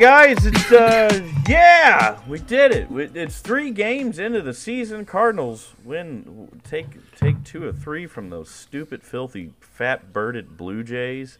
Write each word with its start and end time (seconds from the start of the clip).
Guys, 0.00 0.44
it's 0.46 0.72
uh 0.72 1.22
yeah, 1.48 2.18
we 2.26 2.38
did 2.38 2.72
it. 2.72 3.16
It's 3.16 3.38
three 3.40 3.70
games 3.70 4.18
into 4.18 4.40
the 4.42 4.54
season. 4.54 5.04
Cardinals 5.04 5.72
win, 5.84 6.60
take 6.64 6.86
take 7.16 7.44
two 7.44 7.64
or 7.66 7.72
three 7.72 8.06
from 8.06 8.30
those 8.30 8.48
stupid, 8.50 9.02
filthy, 9.02 9.52
fat 9.60 10.12
birded 10.12 10.56
Blue 10.56 10.82
Jays, 10.82 11.38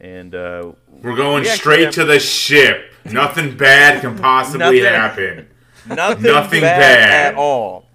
and 0.00 0.34
uh, 0.34 0.72
We're 1.02 1.16
going 1.16 1.42
We 1.44 1.48
straight 1.50 1.84
have- 1.86 1.94
to 1.94 2.04
the 2.04 2.18
ship. 2.18 2.92
Nothing 3.04 3.56
bad 3.56 4.00
can 4.00 4.18
possibly 4.18 4.80
Nothing- 4.80 4.84
happen. 4.84 5.48
nothing, 5.86 6.22
Nothing 6.24 6.60
bad, 6.62 6.78
bad. 6.80 7.32
at 7.32 7.38
all, 7.38 7.86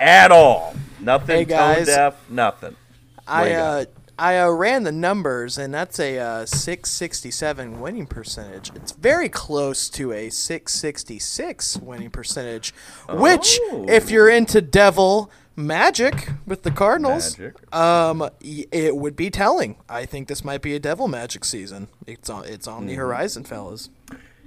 at 0.00 0.30
all. 0.32 0.74
Nothing 1.00 1.36
Hey, 1.38 1.44
tone 1.44 1.58
guys. 1.76 1.86
deaf. 1.86 2.14
Nothing. 2.30 2.76
What 3.24 3.28
I 3.28 3.48
do 3.48 3.54
uh, 3.56 3.84
I 4.18 4.38
uh, 4.38 4.50
ran 4.50 4.82
the 4.84 4.92
numbers, 4.92 5.58
and 5.58 5.72
that's 5.72 5.98
a 5.98 6.18
uh, 6.18 6.46
667 6.46 7.80
winning 7.80 8.06
percentage. 8.06 8.70
It's 8.76 8.92
very 8.92 9.28
close 9.28 9.88
to 9.90 10.12
a 10.12 10.28
666 10.30 11.78
winning 11.78 12.10
percentage, 12.10 12.72
which, 13.08 13.58
Oh. 13.70 13.86
if 13.88 14.10
you're 14.10 14.28
into 14.28 14.60
devil 14.60 15.30
magic 15.56 16.30
with 16.46 16.62
the 16.62 16.70
Cardinals, 16.70 17.38
Magic. 17.38 17.74
um, 17.74 18.28
it 18.40 18.96
would 18.96 19.16
be 19.16 19.30
telling. 19.30 19.76
I 19.88 20.04
think 20.06 20.28
this 20.28 20.44
might 20.44 20.62
be 20.62 20.74
a 20.74 20.78
devil 20.80 21.08
magic 21.08 21.44
season. 21.44 21.88
It's 22.06 22.28
on, 22.30 22.44
it's 22.44 22.66
on 22.68 22.80
Mm-hmm. 22.80 22.88
the 22.88 22.94
horizon, 22.94 23.44
fellas. 23.44 23.88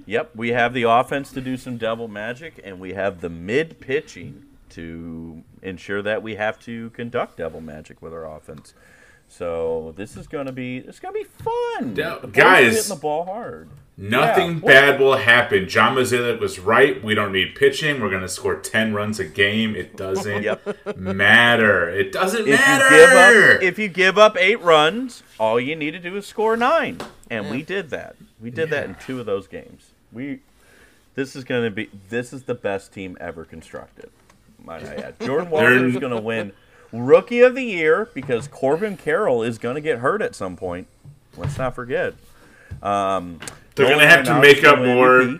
Yep, 0.07 0.31
we 0.35 0.49
have 0.49 0.73
the 0.73 0.83
offense 0.83 1.31
to 1.31 1.41
do 1.41 1.57
some 1.57 1.77
devil 1.77 2.07
magic, 2.07 2.59
and 2.63 2.79
we 2.79 2.93
have 2.93 3.21
the 3.21 3.29
mid 3.29 3.79
pitching 3.79 4.45
to 4.69 5.43
ensure 5.63 6.01
that 6.03 6.21
we 6.21 6.35
have 6.35 6.59
to 6.59 6.89
conduct 6.91 7.37
devil 7.37 7.61
magic 7.61 8.01
with 8.01 8.13
our 8.13 8.25
offense. 8.25 8.73
So 9.27 9.93
this 9.97 10.15
is 10.15 10.27
gonna 10.27 10.51
be 10.51 10.77
it's 10.77 10.99
gonna 10.99 11.13
be 11.13 11.23
fun. 11.25 11.95
Yeah, 11.95 12.17
The 12.21 12.27
boys 12.27 12.37
are 12.37 12.41
guys. 12.41 12.73
hitting 12.75 12.89
the 12.89 13.01
ball 13.01 13.25
hard. 13.25 13.69
Nothing 13.97 14.55
Yeah, 14.55 14.59
bad 14.91 14.99
will 14.99 15.15
happen. 15.17 15.69
John 15.69 15.95
Mozeliak 15.95 16.39
was 16.41 16.59
right. 16.59 17.01
We 17.01 17.15
don't 17.15 17.31
need 17.31 17.55
pitching. 17.55 18.01
We're 18.01 18.09
going 18.09 18.23
to 18.23 18.27
score 18.27 18.57
10 18.59 18.93
runs 18.93 19.21
a 19.21 19.23
game. 19.23 19.73
It 19.73 19.95
doesn't 19.95 20.43
Yep. 20.43 20.97
matter. 20.97 21.89
It 21.89 22.11
doesn't 22.11 22.45
If 22.45 22.59
matter. 22.59 22.83
you 22.83 22.89
give 23.07 23.09
up 23.55 23.63
if 23.63 23.79
you 23.79 23.87
give 23.87 24.17
up 24.17 24.35
eight 24.37 24.59
runs, 24.61 25.23
all 25.39 25.61
you 25.61 25.77
need 25.77 25.91
to 25.91 25.99
do 25.99 26.13
is 26.17 26.25
score 26.27 26.57
nine, 26.57 26.97
and 27.31 27.49
we 27.49 27.61
did 27.61 27.89
that. 27.91 28.17
We 28.41 28.49
did 28.49 28.69
that 28.71 28.83
in 28.83 28.95
two 28.95 29.21
of 29.21 29.25
those 29.25 29.47
games. 29.47 29.91
We 30.11 30.39
this 31.13 31.33
is 31.33 31.45
gonna 31.45 31.71
be 31.71 31.89
this 32.09 32.33
is 32.33 32.43
the 32.43 32.55
best 32.55 32.91
team 32.91 33.15
ever 33.21 33.45
constructed. 33.45 34.09
Might 34.61 34.83
I 34.83 34.95
add? 34.95 35.19
Jordan 35.21 35.49
Walker 35.49 35.85
is 35.87 35.95
gonna 35.97 36.19
win 36.19 36.51
Rookie 37.01 37.41
of 37.41 37.55
the 37.55 37.63
Year 37.63 38.09
because 38.13 38.47
Corbin 38.47 38.97
Carroll 38.97 39.43
is 39.43 39.57
gonna 39.57 39.81
get 39.81 39.99
hurt 39.99 40.21
at 40.21 40.35
some 40.35 40.55
point. 40.55 40.87
Let's 41.37 41.57
not 41.57 41.75
forget. 41.75 42.13
Um, 42.81 43.39
They're 43.75 43.87
going 43.87 43.99
to 43.99 44.07
have 44.07 44.25
to 44.25 44.39
make 44.39 44.63
up 44.63 44.79
more 44.79 45.21
MVP. 45.21 45.39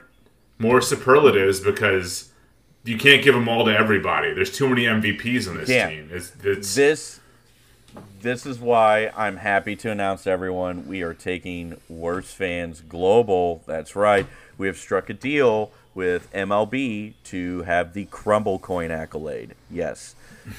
more 0.60 0.82
superlatives 0.82 1.60
because 1.60 2.32
you 2.84 2.98
can't 2.98 3.24
give 3.24 3.34
them 3.36 3.48
all 3.48 3.66
to 3.66 3.72
everybody. 3.78 4.34
There's 4.34 4.56
too 4.56 4.68
many 4.68 4.84
MVPs 4.86 5.48
on 5.50 5.58
this 5.58 5.70
Yeah. 5.70 5.90
team. 5.90 6.10
It's, 6.12 6.34
it's 6.44 6.76
this 6.76 7.20
this 8.22 8.46
is 8.46 8.60
why 8.60 9.12
I'm 9.16 9.38
happy 9.38 9.76
to 9.78 9.92
announce 9.92 10.24
to 10.24 10.32
everyone 10.32 10.86
we 10.88 11.02
are 11.02 11.14
taking 11.14 11.80
Worst 11.88 12.36
Fans 12.36 12.82
Global. 12.82 13.64
That's 13.68 13.96
right. 13.96 14.26
We 14.58 14.68
have 14.68 14.78
struck 14.78 15.10
a 15.10 15.14
deal 15.14 15.72
with 15.94 16.30
MLB 16.34 17.14
to 17.26 17.62
have 17.64 17.94
the 17.94 18.06
Crumble 18.06 18.60
Coin 18.60 18.92
accolade. 18.92 19.56
Yes. 19.72 20.16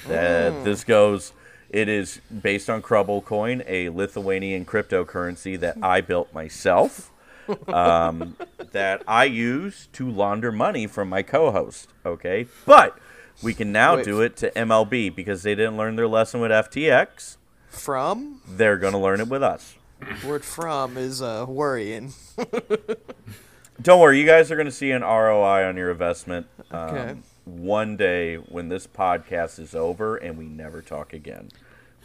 That 0.08 0.64
this 0.64 0.84
goes 0.84 1.32
it 1.70 1.88
is 1.88 2.20
based 2.42 2.70
on 2.70 2.82
Crumble 2.82 3.22
Coin, 3.22 3.62
a 3.66 3.88
Lithuanian 3.88 4.64
cryptocurrency 4.64 5.58
that 5.60 5.76
I 5.82 6.00
built 6.00 6.32
myself. 6.32 7.10
um, 7.68 8.36
that 8.72 9.02
I 9.06 9.24
use 9.24 9.88
to 9.92 10.10
launder 10.10 10.50
money 10.50 10.86
from 10.88 11.08
my 11.08 11.22
co-host. 11.22 11.88
Okay, 12.04 12.46
but 12.64 12.98
we 13.42 13.54
can 13.54 13.70
now 13.70 13.96
Wait. 13.96 14.04
do 14.04 14.20
it 14.20 14.36
to 14.38 14.50
MLB 14.50 15.14
because 15.14 15.42
they 15.42 15.54
didn't 15.54 15.76
learn 15.76 15.96
their 15.96 16.08
lesson 16.08 16.40
with 16.40 16.50
FTX. 16.50 17.36
From 17.68 18.40
They're 18.48 18.78
going 18.78 18.94
to 18.94 18.98
learn 18.98 19.20
it 19.20 19.28
with 19.28 19.42
us. 19.42 19.76
word 20.24 20.44
from 20.44 20.96
is 20.96 21.22
uh, 21.22 21.44
worrying. 21.48 22.14
Don't 23.82 24.00
worry, 24.00 24.18
you 24.18 24.26
guys 24.26 24.50
are 24.50 24.56
going 24.56 24.66
to 24.66 24.72
see 24.72 24.90
an 24.90 25.02
ROI 25.02 25.68
on 25.68 25.76
your 25.76 25.90
investment 25.90 26.46
um, 26.70 26.80
Okay. 26.80 27.14
One 27.46 27.96
day 27.96 28.36
when 28.36 28.68
this 28.68 28.86
podcast 28.86 29.58
is 29.58 29.74
over 29.74 30.16
and 30.16 30.36
we 30.36 30.46
never 30.46 30.82
talk 30.82 31.12
again. 31.14 31.48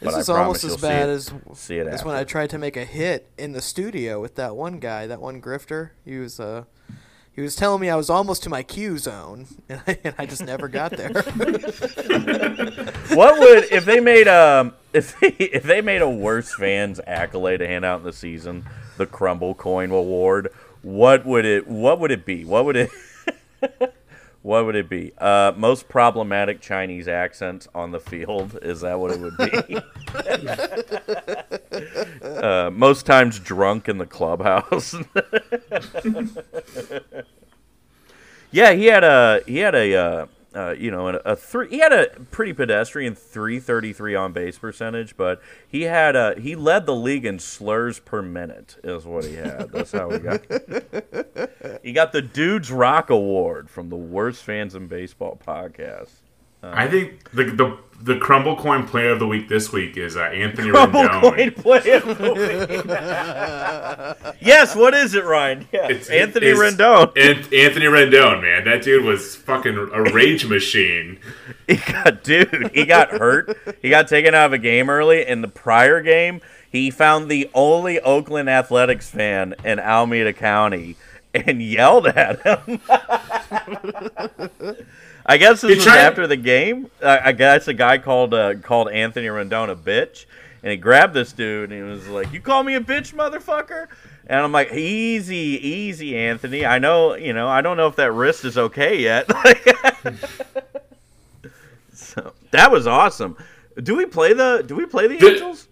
This 0.00 0.12
But 0.14 0.20
is 0.20 0.28
almost 0.30 0.64
as 0.64 0.74
see 0.74 0.80
bad 0.80 1.08
it- 1.08 1.12
as 1.12 1.32
see 1.54 1.78
it 1.78 1.86
as 1.86 2.04
when 2.04 2.14
I 2.14 2.24
tried 2.24 2.50
to 2.50 2.58
make 2.58 2.76
a 2.76 2.84
hit 2.84 3.28
in 3.36 3.52
the 3.52 3.60
studio 3.60 4.20
with 4.20 4.36
that 4.36 4.56
one 4.56 4.78
guy, 4.78 5.06
that 5.06 5.20
one 5.20 5.42
grifter. 5.42 5.90
He 6.04 6.16
was 6.18 6.40
uh, 6.40 6.64
he 7.34 7.40
was 7.40 7.56
telling 7.56 7.80
me 7.80 7.88
I 7.90 7.96
was 7.96 8.10
almost 8.10 8.42
to 8.44 8.50
my 8.50 8.62
Q 8.62 8.98
zone, 8.98 9.46
and 9.68 9.82
I, 9.86 9.98
and 10.04 10.14
I 10.18 10.26
just 10.26 10.44
never 10.44 10.68
got 10.68 10.92
there. 10.92 11.10
what 13.14 13.38
would 13.38 13.64
if 13.72 13.84
they 13.84 14.00
made 14.00 14.28
um 14.28 14.74
if 14.92 15.18
they 15.20 15.28
if 15.28 15.62
they 15.62 15.80
made 15.80 16.02
a 16.02 16.08
worst 16.10 16.54
fans 16.56 17.00
accolade 17.06 17.60
to 17.60 17.66
hand 17.66 17.84
out 17.84 18.00
in 18.00 18.04
the 18.04 18.12
season, 18.12 18.64
the 18.96 19.06
Crumble 19.06 19.54
Coin 19.54 19.90
Award? 19.90 20.48
What 20.82 21.24
would 21.26 21.44
it 21.44 21.66
What 21.68 22.00
would 22.00 22.10
it 22.10 22.24
be? 22.24 22.44
What 22.44 22.64
would 22.64 22.76
it 22.76 22.90
What 24.42 24.66
would 24.66 24.74
it 24.74 24.88
be? 24.88 25.12
Uh, 25.18 25.52
most 25.56 25.88
problematic 25.88 26.60
Chinese 26.60 27.06
accents 27.06 27.68
on 27.76 27.92
the 27.92 28.00
field. 28.00 28.58
Is 28.60 28.80
that 28.80 28.98
what 28.98 29.12
it 29.12 29.20
would 29.20 29.36
be? 29.36 29.78
uh, 32.26 32.70
most 32.72 33.06
times 33.06 33.38
drunk 33.38 33.88
in 33.88 33.98
the 33.98 34.06
clubhouse. 34.06 34.96
yeah, 38.50 38.72
he 38.72 38.86
had 38.86 39.04
a 39.04 39.42
he 39.46 39.58
had 39.58 39.76
a 39.76 39.94
uh, 39.94 40.26
uh, 40.54 40.74
you 40.78 40.90
know 40.90 41.08
a, 41.08 41.14
a 41.24 41.36
three. 41.36 41.68
He 41.68 41.78
had 41.78 41.92
a 41.92 42.08
pretty 42.30 42.52
pedestrian 42.52 43.14
three 43.14 43.60
thirty 43.60 43.92
three 43.92 44.14
on 44.14 44.32
base 44.32 44.58
percentage, 44.58 45.16
but 45.16 45.40
he 45.66 45.82
had 45.82 46.16
a 46.16 46.38
he 46.40 46.54
led 46.56 46.86
the 46.86 46.94
league 46.94 47.24
in 47.24 47.38
slurs 47.38 47.98
per 47.98 48.22
minute. 48.22 48.76
Is 48.82 49.04
what 49.04 49.24
he 49.24 49.34
had. 49.34 49.70
That's 49.72 49.92
how 49.92 50.10
he 50.10 50.18
got. 50.18 50.40
he 51.82 51.92
got 51.92 52.12
the 52.12 52.22
Dudes 52.22 52.70
Rock 52.70 53.10
Award 53.10 53.70
from 53.70 53.88
the 53.88 53.96
Worst 53.96 54.42
Fans 54.42 54.74
in 54.74 54.86
Baseball 54.86 55.38
podcast. 55.44 56.21
I 56.62 56.86
think 56.88 57.30
the, 57.32 57.44
the 57.44 57.78
the 58.00 58.18
crumble 58.18 58.56
coin 58.56 58.84
player 58.86 59.10
of 59.10 59.20
the 59.20 59.26
week 59.28 59.48
this 59.48 59.70
week 59.72 59.96
is 59.96 60.16
uh, 60.16 60.22
Anthony 60.22 60.70
Crumble 60.70 61.02
Rendon. 61.02 61.20
coin 61.20 61.50
play 61.52 61.90
of 61.92 62.04
the 62.18 62.32
week. 64.24 64.36
yes, 64.40 64.74
what 64.74 64.92
is 64.92 65.14
it, 65.14 65.24
Ryan? 65.24 65.68
Yeah, 65.72 65.84
It's- 65.88 66.10
Anthony 66.10 66.48
it's- 66.48 66.58
Rendon. 66.74 67.12
An- 67.16 67.44
Anthony 67.54 67.86
Rendon, 67.86 68.42
man, 68.42 68.64
that 68.64 68.82
dude 68.82 69.04
was 69.04 69.36
fucking 69.36 69.76
a 69.76 70.02
rage 70.12 70.46
machine. 70.46 71.18
He 71.68 71.76
got 71.76 72.24
dude. 72.24 72.70
He 72.74 72.84
got 72.84 73.10
hurt. 73.10 73.56
He 73.80 73.88
got 73.88 74.08
taken 74.08 74.34
out 74.34 74.46
of 74.46 74.52
a 74.52 74.58
game 74.58 74.90
early. 74.90 75.24
In 75.26 75.40
the 75.40 75.48
prior 75.48 76.02
game, 76.02 76.40
he 76.70 76.90
found 76.90 77.30
the 77.30 77.48
only 77.54 78.00
Oakland 78.00 78.50
Athletics 78.50 79.08
fan 79.08 79.54
in 79.64 79.78
Alameda 79.78 80.32
County 80.32 80.96
and 81.32 81.62
yelled 81.62 82.08
at 82.08 82.40
him. 82.42 82.80
I 85.24 85.36
guess 85.36 85.60
this 85.60 85.76
was 85.76 85.84
tried- 85.84 85.98
after 85.98 86.26
the 86.26 86.36
game. 86.36 86.90
Uh, 87.00 87.18
I 87.22 87.32
guess 87.32 87.68
a 87.68 87.74
guy 87.74 87.98
called 87.98 88.34
uh, 88.34 88.54
called 88.56 88.90
Anthony 88.90 89.26
Rendon 89.26 89.70
a 89.70 89.76
bitch, 89.76 90.26
and 90.62 90.70
he 90.72 90.76
grabbed 90.76 91.14
this 91.14 91.32
dude 91.32 91.70
and 91.72 91.82
he 91.84 91.88
was 91.88 92.08
like, 92.08 92.32
"You 92.32 92.40
call 92.40 92.62
me 92.62 92.74
a 92.74 92.80
bitch, 92.80 93.14
motherfucker." 93.14 93.86
And 94.24 94.38
I'm 94.40 94.52
like, 94.52 94.72
easy, 94.72 95.34
easy, 95.36 96.16
Anthony. 96.16 96.64
I 96.64 96.78
know, 96.78 97.16
you 97.16 97.32
know, 97.32 97.48
I 97.48 97.60
don't 97.60 97.76
know 97.76 97.88
if 97.88 97.96
that 97.96 98.12
wrist 98.12 98.44
is 98.44 98.56
okay 98.56 99.00
yet. 99.00 99.28
so 101.92 102.32
that 102.52 102.70
was 102.70 102.86
awesome. 102.86 103.36
Do 103.82 103.96
we 103.96 104.06
play 104.06 104.32
the? 104.32 104.62
Do 104.66 104.74
we 104.74 104.86
play 104.86 105.08
the 105.08 105.18
The- 105.18 105.28
Angels? 105.32 105.68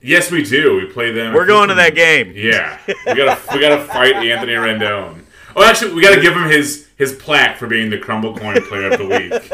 Yes, 0.00 0.30
we 0.30 0.44
do. 0.44 0.76
We 0.76 0.86
play 0.92 1.12
them. 1.12 1.32
We're 1.32 1.46
going 1.46 1.70
to 1.70 1.74
that 1.76 1.94
game. 1.94 2.34
Yeah, 2.36 2.78
we 2.86 3.14
gotta 3.14 3.40
we 3.54 3.60
gotta 3.60 3.82
fight 3.84 4.14
Anthony 4.16 4.52
Rendon. 4.52 5.23
Oh, 5.56 5.64
actually, 5.64 5.94
we 5.94 6.02
got 6.02 6.14
to 6.14 6.20
give 6.20 6.34
him 6.34 6.48
his 6.48 6.88
his 6.96 7.12
plaque 7.12 7.56
for 7.56 7.66
being 7.66 7.90
the 7.90 7.98
Crumble 7.98 8.36
Coin 8.36 8.60
Player 8.62 8.90
of 8.90 8.98
the 8.98 9.06
Week. 9.06 9.50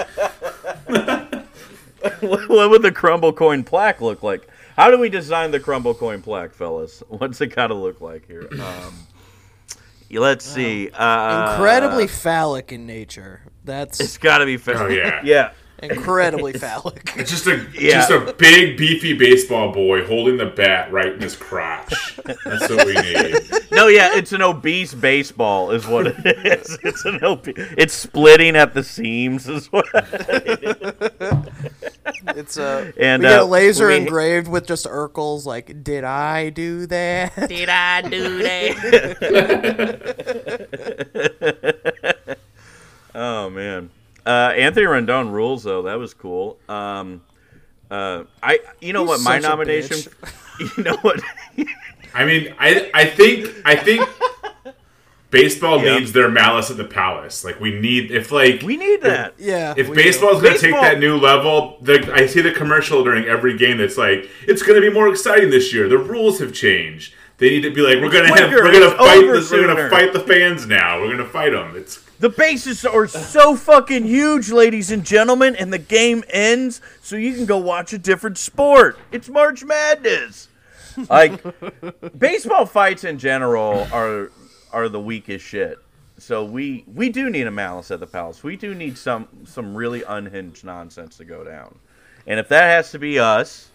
what 2.20 2.70
would 2.70 2.82
the 2.82 2.92
crumble 2.92 3.32
coin 3.32 3.64
plaque 3.64 4.00
look 4.00 4.22
like? 4.22 4.48
How 4.76 4.90
do 4.90 4.98
we 4.98 5.08
design 5.08 5.50
the 5.50 5.60
crumble 5.60 5.94
coin 5.94 6.22
plaque, 6.22 6.54
fellas? 6.54 7.02
What's 7.08 7.40
it 7.40 7.48
got 7.48 7.68
to 7.68 7.74
look 7.74 8.00
like 8.00 8.26
here? 8.26 8.48
Um, 8.60 8.94
let's 10.10 10.44
see. 10.44 10.90
Uh, 10.90 11.52
Incredibly 11.52 12.06
phallic 12.06 12.72
in 12.72 12.86
nature. 12.86 13.42
That's 13.64 14.00
It's 14.00 14.18
got 14.18 14.38
to 14.38 14.46
be. 14.46 14.56
phallic. 14.56 14.80
Oh 14.80 14.88
yeah. 14.88 15.20
yeah. 15.24 15.52
Incredibly 15.82 16.52
phallic. 16.58 17.12
It's 17.16 17.30
just 17.30 17.46
a 17.46 17.66
Yeah. 17.74 17.90
just 18.08 18.10
a 18.10 18.32
big 18.38 18.76
beefy 18.76 19.12
baseball 19.14 19.72
boy 19.72 20.04
holding 20.06 20.36
the 20.36 20.46
bat 20.46 20.90
right 20.92 21.12
in 21.12 21.20
his 21.20 21.36
crotch. 21.36 22.16
That's 22.44 22.68
what 22.68 22.86
we 22.86 22.94
need. 22.94 23.34
No, 23.72 23.86
yeah, 23.88 24.16
it's 24.16 24.32
an 24.32 24.42
obese 24.42 24.92
baseball, 24.94 25.70
is 25.70 25.86
what 25.86 26.06
it 26.08 26.16
is. 26.46 26.78
It's 26.84 27.04
an 27.04 27.22
obese. 27.24 27.54
It's 27.78 27.94
splitting 27.94 28.56
at 28.56 28.74
the 28.74 28.82
seams, 28.82 29.48
is 29.48 29.66
what. 29.72 29.86
It's 32.36 32.58
uh, 32.58 32.90
And, 32.98 33.22
we 33.22 33.28
get 33.28 33.40
uh, 33.40 33.44
a 33.44 33.46
laser 33.46 33.88
we- 33.88 33.96
engraved 33.96 34.48
with 34.48 34.66
just 34.66 34.86
Urkel's 34.86 35.46
like, 35.46 35.82
"Did 35.84 36.04
I 36.04 36.50
do 36.50 36.86
that?" 36.86 37.48
Did 37.48 37.68
I 37.68 38.02
do 38.02 38.42
that? 38.42 38.70
Oh 43.14 43.50
man, 43.50 43.90
uh, 44.30 44.52
Anthony 44.52 44.86
Rendon 44.86 45.32
rules 45.32 45.62
though. 45.64 45.82
That 45.82 45.98
was 45.98 46.14
cool. 46.14 46.58
Um, 46.68 47.22
uh, 47.90 48.24
I, 48.42 48.60
you 48.80 48.92
know 48.92 49.00
He's 49.02 49.08
what, 49.08 49.20
my 49.22 49.38
nomination. 49.38 49.98
You 50.76 50.84
know 50.84 50.96
what? 50.98 51.22
I 52.14 52.26
mean, 52.26 52.54
I 52.58 52.90
I 52.92 53.06
think 53.06 53.48
I 53.64 53.76
think 53.76 54.06
baseball 55.30 55.82
Yeah. 55.82 55.98
needs 55.98 56.12
their 56.12 56.28
malice 56.28 56.70
at 56.70 56.76
the 56.76 56.84
palace. 56.84 57.44
Like 57.44 57.58
we 57.60 57.80
need 57.80 58.10
if 58.10 58.30
like 58.30 58.60
we 58.62 58.76
need 58.76 59.00
that. 59.02 59.34
yeah. 59.38 59.72
if 59.76 59.88
we 59.88 59.96
do. 59.96 60.02
baseball's 60.02 60.42
going 60.42 60.54
to 60.54 60.60
take 60.60 60.74
that 60.74 60.98
new 60.98 61.16
level, 61.16 61.78
the, 61.80 62.12
I 62.12 62.26
see 62.26 62.42
the 62.42 62.52
commercial 62.52 63.02
during 63.04 63.24
every 63.24 63.56
game 63.56 63.78
that's 63.78 63.96
like, 63.96 64.28
it's 64.46 64.62
going 64.62 64.80
to 64.80 64.86
be 64.86 64.92
more 64.92 65.08
exciting 65.08 65.48
this 65.50 65.72
year. 65.72 65.88
The 65.88 65.98
rules 65.98 66.40
have 66.40 66.52
changed. 66.52 67.14
They 67.38 67.48
need 67.48 67.62
to 67.62 67.70
be 67.72 67.80
like, 67.80 67.96
we're 68.02 68.10
going 68.10 68.28
to 68.28 68.34
have, 68.38 68.50
we're 68.50 68.72
gonna 68.72 68.90
fight 68.98 69.24
over 69.24 69.32
this, 69.40 69.50
we're 69.50 69.64
going 69.66 69.76
to 69.76 69.88
fight 69.88 70.12
the 70.12 70.20
fans 70.20 70.66
now. 70.66 71.00
We're 71.00 71.06
going 71.06 71.18
to 71.18 71.24
fight 71.24 71.52
them. 71.52 71.74
It's 71.74 72.04
The 72.20 72.28
bases 72.28 72.84
are 72.84 73.06
so 73.06 73.56
fucking 73.56 74.04
huge, 74.04 74.50
ladies 74.50 74.90
and 74.90 75.06
gentlemen, 75.06 75.56
and 75.56 75.72
the 75.72 75.78
game 75.78 76.22
ends 76.28 76.82
so 77.00 77.16
you 77.16 77.34
can 77.34 77.46
go 77.46 77.56
watch 77.56 77.94
a 77.94 77.98
different 77.98 78.36
sport. 78.36 78.98
It's 79.10 79.30
March 79.30 79.64
Madness. 79.64 80.48
Like 81.08 81.42
baseball 82.18 82.66
fights 82.66 83.04
in 83.04 83.18
general 83.18 83.88
are 83.90 84.30
are 84.70 84.90
the 84.90 85.00
weakest 85.00 85.46
shit. 85.46 85.78
So 86.18 86.44
we 86.44 86.84
we 86.86 87.08
do 87.08 87.30
need 87.30 87.46
a 87.46 87.50
malice 87.50 87.90
at 87.90 88.00
the 88.00 88.06
palace. 88.06 88.44
We 88.44 88.54
do 88.54 88.74
need 88.74 88.98
some 88.98 89.26
some 89.46 89.74
really 89.74 90.02
unhinged 90.02 90.62
nonsense 90.62 91.16
to 91.16 91.24
go 91.24 91.42
down. 91.42 91.78
And 92.26 92.38
if 92.38 92.48
that 92.48 92.64
has 92.64 92.90
to 92.90 92.98
be 92.98 93.18
us 93.18 93.70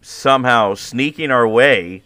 somehow 0.00 0.74
sneaking 0.74 1.30
our 1.30 1.46
way 1.46 2.02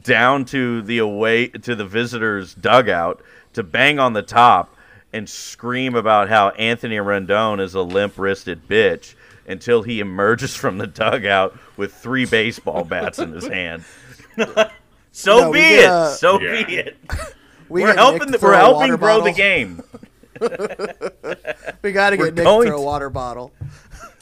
down 0.00 0.46
to 0.46 0.80
the 0.80 0.96
away 0.96 1.48
to 1.48 1.74
the 1.74 1.84
visitors 1.84 2.54
dugout 2.54 3.20
to 3.52 3.62
bang 3.62 3.98
on 3.98 4.14
the 4.14 4.22
top 4.22 4.71
and 5.12 5.28
scream 5.28 5.94
about 5.94 6.28
how 6.28 6.50
Anthony 6.50 6.96
Rendon 6.96 7.60
is 7.60 7.74
a 7.74 7.82
limp-wristed 7.82 8.66
bitch 8.68 9.14
until 9.46 9.82
he 9.82 10.00
emerges 10.00 10.54
from 10.54 10.78
the 10.78 10.86
dugout 10.86 11.56
with 11.76 11.92
three 11.94 12.24
baseball 12.26 12.84
bats 12.84 13.18
in 13.18 13.32
his 13.32 13.46
hand. 13.46 13.84
so 15.12 15.38
No, 15.40 15.52
be 15.52 15.58
get, 15.58 15.78
it. 15.84 15.86
uh, 15.90 16.08
so 16.10 16.40
Yeah. 16.40 16.64
be 16.64 16.76
it. 16.76 16.96
we 17.68 17.82
We're 17.82 17.94
helping. 17.94 18.30
The, 18.30 18.38
we're 18.40 18.54
helping 18.54 18.90
water 18.90 18.96
grow 18.96 19.20
the 19.22 19.32
game. 19.32 19.82
We 21.82 21.92
got 21.92 22.10
to 22.10 22.16
We're 22.16 22.26
get 22.26 22.34
Nick 22.36 22.44
going 22.44 22.66
to 22.66 22.70
throw 22.72 22.80
a 22.80 22.84
water 22.84 23.10
bottle. 23.10 23.52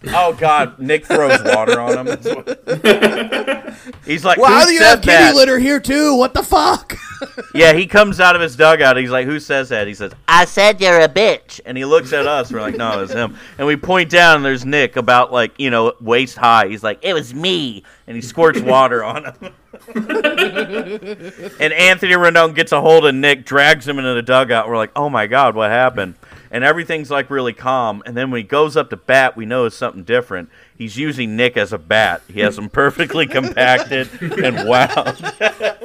Oh 0.08 0.32
God, 0.32 0.78
Nick 0.78 1.04
throws 1.04 1.42
water 1.44 1.78
on 1.78 2.06
him. 2.06 2.06
He's 4.06 4.24
like, 4.24 4.38
Wow, 4.38 4.62
who 4.64 4.70
you 4.70 4.80
have 4.80 5.02
kitty 5.02 5.16
that? 5.16 5.34
litter 5.34 5.58
here 5.58 5.78
too. 5.78 6.16
What 6.16 6.34
the 6.34 6.42
fuck? 6.42 6.96
Yeah, 7.54 7.74
he 7.74 7.86
comes 7.86 8.18
out 8.18 8.34
of 8.34 8.40
his 8.40 8.56
dugout. 8.56 8.96
He's 8.96 9.10
like, 9.10 9.26
"Who 9.26 9.40
says 9.40 9.68
that?" 9.68 9.86
He 9.86 9.92
says, 9.92 10.12
"I 10.26 10.46
said 10.46 10.80
you're 10.80 11.00
a 11.00 11.08
bitch." 11.08 11.60
And 11.66 11.76
he 11.76 11.84
looks 11.84 12.14
at 12.14 12.26
us. 12.26 12.50
We're 12.50 12.62
like, 12.62 12.76
"No, 12.76 13.02
it's 13.02 13.12
him." 13.12 13.36
And 13.58 13.66
we 13.66 13.76
point 13.76 14.08
down, 14.08 14.36
and 14.36 14.44
there's 14.44 14.64
Nick 14.64 14.96
about 14.96 15.30
like 15.32 15.52
you 15.58 15.68
know 15.68 15.92
waist 16.00 16.38
high. 16.38 16.68
He's 16.68 16.82
like, 16.82 17.00
"It 17.02 17.12
was 17.12 17.34
me," 17.34 17.84
and 18.06 18.16
he 18.16 18.22
squirts 18.22 18.60
water 18.60 19.04
on 19.04 19.24
him. 19.26 19.34
and 19.94 21.72
Anthony 21.74 22.14
Rendon 22.14 22.54
gets 22.54 22.72
a 22.72 22.80
hold 22.80 23.04
of 23.04 23.14
Nick, 23.14 23.44
drags 23.44 23.86
him 23.86 23.98
into 23.98 24.14
the 24.14 24.22
dugout. 24.22 24.68
We're 24.68 24.78
like, 24.78 24.92
"Oh 24.96 25.10
my 25.10 25.26
god, 25.26 25.54
what 25.54 25.70
happened?" 25.70 26.14
And 26.50 26.64
everything's 26.64 27.10
like 27.10 27.30
really 27.30 27.52
calm. 27.52 28.02
And 28.06 28.16
then 28.16 28.30
when 28.30 28.38
he 28.38 28.44
goes 28.44 28.76
up 28.76 28.90
to 28.90 28.96
bat, 28.96 29.36
we 29.36 29.46
know 29.46 29.66
it's 29.66 29.76
something 29.76 30.02
different. 30.02 30.48
He's 30.76 30.96
using 30.96 31.36
Nick 31.36 31.56
as 31.56 31.72
a 31.72 31.78
bat. 31.78 32.22
He 32.28 32.40
has 32.40 32.58
him 32.58 32.68
perfectly 32.68 33.26
compacted 33.28 34.08
and 34.20 34.68
wound. 34.68 35.32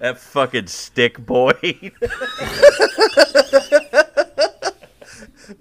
That 0.00 0.18
fucking 0.18 0.68
stick 0.68 1.18
boy. 1.18 1.52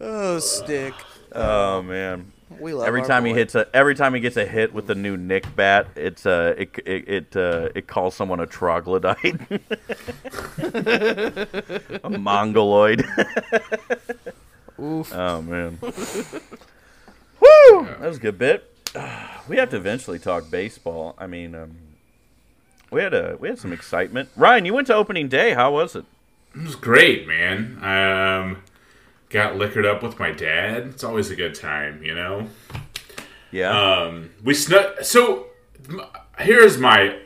Oh, 0.02 0.40
stick. 0.40 0.94
oh 1.32 1.82
man. 1.82 2.34
We 2.60 2.74
love 2.74 2.88
Every 2.88 3.02
our 3.02 3.08
time 3.08 3.26
he 3.26 3.34
hits 3.34 3.56
a 3.56 3.68
every 3.76 3.96
time 3.96 4.14
he 4.14 4.20
gets 4.20 4.38
a 4.38 4.46
hit 4.46 4.74
with 4.74 4.88
the 4.88 4.96
new 4.96 5.18
Nick 5.18 5.56
bat, 5.56 5.88
it's 5.96 6.26
uh 6.26 6.56
it 6.58 6.78
it 6.86 7.08
it, 7.08 7.36
uh, 7.36 7.70
it 7.76 7.88
calls 7.88 8.16
someone 8.16 8.40
a 8.40 8.48
troglodyte. 8.48 9.40
a 12.04 12.10
mongoloid. 12.10 13.06
Oof. 14.80 15.14
Oh 15.14 15.42
man. 15.42 15.80
Woo! 17.40 17.86
That 17.86 18.02
was 18.02 18.18
a 18.18 18.22
good 18.22 18.38
bit. 18.38 18.74
We 19.48 19.56
have 19.56 19.70
to 19.70 19.78
eventually 19.78 20.20
talk 20.20 20.52
baseball. 20.52 21.16
I 21.18 21.26
mean, 21.26 21.56
um, 21.56 21.78
we 22.92 23.02
had 23.02 23.14
a 23.14 23.38
we 23.40 23.48
had 23.48 23.58
some 23.58 23.72
excitement. 23.72 24.28
Ryan, 24.36 24.66
you 24.66 24.74
went 24.74 24.88
to 24.88 24.94
opening 24.94 25.30
day. 25.30 25.54
How 25.54 25.72
was 25.72 25.96
it? 25.96 26.04
It 26.54 26.64
was 26.64 26.76
great, 26.76 27.26
man. 27.26 27.78
Um, 27.82 28.64
got 29.30 29.58
liquored 29.58 29.86
up 29.86 30.04
with 30.04 30.20
my 30.20 30.32
dad. 30.32 30.84
It's 30.88 31.04
always 31.04 31.30
a 31.32 31.36
good 31.36 31.56
time, 31.56 32.04
you 32.04 32.16
know. 32.16 32.48
Yeah. 33.52 33.70
Um, 33.70 34.32
we 34.44 34.54
snuck. 34.54 35.02
So 35.02 35.48
here's 36.38 36.78
my. 36.78 37.20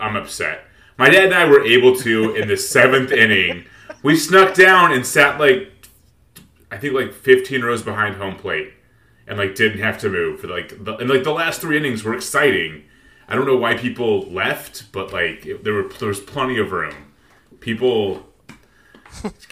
I'm 0.00 0.16
upset. 0.16 0.64
My 0.98 1.08
dad 1.08 1.24
and 1.24 1.34
I 1.34 1.44
were 1.44 1.64
able 1.64 1.96
to 1.96 2.34
in 2.34 2.48
the 2.48 2.56
seventh 2.56 3.12
inning. 3.12 3.66
We 4.02 4.16
snuck 4.16 4.54
down 4.54 4.92
and 4.92 5.06
sat 5.06 5.40
like, 5.40 5.70
I 6.70 6.78
think 6.78 6.94
like 6.94 7.12
15 7.12 7.62
rows 7.62 7.82
behind 7.82 8.16
home 8.16 8.36
plate, 8.36 8.72
and 9.26 9.38
like 9.38 9.54
didn't 9.54 9.80
have 9.80 9.98
to 9.98 10.08
move 10.08 10.40
for 10.40 10.48
like 10.48 10.84
the, 10.84 10.96
and 10.96 11.08
like 11.08 11.24
the 11.24 11.32
last 11.32 11.60
three 11.60 11.76
innings 11.76 12.04
were 12.04 12.14
exciting. 12.14 12.84
I 13.26 13.34
don't 13.34 13.46
know 13.46 13.56
why 13.56 13.76
people 13.76 14.22
left, 14.30 14.92
but 14.92 15.12
like 15.12 15.46
it, 15.46 15.64
there 15.64 15.74
were 15.74 15.88
there 15.88 16.08
was 16.08 16.20
plenty 16.20 16.58
of 16.58 16.72
room. 16.72 17.12
People, 17.60 18.26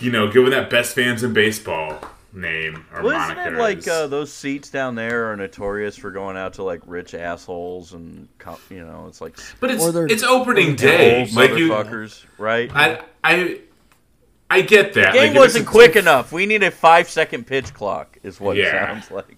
you 0.01 0.11
know, 0.11 0.31
given 0.31 0.51
that 0.51 0.71
best 0.71 0.95
fans 0.95 1.23
in 1.23 1.33
baseball 1.33 1.99
name 2.35 2.85
or 2.95 3.03
Well, 3.03 3.31
isn't 3.31 3.39
it 3.55 3.59
like 3.59 3.87
uh, 3.87 4.07
those 4.07 4.33
seats 4.33 4.71
down 4.71 4.95
there 4.95 5.31
are 5.31 5.37
notorious 5.37 5.97
for 5.99 6.11
going 6.11 6.37
out 6.39 6.55
to 6.55 6.63
like 6.63 6.81
rich 6.87 7.13
assholes 7.15 7.93
and 7.93 8.27
you 8.71 8.85
know 8.85 9.05
it's 9.07 9.21
like 9.21 9.37
But 9.61 9.71
it's 9.71 9.85
it's 9.85 10.23
opening 10.23 10.75
day. 10.75 11.21
old 11.21 11.33
Like 11.35 11.51
you, 11.51 11.69
motherfuckers, 11.71 12.25
right? 12.39 12.71
I 12.75 13.03
I 13.23 13.61
I 14.49 14.63
get 14.63 14.95
that. 14.95 15.13
Game 15.15 15.29
Like, 15.33 15.39
wasn't 15.39 15.63
it's 15.63 15.69
a- 15.69 15.73
quick 15.73 15.97
enough. 15.97 16.33
We 16.33 16.47
need 16.47 16.63
a 16.63 16.71
five 16.71 17.09
second 17.09 17.47
pitch 17.47 17.73
clock, 17.75 18.19
is 18.23 18.41
what 18.41 18.57
it 18.57 18.63
Yeah. 18.65 18.87
sounds 18.93 19.11
like. 19.11 19.37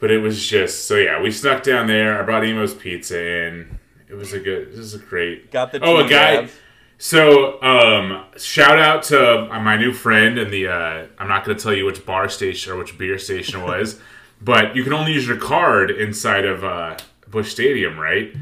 But 0.00 0.10
it 0.12 0.18
was 0.18 0.46
just 0.46 0.86
so 0.86 0.94
yeah. 0.96 1.20
We 1.20 1.30
snuck 1.32 1.64
down 1.64 1.88
there. 1.88 2.20
I 2.20 2.24
brought 2.24 2.44
Imo's 2.44 2.72
pizza 2.74 3.20
in. 3.20 3.78
It 4.08 4.14
was 4.14 4.32
a 4.32 4.38
good. 4.38 4.70
This 4.70 4.78
is 4.78 4.94
a 4.94 4.98
great. 4.98 5.50
Got 5.50 5.72
the 5.72 5.80
oh 5.82 5.98
a 5.98 6.02
tea 6.04 6.08
guy. 6.10 6.36
bags. 6.42 6.52
So 7.00 7.62
um, 7.62 8.24
shout 8.36 8.76
out 8.76 9.04
to 9.04 9.52
uh, 9.52 9.60
my 9.60 9.76
new 9.76 9.92
friend 9.92 10.36
and 10.36 10.52
the. 10.52 10.66
Uh, 10.68 11.06
I'm 11.18 11.28
not 11.28 11.44
going 11.44 11.56
to 11.56 11.62
tell 11.62 11.72
you 11.72 11.86
which 11.86 12.04
bar 12.04 12.28
station 12.28 12.72
or 12.72 12.76
which 12.76 12.98
beer 12.98 13.18
station 13.18 13.60
it 13.60 13.64
was, 13.66 14.00
but 14.40 14.74
you 14.74 14.82
can 14.82 14.92
only 14.92 15.12
use 15.12 15.26
your 15.26 15.36
card 15.36 15.92
inside 15.92 16.44
of 16.44 16.64
uh, 16.64 16.96
Busch 17.28 17.50
Stadium, 17.52 17.98
right? 17.98 18.34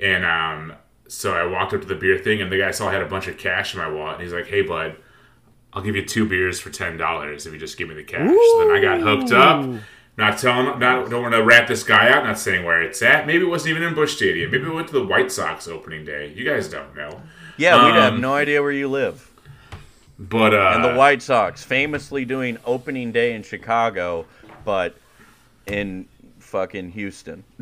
And 0.00 0.24
um, 0.24 0.74
so 1.08 1.34
I 1.34 1.44
walked 1.44 1.74
up 1.74 1.80
to 1.80 1.88
the 1.88 1.96
beer 1.96 2.18
thing, 2.18 2.40
and 2.40 2.52
the 2.52 2.58
guy 2.58 2.70
saw 2.70 2.88
I 2.88 2.92
had 2.92 3.02
a 3.02 3.08
bunch 3.08 3.26
of 3.26 3.36
cash 3.36 3.74
in 3.74 3.80
my 3.80 3.88
wallet. 3.88 4.14
And 4.14 4.22
he's 4.22 4.32
like, 4.32 4.46
"Hey, 4.46 4.62
bud, 4.62 4.94
I'll 5.72 5.82
give 5.82 5.96
you 5.96 6.04
two 6.04 6.24
beers 6.28 6.60
for 6.60 6.70
ten 6.70 6.96
dollars 6.96 7.46
if 7.46 7.52
you 7.52 7.58
just 7.58 7.76
give 7.76 7.88
me 7.88 7.96
the 7.96 8.04
cash." 8.04 8.28
So 8.28 8.58
then 8.60 8.70
I 8.76 8.80
got 8.80 9.00
hooked 9.00 9.32
up. 9.32 9.68
Not 10.16 10.36
telling, 10.38 10.80
not 10.80 11.10
don't 11.10 11.22
want 11.22 11.34
to 11.34 11.44
rat 11.44 11.68
this 11.68 11.84
guy 11.84 12.10
out. 12.10 12.24
Not 12.24 12.38
saying 12.38 12.64
where 12.64 12.82
it's 12.82 13.02
at. 13.02 13.26
Maybe 13.26 13.44
it 13.44 13.48
wasn't 13.48 13.70
even 13.70 13.82
in 13.84 13.94
Busch 13.94 14.16
Stadium. 14.16 14.50
Maybe 14.50 14.66
it 14.66 14.72
went 14.74 14.88
to 14.88 14.92
the 14.92 15.04
White 15.04 15.30
Sox 15.30 15.68
opening 15.68 16.04
day. 16.04 16.32
You 16.34 16.44
guys 16.44 16.68
don't 16.68 16.94
know. 16.96 17.22
Yeah, 17.58 17.84
we'd 17.84 17.94
have 18.00 18.14
Um, 18.14 18.20
no 18.20 18.34
idea 18.34 18.62
where 18.62 18.72
you 18.72 18.88
live. 18.88 19.24
But 20.18 20.54
uh, 20.54 20.72
And 20.74 20.84
the 20.84 20.94
White 20.94 21.20
Sox, 21.22 21.62
famously 21.62 22.24
doing 22.24 22.56
opening 22.64 23.12
day 23.12 23.34
in 23.34 23.42
Chicago, 23.42 24.26
but 24.64 24.96
in 25.66 26.08
fucking 26.38 26.90
Houston. 26.92 27.44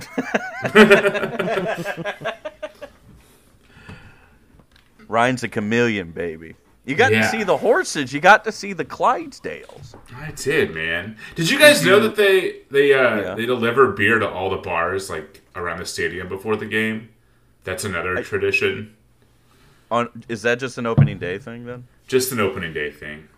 Ryan's 5.08 5.42
a 5.44 5.48
chameleon, 5.48 6.10
baby. 6.12 6.54
You 6.84 6.94
got 6.94 7.10
Yeah. 7.12 7.22
to 7.22 7.28
see 7.28 7.42
the 7.42 7.56
horses. 7.56 8.12
You 8.12 8.20
got 8.20 8.44
to 8.44 8.52
see 8.52 8.72
the 8.72 8.84
Clydesdales. 8.84 9.94
I 10.16 10.30
did, 10.32 10.72
man. 10.74 11.16
Did 11.34 11.50
you 11.50 11.58
guys 11.58 11.84
know 11.84 11.98
that 12.00 12.14
they 12.16 12.60
they 12.70 12.92
uh, 12.92 13.16
Yeah. 13.16 13.34
they 13.34 13.46
deliver 13.46 13.88
beer 13.92 14.18
to 14.18 14.28
all 14.28 14.50
the 14.50 14.56
bars 14.58 15.10
like 15.10 15.42
around 15.56 15.78
the 15.78 15.86
stadium 15.86 16.28
before 16.28 16.56
the 16.56 16.66
game? 16.66 17.08
That's 17.64 17.84
another 17.84 18.22
tradition. 18.22 18.94
On 19.90 20.25
is 20.28 20.43
that 20.43 20.59
just 20.59 20.78
an 20.78 20.87
opening 20.87 21.19
day 21.19 21.38
thing 21.38 21.64
then? 21.66 21.87
Just 22.09 22.33
an 22.33 22.40
opening 22.40 22.73
day 22.73 22.90
thing. 22.90 23.28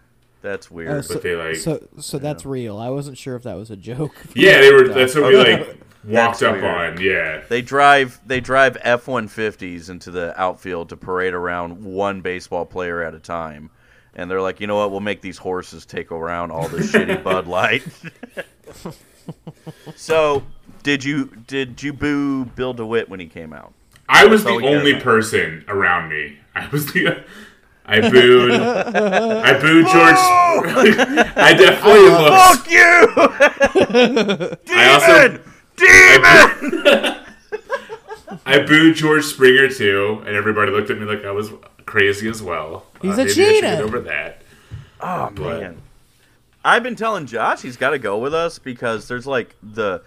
That's 0.41 0.71
weird. 0.71 0.91
Oh, 0.91 1.01
so, 1.01 1.15
they, 1.19 1.35
like- 1.35 1.57
so 1.57 1.87
so 2.01 2.19
that's 2.19 2.47
real. 2.47 2.79
I 2.79 2.89
wasn't 2.91 3.19
sure 3.19 3.35
if 3.37 3.43
that 3.43 3.57
was 3.57 3.71
a 3.71 3.77
joke. 3.77 4.15
Yeah, 4.35 4.61
they 4.61 4.73
were. 4.73 4.89
That's 4.89 5.15
what 5.15 5.25
we 5.29 5.37
like 5.37 5.61
walked 6.05 6.41
That's 6.41 6.43
up 6.43 6.53
weird. 6.53 6.65
on. 6.65 7.01
Yeah. 7.01 7.43
They 7.49 7.61
drive 7.61 8.21
they 8.27 8.41
drive 8.41 8.77
F 8.83 9.09
one 9.09 9.29
fifties 9.29 9.91
into 9.91 10.11
the 10.11 10.39
outfield 10.41 10.89
to 10.91 10.97
parade 10.97 11.35
around 11.35 11.85
one 11.85 12.21
baseball 12.21 12.65
player 12.67 13.03
at 13.03 13.15
a 13.15 13.19
time. 13.19 13.71
And 14.15 14.29
they're 14.31 14.41
like, 14.43 14.59
you 14.61 14.67
know 14.67 14.77
what, 14.77 14.91
we'll 14.91 15.01
make 15.01 15.21
these 15.23 15.39
horses 15.39 15.85
take 15.87 16.11
around 16.11 16.51
all 16.51 16.67
the 16.69 16.79
shitty 16.79 17.23
Bud 17.25 17.47
Light. 17.47 17.83
so 19.97 20.45
did 20.83 21.05
you 21.05 21.27
did 21.47 21.83
you 21.83 21.93
boo 21.93 22.45
Bill 22.45 22.73
DeWitt 22.75 23.09
when 23.09 23.21
he 23.21 23.27
came 23.27 23.53
out? 23.53 23.73
I 24.09 24.27
was 24.27 24.45
the 24.45 24.51
all 24.51 24.57
we 24.57 24.63
care 24.63 24.79
only 24.79 24.91
about. 24.93 25.03
person 25.03 25.65
around 25.69 26.09
me. 26.11 26.39
I 26.55 26.67
was 26.69 26.87
the. 26.93 27.23
I 27.87 28.01
booed. 28.11 28.53
I 28.53 29.53
booed 29.61 29.87
George. 29.87 29.95
I 31.37 31.55
definitely 31.55 32.09
looked. 32.11 32.37
Fuck 32.37 32.71
you! 32.71 34.57
I 34.75 34.89
also. 34.93 35.41
Demon! 35.77 37.25
I 38.45 38.59
booed 38.67 38.97
George 38.97 39.25
Springer 39.25 39.69
too, 39.69 40.23
and 40.27 40.35
everybody 40.37 40.71
looked 40.73 40.91
at 40.91 40.99
me 40.99 41.05
like 41.07 41.25
I 41.25 41.31
was 41.31 41.51
crazy 41.87 42.29
as 42.29 42.43
well. 42.43 42.87
He's 43.01 43.13
Uh, 43.19 43.23
a 43.23 43.25
maybe 43.25 43.33
cheater. 43.35 43.79
Over 43.83 44.01
that. 44.01 44.43
Oh 45.01 45.31
But- 45.35 45.61
man. 45.61 45.83
I've 46.65 46.83
been 46.83 46.97
telling 46.97 47.25
Josh 47.27 47.63
he's 47.63 47.77
got 47.77 47.91
to 47.91 47.99
go 47.99 48.19
with 48.19 48.35
us 48.35 48.59
because 48.59 49.07
there's 49.09 49.27
like 49.27 49.55
the, 49.63 50.03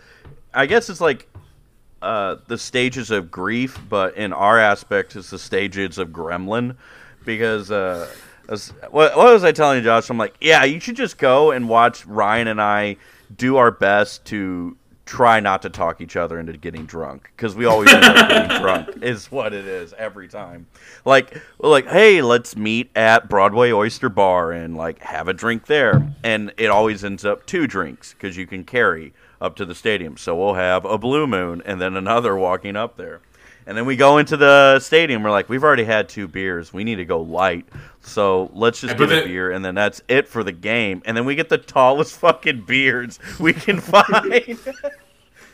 I 0.54 0.66
guess 0.68 0.90
it's 0.90 1.02
like, 1.02 1.28
uh, 2.02 2.38
the 2.48 2.58
stages 2.58 3.12
of 3.12 3.32
grief, 3.32 3.80
but 3.90 4.16
in 4.16 4.34
our 4.34 4.60
aspect, 4.60 5.16
it's 5.16 5.30
the 5.30 5.40
stages 5.40 5.98
of 5.98 6.10
Gremlin, 6.10 6.76
because 7.26 7.72
uh, 7.72 8.10
what, 8.90 9.16
what 9.16 9.34
was 9.34 9.44
I 9.44 9.52
telling 9.52 9.78
you, 9.78 9.84
Josh? 9.84 10.10
I'm 10.10 10.18
like, 10.18 10.36
yeah, 10.42 10.64
you 10.64 10.80
should 10.80 10.96
just 10.96 11.18
go 11.18 11.52
and 11.52 11.70
watch 11.70 12.06
Ryan 12.06 12.48
and 12.48 12.62
I 12.62 12.98
do 13.36 13.58
our 13.58 13.72
best 13.72 14.26
to 14.26 14.76
try 15.06 15.40
not 15.40 15.62
to 15.62 15.70
talk 15.70 16.00
each 16.00 16.16
other 16.16 16.40
into 16.40 16.54
getting 16.54 16.86
drunk. 16.86 17.32
Because 17.36 17.56
we 17.56 17.66
always 17.66 17.92
end 17.92 18.06
up 18.06 18.30
getting 18.30 18.58
drunk 18.62 19.04
is 19.04 19.32
what 19.32 19.54
it 19.54 19.66
is 19.66 19.94
every 19.98 20.28
time. 20.28 20.68
Like 21.06 21.42
we're 21.60 21.70
like 21.70 21.88
hey 21.88 22.22
let's 22.22 22.56
meet 22.56 22.90
at 22.96 23.28
broadway 23.28 23.72
oyster 23.72 24.10
bar 24.10 24.52
and 24.52 24.78
like 24.78 25.00
have 25.00 25.28
a 25.28 25.34
drink 25.34 25.66
there. 25.66 26.14
And 26.24 26.54
it 26.58 26.68
always 26.68 27.04
ends 27.04 27.26
up 27.26 27.46
two 27.46 27.68
drinks 27.68 28.14
because 28.14 28.38
you 28.38 28.48
can 28.48 28.64
carry 28.64 29.14
up 29.42 29.56
to 29.56 29.66
the 29.66 29.76
stadium 29.76 30.16
so 30.16 30.36
we'll 30.36 30.54
have 30.54 30.86
a 30.86 30.98
blue 30.98 31.28
moon 31.28 31.62
and 31.66 31.82
then 31.82 31.98
another 31.98 32.38
walking 32.38 32.76
up 32.76 32.96
there 32.96 33.22
and 33.66 33.78
then 33.78 33.86
we 33.86 33.96
go 33.96 34.18
into 34.18 34.38
the 34.38 34.80
stadium. 34.80 35.24
We're 35.24 35.32
like, 35.32 35.48
we've 35.48 35.64
already 35.64 35.84
had 35.84 36.10
two 36.10 36.28
beers. 36.28 36.74
We 36.74 36.84
need 36.84 36.96
to 36.96 37.06
go 37.06 37.22
light. 37.22 37.68
So 38.02 38.50
let's 38.54 38.82
just 38.82 38.98
get 38.98 39.12
a 39.12 39.24
beer, 39.24 39.52
and 39.52 39.64
then 39.64 39.76
that's 39.76 40.02
it 40.08 40.28
for 40.28 40.44
the 40.44 40.52
game. 40.52 41.04
And 41.06 41.16
then 41.16 41.26
we 41.26 41.36
get 41.36 41.50
the 41.50 41.58
tallest 41.58 42.16
fucking 42.20 42.66
beards 42.66 43.20
we 43.40 43.54
can 43.54 43.80
find. 43.82 44.60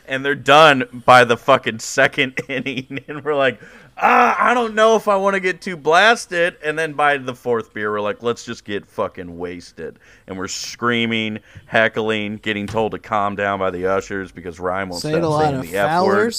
and 0.08 0.24
they're 0.24 0.34
done 0.34 1.02
by 1.06 1.24
the 1.24 1.36
fucking 1.36 1.78
second 1.78 2.40
inning. 2.48 3.04
And 3.08 3.24
we're 3.24 3.34
like, 3.34 3.60
ah, 3.96 4.36
I 4.38 4.54
don't 4.54 4.74
know 4.74 4.96
if 4.96 5.08
I 5.08 5.16
want 5.16 5.34
to 5.34 5.40
get 5.40 5.60
too 5.60 5.76
blasted. 5.76 6.56
And 6.64 6.78
then 6.78 6.94
by 6.94 7.18
the 7.18 7.34
fourth 7.34 7.72
beer, 7.72 7.90
we're 7.90 8.00
like, 8.00 8.22
let's 8.22 8.44
just 8.44 8.64
get 8.64 8.86
fucking 8.86 9.38
wasted. 9.38 9.98
And 10.26 10.38
we're 10.38 10.48
screaming, 10.48 11.40
heckling, 11.66 12.38
getting 12.38 12.66
told 12.66 12.92
to 12.92 12.98
calm 12.98 13.36
down 13.36 13.58
by 13.58 13.70
the 13.70 13.86
ushers 13.86 14.32
because 14.32 14.58
Ryan 14.58 14.88
won't 14.88 15.02
Saying 15.02 15.22
stop 15.22 15.42
saying 15.42 15.60
the 15.60 15.76
F 15.76 16.04
word 16.04 16.34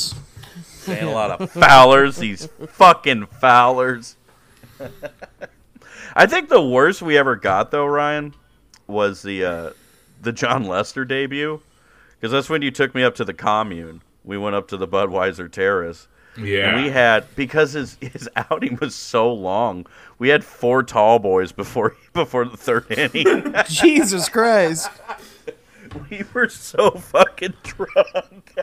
saying 0.90 1.08
a 1.08 1.12
lot 1.12 1.40
of 1.40 1.52
foulers. 1.52 2.18
These 2.18 2.48
fucking 2.70 3.28
foulers. 3.28 4.16
I 6.16 6.26
think 6.26 6.50
the 6.50 6.62
worst 6.62 7.02
we 7.02 7.18
ever 7.18 7.36
got 7.36 7.72
though, 7.72 7.86
Ryan, 7.86 8.34
was 8.88 9.22
the 9.22 9.46
uh, 9.46 9.70
the 10.22 10.32
Jon 10.32 10.66
Lester 10.66 11.06
debut, 11.06 11.62
because 12.20 12.32
that's 12.32 12.50
when 12.50 12.62
you 12.62 12.72
took 12.72 12.94
me 12.94 13.04
up 13.04 13.16
to 13.16 13.26
the 13.26 13.34
commune. 13.34 14.02
We 14.24 14.38
went 14.38 14.56
up 14.56 14.68
to 14.70 14.78
the 14.78 14.88
Budweiser 14.88 15.50
Terrace. 15.52 16.08
Yeah. 16.38 16.70
And 16.70 16.84
we 16.84 16.90
had 16.90 17.26
because 17.36 17.74
his 17.74 17.98
his 18.02 18.30
outing 18.36 18.78
was 18.82 18.96
so 18.96 19.32
long. 19.32 19.86
We 20.18 20.30
had 20.30 20.44
four 20.44 20.84
tall 20.84 21.20
boys 21.20 21.52
before 21.52 21.96
before 22.14 22.46
the 22.46 22.58
third 22.58 22.86
inning. 22.98 23.54
Jesus 23.68 24.30
Christ. 24.30 24.90
we 26.10 26.24
were 26.34 26.50
so 26.50 26.92
fucking 26.92 27.54
drunk. 27.64 28.56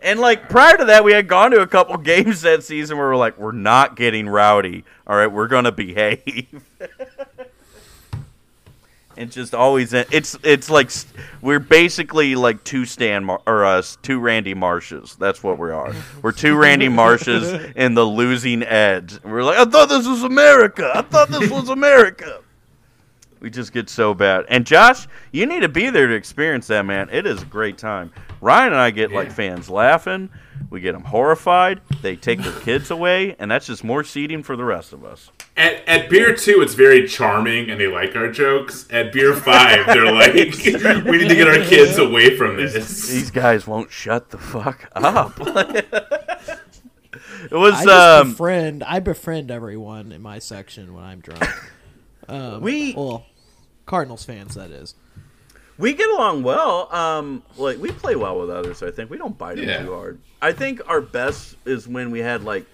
and 0.00 0.20
like 0.20 0.48
prior 0.48 0.76
to 0.76 0.84
that, 0.86 1.04
we 1.04 1.12
had 1.12 1.28
gone 1.28 1.50
to 1.52 1.60
a 1.60 1.66
couple 1.66 1.96
games 1.98 2.42
that 2.42 2.64
season 2.64 2.98
where 2.98 3.08
we're 3.08 3.16
like, 3.16 3.38
we're 3.38 3.52
not 3.52 3.96
getting 3.96 4.28
rowdy. 4.28 4.84
All 5.06 5.16
right, 5.16 5.28
we're 5.28 5.48
gonna 5.48 5.72
behave. 5.72 6.64
And 9.16 9.30
just 9.30 9.54
always, 9.54 9.92
it's 9.92 10.36
it's 10.42 10.70
like 10.70 10.90
we're 11.40 11.58
basically 11.58 12.34
like 12.34 12.64
two 12.64 12.84
Stan 12.84 13.24
Mar- 13.24 13.42
or 13.46 13.64
uh, 13.64 13.78
us 13.78 13.98
two 14.02 14.18
Randy 14.18 14.54
Marshes. 14.54 15.16
That's 15.18 15.42
what 15.42 15.58
we 15.58 15.70
are. 15.70 15.94
We're 16.22 16.32
two 16.32 16.56
Randy 16.56 16.88
Marshes 16.88 17.52
in 17.76 17.94
the 17.94 18.04
losing 18.04 18.62
edge. 18.62 19.18
We're 19.24 19.42
like, 19.42 19.58
I 19.58 19.64
thought 19.64 19.88
this 19.88 20.06
was 20.06 20.22
America. 20.22 20.90
I 20.94 21.02
thought 21.02 21.28
this 21.28 21.50
was 21.50 21.68
America. 21.68 22.40
We 23.42 23.50
just 23.50 23.72
get 23.72 23.90
so 23.90 24.14
bad. 24.14 24.44
And 24.48 24.64
Josh, 24.64 25.08
you 25.32 25.46
need 25.46 25.60
to 25.62 25.68
be 25.68 25.90
there 25.90 26.06
to 26.06 26.14
experience 26.14 26.68
that, 26.68 26.86
man. 26.86 27.08
It 27.10 27.26
is 27.26 27.42
a 27.42 27.44
great 27.44 27.76
time. 27.76 28.12
Ryan 28.40 28.72
and 28.72 28.80
I 28.80 28.92
get 28.92 29.10
like 29.10 29.32
fans 29.32 29.68
laughing. 29.68 30.30
We 30.70 30.80
get 30.80 30.92
them 30.92 31.02
horrified. 31.02 31.80
They 32.02 32.14
take 32.14 32.40
their 32.40 32.52
kids 32.60 32.92
away, 32.92 33.34
and 33.40 33.50
that's 33.50 33.66
just 33.66 33.82
more 33.82 34.04
seating 34.04 34.44
for 34.44 34.56
the 34.56 34.62
rest 34.62 34.92
of 34.92 35.04
us. 35.04 35.32
At, 35.56 35.86
at 35.88 36.08
beer 36.08 36.36
two, 36.36 36.62
it's 36.62 36.74
very 36.74 37.08
charming 37.08 37.68
and 37.68 37.80
they 37.80 37.88
like 37.88 38.14
our 38.14 38.30
jokes. 38.30 38.86
At 38.90 39.12
beer 39.12 39.34
five, 39.34 39.86
they're 39.86 40.12
like, 40.12 40.34
we 40.34 41.18
need 41.18 41.28
to 41.28 41.34
get 41.34 41.48
our 41.48 41.64
kids 41.64 41.98
away 41.98 42.36
from 42.36 42.56
this. 42.56 43.08
These 43.08 43.32
guys 43.32 43.66
won't 43.66 43.90
shut 43.90 44.30
the 44.30 44.38
fuck 44.38 44.88
up. 44.94 45.36
it 45.40 45.90
was 47.50 47.74
I 47.74 47.84
just 47.84 47.88
um, 47.88 48.30
befriend. 48.30 48.84
I 48.84 49.00
befriend 49.00 49.50
everyone 49.50 50.12
in 50.12 50.22
my 50.22 50.38
section 50.38 50.94
when 50.94 51.02
I'm 51.02 51.18
drunk. 51.18 51.44
Um, 52.28 52.60
We- 52.62 52.94
well, 52.94 53.26
Cardinals 53.86 54.24
fans, 54.24 54.54
that 54.54 54.70
is. 54.70 54.94
We 55.78 55.94
get 55.94 56.08
along 56.10 56.42
well. 56.42 56.94
Um, 56.94 57.42
like 57.56 57.78
we 57.78 57.90
play 57.90 58.14
well 58.14 58.38
with 58.38 58.50
others. 58.50 58.82
I 58.82 58.90
think 58.90 59.10
we 59.10 59.18
don't 59.18 59.36
bite 59.36 59.56
them 59.56 59.68
Yeah. 59.68 59.82
too 59.82 59.94
hard. 59.94 60.18
I 60.40 60.52
think 60.52 60.80
our 60.88 61.00
best 61.00 61.56
is 61.64 61.88
when 61.88 62.10
we 62.10 62.20
had 62.20 62.44
like 62.44 62.66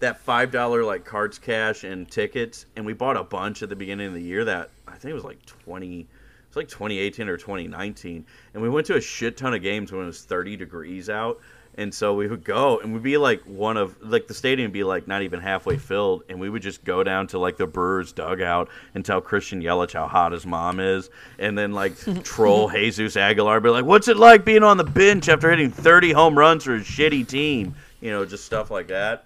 that 0.00 0.20
five 0.20 0.50
dollar 0.50 0.82
like 0.82 1.04
cards 1.04 1.38
cash 1.38 1.84
and 1.84 2.10
tickets, 2.10 2.66
and 2.76 2.84
we 2.86 2.92
bought 2.94 3.16
a 3.16 3.22
bunch 3.24 3.62
at 3.62 3.68
the 3.68 3.76
beginning 3.76 4.08
of 4.08 4.14
the 4.14 4.22
year. 4.22 4.44
That 4.44 4.70
I 4.88 4.92
think 4.92 5.10
it 5.12 5.14
was 5.14 5.24
like 5.24 5.44
twenty. 5.46 6.06
It's 6.48 6.56
like 6.56 6.66
2018 6.68 7.28
or 7.28 7.36
2019, 7.36 8.24
and 8.54 8.62
we 8.62 8.68
went 8.68 8.84
to 8.88 8.96
a 8.96 9.00
shit 9.00 9.36
ton 9.36 9.54
of 9.54 9.62
games 9.62 9.92
when 9.92 10.02
it 10.02 10.06
was 10.06 10.24
30 10.24 10.56
degrees 10.56 11.08
out. 11.08 11.38
And 11.80 11.94
so 11.94 12.12
we 12.12 12.28
would 12.28 12.44
go, 12.44 12.78
and 12.78 12.92
we'd 12.92 13.02
be 13.02 13.16
like 13.16 13.40
one 13.44 13.78
of 13.78 13.96
like 14.02 14.26
the 14.26 14.34
stadium 14.34 14.66
would 14.66 14.74
be 14.74 14.84
like 14.84 15.08
not 15.08 15.22
even 15.22 15.40
halfway 15.40 15.78
filled, 15.78 16.24
and 16.28 16.38
we 16.38 16.50
would 16.50 16.60
just 16.60 16.84
go 16.84 17.02
down 17.02 17.26
to 17.28 17.38
like 17.38 17.56
the 17.56 17.66
Brewers 17.66 18.12
dugout 18.12 18.68
and 18.94 19.02
tell 19.02 19.22
Christian 19.22 19.62
Yelich 19.62 19.94
how 19.94 20.06
hot 20.06 20.32
his 20.32 20.44
mom 20.44 20.78
is, 20.78 21.08
and 21.38 21.56
then 21.56 21.72
like 21.72 21.96
troll 22.22 22.68
Jesus 22.68 23.16
Aguilar, 23.16 23.60
be 23.60 23.70
like, 23.70 23.86
"What's 23.86 24.08
it 24.08 24.18
like 24.18 24.44
being 24.44 24.62
on 24.62 24.76
the 24.76 24.84
bench 24.84 25.30
after 25.30 25.48
hitting 25.48 25.70
30 25.70 26.12
home 26.12 26.38
runs 26.38 26.64
for 26.64 26.74
a 26.74 26.80
shitty 26.80 27.26
team?" 27.26 27.74
You 28.02 28.10
know, 28.10 28.26
just 28.26 28.44
stuff 28.44 28.70
like 28.70 28.88
that. 28.88 29.24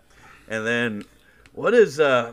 And 0.49 0.65
then 0.65 1.05
what 1.55 1.75
is 1.75 1.99
uh 1.99 2.33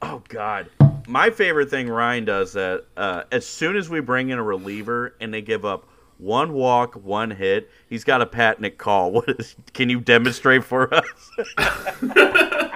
oh 0.00 0.22
god 0.28 0.68
my 1.06 1.30
favorite 1.30 1.70
thing 1.70 1.88
ryan 1.88 2.24
does 2.24 2.52
that 2.52 2.84
uh, 2.96 3.24
as 3.32 3.46
soon 3.46 3.74
as 3.76 3.88
we 3.88 4.00
bring 4.00 4.28
in 4.28 4.38
a 4.38 4.42
reliever 4.42 5.14
and 5.20 5.32
they 5.32 5.40
give 5.40 5.64
up 5.64 5.88
one 6.22 6.52
walk 6.52 6.94
one 6.94 7.32
hit 7.32 7.68
he's 7.90 8.04
got 8.04 8.22
a 8.22 8.26
patented 8.26 8.78
call 8.78 9.10
what 9.12 9.28
is 9.28 9.56
can 9.72 9.90
you 9.90 10.00
demonstrate 10.00 10.62
for 10.62 10.92
us 10.94 11.30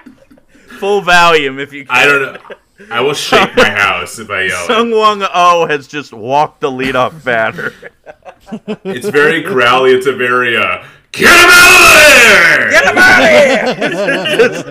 full 0.78 1.00
volume 1.00 1.58
if 1.60 1.72
you 1.72 1.86
can 1.86 1.96
I 1.96 2.04
don't 2.06 2.34
know. 2.34 2.56
I 2.90 3.00
will 3.00 3.14
shake 3.14 3.56
my 3.56 3.70
house 3.70 4.18
if 4.18 4.28
I 4.30 4.42
yell. 4.46 4.66
sung 4.66 4.90
wong 4.90 5.24
oh 5.32 5.66
has 5.66 5.86
just 5.86 6.12
walked 6.12 6.60
the 6.60 6.70
leadoff 6.70 7.22
batter 7.24 7.72
It's 8.84 9.08
very 9.08 9.42
growly. 9.42 9.92
It's 9.92 10.06
a 10.06 10.12
very 10.12 10.56
uh, 10.56 10.84
Get 11.10 11.30
him 11.30 11.50
out 11.50 11.72
of 11.72 12.18
there! 12.22 12.70
Get 12.70 12.84
him 12.84 12.98
out 12.98 13.22
of 14.54 14.70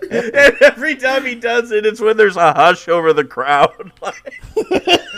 here! 0.00 0.40
and 0.40 0.62
every 0.62 0.96
time 0.96 1.24
he 1.26 1.34
does 1.34 1.70
it, 1.70 1.84
it's 1.84 2.00
when 2.00 2.16
there's 2.16 2.36
a 2.36 2.52
hush 2.52 2.88
over 2.88 3.12
the 3.12 3.24
crowd. 3.24 3.92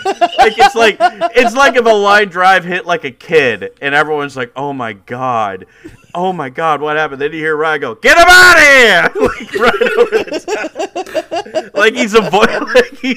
Like 0.05 0.59
it's 0.59 0.75
like 0.75 0.97
it's 1.01 1.55
like 1.55 1.77
if 1.77 1.85
a 1.85 1.89
line 1.89 2.29
drive 2.29 2.65
hit 2.65 2.87
like 2.87 3.05
a 3.05 3.11
kid, 3.11 3.73
and 3.81 3.95
everyone's 3.95 4.37
like, 4.37 4.53
"Oh 4.57 4.73
my 4.73 4.93
god, 4.93 5.67
oh 6.15 6.33
my 6.33 6.51
god, 6.51 6.81
what 6.81 6.97
happened?" 6.97 7.21
Then 7.21 7.33
you 7.33 7.39
hear 7.39 7.57
Ryan 7.57 7.81
go, 7.81 7.95
"Get 7.95 8.17
him 8.17 8.27
out 8.29 8.57
of 8.57 8.63
here!" 8.63 9.03
like 9.29 9.55
right 9.55 9.99
over 9.99 10.25
the 10.25 11.65
top. 11.65 11.75
like 11.75 11.95
he's 11.95 12.15
a 12.15 12.23
voice. 12.23 12.49
Like, 12.73 12.99
he, 12.99 13.17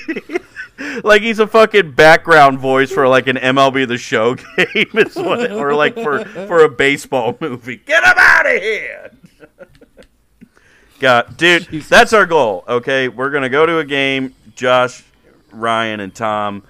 like 1.04 1.22
he's 1.22 1.40
a 1.40 1.48
fucking 1.48 1.92
background 1.92 2.60
voice 2.60 2.92
for 2.92 3.08
like 3.08 3.28
an 3.28 3.38
MLB 3.38 3.88
The 3.88 3.98
Show 3.98 4.36
game, 4.58 4.90
is 4.94 5.16
what, 5.16 5.52
or 5.52 5.74
like 5.74 5.94
for 5.96 6.26
for 6.26 6.64
a 6.64 6.70
baseball 6.70 7.38
movie. 7.40 7.78
Get 7.78 8.04
him 8.04 8.16
out 8.18 8.46
of 8.46 8.62
here! 8.62 9.12
God, 11.00 11.38
dude, 11.38 11.64
that's 11.84 12.14
our 12.14 12.26
goal. 12.26 12.64
Okay, 12.68 13.10
we're 13.10 13.30
gonna 13.30 13.50
go 13.50 13.66
to 13.66 13.80
a 13.80 13.86
game. 13.86 14.34
Josh, 14.56 15.04
Ryan, 15.52 16.00
and 16.00 16.16
Tom. 16.16 16.64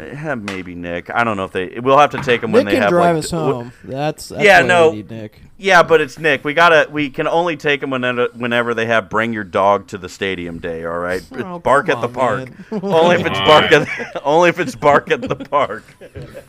Eh, 0.00 0.34
Maybe 0.34 0.74
Nick. 0.74 1.10
I 1.10 1.24
don't 1.24 1.36
know 1.36 1.44
if 1.44 1.52
they. 1.52 1.78
We'll 1.80 1.98
have 1.98 2.10
to 2.10 2.22
take 2.22 2.40
them 2.40 2.52
when 2.52 2.64
Nick 2.64 2.72
they 2.72 2.76
can 2.76 2.82
have 2.82 2.90
drive 2.90 3.16
like, 3.16 3.24
us 3.24 3.30
d- 3.30 3.36
home. 3.36 3.72
That's, 3.84 4.28
that's 4.28 4.42
Yeah, 4.44 4.60
why 4.62 4.66
no. 4.66 4.90
we 4.90 4.96
need 4.96 5.10
Nick. 5.10 5.40
yeah, 5.56 5.82
but 5.82 6.00
it's 6.00 6.18
Nick. 6.18 6.44
We 6.44 6.54
gotta. 6.54 6.88
We 6.90 7.10
can 7.10 7.26
only 7.28 7.56
take 7.56 7.80
them 7.80 7.90
whenever, 7.90 8.28
whenever 8.34 8.74
they 8.74 8.86
have 8.86 9.08
"Bring 9.10 9.32
Your 9.32 9.44
Dog 9.44 9.86
to 9.88 9.98
the 9.98 10.08
Stadium" 10.08 10.58
day. 10.58 10.84
All 10.84 10.98
right, 10.98 11.22
Oh, 11.32 11.58
bark 11.58 11.86
come 11.86 11.98
at 11.98 12.02
the 12.02 12.08
park. 12.14 12.48
only 12.82 13.16
if 13.16 13.26
it's 13.26 13.38
bark 13.40 13.72
on. 13.72 13.82
at. 13.82 14.22
Only 14.24 14.48
if 14.50 14.58
it's 14.58 14.74
bark 14.74 15.10
at 15.10 15.20
the 15.22 15.36
park. 15.36 15.84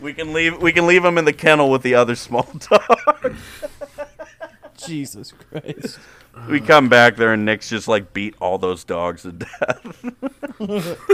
We 0.00 0.12
can 0.12 0.34
leave. 0.34 0.60
We 0.60 0.72
can 0.72 0.86
leave 0.86 1.02
them 1.02 1.16
in 1.16 1.24
the 1.24 1.32
kennel 1.32 1.70
with 1.70 1.80
the 1.80 1.94
other 1.94 2.14
small 2.14 2.46
dog. 2.70 3.36
Jesus 4.76 5.32
Christ. 5.32 5.98
we 6.48 6.60
come 6.60 6.88
back 6.88 7.16
there 7.16 7.32
and 7.32 7.44
Nick's 7.44 7.68
just 7.68 7.86
like 7.88 8.12
beat 8.12 8.34
all 8.40 8.58
those 8.58 8.84
dogs 8.84 9.22
to 9.22 9.32
death. 9.32 10.04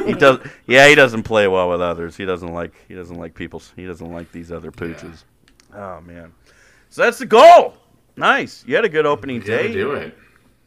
he 0.04 0.12
does. 0.14 0.38
Yeah, 0.66 0.88
he 0.88 0.94
doesn't 0.94 1.22
play 1.24 1.46
well 1.48 1.70
with 1.70 1.80
others. 1.80 2.16
He 2.16 2.24
doesn't 2.24 2.52
like. 2.52 2.72
He 2.88 2.94
doesn't 2.94 3.16
like 3.16 3.34
people. 3.34 3.62
He 3.76 3.86
doesn't 3.86 4.10
like 4.12 4.30
these 4.32 4.50
other 4.52 4.70
pooches. 4.72 5.24
Oh 5.74 6.00
man. 6.00 6.32
So 6.88 7.02
that's 7.02 7.18
the 7.18 7.26
goal. 7.26 7.74
Nice. 8.16 8.64
You 8.66 8.74
had 8.76 8.84
a 8.84 8.88
good 8.88 9.06
opening 9.06 9.36
You 9.36 9.42
gotta 9.42 9.68
day. 9.68 9.72
do 9.72 9.92
it. 9.92 10.16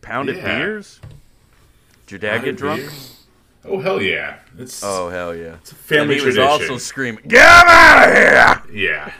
Pounded 0.01 0.37
Yeah. 0.37 0.57
beers. 0.59 0.99
Did 2.07 2.11
your 2.11 2.19
dad 2.31 2.43
get 2.43 2.57
drunk? 2.57 2.83
Oh 3.65 3.79
hell 3.79 4.01
yeah! 4.01 4.39
It's 4.57 4.83
Oh 4.83 5.07
hell 5.07 5.33
yeah. 5.33 5.55
it's 5.55 5.71
a 5.71 5.75
family 5.75 6.15
and 6.15 6.21
he 6.21 6.27
was 6.27 6.37
also 6.37 6.77
screaming, 6.77 7.23
"Get 7.27 7.41
him 7.45 7.67
out 7.69 8.09
of 8.09 8.69
here!" 8.69 8.83
Yeah. 8.89 9.13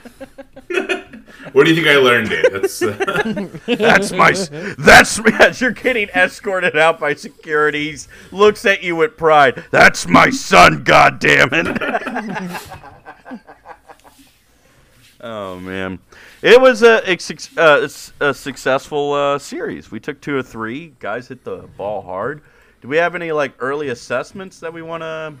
Where 1.52 1.64
do 1.64 1.72
you 1.72 1.76
think 1.76 1.88
I 1.88 1.96
learned 1.96 2.30
it? 2.32 2.52
That's 2.52 2.82
uh, 2.82 3.48
That's 3.76 4.12
my. 4.12 4.32
That's 4.78 5.18
as 5.40 5.60
you're 5.60 5.72
getting 5.72 6.08
escorted 6.10 6.76
out 6.76 6.98
by 6.98 7.14
securities. 7.14 8.08
Looks 8.32 8.64
at 8.64 8.82
you 8.82 8.96
with 8.96 9.16
pride. 9.16 9.64
That's 9.70 10.06
my 10.08 10.30
son. 10.30 10.84
God 10.84 11.18
damn 11.18 11.48
it. 11.52 12.60
oh 15.20 15.58
man, 15.60 15.98
it 16.42 16.60
was 16.60 16.82
a, 16.82 17.02
a, 17.06 17.88
uh, 18.20 18.32
successful 18.32 19.12
uh, 19.12 19.38
series. 19.38 19.90
We 19.90 20.00
took 20.00 20.20
two 20.20 20.36
or 20.36 20.42
three. 20.42 20.94
Guys 20.98 21.28
hit 21.28 21.44
the 21.44 21.68
ball 21.76 22.02
hard. 22.02 22.42
Do 22.80 22.88
we 22.88 22.96
have 22.96 23.14
any 23.14 23.32
like 23.32 23.54
early 23.58 23.88
assessments 23.88 24.60
that 24.60 24.72
we 24.72 24.82
want 24.82 25.02
to? 25.02 25.34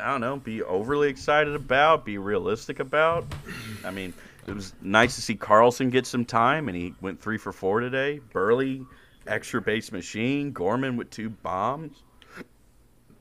I 0.00 0.10
don't 0.10 0.20
know. 0.20 0.36
Be 0.36 0.62
overly 0.62 1.08
excited 1.08 1.54
about. 1.54 2.04
Be 2.04 2.18
realistic 2.18 2.80
about. 2.80 3.24
I 3.84 3.92
mean, 3.92 4.12
it 4.46 4.54
was 4.54 4.74
nice 4.82 5.14
to 5.16 5.22
see 5.22 5.34
Carlson 5.34 5.90
get 5.90 6.06
some 6.06 6.24
time, 6.24 6.68
and 6.68 6.76
he 6.76 6.94
went 7.00 7.20
three 7.20 7.38
for 7.38 7.52
four 7.52 7.80
today. 7.80 8.20
Burley, 8.32 8.84
extra 9.26 9.60
base 9.62 9.92
machine. 9.92 10.52
Gorman 10.52 10.96
with 10.96 11.10
two 11.10 11.30
bombs. 11.30 12.02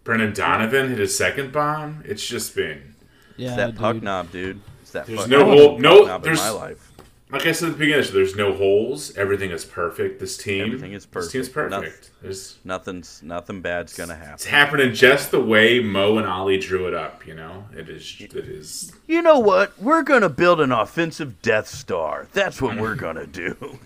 Brendan 0.04 0.34
Donovan 0.34 0.90
hit 0.90 0.98
his 0.98 1.16
second 1.16 1.52
bomb. 1.52 2.02
It's 2.06 2.26
just 2.26 2.56
been 2.56 2.96
Yeah, 3.38 3.50
It's 3.50 3.58
that 3.58 3.68
dude. 3.72 3.76
puck 3.80 4.02
knob, 4.02 4.32
dude. 4.32 4.60
It's 4.82 4.92
that 4.92 5.06
There's 5.06 5.20
fuck 5.22 5.30
no 5.30 5.40
knob. 5.40 5.48
hole- 5.48 5.80
no- 5.80 5.98
Puck 6.00 6.08
knob 6.08 6.22
in 6.22 6.24
there's- 6.34 6.40
my 6.40 6.50
life. 6.50 6.91
Like 7.32 7.46
I 7.48 7.52
said 7.52 7.70
at 7.70 7.72
the 7.74 7.78
beginning. 7.80 8.04
So 8.06 8.14
there's 8.14 8.36
no 8.36 8.54
holes. 8.54 9.16
Everything 9.18 9.52
is 9.52 9.66
perfect. 9.66 10.20
This 10.20 10.38
team. 10.38 10.66
Everything 10.68 10.94
is 10.94 11.06
perfect. 11.06 11.34
This 11.34 11.48
team's 11.48 11.50
perfect. 11.50 11.82
perfect. 11.84 12.10
There's 12.22 12.58
Nothing's 12.64 13.22
nothing 13.24 13.62
bad's 13.62 13.96
gonna 13.96 14.16
happen. 14.16 14.34
it's 14.34 14.46
happening 14.46 14.94
just 14.94 15.32
the 15.32 15.42
way 15.42 15.80
Mo 15.80 16.18
and 16.18 16.28
Ollie 16.28 16.58
drew 16.60 16.88
it 16.88 16.94
up. 16.94 17.26
You 17.26 17.34
know, 17.36 17.66
it 17.76 17.90
is. 17.90 18.16
It 18.20 18.34
is. 18.36 18.92
You 19.08 19.22
know 19.22 19.40
what? 19.40 19.80
We're 19.82 20.04
gonna 20.04 20.30
build 20.30 20.62
an 20.62 20.72
offensive 20.72 21.42
Death 21.42 21.68
Star. 21.68 22.28
That's 22.34 22.62
what 22.62 22.78
we're 22.78 22.96
gonna 23.08 23.28
do. 23.28 23.80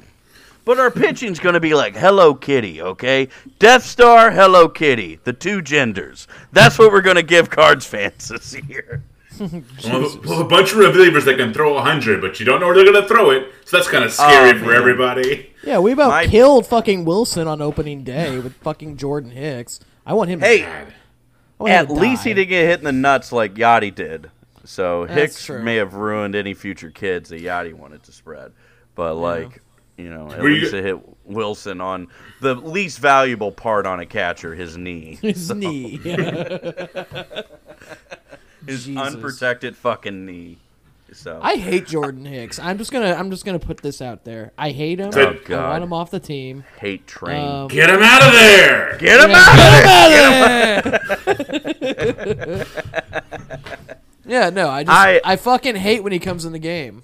But 0.66 0.80
our 0.80 0.90
pitching's 0.90 1.40
gonna 1.40 1.60
be 1.60 1.76
like 1.76 1.96
Hello 1.96 2.34
Kitty, 2.34 2.82
okay? 2.82 3.28
Death 3.60 3.84
Star, 3.86 4.32
Hello 4.32 4.68
Kitty, 4.68 5.20
the 5.24 5.32
two 5.34 5.62
genders. 5.62 6.28
That's 6.52 6.80
what 6.80 6.92
we're 6.92 7.02
gonna 7.02 7.22
give 7.22 7.52
Cards 7.52 7.86
fans 7.86 8.30
this 8.30 8.56
year. 8.68 9.04
Well, 9.40 10.20
well, 10.26 10.42
a 10.42 10.48
bunch 10.48 10.72
of 10.72 10.78
relievers 10.78 11.26
that 11.26 11.38
can 11.38 11.54
throw 11.54 11.78
hundred, 11.80 12.22
but 12.22 12.40
you 12.40 12.46
don't 12.46 12.60
know 12.60 12.68
where 12.68 12.76
they're 12.76 12.92
gonna 12.94 13.08
throw 13.08 13.30
it. 13.32 13.52
So 13.66 13.78
that's 13.78 13.90
kind 13.90 14.04
of 14.04 14.10
oh, 14.12 14.14
scary 14.14 14.52
Oh, 14.52 14.60
for 14.60 14.66
man. 14.68 14.76
everybody. 14.76 15.50
Yeah, 15.64 15.80
we 15.80 15.92
about 15.92 16.10
My- 16.10 16.28
killed 16.28 16.66
fucking 16.68 17.06
Willson 17.06 17.48
on 17.48 17.62
opening 17.62 18.04
day 18.04 18.38
with 18.40 18.54
fucking 18.58 18.98
Jordan 18.98 19.32
Hicks. 19.32 19.80
I 20.06 20.14
want 20.14 20.30
him. 20.30 20.40
Hey, 20.40 20.60
to, 20.60 20.64
God. 20.66 20.94
I 21.60 21.64
want 21.64 21.72
him 21.72 21.80
At 21.80 21.88
to 21.88 21.94
least 21.94 22.24
die. 22.24 22.30
he 22.30 22.34
didn't 22.36 22.50
get 22.50 22.66
hit 22.68 22.80
in 22.80 22.86
the 22.86 22.92
nuts 22.92 23.32
like 23.32 23.56
Yachty 23.56 23.94
did. 23.94 24.30
So 24.64 25.06
That's 25.06 25.20
Hicks 25.20 25.46
true. 25.46 25.62
may 25.64 25.76
have 25.76 25.94
ruined 25.94 26.36
any 26.36 26.54
future 26.54 26.90
kids 26.92 27.30
that 27.30 27.42
Yachty 27.42 27.74
wanted 27.74 28.04
to 28.04 28.12
spread. 28.12 28.52
But 28.96 29.16
like, 29.16 29.62
you 29.98 30.10
know, 30.10 30.30
at 30.32 30.40
Were 30.42 30.50
you- 30.50 30.62
least 30.62 30.74
it 30.74 30.84
hit 30.84 30.98
Willson 31.28 31.82
on 31.82 32.08
the 32.42 32.54
least 32.56 33.00
valuable 33.00 33.52
part 33.52 33.86
on 33.88 34.00
a 34.00 34.06
catcher, 34.06 34.54
his 34.56 34.78
knee. 34.78 35.18
His 35.22 35.50
knee. 35.54 36.00
his 38.68 38.86
Jesus. 38.86 39.02
unprotected 39.16 39.76
fucking 39.76 40.26
knee. 40.26 40.58
So 41.14 41.40
I 41.42 41.56
hate 41.56 41.86
Jordan 41.88 42.26
Hicks. 42.26 42.58
I'm 42.60 42.78
just 42.78 42.92
gonna 42.92 43.14
I'm 43.14 43.30
just 43.30 43.46
gonna 43.46 43.60
put 43.60 43.78
this 43.78 44.02
out 44.02 44.24
there. 44.26 44.52
I 44.58 44.72
hate 44.72 45.00
him. 45.00 45.12
Oh, 45.16 45.30
I 45.30 45.34
God. 45.46 45.70
want 45.70 45.84
him 45.84 45.94
off 45.94 46.12
the 46.12 46.20
team. 46.20 46.64
hate 46.80 47.06
train. 47.08 47.48
Um, 47.48 47.68
Get 47.68 47.90
him 47.90 48.02
out 48.02 48.24
of 48.24 48.32
there! 48.34 48.98
Get 48.98 49.22
him 49.22 49.30
Yeah, 49.30 49.46
out 49.46 50.84
of 50.86 51.06
there! 51.26 52.66
yeah, 54.26 54.50
no, 54.50 54.70
I 54.70 54.84
just 54.84 54.98
I- 54.98 55.22
I, 55.24 55.36
fucking 55.36 55.76
hate 55.76 56.04
when 56.04 56.12
he 56.12 56.20
comes 56.20 56.44
in 56.46 56.52
the 56.52 56.60
game. 56.60 57.04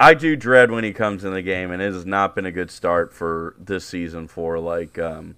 I 0.00 0.14
do 0.14 0.34
dread 0.36 0.70
when 0.70 0.82
he 0.82 0.92
comes 0.92 1.24
in 1.24 1.32
the 1.32 1.42
game, 1.42 1.70
and 1.70 1.80
it 1.80 1.92
has 1.92 2.04
not 2.04 2.34
been 2.34 2.46
a 2.46 2.50
good 2.52 2.70
start 2.70 3.12
for 3.12 3.54
this 3.58 3.84
season 3.84 4.26
for 4.26 4.58
like 4.58 4.98
um, 4.98 5.36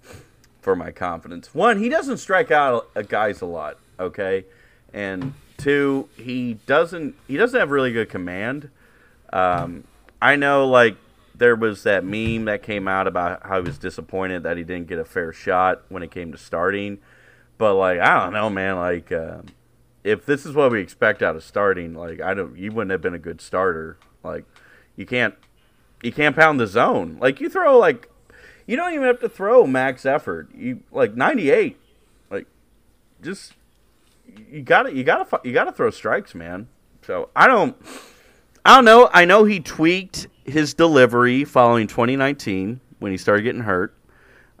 for 0.61 0.75
my 0.75 0.91
confidence. 0.91 1.53
One, 1.53 1.77
he 1.79 1.89
doesn't 1.89 2.17
strike 2.17 2.49
out 2.51 2.89
guys 3.09 3.41
a 3.41 3.45
lot, 3.45 3.77
okay, 3.99 4.45
and 4.93 5.33
two, 5.57 6.09
he 6.15 6.55
doesn't 6.65 7.15
he 7.27 7.37
doesn't 7.37 7.59
have 7.59 7.71
really 7.71 7.91
good 7.91 8.09
command. 8.09 8.69
Um, 9.33 9.83
I 10.21 10.35
know 10.35 10.67
like 10.67 10.95
there 11.35 11.55
was 11.55 11.83
that 11.83 12.03
meme 12.03 12.45
that 12.45 12.63
came 12.63 12.87
out 12.87 13.07
about 13.07 13.45
how 13.45 13.61
he 13.61 13.67
was 13.67 13.77
disappointed 13.77 14.43
that 14.43 14.57
he 14.57 14.63
didn't 14.63 14.87
get 14.87 14.99
a 14.99 15.05
fair 15.05 15.33
shot 15.33 15.83
when 15.89 16.03
it 16.03 16.11
came 16.11 16.31
to 16.31 16.37
starting, 16.37 16.99
but 17.57 17.75
like 17.75 17.99
I 17.99 18.23
don't 18.23 18.33
know, 18.33 18.49
man, 18.49 18.77
like. 18.77 19.11
Um, 19.11 19.45
if 20.03 20.25
this 20.25 20.45
is 20.45 20.55
what 20.55 20.71
we 20.71 20.79
expect 20.79 21.21
out 21.21 21.35
of 21.35 21.43
starting, 21.43 21.93
like 21.93 22.21
I 22.21 22.33
don't, 22.33 22.57
you 22.57 22.71
wouldn't 22.71 22.91
have 22.91 23.01
been 23.01 23.13
a 23.13 23.19
good 23.19 23.41
starter. 23.41 23.97
Like 24.23 24.45
you 24.95 25.05
can't, 25.05 25.35
you 26.01 26.13
can't 26.13 26.33
pound 26.33 26.61
the 26.61 26.67
zone. 26.67 27.17
Like 27.19 27.41
you 27.41 27.49
throw 27.49 27.77
like, 27.77 28.09
you 28.65 28.77
don't 28.77 28.93
even 28.93 29.05
have 29.05 29.19
to 29.19 29.27
throw 29.27 29.67
max 29.67 30.05
effort. 30.05 30.47
You 30.55 30.81
like 30.93 31.15
ninety 31.15 31.51
eight, 31.51 31.77
like 32.29 32.45
just 33.21 33.53
you 34.49 34.61
got 34.61 34.83
to 34.83 34.93
you 34.93 35.03
got 35.03 35.29
to 35.29 35.39
you 35.43 35.53
got 35.53 35.65
to 35.65 35.71
throw 35.71 35.89
strikes, 35.89 36.35
man. 36.35 36.67
So 37.03 37.29
I 37.35 37.47
don't, 37.47 37.75
I 38.65 38.75
don't 38.75 38.85
know. 38.85 39.09
I 39.13 39.25
know 39.25 39.45
he 39.45 39.59
tweaked 39.59 40.27
his 40.45 40.73
delivery 40.73 41.45
following 41.45 41.87
2019 41.87 42.81
when 42.99 43.11
he 43.11 43.17
started 43.17 43.43
getting 43.43 43.61
hurt. 43.61 43.93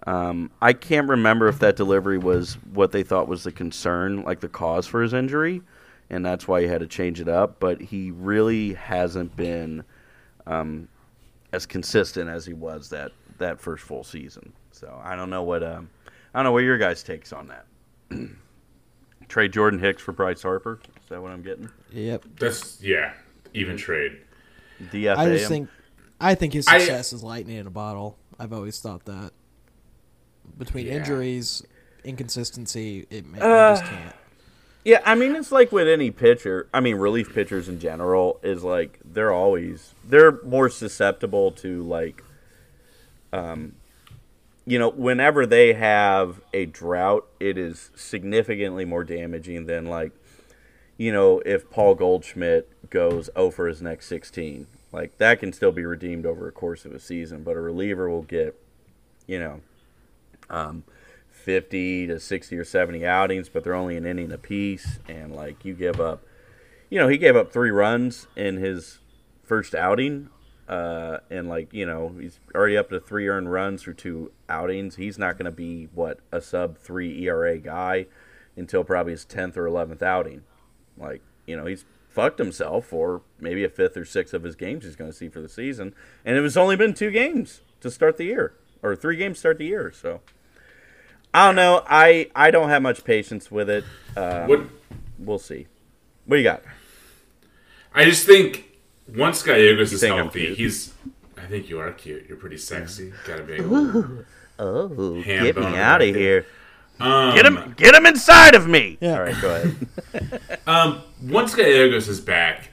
Um, 0.05 0.51
I 0.61 0.71
can't 0.71 1.09
remember 1.09 1.49
if 1.49 1.59
that 1.59 1.75
delivery 1.75 2.17
was 2.17 2.53
what 2.73 2.93
they 2.93 3.03
thought 3.03 3.27
was 3.27 3.43
the 3.43 3.51
concern, 3.51 4.23
like 4.23 4.39
the 4.39 4.47
cause 4.47 4.87
for 4.87 5.01
his 5.01 5.13
injury, 5.13 5.61
and 6.09 6.25
that's 6.25 6.47
why 6.47 6.61
he 6.61 6.67
had 6.67 6.79
to 6.79 6.87
change 6.87 7.19
it 7.19 7.27
up. 7.27 7.59
But 7.59 7.81
he 7.81 8.11
really 8.11 8.73
hasn't 8.73 9.35
been 9.35 9.83
um, 10.45 10.87
as 11.51 11.65
consistent 11.65 12.29
as 12.29 12.45
he 12.45 12.53
was 12.53 12.89
that 12.89 13.11
that 13.39 13.59
first 13.59 13.83
full 13.83 14.03
season. 14.03 14.53
So 14.71 14.99
I 15.03 15.15
don't 15.15 15.29
know 15.29 15.43
what 15.43 15.63
um, 15.63 15.89
I 16.33 16.39
don't 16.39 16.45
know 16.45 16.51
what 16.53 16.63
your 16.63 16.77
guys' 16.77 17.03
takes 17.03 17.33
on 17.33 17.49
that. 17.49 17.65
Trade 19.27 19.51
Jordan 19.53 19.79
Hicks 19.79 20.01
for 20.01 20.11
Bryce 20.13 20.41
Harper. 20.41 20.79
Is 21.03 21.09
that 21.09 21.21
what 21.21 21.31
I'm 21.31 21.41
getting? 21.41 21.69
Yep. 21.91 22.25
That's 22.39 22.81
yeah, 22.81 23.13
even 23.53 23.77
trade. 23.77 24.17
DFA 24.91 25.17
I 25.17 25.29
just 25.29 25.47
think 25.47 25.69
I 26.19 26.35
think 26.35 26.53
his 26.53 26.67
I- 26.67 26.77
success 26.79 27.13
is 27.13 27.23
lightning 27.23 27.57
in 27.57 27.67
a 27.67 27.71
bottle. 27.71 28.17
I've 28.39 28.53
always 28.53 28.79
thought 28.79 29.05
that. 29.05 29.31
Between 30.57 30.87
Yeah. 30.87 30.93
injuries, 30.93 31.63
inconsistency, 32.03 33.05
it, 33.09 33.25
ma- 33.25 33.37
Uh, 33.39 33.75
just 33.77 33.83
can't. 33.91 34.15
Yeah, 34.85 35.01
I 35.05 35.15
mean 35.15 35.35
it's 35.35 35.51
like 35.51 35.71
with 35.73 35.87
any 35.87 36.09
pitcher. 36.11 36.67
I 36.73 36.79
mean 36.79 36.95
relief 36.95 37.33
pitchers 37.33 37.67
in 37.67 37.79
general 37.79 38.39
is 38.43 38.63
like 38.63 38.99
they're 39.03 39.33
always 39.33 39.93
they're 40.07 40.41
more 40.43 40.69
susceptible 40.69 41.51
to 41.53 41.83
like 41.83 42.23
um 43.33 43.73
you 44.67 44.77
know, 44.77 44.89
whenever 44.89 45.47
they 45.47 45.73
have 45.73 46.41
a 46.53 46.67
drought, 46.67 47.25
it 47.39 47.57
is 47.57 47.89
significantly 47.95 48.85
more 48.85 49.03
damaging 49.03 49.65
than 49.65 49.85
like 49.85 50.11
you 50.97 51.11
know, 51.11 51.41
if 51.45 51.69
Paul 51.69 51.93
Goldschmidt 51.93 52.89
goes 52.89 53.29
0 53.35 53.51
for 53.51 53.67
his 53.67 53.81
next 53.81 54.07
16. 54.07 54.67
Like 54.91 55.17
that 55.17 55.39
can 55.39 55.53
still 55.53 55.71
be 55.71 55.85
redeemed 55.85 56.25
over 56.25 56.47
a 56.47 56.51
course 56.51 56.85
of 56.85 56.93
a 56.93 56.99
season, 56.99 57.43
but 57.43 57.55
a 57.55 57.59
reliever 57.61 58.09
will 58.09 58.23
get 58.23 58.59
you 59.25 59.39
know, 59.39 59.61
um 60.49 60.83
50 61.47 62.07
to 62.07 62.19
60 62.19 62.57
or 62.57 62.65
70 62.65 63.05
outings, 63.05 63.47
but 63.47 63.63
they're 63.63 63.73
only 63.73 63.95
an 63.95 64.05
inning 64.05 64.33
apiece. 64.33 64.99
And, 65.07 65.33
like, 65.33 65.63
you 65.63 65.73
give 65.73 66.01
up, 66.01 66.25
you 66.89 66.99
know, 66.99 67.07
he 67.07 67.17
gave 67.17 67.37
up 67.37 67.53
three 67.53 67.71
runs 67.71 68.27
in 68.35 68.57
his 68.57 68.99
first 69.45 69.73
outing. 69.73 70.29
Uh, 70.67 71.19
and, 71.29 71.47
like, 71.47 71.73
you 71.73 71.85
know, 71.85 72.13
he's 72.19 72.39
already 72.53 72.77
up 72.77 72.89
to 72.89 72.99
three 72.99 73.27
earned 73.27 73.51
runs 73.51 73.83
through 73.83 73.93
two 73.93 74.31
outings. 74.49 74.95
He's 74.95 75.17
not 75.17 75.37
going 75.37 75.45
to 75.45 75.51
be, 75.51 75.87
what, 75.93 76.19
a 76.31 76.41
sub 76.41 76.77
three 76.77 77.23
ERA 77.25 77.57
guy 77.57 78.07
until 78.55 78.83
probably 78.83 79.13
his 79.13 79.25
10th 79.25 79.55
or 79.55 79.65
11th 79.65 80.01
outing. 80.01 80.43
Like, 80.97 81.21
you 81.45 81.55
know, 81.55 81.65
he's 81.65 81.85
fucked 82.09 82.39
himself 82.39 82.85
for 82.87 83.21
maybe 83.39 83.63
a 83.63 83.69
fifth 83.69 83.95
or 83.95 84.03
sixth 84.03 84.33
of 84.33 84.43
his 84.43 84.55
games 84.55 84.83
he's 84.83 84.95
going 84.95 85.11
to 85.11 85.15
see 85.15 85.29
for 85.29 85.39
the 85.39 85.47
season. 85.47 85.93
And 86.25 86.35
it 86.35 86.41
was 86.41 86.57
only 86.57 86.75
been 86.75 86.93
two 86.93 87.11
games 87.11 87.61
to 87.81 87.91
start 87.91 88.17
the 88.17 88.25
year, 88.25 88.53
or 88.81 88.95
three 88.95 89.15
games 89.15 89.37
to 89.37 89.39
start 89.39 89.57
the 89.59 89.67
year. 89.67 89.93
So, 89.95 90.21
I 91.33 91.45
don't 91.45 91.55
know. 91.55 91.83
I 91.87 92.29
I 92.35 92.49
don't 92.51 92.69
have 92.69 92.81
much 92.81 93.03
patience 93.03 93.51
with 93.51 93.69
it. 93.69 93.83
Um, 94.15 94.47
What 94.47 94.61
We'll 95.19 95.39
see. 95.39 95.67
What 96.25 96.37
do 96.37 96.41
you 96.41 96.43
got? 96.43 96.63
I 97.93 98.05
just 98.05 98.25
think 98.25 98.65
once 99.15 99.41
Gallegos 99.43 99.93
is 99.93 100.01
think 100.01 100.15
healthy, 100.15 100.53
he's. 100.55 100.93
I 101.37 101.45
think 101.45 101.69
you 101.69 101.79
are 101.79 101.91
cute. 101.91 102.25
You're 102.27 102.37
pretty 102.37 102.57
sexy. 102.57 103.13
Got 103.25 103.39
a 103.39 103.43
big. 103.43 103.61
old- 103.61 104.25
Oh, 104.59 105.21
Ham 105.21 105.43
get 105.43 105.55
me 105.55 105.65
out 105.65 106.01
of 106.01 106.15
here! 106.15 106.45
Um, 106.99 107.35
Get 107.35 107.45
him! 107.45 107.75
Get 107.77 107.93
him 107.93 108.07
inside 108.07 108.55
of 108.55 108.67
me! 108.67 108.97
Yeah. 108.99 109.13
All 109.19 109.21
right, 109.21 109.39
go 109.41 109.55
ahead. 109.55 110.41
Um, 110.67 111.01
once 111.23 111.53
Gallegos 111.55 112.09
is 112.09 112.19
back, 112.19 112.71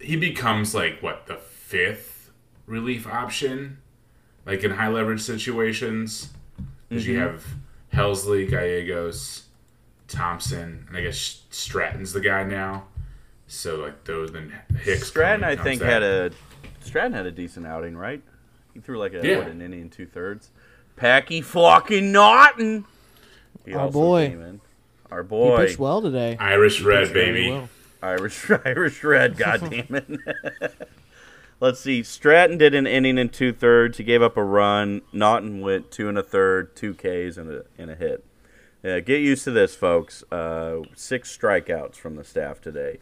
he 0.00 0.16
becomes 0.16 0.74
like 0.74 1.00
what 1.02 1.26
the 1.26 1.36
fifth 1.36 2.30
relief 2.66 3.06
option, 3.06 3.78
like 4.46 4.64
in 4.64 4.70
high 4.72 4.88
leverage 4.88 5.20
situations, 5.20 6.30
because 6.88 7.06
you 7.06 7.18
have 7.18 7.44
Helsley, 7.92 8.48
Gallegos, 8.50 9.44
Thompson, 10.08 10.86
and 10.88 10.96
I 10.96 11.02
guess 11.02 11.42
Stratton's 11.50 12.12
the 12.14 12.20
guy 12.20 12.42
now. 12.44 12.84
So 13.48 13.76
like 13.76 14.04
those 14.04 14.30
then 14.30 14.52
Hicks. 14.82 15.08
Stratton, 15.08 15.42
I 15.42 15.56
think, 15.56 15.80
that. 15.80 15.88
had 15.90 16.02
a 16.02 16.30
Stratton 16.80 17.12
had 17.14 17.26
a 17.26 17.30
decent 17.32 17.66
outing, 17.66 17.96
right? 17.96 18.22
He 18.74 18.80
threw 18.80 18.98
like 18.98 19.14
a 19.14 19.26
Yeah. 19.26 19.38
what 19.38 19.48
an 19.48 19.60
inning 19.62 19.80
and 19.82 19.92
two 19.92 20.06
thirds. 20.06 20.50
Packy 20.96 21.40
fucking 21.40 22.12
Naughton. 22.12 22.84
He 23.64 23.72
Our 23.74 23.90
boy. 23.90 24.28
came 24.28 24.42
in. 24.42 24.60
Our 25.10 25.22
He 25.22 25.28
boy, 25.28 25.66
pitched 25.66 25.78
well 25.78 26.02
today. 26.02 26.36
Irish 26.38 26.80
red 26.82 27.12
baby. 27.12 27.50
well. 27.50 27.68
Irish 28.02 28.48
Irish 28.64 29.02
Red. 29.02 29.36
God 29.38 29.60
damn 29.70 29.94
it. 29.94 30.20
Let's 31.60 31.80
see. 31.80 32.04
Stratton 32.04 32.56
did 32.58 32.74
an 32.74 32.86
inning 32.86 33.18
and 33.18 33.32
two 33.32 33.52
thirds. 33.52 33.98
He 33.98 34.04
gave 34.04 34.22
up 34.22 34.36
a 34.36 34.44
run. 34.44 35.02
Naughton 35.12 35.60
went 35.60 35.90
two 35.90 36.08
and 36.08 36.16
a 36.16 36.22
third, 36.22 36.76
two 36.76 36.94
Ks 36.94 37.36
and 37.36 37.50
a 37.50 37.64
and 37.76 37.90
a 37.90 37.96
hit. 37.96 38.24
Yeah, 38.84 39.00
get 39.00 39.20
used 39.20 39.42
to 39.44 39.50
this, 39.50 39.74
folks. 39.74 40.22
Uh, 40.30 40.82
six 40.94 41.36
strikeouts 41.36 41.96
from 41.96 42.14
the 42.14 42.22
staff 42.22 42.60
today, 42.60 42.98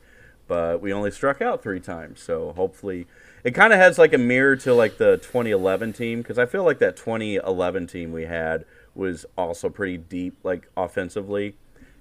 but 0.49 0.81
we 0.81 0.93
only 0.93 1.11
struck 1.11 1.41
out 1.43 1.63
three 1.63 1.81
times. 1.81 2.21
So 2.21 2.53
hopefully, 2.53 3.07
it 3.45 3.53
kind 3.53 3.73
of 3.73 3.79
has 3.79 3.99
like 3.99 4.13
a 4.13 4.19
mirror 4.19 4.57
to 4.57 4.75
like 4.75 4.99
the 4.99 5.17
2011 5.19 5.93
team 5.93 6.23
because 6.23 6.39
I 6.39 6.47
feel 6.47 6.65
like 6.65 6.79
that 6.79 6.97
2011 6.97 7.87
team 7.87 8.13
we 8.13 8.25
had 8.25 8.65
was 8.95 9.27
also 9.37 9.69
pretty 9.69 9.99
deep, 9.99 10.37
like 10.43 10.71
offensively, 10.77 11.57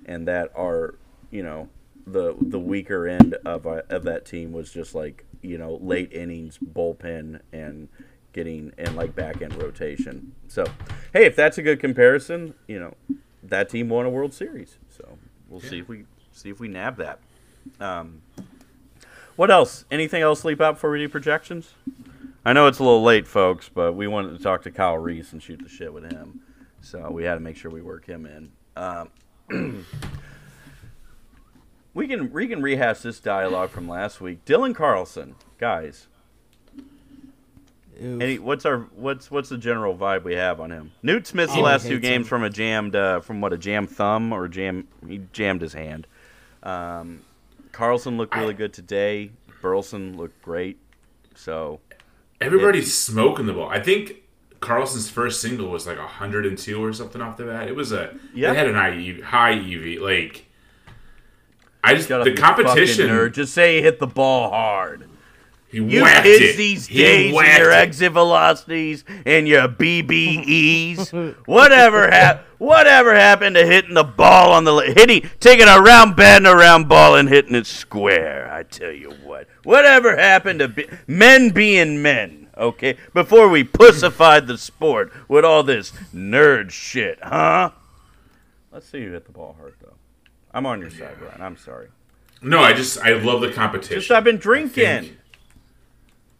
and 0.05 0.27
that 0.27 0.51
our 0.55 0.95
you 1.31 1.43
know 1.43 1.69
the 2.07 2.35
the 2.39 2.59
weaker 2.59 3.07
end 3.07 3.35
of 3.45 3.65
uh, 3.67 3.81
of 3.89 4.03
that 4.03 4.25
team 4.25 4.51
was 4.51 4.71
just 4.71 4.95
like 4.95 5.25
you 5.41 5.57
know 5.57 5.79
late 5.81 6.11
innings 6.13 6.57
bullpen 6.57 7.41
and 7.51 7.89
getting 8.33 8.71
and 8.77 8.95
like 8.95 9.15
back 9.15 9.41
end 9.41 9.55
rotation. 9.55 10.33
So 10.47 10.65
hey, 11.13 11.25
if 11.25 11.35
that's 11.35 11.57
a 11.57 11.61
good 11.61 11.79
comparison, 11.79 12.53
you 12.67 12.79
know 12.79 12.95
that 13.43 13.69
team 13.69 13.89
won 13.89 14.05
a 14.05 14.09
World 14.09 14.33
Series. 14.33 14.77
So 14.89 15.17
we'll 15.49 15.61
see 15.61 15.79
if 15.79 15.87
we 15.87 16.05
see 16.31 16.49
if 16.49 16.59
we 16.59 16.67
nab 16.67 16.97
that. 16.97 17.19
Um, 17.79 18.21
what 19.35 19.51
else? 19.51 19.85
Anything 19.91 20.21
else 20.21 20.45
leap 20.45 20.61
out 20.61 20.75
before 20.75 20.91
we 20.91 20.99
do 20.99 21.09
projections? 21.09 21.73
I 22.45 22.53
know 22.53 22.67
it's 22.67 22.79
a 22.79 22.83
little 22.83 23.03
late, 23.03 23.27
folks, 23.27 23.69
but 23.73 23.93
we 23.93 24.07
wanted 24.07 24.37
to 24.37 24.43
talk 24.43 24.61
to 24.63 24.71
Kyle 24.71 24.97
Reese 24.97 25.33
and 25.33 25.41
shoot 25.41 25.61
the 25.63 25.69
shit 25.69 25.93
with 25.93 26.11
him. 26.11 26.41
So 26.81 27.09
we 27.11 27.23
had 27.23 27.33
to 27.33 27.39
make 27.39 27.57
sure 27.57 27.71
we 27.71 27.81
work 27.81 28.05
him 28.05 28.25
in. 28.27 28.51
Um, 28.77 29.09
we 31.93 32.07
can 32.07 32.31
we 32.31 32.47
can 32.47 32.61
rehash 32.61 32.99
this 32.99 33.19
dialogue 33.19 33.69
from 33.71 33.87
last 33.87 34.21
week. 34.21 34.45
Dylan 34.45 34.75
Carlson, 34.75 35.35
guys. 35.57 36.07
Oof. 38.01 38.21
Any, 38.21 38.39
what's 38.39 38.65
our 38.65 38.79
what's 38.95 39.31
what's 39.31 39.49
the 39.49 39.57
general 39.57 39.95
vibe 39.97 40.23
we 40.23 40.35
have 40.35 40.59
on 40.59 40.69
him? 40.71 40.91
Newt 41.01 41.25
Smith's 41.25 41.53
the 41.53 41.59
Oh, 41.59 41.63
last 41.63 41.87
two 41.87 41.99
games 41.99 42.25
him. 42.25 42.29
from 42.29 42.43
a 42.43 42.49
jammed 42.49 42.95
uh, 42.95 43.21
from 43.21 43.39
what 43.41 43.53
a 43.53 43.57
jammed 43.57 43.89
thumb 43.89 44.33
or 44.33 44.47
jam 44.47 44.87
he 45.07 45.21
jammed 45.31 45.61
his 45.61 45.73
hand. 45.73 46.05
Um, 46.61 47.21
Carlson 47.75 48.15
looked 48.15 48.33
really 48.33 48.53
good 48.53 48.71
today. 48.71 49.31
Burleson 49.61 50.15
looked 50.15 50.41
great. 50.41 50.77
So 51.35 51.81
Everybody's 52.39 52.97
smoking 52.97 53.47
the 53.47 53.53
ball. 53.53 53.67
I 53.67 53.81
think 53.81 54.23
Carlson's 54.61 55.09
first 55.09 55.41
single 55.41 55.67
was 55.67 55.85
like 55.85 55.97
102 55.97 56.81
or 56.81 56.93
something 56.93 57.21
off 57.21 57.35
the 57.35 57.43
bat. 57.43 57.67
It 57.67 57.75
was 57.75 57.91
a 57.91 58.17
Yeah. 58.33 58.51
It 58.51 58.55
had 58.55 58.67
an 58.67 58.75
high 58.75 58.91
EV, 58.91 59.21
high 59.23 59.51
EV. 59.51 60.01
Like 60.01 60.45
I 61.83 61.95
just 61.95 62.07
shut 62.07 62.23
the 62.23 62.33
competition. 62.33 63.33
Just 63.33 63.53
say 63.53 63.75
he 63.75 63.81
hit 63.81 63.99
the 63.99 64.07
ball 64.07 64.51
hard. 64.51 65.09
He 65.75 65.81
You 65.97 66.03
whacked 66.03 66.23
kids 66.23 66.53
it. 66.53 66.57
these 66.57 66.87
He 66.87 66.99
days 66.99 67.35
and 67.37 67.57
your 67.57 67.71
it. 67.71 67.75
exit 67.75 68.13
velocities 68.13 69.03
and 69.25 69.45
your 69.47 69.67
BBEs. 69.67 71.35
whatever 71.45 72.07
hap- 72.09 72.45
whatever 72.57 73.13
happened 73.13 73.55
to 73.55 73.65
hitting 73.65 73.93
the 73.93 74.03
ball 74.03 74.51
on 74.53 74.63
the 74.63 74.73
hitting 74.95 75.29
taking 75.39 75.67
a 75.67 75.79
round 75.81 76.15
bat 76.15 76.37
and 76.37 76.47
a 76.47 76.55
round 76.55 76.87
ball 76.87 77.15
and 77.15 77.27
hitting 77.29 77.55
it 77.55 77.65
square? 77.65 78.49
I 78.51 78.63
tell 78.63 78.91
you 78.91 79.11
what. 79.23 79.47
Whatever 79.63 80.15
happened 80.15 80.59
to 80.59 80.67
be- 80.69 80.87
men 81.07 81.49
being 81.49 82.01
men? 82.01 82.47
Okay, 82.57 82.95
before 83.13 83.49
we 83.49 83.65
pussified 83.65 84.47
the 84.47 84.57
sport 84.57 85.11
with 85.27 85.43
all 85.43 85.61
this 85.61 85.91
nerd 86.13 86.71
shit, 86.71 87.19
huh? 87.21 87.71
Let's 88.71 88.87
see 88.87 88.99
you 88.99 89.11
hit 89.11 89.25
the 89.25 89.33
ball 89.33 89.57
hard 89.59 89.75
though. 89.81 89.91
I'm 90.53 90.65
on 90.65 90.79
your 90.79 90.89
side, 90.89 91.17
Brian. 91.19 91.41
I'm 91.41 91.57
sorry. 91.57 91.89
No, 92.41 92.59
I 92.59 92.71
just 92.71 92.97
I 92.99 93.11
love 93.13 93.41
the 93.41 93.51
competition. 93.51 93.99
Just 93.99 94.11
I've 94.11 94.23
been 94.23 94.37
drinking. 94.37 95.17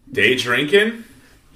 Think- 0.06 0.15
Day 0.15 0.36
drinking. 0.36 1.04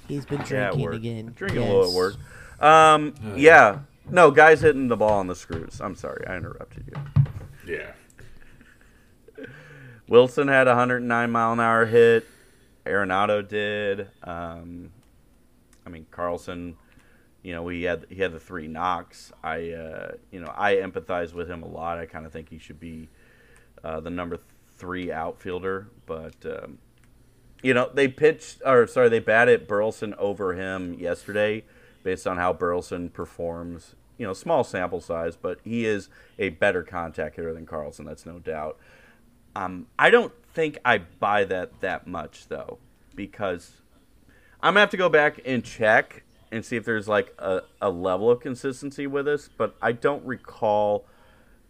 He's 0.08 0.26
been 0.26 0.40
drinking 0.42 0.80
work. 0.80 0.94
again. 0.94 1.32
Drinking 1.36 1.62
yes. 1.62 1.70
a 1.70 1.74
little 1.74 1.90
at 1.90 1.96
work. 1.96 2.14
Um, 2.60 3.14
yeah. 3.36 3.80
No, 4.08 4.32
guys 4.32 4.60
hitting 4.60 4.88
the 4.88 4.96
ball 4.96 5.20
on 5.20 5.28
the 5.28 5.36
screws. 5.36 5.80
I'm 5.80 5.94
sorry, 5.94 6.26
I 6.26 6.36
interrupted 6.36 6.92
you. 7.66 7.74
Yeah. 7.74 9.46
Willson 10.08 10.48
had 10.48 10.66
a 10.66 10.70
109 10.70 11.30
mile 11.30 11.52
an 11.52 11.60
hour 11.60 11.86
hit. 11.86 12.26
Arenado 12.84 13.46
did. 13.46 14.08
Um, 14.24 14.90
I 15.86 15.90
mean 15.90 16.06
Carlson. 16.10 16.76
You 17.42 17.52
know, 17.52 17.68
he 17.68 17.84
had 17.84 18.06
he 18.10 18.16
had 18.16 18.32
the 18.32 18.40
three 18.40 18.66
knocks. 18.66 19.32
I 19.44 19.70
uh, 19.70 20.12
you 20.30 20.40
know 20.40 20.52
I 20.56 20.76
empathize 20.76 21.32
with 21.32 21.48
him 21.48 21.62
a 21.62 21.68
lot. 21.68 21.98
I 21.98 22.06
kind 22.06 22.26
of 22.26 22.32
think 22.32 22.48
he 22.48 22.58
should 22.58 22.80
be 22.80 23.08
uh, 23.84 24.00
the 24.00 24.10
number 24.10 24.38
three 24.76 25.12
outfielder, 25.12 25.88
but 26.06 26.34
um, 26.44 26.78
you 27.62 27.74
know 27.74 27.90
they 27.92 28.08
pitched 28.08 28.62
or 28.64 28.86
sorry 28.86 29.08
they 29.08 29.18
batted 29.18 29.66
Burleson 29.66 30.14
over 30.14 30.54
him 30.54 30.94
yesterday 30.94 31.64
based 32.02 32.26
on 32.26 32.36
how 32.36 32.52
Burleson 32.52 33.10
performs. 33.10 33.94
You 34.18 34.26
know, 34.26 34.34
small 34.34 34.64
sample 34.64 35.00
size, 35.00 35.34
but 35.34 35.60
he 35.64 35.86
is 35.86 36.10
a 36.38 36.50
better 36.50 36.82
contact 36.82 37.36
hitter 37.36 37.54
than 37.54 37.64
Carlson. 37.64 38.04
That's 38.04 38.26
no 38.26 38.38
doubt. 38.38 38.78
Um, 39.56 39.86
I 39.98 40.10
don't 40.10 40.32
think 40.52 40.78
I 40.84 40.98
buy 40.98 41.44
that 41.44 41.80
that 41.80 42.06
much 42.06 42.48
though, 42.48 42.78
because 43.14 43.80
I'm 44.62 44.74
gonna 44.74 44.80
have 44.80 44.90
to 44.90 44.98
go 44.98 45.08
back 45.08 45.40
and 45.46 45.64
check 45.64 46.24
and 46.52 46.64
see 46.64 46.76
if 46.76 46.84
there's 46.84 47.08
like 47.08 47.34
a, 47.38 47.62
a 47.80 47.90
level 47.90 48.30
of 48.30 48.40
consistency 48.40 49.06
with 49.06 49.24
this. 49.24 49.48
But 49.48 49.74
I 49.80 49.92
don't 49.92 50.24
recall 50.24 51.06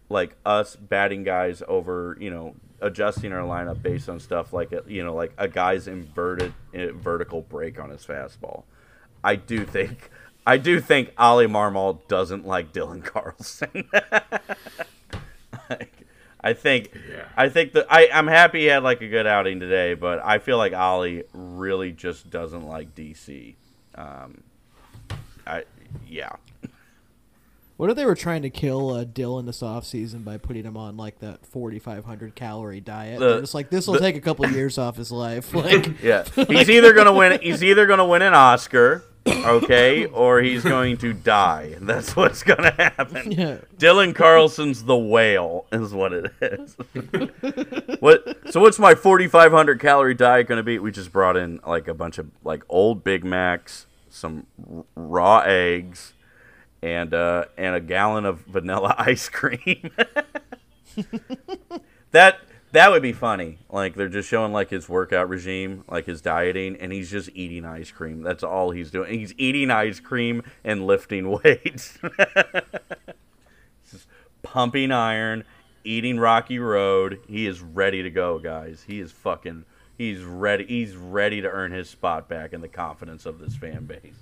like 0.09 0.37
us 0.45 0.75
batting 0.75 1.23
guys 1.23 1.63
over, 1.69 2.17
you 2.21 2.31
know, 2.31 2.57
adjusting 2.81 3.33
our 3.33 3.43
lineup 3.47 3.83
based 3.83 4.09
on 4.09 4.21
stuff 4.21 4.53
like 4.53 4.73
a, 4.73 4.83
you 4.87 5.03
know, 5.05 5.15
like 5.15 5.33
a 5.39 5.49
guy's 5.49 5.87
inverted 5.89 6.53
uh, 6.75 6.93
vertical 6.93 7.43
break 7.43 7.79
on 7.79 7.91
his 7.91 8.05
fastball. 8.05 8.65
I 9.23 9.37
do 9.37 9.65
think, 9.67 10.11
I 10.47 10.57
do 10.57 10.81
think 10.81 11.13
Oli 11.19 11.47
Marmol 11.47 12.07
doesn't 12.09 12.47
like 12.47 12.73
Dylan 12.73 13.05
Carlson. 13.05 13.89
Like, 15.69 16.07
I 16.43 16.53
think 16.55 16.91
Yeah. 16.95 17.25
I 17.37 17.49
think 17.49 17.73
that 17.73 17.87
I 17.91 18.09
I'm 18.13 18.27
happy 18.27 18.61
he 18.61 18.67
had 18.67 18.83
like 18.83 19.03
a 19.03 19.09
good 19.09 19.27
outing 19.27 19.61
today, 19.61 19.95
but 19.95 20.21
I 20.25 20.39
feel 20.39 20.57
like 20.57 20.73
Ollie 20.73 21.25
really 21.33 21.93
just 21.93 22.31
doesn't 22.31 22.67
like 22.67 22.95
DC. 22.95 23.55
Um, 23.95 24.43
I 25.47 25.65
yeah. 26.09 26.31
What 27.81 27.89
if 27.89 27.97
they 27.97 28.05
were 28.05 28.15
trying 28.15 28.43
to 28.43 28.51
kill 28.51 28.91
uh, 28.93 29.07
Dylan 29.07 29.47
this 29.47 29.63
offseason 29.63 30.23
by 30.23 30.37
putting 30.37 30.65
him 30.65 30.77
on 30.77 30.99
like 30.99 31.21
that 31.21 31.47
4,500 31.47 32.35
calorie 32.35 32.79
diet? 32.83 33.21
The- 33.21 33.41
just 33.41 33.55
like 33.55 33.71
this 33.71 33.87
will 33.87 33.99
take 33.99 34.17
a 34.17 34.21
couple 34.21 34.47
years 34.51 34.77
off 34.77 34.99
his 34.99 35.11
life. 35.11 35.55
Like, 35.61 36.03
Yeah, 36.03 36.25
he's 36.25 36.69
either 36.69 36.93
gonna 36.95 37.15
win. 37.15 37.41
He's 37.41 37.65
either 37.65 37.87
gonna 37.87 38.07
win 38.07 38.21
an 38.21 38.35
Oscar, 38.35 39.03
okay, 39.27 40.05
or 40.05 40.43
he's 40.43 40.63
going 40.63 40.99
to 40.99 41.15
die. 41.15 41.75
That's 41.81 42.15
what's 42.15 42.43
gonna 42.43 42.73
happen. 42.73 43.33
Yeah. 43.33 43.59
Dylan 43.79 44.15
Carlson's 44.15 44.85
the 44.85 44.99
whale, 44.99 45.65
is 45.73 45.95
what 45.95 46.13
it 46.13 46.33
is. 46.43 46.77
what? 48.01 48.53
So 48.53 48.61
what's 48.61 48.79
my 48.79 48.95
4,500 48.95 49.81
calorie 49.81 50.13
diet 50.15 50.49
gonna 50.49 50.63
be? 50.63 50.79
We 50.79 50.91
just 50.91 51.13
brought 51.13 51.39
in 51.39 51.61
like 51.67 51.89
a 51.89 51.95
bunch 51.95 52.19
of 52.19 52.31
like 52.45 52.63
old 52.69 53.03
Big 53.05 53.25
Macs, 53.25 53.87
some 54.11 54.47
r- 54.71 54.85
raw 54.95 55.39
eggs, 55.47 56.13
and 56.83 57.13
uh, 57.15 57.47
and 57.57 57.75
a 57.75 57.81
gallon 57.81 58.25
of 58.25 58.41
vanilla 58.41 58.95
ice 58.99 59.29
cream. 59.29 59.91
that 62.11 62.41
that 62.73 62.91
would 62.91 63.03
be 63.03 63.13
funny. 63.13 63.59
Like 63.69 63.95
they're 63.95 64.09
just 64.09 64.29
showing 64.29 64.53
like 64.53 64.71
his 64.71 64.89
workout 64.89 65.29
regime, 65.29 65.85
like 65.89 66.07
his 66.07 66.21
dieting, 66.21 66.77
and 66.77 66.93
he's 66.93 67.11
just 67.11 67.31
eating 67.35 67.65
ice 67.65 67.91
cream. 67.91 68.23
That's 68.23 68.43
all 68.43 68.71
he's 68.71 68.91
doing. 68.91 69.19
He's 69.19 69.35
eating 69.37 69.71
ice 69.71 70.01
cream 70.01 70.43
and 70.65 70.87
lifting 70.87 71.31
weights. 71.45 71.99
Just 73.91 74.07
pumping 74.43 74.93
iron, 74.93 75.45
eating 75.85 76.19
Rocky 76.19 76.59
Road. 76.59 77.21
He 77.29 77.47
is 77.47 77.61
ready 77.61 78.03
to 78.03 78.11
go, 78.11 78.39
guys. 78.39 78.85
He 78.87 79.01
is 79.01 79.11
fucking 79.13 79.65
he's 79.99 80.23
ready 80.23 80.65
he's 80.65 80.97
ready 80.97 81.41
to 81.41 81.49
earn 81.49 81.73
his 81.73 81.91
spot 81.91 82.29
back 82.29 82.53
in 82.53 82.61
the 82.61 82.69
confidence 82.69 83.27
of 83.27 83.39
this 83.39 83.57
fan 83.57 83.85
base. 83.85 84.15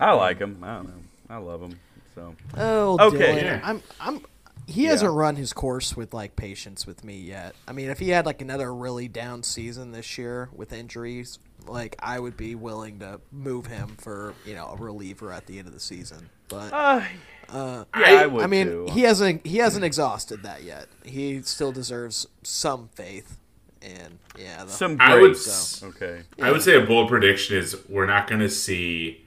I 0.00 0.12
like 0.12 0.38
him. 0.38 0.58
I 0.62 0.76
don't 0.76 0.88
know. 0.88 1.02
I 1.30 1.36
love 1.38 1.62
him. 1.62 1.78
So 2.14 2.34
oh, 2.56 2.98
Okay. 3.08 3.42
Yeah. 3.42 3.60
I'm, 3.62 3.82
I'm. 4.00 4.20
He 4.66 4.84
hasn't 4.84 5.12
run 5.12 5.36
his 5.36 5.52
course 5.52 5.94
with 5.94 6.14
like 6.14 6.36
patience 6.36 6.86
with 6.86 7.04
me 7.04 7.18
yet. 7.18 7.54
I 7.68 7.72
mean, 7.72 7.90
if 7.90 7.98
he 7.98 8.08
had 8.10 8.24
like 8.24 8.40
another 8.40 8.74
really 8.74 9.08
down 9.08 9.42
season 9.42 9.92
this 9.92 10.16
year 10.16 10.48
with 10.54 10.72
injuries, 10.72 11.38
like 11.66 11.96
I 11.98 12.18
would 12.18 12.36
be 12.36 12.54
willing 12.54 12.98
to 13.00 13.20
move 13.30 13.66
him 13.66 13.96
for 14.00 14.32
you 14.46 14.54
know 14.54 14.68
a 14.68 14.76
reliever 14.76 15.32
at 15.32 15.46
the 15.46 15.58
end 15.58 15.68
of 15.68 15.74
the 15.74 15.80
season. 15.80 16.30
But 16.48 16.72
uh, 16.72 17.02
uh, 17.50 17.84
yeah, 17.94 18.22
I, 18.22 18.26
would 18.26 18.42
I 18.42 18.46
mean, 18.46 18.66
too. 18.66 18.86
he 18.90 19.02
hasn't 19.02 19.46
he 19.46 19.58
hasn't 19.58 19.84
exhausted 19.84 20.42
that 20.44 20.62
yet. 20.62 20.86
He 21.04 21.42
still 21.42 21.72
deserves 21.72 22.26
some 22.42 22.88
faith, 22.94 23.36
and 23.82 24.18
yeah, 24.38 24.64
the, 24.64 24.70
some 24.70 24.96
I 24.98 25.16
would 25.16 25.32
grace. 25.32 25.46
s- 25.46 25.82
Okay. 25.82 26.22
I 26.40 26.50
would 26.52 26.62
say 26.62 26.80
a 26.80 26.86
bold 26.86 27.10
prediction 27.10 27.58
is 27.58 27.76
we're 27.88 28.06
not 28.06 28.28
going 28.28 28.40
to 28.40 28.48
see 28.50 29.23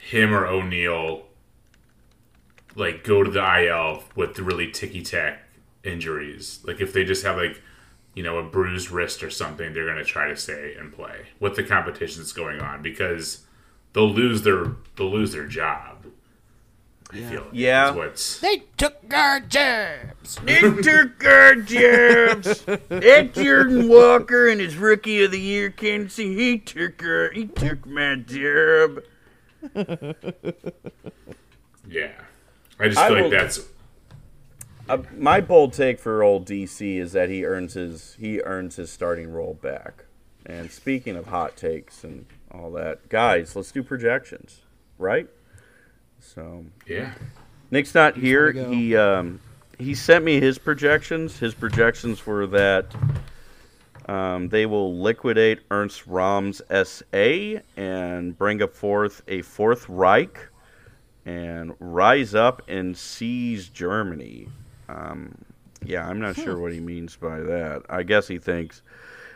him 0.00 0.34
or 0.34 0.46
O'Neill 0.46 1.22
like 2.76 3.04
go 3.04 3.22
to 3.22 3.30
the 3.30 3.62
IL 3.66 4.04
with 4.14 4.34
the 4.34 4.42
really 4.42 4.70
ticky 4.70 5.02
tack 5.02 5.42
injuries. 5.84 6.60
Like 6.64 6.80
if 6.80 6.92
they 6.92 7.04
just 7.04 7.24
have 7.24 7.36
like 7.36 7.60
you 8.14 8.22
know 8.22 8.38
a 8.38 8.42
bruised 8.42 8.90
wrist 8.90 9.22
or 9.22 9.30
something, 9.30 9.72
they're 9.72 9.84
going 9.86 9.98
to 9.98 10.04
try 10.04 10.28
to 10.28 10.36
stay 10.36 10.74
and 10.78 10.92
play 10.92 11.26
with 11.38 11.56
the 11.56 11.62
competition 11.62 12.20
that's 12.22 12.32
going 12.32 12.60
on 12.60 12.82
because 12.82 13.44
they'll 13.92 14.10
lose 14.10 14.42
their 14.42 14.76
they'll 14.96 15.10
lose 15.10 15.32
their 15.32 15.46
job. 15.46 16.06
I 17.12 17.16
feel 17.22 17.40
like 17.40 17.50
Yeah. 17.52 17.90
what's 17.90 18.38
they 18.38 18.62
took 18.76 19.12
our 19.12 19.40
jobs. 19.40 20.38
It 20.46 20.84
took 20.84 21.24
our 21.24 21.56
jobs. 21.56 22.64
That 22.88 23.30
Jordan 23.34 23.88
Walker 23.88 24.46
and 24.48 24.60
his 24.60 24.76
rookie 24.76 25.24
of 25.24 25.32
the 25.32 25.40
year 25.40 25.70
candidacy, 25.70 26.36
he 26.36 26.58
took 26.58 27.02
our, 27.02 27.32
he 27.32 27.46
took 27.46 27.84
my 27.84 28.14
job. 28.14 29.00
yeah. 31.88 32.12
I 32.78 32.88
just 32.88 32.98
I 32.98 33.08
feel 33.08 33.16
will- 33.16 33.22
like 33.24 33.30
that's 33.30 33.60
Uh, 34.88 34.98
my 35.16 35.40
bold 35.40 35.72
take 35.72 35.98
for 36.00 36.22
old 36.22 36.46
DC 36.46 36.98
is 36.98 37.12
that 37.12 37.28
he 37.28 37.44
earns 37.44 37.74
his 37.74 38.16
he 38.18 38.40
earns 38.40 38.76
his 38.76 38.90
starting 38.90 39.30
role 39.30 39.54
back. 39.54 40.04
And 40.46 40.70
speaking 40.70 41.16
of 41.16 41.26
hot 41.26 41.56
takes 41.56 42.02
and 42.02 42.26
all 42.50 42.70
that, 42.72 43.08
guys, 43.08 43.54
let's 43.54 43.70
do 43.70 43.82
projections, 43.82 44.62
right? 44.98 45.28
So 46.18 46.64
yeah. 46.86 47.12
Nick's 47.70 47.94
not 47.94 48.16
here. 48.16 48.50
He 48.52 48.96
um, 48.96 49.40
he 49.78 49.94
sent 49.94 50.24
me 50.24 50.40
his 50.40 50.58
projections. 50.58 51.38
His 51.38 51.54
projections 51.54 52.26
were 52.26 52.46
that 52.48 52.86
um, 54.06 54.48
they 54.48 54.66
will 54.66 54.98
liquidate 55.00 55.60
Ernst 55.70 56.08
Röhm's 56.08 56.62
SA 56.68 57.62
and 57.76 58.36
bring 58.36 58.62
up 58.62 58.74
forth 58.74 59.22
a 59.28 59.42
fourth 59.42 59.88
Reich 59.88 60.48
and 61.26 61.74
rise 61.78 62.34
up 62.34 62.62
and 62.68 62.96
seize 62.96 63.68
Germany. 63.68 64.48
Um, 64.88 65.36
yeah, 65.84 66.06
I'm 66.06 66.20
not 66.20 66.36
sure 66.36 66.58
what 66.58 66.72
he 66.72 66.80
means 66.80 67.16
by 67.16 67.40
that. 67.40 67.82
I 67.88 68.02
guess 68.02 68.28
he 68.28 68.38
thinks. 68.38 68.82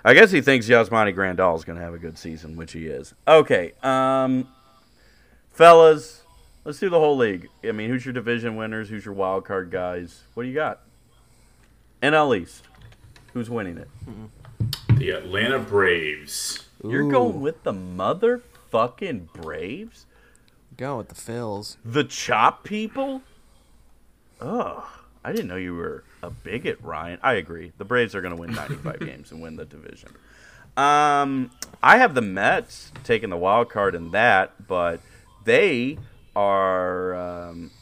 I 0.04 0.12
guess 0.12 0.30
he 0.30 0.42
thinks 0.42 0.68
Yasmani 0.68 1.14
Grandal 1.14 1.56
is 1.56 1.64
going 1.64 1.78
to 1.78 1.84
have 1.84 1.94
a 1.94 1.98
good 1.98 2.18
season, 2.18 2.56
which 2.56 2.72
he 2.72 2.86
is. 2.86 3.14
Okay, 3.26 3.72
um, 3.82 4.46
fellas, 5.50 6.22
let's 6.64 6.78
do 6.78 6.90
the 6.90 6.98
whole 6.98 7.16
league. 7.16 7.48
I 7.66 7.72
mean, 7.72 7.88
who's 7.88 8.04
your 8.04 8.12
division 8.12 8.56
winners? 8.56 8.90
Who's 8.90 9.04
your 9.06 9.14
wild 9.14 9.46
card 9.46 9.70
guys? 9.70 10.24
What 10.34 10.42
do 10.42 10.48
you 10.50 10.54
got? 10.54 10.80
NL 12.02 12.38
East. 12.38 12.64
Who's 13.32 13.48
winning 13.48 13.78
it? 13.78 13.88
The 15.04 15.10
Atlanta 15.10 15.58
Braves. 15.58 16.64
You're 16.82 17.10
going 17.10 17.42
with 17.42 17.62
the 17.62 17.74
motherfucking 17.74 19.34
Braves? 19.34 20.06
Going 20.78 20.96
with 20.96 21.08
the 21.08 21.14
Phils. 21.14 21.76
The 21.84 22.04
Chop 22.04 22.64
people? 22.64 23.20
Ugh. 24.40 24.82
I 25.22 25.30
didn't 25.30 25.48
know 25.48 25.56
you 25.56 25.74
were 25.74 26.04
a 26.22 26.30
bigot, 26.30 26.78
Ryan. 26.80 27.18
I 27.22 27.34
agree. 27.34 27.72
The 27.76 27.84
Braves 27.84 28.14
are 28.14 28.22
going 28.22 28.34
to 28.34 28.40
win 28.40 28.54
95 28.54 29.00
games 29.06 29.30
and 29.30 29.42
win 29.42 29.56
the 29.56 29.66
division. 29.66 30.08
Um, 30.74 31.50
I 31.82 31.98
have 31.98 32.14
the 32.14 32.22
Mets 32.22 32.90
taking 33.02 33.28
the 33.28 33.36
wild 33.36 33.68
card 33.68 33.94
in 33.94 34.10
that, 34.12 34.66
but 34.66 35.00
they 35.44 35.98
are. 36.34 37.14
Um, 37.14 37.72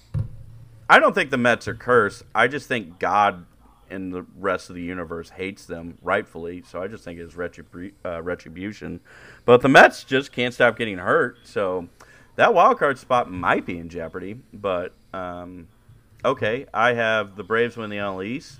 I 0.90 0.98
don't 0.98 1.14
think 1.14 1.30
the 1.30 1.38
Mets 1.38 1.68
are 1.68 1.76
cursed. 1.76 2.24
I 2.34 2.48
just 2.48 2.66
think 2.66 2.98
God 2.98 3.46
and 3.92 4.12
the 4.12 4.24
rest 4.38 4.70
of 4.70 4.76
the 4.76 4.82
universe 4.82 5.30
hates 5.30 5.66
them 5.66 5.98
rightfully. 6.02 6.62
So 6.66 6.82
I 6.82 6.88
just 6.88 7.04
think 7.04 7.20
it's 7.20 7.34
retribu- 7.34 7.92
uh, 8.04 8.22
retribution. 8.22 9.00
But 9.44 9.60
the 9.60 9.68
Mets 9.68 10.04
just 10.04 10.32
can't 10.32 10.54
stop 10.54 10.76
getting 10.76 10.98
hurt. 10.98 11.38
So 11.44 11.88
that 12.36 12.54
wild 12.54 12.78
card 12.78 12.98
spot 12.98 13.30
might 13.30 13.66
be 13.66 13.78
in 13.78 13.88
jeopardy. 13.88 14.38
But 14.52 14.94
um, 15.12 15.68
okay, 16.24 16.66
I 16.72 16.94
have 16.94 17.36
the 17.36 17.44
Braves 17.44 17.76
win 17.76 17.90
the 17.90 17.96
NL 17.96 18.24
East. 18.24 18.58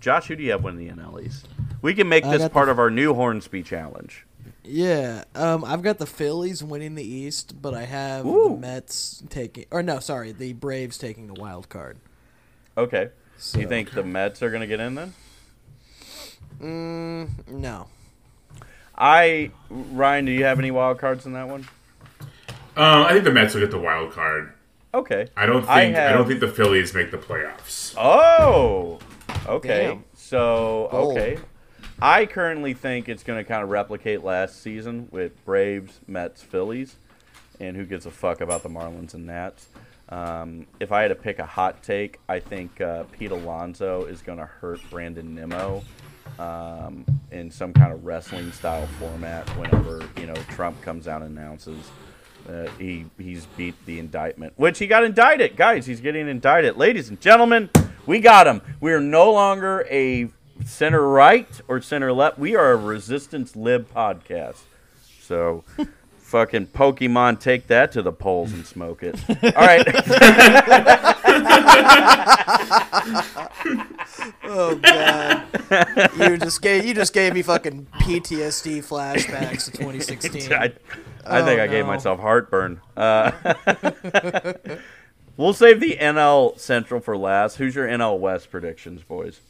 Josh, 0.00 0.26
who 0.26 0.36
do 0.36 0.42
you 0.42 0.50
have 0.50 0.64
win 0.64 0.76
the 0.76 0.88
NL 0.88 1.24
East? 1.24 1.48
We 1.80 1.94
can 1.94 2.08
make 2.08 2.24
this 2.24 2.38
got 2.38 2.44
the- 2.44 2.50
part 2.50 2.68
of 2.68 2.78
our 2.78 2.90
new 2.90 3.14
Hornsby 3.14 3.62
challenge. 3.62 4.26
Yeah, 4.64 5.24
um, 5.34 5.64
I've 5.64 5.82
got 5.82 5.98
the 5.98 6.06
Phillies 6.06 6.62
winning 6.62 6.94
the 6.94 7.04
East, 7.04 7.60
but 7.60 7.74
I 7.74 7.84
have 7.84 8.24
Ooh. 8.24 8.50
the 8.54 8.60
Mets 8.60 9.22
taking, 9.28 9.66
or 9.72 9.82
no, 9.82 9.98
sorry, 9.98 10.30
the 10.30 10.52
Braves 10.52 10.98
taking 10.98 11.26
the 11.26 11.34
wild 11.34 11.68
card. 11.68 11.98
Okay. 12.78 13.10
So, 13.42 13.58
You 13.58 13.66
think 13.66 13.90
the 13.90 14.04
Mets 14.04 14.40
are 14.40 14.50
going 14.50 14.60
to 14.60 14.68
get 14.68 14.78
in 14.78 14.94
then? 14.94 15.14
Mm, 16.60 17.48
no. 17.48 17.88
I 18.96 19.50
Ryan, 19.68 20.26
do 20.26 20.30
you 20.30 20.44
have 20.44 20.60
any 20.60 20.70
wild 20.70 21.00
cards 21.00 21.26
in 21.26 21.32
that 21.32 21.48
one? 21.48 21.66
Um, 22.76 23.02
I 23.02 23.10
think 23.10 23.24
the 23.24 23.32
Mets 23.32 23.52
will 23.54 23.62
get 23.62 23.72
the 23.72 23.80
wild 23.80 24.12
card. 24.12 24.52
Okay. 24.94 25.26
I 25.36 25.46
don't 25.46 25.62
think 25.62 25.96
I 25.96 26.10
I, 26.10 26.12
don't 26.12 26.28
think 26.28 26.38
the 26.38 26.46
Phillies 26.46 26.94
make 26.94 27.10
the 27.10 27.18
playoffs. 27.18 27.96
Oh. 27.98 29.00
Okay. 29.48 29.88
Damn. 29.88 30.04
So 30.14 30.88
Bold. 30.92 31.18
okay. 31.18 31.38
I 32.00 32.26
currently 32.26 32.74
think 32.74 33.08
it's 33.08 33.24
going 33.24 33.42
to 33.42 33.44
kind 33.44 33.64
of 33.64 33.70
replicate 33.70 34.22
last 34.22 34.62
season 34.62 35.08
with 35.10 35.44
Braves, 35.44 35.98
Mets, 36.06 36.44
Phillies, 36.44 36.94
and 37.58 37.76
who 37.76 37.84
gives 37.86 38.06
a 38.06 38.12
fuck 38.12 38.40
about 38.40 38.62
the 38.62 38.68
Marlins 38.68 39.14
and 39.14 39.26
Nats. 39.26 39.66
Um, 40.12 40.66
if 40.78 40.92
I 40.92 41.00
had 41.00 41.08
to 41.08 41.14
pick 41.14 41.38
a 41.38 41.46
hot 41.46 41.82
take, 41.82 42.20
I 42.28 42.38
think 42.38 42.82
uh, 42.82 43.04
Pete 43.04 43.30
Alonso 43.30 44.04
is 44.04 44.20
going 44.20 44.36
to 44.36 44.44
hurt 44.44 44.78
Brandon 44.90 45.34
Nimmo 45.34 45.82
um, 46.38 47.06
in 47.30 47.50
some 47.50 47.72
kind 47.72 47.94
of 47.94 48.04
wrestling 48.04 48.52
style 48.52 48.86
format. 48.98 49.48
Whenever 49.56 50.06
you 50.20 50.26
know 50.26 50.34
Trump 50.50 50.80
comes 50.82 51.08
out 51.08 51.22
and 51.22 51.38
announces 51.38 51.90
uh, 52.46 52.66
he 52.78 53.06
he's 53.18 53.46
beat 53.56 53.74
the 53.86 53.98
indictment, 53.98 54.52
which 54.56 54.78
he 54.78 54.86
got 54.86 55.02
indicted, 55.02 55.56
guys. 55.56 55.86
He's 55.86 56.02
getting 56.02 56.28
indicted, 56.28 56.76
ladies 56.76 57.08
and 57.08 57.18
gentlemen. 57.18 57.70
We 58.04 58.18
got 58.20 58.46
him. 58.46 58.60
We 58.80 58.92
are 58.92 59.00
no 59.00 59.32
longer 59.32 59.86
a 59.90 60.28
center 60.66 61.08
right 61.08 61.48
or 61.68 61.80
center 61.80 62.12
left. 62.12 62.38
We 62.38 62.54
are 62.54 62.72
a 62.72 62.76
resistance 62.76 63.56
lib 63.56 63.90
podcast. 63.90 64.60
So. 65.22 65.64
Fucking 66.32 66.68
Pokemon, 66.68 67.40
take 67.40 67.66
that 67.66 67.92
to 67.92 68.00
the 68.00 68.10
polls 68.10 68.54
and 68.54 68.64
smoke 68.64 69.02
it. 69.02 69.20
All 69.54 69.66
right. 69.66 69.86
Oh 74.44 74.74
god. 74.76 75.46
you 76.18 76.38
just 76.38 76.62
gave 76.62 76.86
you 76.86 76.94
just 76.94 77.12
gave 77.12 77.34
me 77.34 77.42
fucking 77.42 77.86
PTSD 78.00 78.78
flashbacks 78.78 79.66
to 79.66 79.70
2016. 79.76 80.54
I, 80.54 80.72
I 81.26 81.42
think 81.42 81.60
Oh, 81.60 81.64
I 81.64 81.66
gave 81.66 81.84
myself 81.84 82.18
heartburn. 82.18 82.80
Uh, 82.96 83.32
we'll 85.36 85.52
save 85.52 85.80
the 85.80 85.98
NL 86.00 86.58
Central 86.58 87.02
for 87.02 87.14
last. 87.14 87.58
Who's 87.58 87.74
your 87.74 87.86
NL 87.86 88.18
West 88.18 88.50
predictions, 88.50 89.02
boys? 89.02 89.40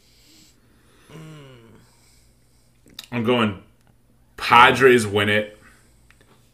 I'm 3.09 3.23
going 3.23 3.63
Padres 4.35 5.07
win 5.07 5.29
it, 5.29 5.57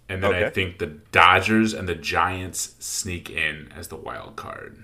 and 0.09 0.23
then 0.23 0.33
I 0.33 0.49
think 0.49 0.79
the 0.79 0.87
Dodgers 0.87 1.73
and 1.73 1.87
the 1.87 1.95
Giants 1.95 2.75
sneak 2.79 3.29
in 3.29 3.71
as 3.75 3.87
the 3.87 3.95
wild 3.95 4.35
card. 4.35 4.77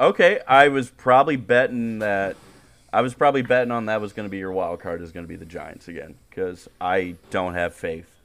Okay, 0.00 0.40
I 0.48 0.68
was 0.68 0.90
probably 0.90 1.36
betting 1.36 2.00
that. 2.00 2.36
I 2.92 3.02
was 3.02 3.14
probably 3.14 3.42
betting 3.42 3.70
on 3.70 3.86
that 3.86 4.00
was 4.00 4.12
going 4.12 4.26
to 4.26 4.30
be 4.30 4.38
your 4.38 4.52
wild 4.52 4.80
card 4.80 5.00
is 5.00 5.12
going 5.12 5.24
to 5.24 5.28
be 5.28 5.36
the 5.36 5.46
Giants 5.46 5.88
again 5.88 6.16
because 6.28 6.68
I 6.80 7.16
don't 7.30 7.54
have 7.54 7.74
faith 7.74 8.20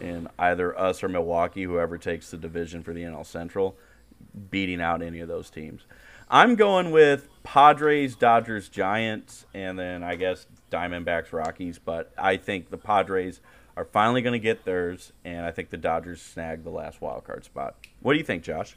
in 0.00 0.28
either 0.38 0.78
us 0.78 1.02
or 1.02 1.08
Milwaukee, 1.08 1.62
whoever 1.64 1.98
takes 1.98 2.30
the 2.30 2.36
division 2.36 2.82
for 2.82 2.92
the 2.92 3.02
NL 3.02 3.24
Central, 3.24 3.76
beating 4.50 4.80
out 4.80 5.02
any 5.02 5.20
of 5.20 5.28
those 5.28 5.50
teams. 5.50 5.82
I'm 6.30 6.54
going 6.54 6.90
with 6.90 7.28
Padres, 7.42 8.14
Dodgers, 8.14 8.68
Giants, 8.68 9.46
and 9.52 9.78
then 9.78 10.02
I 10.02 10.16
guess 10.16 10.46
Diamondbacks, 10.70 11.32
Rockies. 11.32 11.78
But 11.78 12.12
I 12.16 12.36
think 12.36 12.70
the 12.70 12.78
Padres 12.78 13.40
are 13.76 13.84
finally 13.84 14.22
going 14.22 14.32
to 14.32 14.38
get 14.38 14.64
theirs, 14.64 15.12
and 15.24 15.44
I 15.46 15.50
think 15.52 15.70
the 15.70 15.76
Dodgers 15.76 16.20
snag 16.20 16.64
the 16.64 16.70
last 16.70 17.00
wild 17.00 17.24
card 17.24 17.44
spot. 17.44 17.76
What 18.00 18.12
do 18.12 18.18
you 18.18 18.24
think, 18.24 18.42
Josh? 18.42 18.76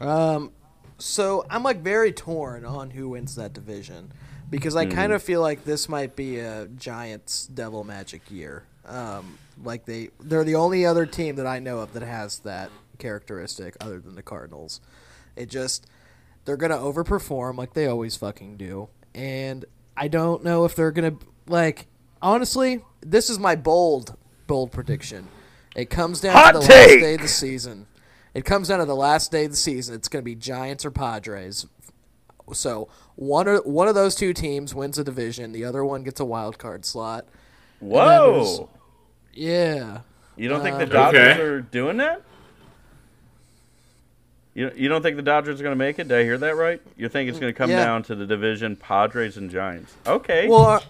Um, 0.00 0.52
so 0.98 1.46
I'm 1.50 1.62
like 1.62 1.80
very 1.80 2.12
torn 2.12 2.64
on 2.64 2.90
who 2.90 3.10
wins 3.10 3.34
that 3.36 3.52
division 3.52 4.12
because 4.50 4.76
I 4.76 4.86
Mm-hmm. 4.86 4.94
kind 4.94 5.12
of 5.12 5.22
feel 5.22 5.40
like 5.40 5.64
this 5.64 5.88
might 5.88 6.16
be 6.16 6.38
a 6.38 6.66
Giants 6.66 7.46
Devil 7.46 7.84
Magic 7.84 8.30
year. 8.30 8.64
Um, 8.86 9.38
like 9.62 9.84
they 9.84 10.10
they're 10.20 10.44
the 10.44 10.54
only 10.54 10.86
other 10.86 11.04
team 11.06 11.36
that 11.36 11.46
I 11.46 11.58
know 11.58 11.80
of 11.80 11.92
that 11.92 12.02
has 12.02 12.38
that 12.40 12.70
characteristic 12.98 13.76
other 13.80 13.98
than 14.00 14.14
the 14.14 14.22
Cardinals. 14.22 14.80
It 15.36 15.48
just 15.50 15.86
they're 16.44 16.56
gonna 16.56 16.78
overperform 16.78 17.56
like 17.56 17.74
they 17.74 17.86
always 17.86 18.16
fucking 18.16 18.56
do, 18.56 18.88
and 19.14 19.64
I 19.96 20.08
don't 20.08 20.42
know 20.44 20.64
if 20.64 20.74
they're 20.74 20.92
gonna 20.92 21.16
like. 21.46 21.86
Honestly, 22.20 22.82
this 23.00 23.30
is 23.30 23.38
my 23.38 23.54
bold 23.56 24.16
bold 24.46 24.72
prediction. 24.72 25.28
It 25.76 25.90
comes 25.90 26.20
down 26.20 26.32
Hot 26.34 26.52
to 26.52 26.58
the 26.60 26.66
take! 26.66 26.88
last 26.88 27.00
day 27.00 27.14
of 27.14 27.20
the 27.20 27.28
season. 27.28 27.86
It 28.34 28.44
comes 28.44 28.68
down 28.68 28.78
to 28.80 28.84
the 28.84 28.96
last 28.96 29.30
day 29.30 29.44
of 29.44 29.50
the 29.52 29.56
season. 29.56 29.94
It's 29.94 30.08
going 30.08 30.22
to 30.22 30.24
be 30.24 30.34
Giants 30.34 30.84
or 30.84 30.90
Padres. 30.90 31.66
So 32.52 32.88
one 33.16 33.46
or 33.46 33.58
one 33.58 33.88
of 33.88 33.94
those 33.94 34.14
two 34.14 34.32
teams 34.32 34.74
wins 34.74 34.98
a 34.98 35.04
division. 35.04 35.52
The 35.52 35.64
other 35.64 35.84
one 35.84 36.02
gets 36.02 36.18
a 36.20 36.24
wild 36.24 36.58
card 36.58 36.84
slot. 36.84 37.26
Whoa! 37.80 38.68
Yeah. 39.32 40.00
You 40.36 40.48
don't 40.48 40.62
think 40.62 40.78
the 40.78 40.84
Uh, 40.84 40.86
Dodgers 40.86 41.20
Okay. 41.36 41.40
are 41.42 41.60
doing 41.60 41.98
that? 41.98 42.22
You 44.54 44.72
you 44.74 44.88
don't 44.88 45.02
think 45.02 45.16
the 45.16 45.22
Dodgers 45.22 45.60
are 45.60 45.62
going 45.62 45.72
to 45.74 45.78
make 45.78 45.98
it? 45.98 46.08
Did 46.08 46.18
I 46.18 46.22
hear 46.24 46.38
that 46.38 46.56
right? 46.56 46.80
You 46.96 47.08
think 47.08 47.28
it's 47.28 47.38
going 47.38 47.52
to 47.52 47.56
come 47.56 47.70
Yeah. 47.70 47.84
down 47.84 48.02
to 48.04 48.14
the 48.16 48.26
division 48.26 48.74
Padres 48.76 49.36
and 49.36 49.50
Giants? 49.50 49.92
Okay. 50.06 50.48
Well, 50.48 50.64
are, 50.64 50.80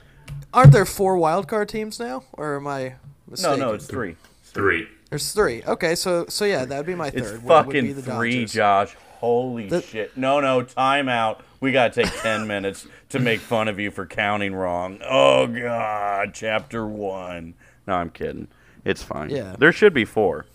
aren't 0.53 0.73
there 0.73 0.85
four 0.87 1.17
wild 1.17 1.49
card 1.49 1.69
teams 1.69 1.99
now, 2.01 2.25
or 2.33 2.57
am 2.57 2.67
I 2.67 2.83
no, 2.88 2.95
mistaken? 3.31 3.61
no, 3.61 3.73
it's 3.75 3.87
three. 3.87 4.17
Three. 4.45 4.88
there's 5.11 5.33
three. 5.33 5.62
Okay, 5.67 5.95
so 5.95 6.27
so 6.29 6.45
yeah, 6.45 6.64
that'd 6.64 6.87
be 6.87 6.95
my 6.95 7.11
third. 7.11 7.21
It's 7.21 7.33
would- 7.33 7.43
would 7.43 7.49
fucking 7.49 7.85
be 7.85 7.93
the 7.93 8.03
three, 8.03 8.33
Dodgers. 8.41 8.53
Josh. 8.53 8.97
Holy 9.21 9.69
The- 9.69 9.83
shit! 9.83 10.17
No, 10.17 10.41
no, 10.41 10.62
timeout. 10.62 11.41
We 11.61 11.73
got 11.73 11.93
to 11.93 12.03
take 12.05 12.12
ten 12.21 12.47
minutes 12.47 12.87
to 13.11 13.19
make 13.19 13.41
fun 13.41 13.67
of 13.69 13.79
you 13.81 13.91
for 13.91 14.07
counting 14.07 14.55
wrong. 14.55 15.01
Oh 15.05 15.47
God, 15.49 16.31
chapter 16.35 16.87
one. 16.87 17.55
No, 17.87 17.95
I'm 17.95 18.11
kidding. 18.11 18.49
It's 18.85 19.03
fine. 19.03 19.31
Yeah. 19.31 19.57
there 19.59 19.73
should 19.73 19.93
be 19.93 20.05
four. 20.05 20.47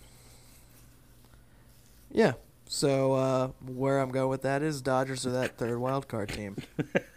Yeah. 2.10 2.32
So 2.66 3.12
uh, 3.12 3.48
where 3.66 4.00
I'm 4.00 4.10
going 4.10 4.30
with 4.30 4.42
that 4.42 4.62
is 4.62 4.80
Dodgers 4.80 5.26
are 5.26 5.30
that 5.32 5.58
third 5.58 5.78
wild 5.78 6.08
card 6.08 6.30
team. 6.30 6.56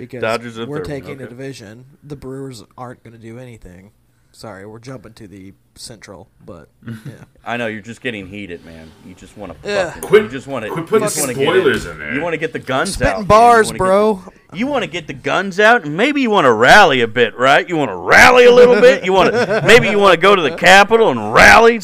Because 0.00 0.20
Dodgers 0.22 0.58
are 0.58 0.66
we're 0.66 0.78
third 0.78 0.86
taking 0.86 1.14
okay. 1.16 1.24
a 1.24 1.28
division. 1.28 1.84
The 2.02 2.16
Brewers 2.16 2.64
aren't 2.76 3.02
going 3.04 3.12
to 3.12 3.18
do 3.18 3.38
anything. 3.38 3.92
Sorry, 4.32 4.64
we're 4.64 4.78
jumping 4.78 5.12
to 5.14 5.26
the 5.26 5.52
Central, 5.74 6.28
but 6.46 6.68
yeah. 6.86 7.24
I 7.44 7.56
know 7.56 7.66
you're 7.66 7.82
just 7.82 8.00
getting 8.00 8.28
heated, 8.28 8.64
man. 8.64 8.88
You 9.04 9.14
just 9.14 9.36
want 9.36 9.60
to 9.60 9.68
Yeah. 9.68 9.86
fucking. 9.90 10.02
Quit- 10.08 10.22
you 10.22 10.28
just 10.28 10.46
want 10.46 10.64
to. 10.64 10.70
quit 10.70 10.86
putting 10.86 11.02
you 11.02 11.08
just 11.08 11.20
wanna 11.20 11.34
get 11.34 11.42
spoilers 11.42 11.84
it. 11.86 11.90
in 11.90 11.98
there. 11.98 12.14
You 12.14 12.20
want 12.22 12.34
to 12.34 12.38
get 12.38 12.52
the 12.52 12.60
guns 12.60 12.92
Spitting 12.94 13.08
out. 13.08 13.14
man. 13.16 13.22
You 13.22 13.26
bars, 13.28 13.70
get 13.72 13.78
bro. 13.78 14.22
you 14.54 14.66
want 14.68 14.84
to 14.84 14.90
get 14.90 15.08
the 15.08 15.14
guns 15.14 15.58
out, 15.58 15.84
and 15.84 15.96
maybe 15.96 16.20
you 16.22 16.30
want 16.30 16.44
to 16.44 16.52
rally 16.52 17.00
a 17.00 17.08
bit, 17.08 17.36
right? 17.36 17.68
You 17.68 17.76
want 17.76 17.90
to 17.90 17.96
rally 17.96 18.44
a 18.44 18.52
little 18.52 18.80
bit. 18.80 19.04
You 19.04 19.12
want 19.12 19.32
to 19.32 19.62
maybe 19.66 19.88
you 19.88 19.98
want 19.98 20.14
to 20.14 20.20
go 20.20 20.36
to 20.36 20.42
the 20.42 20.56
Capitol 20.56 21.10
and 21.10 21.34
rally. 21.34 21.80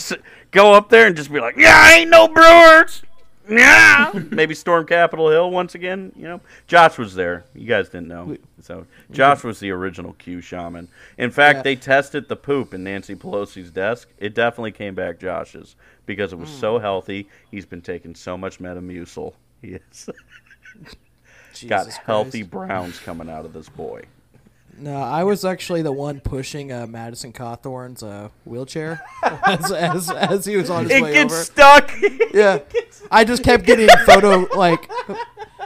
Go 0.52 0.72
up 0.72 0.88
there 0.88 1.08
and 1.08 1.16
just 1.16 1.32
be 1.32 1.40
like, 1.40 1.56
"Yeah, 1.56 1.74
I 1.74 1.94
ain't 1.94 2.10
no 2.10 2.28
Brewers." 2.28 3.02
Yeah, 3.48 4.10
maybe 4.30 4.54
storm 4.54 4.86
Capitol 4.86 5.30
Hill 5.30 5.50
once 5.50 5.74
again. 5.74 6.12
You 6.16 6.24
know, 6.24 6.40
Josh 6.66 6.98
was 6.98 7.14
there. 7.14 7.44
You 7.54 7.66
guys 7.66 7.88
didn't 7.88 8.08
know, 8.08 8.36
so 8.60 8.86
Josh 9.12 9.44
was 9.44 9.60
the 9.60 9.70
original 9.70 10.14
Q 10.14 10.40
shaman. 10.40 10.88
In 11.16 11.30
fact, 11.30 11.58
Yeah. 11.58 11.62
they 11.62 11.76
tested 11.76 12.28
the 12.28 12.36
poop 12.36 12.74
in 12.74 12.82
Nancy 12.84 13.14
Pelosi's 13.14 13.70
desk. 13.70 14.08
It 14.18 14.34
definitely 14.34 14.72
came 14.72 14.94
back 14.94 15.20
Josh's 15.20 15.76
because 16.06 16.32
it 16.32 16.38
was 16.40 16.48
Hmm. 16.50 16.56
so 16.60 16.78
healthy. 16.78 17.28
He's 17.50 17.66
been 17.66 17.82
taking 17.82 18.14
so 18.14 18.36
much 18.36 18.58
Metamucil. 18.58 19.34
He 19.62 19.72
has 19.72 20.08
got 21.68 21.84
Jesus 21.84 21.96
healthy 21.98 22.40
Christ. 22.40 22.50
browns 22.50 22.98
coming 23.00 23.30
out 23.30 23.44
of 23.44 23.52
this 23.52 23.68
boy. 23.68 24.02
No, 24.78 24.96
I 25.00 25.24
was 25.24 25.44
actually 25.44 25.82
the 25.82 25.92
one 25.92 26.20
pushing 26.20 26.70
uh, 26.70 26.86
Madison 26.86 27.32
Cawthorn's 27.32 28.02
uh, 28.02 28.28
wheelchair 28.44 29.02
as, 29.46 29.72
as 29.72 30.10
as 30.10 30.44
he 30.44 30.56
was 30.56 30.68
on 30.70 30.84
his 30.84 30.92
It 30.92 31.02
way 31.02 31.12
gets 31.14 31.32
over. 31.32 31.42
stuck. 31.44 31.90
Yeah, 32.34 32.58
I 33.10 33.24
just 33.24 33.42
kept 33.42 33.64
getting 33.64 33.88
photo 34.06 34.46
like, 34.56 34.90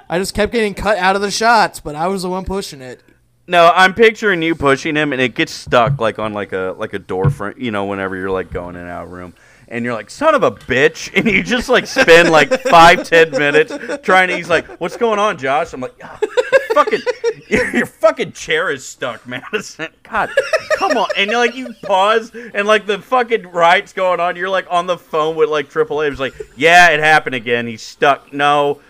I 0.09 0.19
just 0.19 0.35
kept 0.35 0.53
getting 0.53 0.75
cut 0.75 0.97
out 0.99 1.17
of 1.17 1.23
the 1.23 1.31
shots, 1.31 1.81
but 1.81 1.95
I 1.97 2.07
was 2.07 2.23
the 2.23 2.29
one 2.31 2.45
pushing 2.45 2.81
it. 2.81 3.03
no, 3.49 3.73
I'm 3.75 3.95
picturing 3.95 4.43
you 4.43 4.55
pushing 4.55 4.95
him, 4.95 5.13
and 5.13 5.21
it 5.21 5.35
gets 5.35 5.53
stuck 5.53 6.01
like 6.01 6.19
on 6.21 6.33
like 6.33 6.53
a 6.53 6.75
like 6.79 6.93
a 6.95 6.99
door 7.01 7.31
frame. 7.31 7.55
You 7.59 7.73
know, 7.73 7.87
whenever 7.87 8.15
you're 8.17 8.31
like 8.31 8.53
going 8.53 8.77
in 8.77 8.83
and 8.83 8.91
out 8.91 9.05
of 9.07 9.11
room. 9.13 9.35
And 9.73 9.85
you're 9.85 9.95
like, 9.95 10.11
son 10.11 10.35
of 10.35 10.43
a 10.43 10.51
bitch, 10.51 11.13
and 11.17 11.27
you 11.31 11.45
just 11.45 11.69
like 11.69 11.87
spend 11.87 12.31
like 12.31 12.49
five, 12.63 13.09
ten 13.09 13.31
minutes 13.31 13.73
trying 14.03 14.29
to. 14.29 14.37
He's 14.37 14.49
like, 14.51 14.67
"What's 14.81 14.97
going 14.97 15.21
on, 15.21 15.39
Josh?" 15.39 15.73
I'm 15.73 15.81
like, 15.81 15.95
"Ah, 16.03 16.19
"Fucking, 16.75 17.01
your, 17.49 17.71
your 17.77 17.87
fucking 17.87 18.33
chair 18.33 18.71
is 18.71 18.87
stuck, 18.87 19.27
Madison. 19.27 19.89
God, 20.03 20.31
come 20.77 20.97
on!" 20.97 21.09
And 21.17 21.31
like, 21.31 21.55
you 21.55 21.75
pause, 21.83 22.33
and 22.35 22.67
like 22.67 22.87
the 22.87 22.99
fucking 22.99 23.49
ride's 23.49 23.93
going 23.93 24.21
on. 24.21 24.37
You're 24.37 24.49
like 24.49 24.67
on 24.71 24.87
the 24.87 24.99
phone 24.99 25.37
with 25.37 25.49
like 25.49 25.71
AAA. 25.71 26.11
It's 26.11 26.21
like, 26.21 26.35
"Yeah, 26.57 26.91
it 26.91 27.01
happened 27.01 27.35
again. 27.35 27.67
He's 27.67 27.83
stuck." 27.83 28.33
No, 28.33 28.81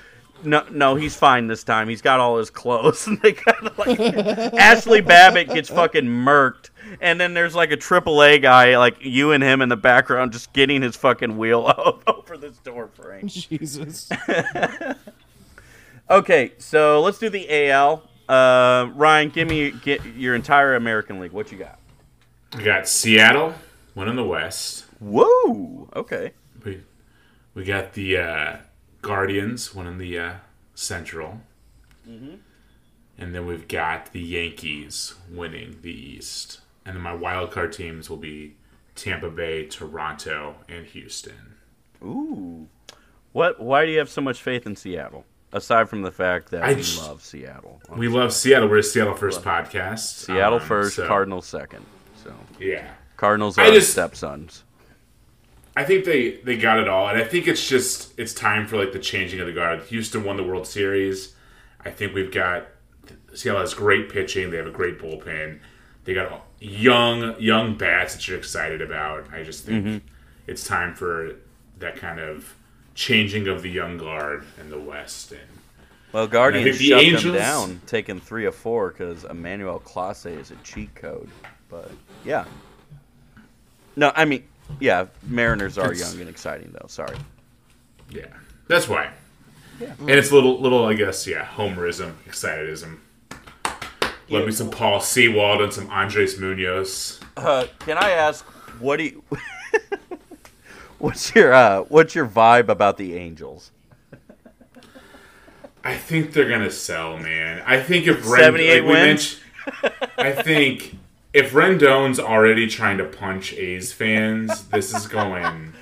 no, 0.45 0.65
no, 0.71 0.95
he's 0.95 1.17
fine 1.17 1.47
this 1.47 1.65
time. 1.65 1.89
He's 1.89 2.03
got 2.03 2.21
all 2.21 2.39
his 2.39 2.51
clothes. 2.51 3.07
And 3.11 3.21
they 3.23 3.33
kind 3.33 3.67
of 3.67 3.79
like 3.79 3.99
Ashli 3.99 5.05
Babbitt 5.05 5.49
gets 5.49 5.69
fucking 5.69 6.05
murked, 6.05 6.71
and 7.01 7.21
then 7.21 7.35
there's 7.35 7.55
like 7.55 7.73
a 7.73 7.77
AAA 7.77 8.41
guy, 8.43 8.79
like 8.79 8.97
you 9.01 9.33
and 9.33 9.43
him 9.43 9.63
in 9.63 9.69
the 9.69 9.77
background, 9.77 10.33
just 10.33 10.53
getting 10.53 10.83
his 10.83 10.97
fucking 10.97 11.37
wheel 11.37 12.01
over 12.07 12.37
this 12.37 12.59
door 12.59 12.89
frame. 12.89 13.27
Jesus. 13.29 14.09
Okay, 16.11 16.53
so 16.59 17.01
let's 17.03 17.19
do 17.19 17.31
the 17.31 17.71
AL. 17.71 18.03
Uh, 18.29 18.91
Ryan, 18.95 19.29
give 19.29 19.49
me 19.49 19.71
get 19.71 20.05
your 20.17 20.35
entire 20.35 20.75
American 20.75 21.21
League. 21.21 21.31
What 21.31 21.53
you 21.53 21.59
got? 21.59 21.79
We 22.57 22.65
got 22.65 22.89
Seattle 22.89 23.55
one 23.95 24.09
in 24.09 24.17
the 24.17 24.25
West. 24.25 24.87
Whoa. 24.99 25.89
Okay. 25.95 26.33
We 26.65 26.83
we 27.55 27.65
got 27.65 27.93
the 27.93 28.17
uh, 28.17 28.57
Guardians 29.03 29.75
in 29.75 29.99
the 29.99 30.19
uh, 30.19 30.33
Central. 30.75 31.41
And 33.19 33.35
then 33.35 33.47
we've 33.47 33.69
got 33.69 34.13
the 34.13 34.21
Yankees 34.21 35.15
winning 35.31 35.79
the 35.83 35.93
East. 35.93 36.61
And 36.85 36.97
then 36.97 37.03
my 37.03 37.15
wild 37.15 37.53
card 37.53 37.73
teams 37.73 38.09
will 38.09 38.17
be 38.17 38.57
Tampa 38.97 39.29
Bay, 39.29 39.67
Toronto, 39.67 40.57
and 40.69 40.87
Houston. 40.87 41.55
Ooh. 42.03 42.67
What? 43.33 43.61
Why 43.61 43.85
do 43.85 43.93
you 43.93 43.99
have 43.99 44.09
so 44.09 44.23
much 44.23 44.43
faith 44.43 44.67
in 44.67 44.75
Seattle? 44.75 45.25
Aside 45.53 45.89
from 45.89 46.03
the 46.03 46.13
fact 46.13 46.51
that 46.53 46.63
I 46.63 46.71
we 46.71 46.77
just- 46.77 46.99
love 47.07 47.23
Seattle. 47.23 47.81
We 47.97 48.07
love 48.09 48.33
Seattle. 48.33 48.69
We're 48.69 48.79
a 48.79 48.83
Seattle 48.83 49.15
First 49.15 49.43
podcast. 49.43 49.99
Seattle 50.25 50.61
Um, 50.61 50.65
first, 50.65 50.97
so, 50.97 51.09
Cardinals 51.09 51.47
second. 51.47 51.85
So 52.23 52.33
Yeah. 52.61 52.87
Cardinals 53.17 53.59
I 53.59 53.69
are 53.69 53.73
just- 53.73 53.91
stepsons. 53.93 54.63
I 55.77 55.85
think 55.85 56.05
they 56.05 56.39
they 56.45 56.57
got 56.57 56.79
it 56.79 56.89
all, 56.89 57.09
and 57.09 57.17
I 57.19 57.25
think 57.25 57.47
it's 57.49 57.67
just 57.69 58.13
it's 58.19 58.33
time 58.35 58.67
for 58.67 58.77
like 58.77 58.93
the 58.93 58.99
changing 58.99 59.41
of 59.41 59.47
the 59.47 59.53
guard. 59.53 59.83
Houston 59.85 60.25
won 60.25 60.37
the 60.37 60.43
World 60.43 60.67
Series. 60.67 61.35
I 61.85 61.91
think 61.91 62.15
we've 62.15 62.33
got 62.33 62.67
Seattle 63.35 63.61
has 63.61 63.73
great 63.75 64.09
pitching. 64.09 64.51
They 64.51 64.57
have 64.57 64.67
a 64.67 64.71
great 64.73 64.99
bullpen. 65.01 65.59
They 66.05 66.15
got 66.15 66.45
young 66.59 67.35
young 67.41 67.77
bats 67.77 68.15
that 68.15 68.27
you're 68.29 68.37
excited 68.39 68.81
about. 68.83 69.33
I 69.33 69.43
just 69.43 69.65
think 69.65 70.03
it's 70.47 70.65
time 70.65 70.95
for 70.95 71.33
that 71.79 71.97
kind 71.97 72.19
of 72.21 72.55
changing 73.05 73.49
of 73.49 73.63
the 73.63 73.71
young 73.71 73.97
guard 73.97 74.45
in 74.61 74.69
the 74.69 74.79
West, 74.79 75.33
and 75.33 75.41
Well, 76.13 76.27
Guardians 76.27 76.79
the 76.79 76.89
shut 76.91 77.01
Angels- 77.01 77.23
them 77.25 77.35
down, 77.35 77.81
taking 77.87 78.21
three 78.21 78.45
of 78.45 78.55
four 78.55 78.91
because 78.91 79.25
Emmanuel 79.25 79.81
Clase 79.81 80.39
is 80.39 80.51
a 80.51 80.57
cheat 80.57 80.95
code. 80.95 81.31
But 81.71 81.91
yeah, 82.27 82.45
no, 83.97 84.13
I 84.15 84.27
mean, 84.27 84.45
yeah, 84.81 85.07
Mariners 85.27 85.79
are 85.79 85.93
It's- 85.93 86.01
young 86.13 86.21
and 86.21 86.29
exciting 86.29 86.71
though. 86.79 86.89
Sorry. 86.89 87.17
Yeah, 88.11 88.27
that's 88.69 88.87
why. 88.87 89.11
Yeah. 89.81 89.95
And 90.01 90.11
it's 90.11 90.31
a 90.31 90.35
little, 90.35 90.61
little, 90.61 90.85
I 90.85 90.93
guess, 90.93 91.27
yeah, 91.27 91.47
homerism, 91.57 92.13
excitedism. 92.29 92.99
Love 94.29 94.45
me 94.47 94.53
some 94.53 94.69
Paul 94.71 95.01
Sewald 95.01 95.63
and 95.63 95.73
some 95.73 95.89
Andres 95.91 96.39
Munoz. 96.39 97.19
Uh, 97.37 97.67
can 97.81 97.97
I 97.97 98.11
ask 98.11 98.45
what 98.79 98.99
do 98.99 99.05
you? 99.05 99.25
what's 101.01 101.35
your 101.35 101.53
uh, 101.53 101.81
what's 101.83 102.15
your 102.15 102.27
vibe 102.27 102.69
about 102.69 102.97
the 102.97 103.17
Angels? 103.17 103.73
I 105.83 105.97
think 105.97 106.33
they're 106.33 106.49
gonna 106.49 106.71
sell, 106.71 107.17
man. 107.17 107.63
I 107.67 107.81
think 107.81 108.07
if 108.07 108.25
78 108.25 108.85
like 108.85 108.93
wins? 108.93 109.41
I 110.19 110.33
think 110.33 110.97
if 111.33 111.53
Rendon's 111.53 112.21
already 112.21 112.67
trying 112.67 112.99
to 112.99 113.05
punch 113.05 113.55
A's 113.55 113.93
fans, 113.93 114.65
this 114.69 114.95
is 114.95 115.07
going, 115.07 115.73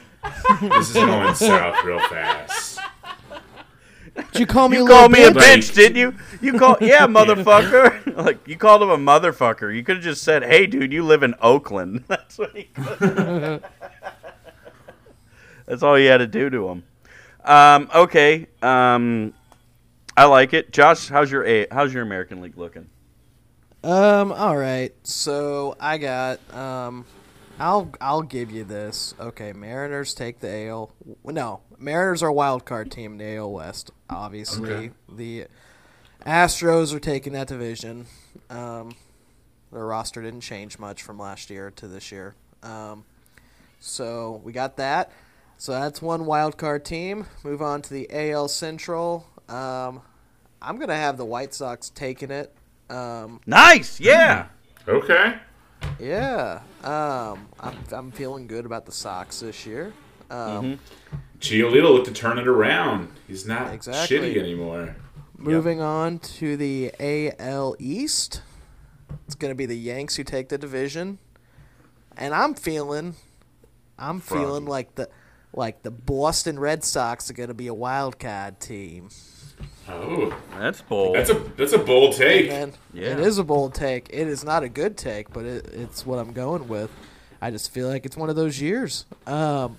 this 0.60 0.90
is 0.90 0.94
going 0.94 1.34
south 1.34 1.82
real 1.84 2.00
fast. 2.00 2.78
Did 4.14 4.40
you 4.40 4.46
call 4.46 4.68
me 4.68 4.76
a 4.76 4.80
You 4.80 4.84
little 4.84 4.98
called 4.98 5.12
me 5.12 5.24
a 5.24 5.30
bitch? 5.30 5.34
Like- 5.34 5.60
bitch, 5.60 5.74
didn't 5.74 5.96
you? 5.96 6.14
You 6.40 6.58
called, 6.58 6.78
yeah, 6.80 7.06
motherfucker. 7.06 8.16
like 8.24 8.46
you 8.46 8.56
called 8.56 8.82
him 8.82 8.90
a 8.90 8.96
motherfucker. 8.98 9.74
You 9.74 9.82
could 9.82 9.96
have 9.96 10.04
just 10.04 10.22
said, 10.22 10.44
"Hey, 10.44 10.66
dude, 10.66 10.92
you 10.92 11.04
live 11.04 11.22
in 11.22 11.34
Oakland." 11.40 12.04
That's 12.08 12.38
what 12.38 12.54
he. 12.56 12.68
Could. 15.68 15.72
That's 15.72 15.82
all 15.82 15.98
you 15.98 16.08
had 16.08 16.18
to 16.18 16.26
do 16.26 16.50
to 16.50 16.68
him. 16.68 16.84
Um, 17.44 17.90
okay, 17.94 18.46
um, 18.62 19.34
I 20.16 20.24
like 20.24 20.52
it. 20.54 20.72
Josh, 20.72 21.08
how's 21.08 21.30
your 21.30 21.44
A? 21.46 21.66
How's 21.70 21.94
your 21.94 22.02
American 22.02 22.40
League 22.40 22.56
looking? 22.58 22.88
Um. 23.84 24.32
All 24.32 24.56
right. 24.56 24.92
So 25.04 25.76
I 25.78 25.98
got. 25.98 26.40
Um. 26.54 27.04
I'll 27.60 27.90
I'll 28.00 28.22
give 28.22 28.50
you 28.50 28.64
this. 28.64 29.14
Okay. 29.18 29.52
Mariners 29.52 30.14
take 30.14 30.40
the 30.40 30.66
AL. 30.68 30.92
No, 31.24 31.60
Mariners 31.78 32.22
are 32.22 32.28
a 32.28 32.32
wild 32.32 32.64
card 32.64 32.90
team 32.90 33.12
in 33.12 33.18
the 33.18 33.36
AL 33.36 33.52
West. 33.52 33.90
Obviously, 34.10 34.70
Okay. 34.70 34.90
the 35.08 35.46
Astros 36.26 36.92
are 36.92 37.00
taking 37.00 37.32
that 37.34 37.48
division. 37.48 38.06
Um, 38.50 38.94
their 39.72 39.84
roster 39.86 40.22
didn't 40.22 40.40
change 40.40 40.78
much 40.78 41.02
from 41.02 41.18
last 41.18 41.50
year 41.50 41.70
to 41.76 41.88
this 41.88 42.10
year. 42.12 42.34
Um, 42.62 43.04
so 43.80 44.40
we 44.44 44.52
got 44.52 44.76
that. 44.78 45.12
So 45.58 45.72
that's 45.72 46.00
one 46.00 46.24
wild 46.24 46.56
card 46.56 46.84
team. 46.84 47.26
Move 47.42 47.60
on 47.62 47.82
to 47.82 47.92
the 47.92 48.08
AL 48.12 48.48
Central. 48.48 49.26
Um, 49.48 50.00
I'm 50.62 50.78
gonna 50.78 50.94
have 50.96 51.16
the 51.16 51.24
White 51.24 51.52
Sox 51.52 51.90
taking 51.90 52.30
it. 52.30 52.54
Um, 52.88 53.40
Nice, 53.46 54.00
yeah. 54.00 54.46
Okay. 54.86 55.34
yeah, 56.00 56.60
um, 56.82 57.48
I'm, 57.60 57.76
I'm 57.92 58.10
feeling 58.10 58.46
good 58.46 58.64
about 58.64 58.86
the 58.86 58.92
Sox 58.92 59.40
this 59.40 59.66
year. 59.66 59.92
Um, 60.30 60.78
Giolito 61.40 61.92
looked 61.92 62.06
to 62.06 62.12
turn 62.12 62.38
it 62.38 62.46
around. 62.48 63.08
He's 63.26 63.46
not 63.46 63.74
Exactly. 63.74 64.16
shitty 64.18 64.36
anymore. 64.38 64.96
Moving 65.36 65.80
on 65.80 66.18
to 66.20 66.56
the 66.56 66.92
AL 66.98 67.76
East, 67.78 68.42
it's 69.26 69.34
going 69.34 69.50
to 69.50 69.54
be 69.54 69.66
the 69.66 69.76
Yanks 69.78 70.16
who 70.16 70.24
take 70.24 70.48
the 70.48 70.58
division, 70.58 71.18
and 72.16 72.34
I'm 72.34 72.54
feeling, 72.54 73.14
I'm 73.98 74.20
feeling 74.20 74.64
like 74.66 74.94
the, 74.96 75.08
like 75.54 75.82
the 75.82 75.90
Boston 75.90 76.58
Red 76.58 76.84
Sox 76.84 77.30
are 77.30 77.34
going 77.34 77.48
to 77.48 77.54
be 77.54 77.66
a 77.68 77.74
wild 77.74 78.18
card 78.18 78.60
team. 78.60 79.08
Oh, 79.88 80.36
That's 80.58 80.82
bold. 80.82 81.16
that's 81.16 81.30
a 81.30 81.34
that's 81.56 81.72
a 81.72 81.78
bold 81.78 82.14
take. 82.14 82.50
And 82.50 82.76
Yeah. 82.92 83.12
it 83.12 83.20
is 83.20 83.38
a 83.38 83.44
bold 83.44 83.74
take. 83.74 84.08
It 84.10 84.28
is 84.28 84.44
not 84.44 84.62
a 84.62 84.68
good 84.68 84.96
take, 84.96 85.32
but 85.32 85.44
it, 85.46 85.66
it's 85.72 86.04
what 86.06 86.18
I'm 86.18 86.32
going 86.32 86.68
with. 86.68 86.90
I 87.40 87.50
just 87.50 87.70
feel 87.72 87.88
like 87.88 88.04
it's 88.04 88.16
one 88.16 88.28
of 88.30 88.36
those 88.36 88.60
years. 88.60 89.06
Um, 89.26 89.78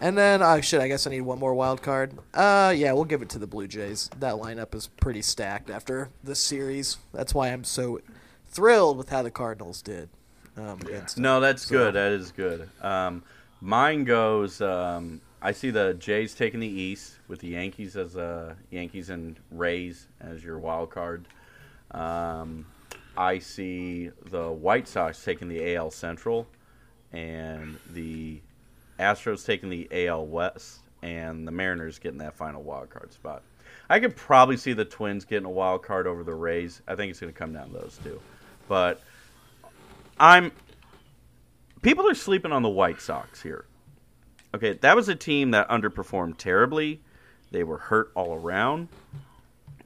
and 0.00 0.16
then, 0.16 0.42
uh, 0.42 0.60
shit, 0.60 0.80
I 0.80 0.88
guess 0.88 1.06
I 1.06 1.10
need 1.10 1.20
one 1.22 1.38
more 1.38 1.54
wild 1.54 1.82
card. 1.82 2.12
Uh, 2.34 2.72
yeah, 2.76 2.92
we'll 2.92 3.04
give 3.04 3.22
it 3.22 3.28
to 3.30 3.38
the 3.38 3.46
Blue 3.46 3.66
Jays. 3.66 4.10
That 4.18 4.34
lineup 4.34 4.74
is 4.74 4.86
pretty 4.88 5.22
stacked 5.22 5.70
after 5.70 6.08
this 6.22 6.40
series. 6.40 6.98
That's 7.12 7.34
why 7.34 7.48
I'm 7.48 7.64
so 7.64 8.00
thrilled 8.48 8.96
with 8.98 9.08
how 9.10 9.22
the 9.22 9.30
Cardinals 9.30 9.82
did. 9.82 10.08
Um, 10.56 10.80
against 10.82 11.14
them. 11.16 11.22
No, 11.22 11.40
that's 11.40 11.66
So- 11.66 11.76
good. 11.76 11.94
That 11.94 12.12
is 12.12 12.32
good. 12.32 12.68
Um, 12.82 13.22
mine 13.60 14.04
goes. 14.04 14.60
Um, 14.60 15.20
I 15.42 15.52
see 15.52 15.70
the 15.70 15.94
Jays 15.94 16.34
taking 16.34 16.60
the 16.60 16.68
East 16.68 17.18
with 17.28 17.40
the 17.40 17.48
Yankees 17.48 17.96
as 17.96 18.16
uh, 18.16 18.54
Yankees 18.70 19.10
and 19.10 19.38
Rays 19.50 20.06
as 20.20 20.44
your 20.44 20.58
wild 20.58 20.90
card. 20.90 21.26
Um, 21.92 22.66
I 23.16 23.38
see 23.38 24.10
the 24.26 24.50
White 24.50 24.86
Sox 24.86 25.22
taking 25.24 25.48
the 25.48 25.74
AL 25.76 25.90
Central, 25.90 26.46
and 27.12 27.78
the 27.92 28.40
Astros 28.98 29.44
taking 29.44 29.70
the 29.70 29.88
AL 30.06 30.26
West, 30.26 30.80
and 31.02 31.46
the 31.46 31.52
Mariners 31.52 31.98
getting 31.98 32.18
that 32.18 32.34
final 32.34 32.62
wild 32.62 32.90
card 32.90 33.12
spot. 33.12 33.42
I 33.88 33.98
could 33.98 34.14
probably 34.14 34.56
see 34.56 34.72
the 34.72 34.84
Twins 34.84 35.24
getting 35.24 35.46
a 35.46 35.50
wild 35.50 35.82
card 35.82 36.06
over 36.06 36.22
the 36.22 36.34
Rays. 36.34 36.82
I 36.86 36.94
think 36.94 37.10
it's 37.10 37.20
going 37.20 37.32
to 37.32 37.38
come 37.38 37.52
down 37.52 37.70
to 37.70 37.78
those 37.78 37.98
two, 38.04 38.20
but 38.68 39.00
I'm 40.18 40.52
people 41.82 42.08
are 42.08 42.14
sleeping 42.14 42.52
on 42.52 42.62
the 42.62 42.68
White 42.68 43.00
Sox 43.00 43.42
here. 43.42 43.64
Okay, 44.54 44.74
that 44.74 44.96
was 44.96 45.08
a 45.08 45.14
team 45.14 45.52
that 45.52 45.68
underperformed 45.68 46.36
terribly. 46.36 47.00
They 47.50 47.64
were 47.64 47.78
hurt 47.78 48.10
all 48.14 48.34
around, 48.34 48.88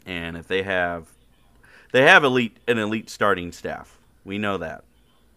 and 0.06 0.36
if 0.36 0.48
they 0.48 0.62
have, 0.62 1.08
they 1.92 2.02
have 2.02 2.24
elite 2.24 2.56
an 2.66 2.78
elite 2.78 3.10
starting 3.10 3.52
staff. 3.52 3.98
We 4.24 4.38
know 4.38 4.58
that, 4.58 4.84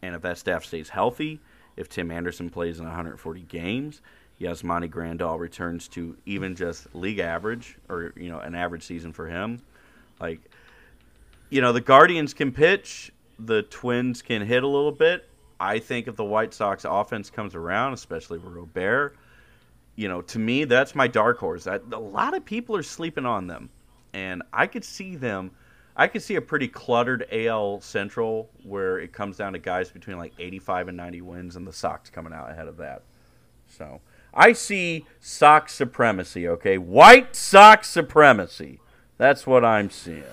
and 0.02 0.16
if 0.16 0.22
that 0.22 0.38
staff 0.38 0.66
stays 0.66 0.90
healthy, 0.90 1.40
if 1.76 1.90
Tim 1.90 2.10
Anderson 2.10 2.50
plays 2.50 2.80
in 2.80 2.86
140 2.86 3.42
games, 3.42 4.02
Yasmani 4.40 4.90
Grandal 4.90 5.40
returns 5.40 5.88
to 5.90 6.18
even 6.26 6.56
just 6.56 6.94
league 6.96 7.20
average 7.20 7.78
or 7.90 8.14
you 8.16 8.30
know 8.30 8.40
an 8.40 8.56
average 8.56 8.84
season 8.84 9.12
for 9.12 9.28
him, 9.28 9.62
like 10.20 10.40
you 11.50 11.62
know 11.62 11.74
the 11.74 11.82
Guardians 11.82 12.34
can 12.34 12.52
pitch, 12.52 13.12
the 13.40 13.64
Twins 13.64 14.22
can 14.22 14.42
hit 14.42 14.64
a 14.64 14.68
little 14.68 14.92
bit. 14.92 15.28
I 15.60 15.80
think 15.80 16.08
if 16.08 16.16
the 16.16 16.24
White 16.24 16.54
Sox 16.54 16.86
offense 16.86 17.30
comes 17.30 17.56
around, 17.56 17.94
especially 17.94 18.38
with 18.38 18.54
Robert, 18.54 19.16
you 19.96 20.08
know, 20.08 20.22
to 20.22 20.40
me 20.40 20.64
that's 20.64 20.96
my 20.96 21.08
dark 21.08 21.40
horse. 21.40 21.68
I, 21.68 21.80
a 21.92 22.00
lot 22.00 22.36
of 22.36 22.46
people 22.46 22.76
are 22.76 22.84
sleeping 22.84 23.26
on 23.26 23.48
them, 23.48 23.70
and 24.14 24.44
I 24.54 24.68
could 24.68 24.84
see 24.84 25.16
them. 25.16 25.52
I 25.96 26.08
could 26.08 26.22
see 26.22 26.36
a 26.36 26.42
pretty 26.42 26.68
cluttered 26.68 27.26
AL 27.32 27.82
Central 27.82 28.52
where 28.64 29.00
it 29.00 29.12
comes 29.12 29.38
down 29.38 29.54
to 29.54 29.60
guys 29.60 29.90
between 29.90 30.18
like 30.18 30.34
85 30.38 30.90
and 30.90 30.98
90 30.98 31.22
wins, 31.22 31.56
and 31.56 31.66
the 31.66 31.74
Sox 31.74 32.10
coming 32.10 32.34
out 32.34 32.52
ahead 32.52 32.68
of 32.68 32.78
that. 32.78 33.02
So 33.68 34.02
I 34.34 34.54
see 34.54 35.06
Sox 35.20 35.74
supremacy. 35.74 36.48
Okay, 36.48 36.78
White 36.78 37.36
Sox 37.36 37.90
supremacy. 37.90 38.80
That's 39.18 39.48
what 39.48 39.66
I'm 39.66 39.90
seeing. 39.90 40.24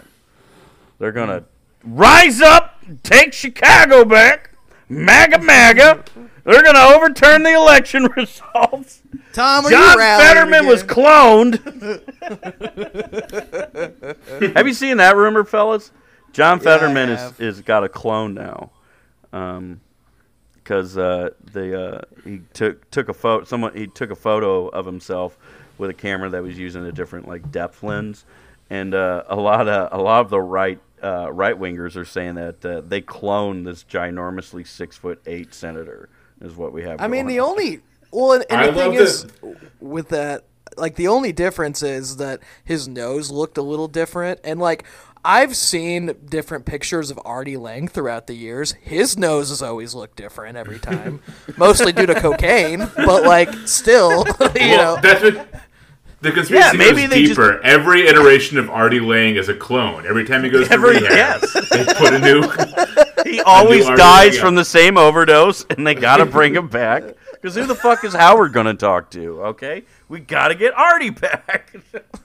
They're 0.98 1.12
gonna 1.12 1.44
hmm. 1.82 1.96
rise 1.96 2.42
up, 2.42 2.82
take 3.02 3.32
Chicago 3.32 4.04
back, 4.04 4.50
MAGA 4.88 5.38
MAGA. 5.40 6.04
They're 6.44 6.62
gonna 6.62 6.94
overturn 6.94 7.42
the 7.42 7.54
election 7.54 8.04
results. 8.16 9.02
Tom, 9.32 9.66
are 9.66 9.70
John 9.70 9.98
Fetterman 9.98 10.66
was 10.66 10.84
cloned. 10.84 11.58
have 14.56 14.66
you 14.66 14.74
seen 14.74 14.98
that 14.98 15.16
rumor, 15.16 15.44
fellas? 15.44 15.90
John 16.32 16.58
I 16.60 16.62
Fetterman 16.62 17.10
is 17.10 17.40
is 17.40 17.60
got 17.62 17.84
a 17.84 17.88
clone 17.88 18.34
now, 18.34 18.70
um, 19.32 19.80
because 20.54 20.98
uh, 20.98 21.30
they 21.52 21.74
uh, 21.74 22.00
he 22.24 22.42
took 22.52 22.90
took 22.90 23.08
a 23.08 23.14
photo. 23.14 23.44
Someone 23.44 23.74
he 23.76 23.86
took 23.86 24.10
a 24.10 24.16
photo 24.16 24.68
of 24.68 24.84
himself 24.86 25.38
with 25.78 25.90
a 25.90 25.94
camera 25.94 26.28
that 26.30 26.42
was 26.42 26.58
using 26.58 26.84
a 26.84 26.92
different 26.92 27.26
like 27.26 27.50
depth 27.50 27.82
lens, 27.82 28.24
and 28.68 28.94
uh, 28.94 29.24
a 29.28 29.36
lot 29.36 29.66
of 29.66 29.98
a 29.98 30.02
lot 30.02 30.20
of 30.20 30.30
the 30.30 30.40
right 30.40 30.78
uh, 31.04 31.30
right 31.30 31.58
wingers 31.58 31.96
are 31.96 32.04
saying 32.04 32.36
that 32.36 32.64
uh, 32.64 32.80
they 32.80 33.00
cloned 33.00 33.64
this 33.64 33.84
ginormously 33.84 34.66
six 34.66 34.96
foot 34.96 35.20
eight 35.26 35.52
senator. 35.52 36.08
Is 36.40 36.56
what 36.56 36.72
we 36.72 36.82
have. 36.82 37.00
I 37.00 37.06
mean, 37.08 37.26
the 37.26 37.38
on. 37.38 37.50
only 37.50 37.80
well, 38.10 38.32
and, 38.32 38.44
and 38.50 38.68
the 38.68 38.72
thing 38.72 38.92
love 38.92 39.00
is 39.00 39.26
with 39.80 40.08
that, 40.08 40.44
like 40.76 40.96
the 40.96 41.08
only 41.08 41.32
difference 41.32 41.82
is 41.82 42.16
that 42.16 42.40
his 42.64 42.88
nose 42.88 43.30
looked 43.30 43.58
a 43.58 43.62
little 43.62 43.88
different, 43.88 44.40
and 44.42 44.58
like 44.58 44.84
I've 45.24 45.56
seen 45.56 46.14
different 46.28 46.66
pictures 46.66 47.10
of 47.10 47.18
Artie 47.24 47.56
Lange 47.56 47.88
throughout 47.88 48.26
the 48.26 48.34
years. 48.34 48.72
His 48.72 49.16
nose 49.16 49.48
has 49.48 49.62
always 49.62 49.94
looked 49.94 50.16
different 50.16 50.56
every 50.56 50.78
time, 50.78 51.22
mostly 51.56 51.92
due 51.92 52.06
to 52.06 52.14
cocaine, 52.14 52.80
but 52.96 53.24
like 53.24 53.52
still, 53.66 54.24
you 54.54 54.76
know. 54.76 54.98
That's 55.00 55.22
what 55.22 55.48
the 56.24 56.32
conspiracy 56.32 56.76
Yeah, 56.76 56.78
maybe 56.78 57.02
goes 57.02 57.10
they 57.10 57.24
just- 57.26 57.38
deeper. 57.38 57.60
Every 57.62 58.06
iteration 58.08 58.58
of 58.58 58.68
Artie 58.70 58.98
Lange 59.00 59.36
is 59.36 59.48
a 59.48 59.54
clone. 59.54 60.06
Every 60.06 60.24
time 60.24 60.42
he 60.42 60.50
goes 60.50 60.68
to 60.68 60.78
rehab, 60.78 61.02
yes. 61.10 61.68
they 61.70 61.84
put 61.94 62.14
a 62.14 62.18
new. 62.18 62.42
He 63.24 63.40
always 63.40 63.86
Artie 63.86 63.96
dies 63.96 64.38
from 64.38 64.54
the 64.54 64.64
same 64.66 64.98
overdose, 64.98 65.64
and 65.70 65.86
they 65.86 65.94
gotta 65.94 66.26
bring 66.26 66.54
him 66.54 66.68
back. 66.68 67.02
Because 67.32 67.54
who 67.56 67.64
the 67.64 67.74
fuck 67.74 68.04
is 68.04 68.12
Howard 68.12 68.52
gonna 68.52 68.74
talk 68.74 69.10
to? 69.12 69.42
Okay, 69.44 69.84
we 70.08 70.20
gotta 70.20 70.54
get 70.54 70.74
Artie 70.74 71.08
back. 71.10 71.74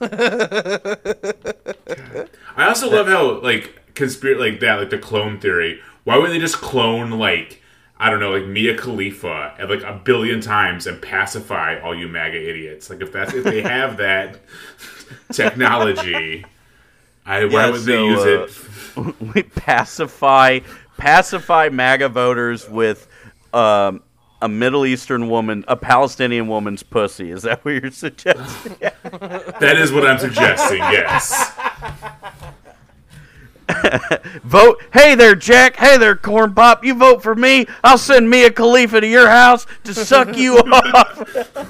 I 2.56 2.68
also 2.68 2.90
love 2.90 3.06
how 3.08 3.40
like 3.40 3.94
conspiracy 3.94 4.50
like 4.50 4.60
that, 4.60 4.74
like 4.76 4.90
the 4.90 4.98
clone 4.98 5.40
theory. 5.40 5.80
Why 6.04 6.16
wouldn't 6.16 6.34
they 6.34 6.38
just 6.38 6.56
clone 6.56 7.10
like 7.12 7.59
I 8.00 8.08
don't 8.08 8.18
know, 8.18 8.30
like 8.30 8.46
Mia 8.46 8.76
Khalifa 8.78 9.54
at 9.58 9.68
like 9.68 9.82
a 9.82 10.00
billion 10.02 10.40
times 10.40 10.86
and 10.86 11.02
pacify 11.02 11.78
all 11.80 11.94
you 11.94 12.08
MAGA 12.08 12.48
idiots? 12.50 12.88
Like 12.88 13.02
if 13.02 13.12
that's 13.12 13.34
if 13.34 13.44
they 13.44 13.60
have 13.60 13.98
that 13.98 14.40
technology, 15.32 16.46
I 17.26 17.44
why 17.44 17.66
Yeah, 17.66 17.70
would 17.70 17.82
they 17.82 17.92
so, 17.96 18.06
use 18.06 18.20
uh, 18.96 19.02
it? 19.02 19.20
we 19.34 19.42
pacify 19.42 20.60
pacify 20.96 21.68
MAGA 21.68 22.08
voters 22.08 22.68
with 22.70 23.06
um, 23.52 24.02
a 24.40 24.48
Middle 24.48 24.86
Eastern 24.86 25.28
woman, 25.28 25.64
a 25.68 25.76
Palestinian 25.76 26.48
woman's 26.48 26.82
pussy. 26.82 27.30
Is 27.30 27.42
that 27.42 27.62
what 27.66 27.72
you're 27.72 27.90
suggesting? 27.90 28.76
That 28.80 29.76
is 29.78 29.92
what 29.92 30.06
I'm 30.06 30.18
suggesting. 30.18 30.78
Yes. 30.78 31.52
vote. 34.44 34.82
Hey 34.92 35.14
there, 35.14 35.34
Jack. 35.34 35.76
Hey 35.76 35.98
there, 35.98 36.16
Corn 36.16 36.54
Pop. 36.54 36.84
You 36.84 36.94
vote 36.94 37.22
for 37.22 37.34
me. 37.34 37.66
I'll 37.84 37.98
send 37.98 38.30
Mia 38.30 38.50
Khalifa 38.50 39.00
to 39.00 39.06
your 39.06 39.28
house 39.28 39.66
to 39.84 39.94
suck 39.94 40.36
you 40.36 40.58
off. 40.72 41.68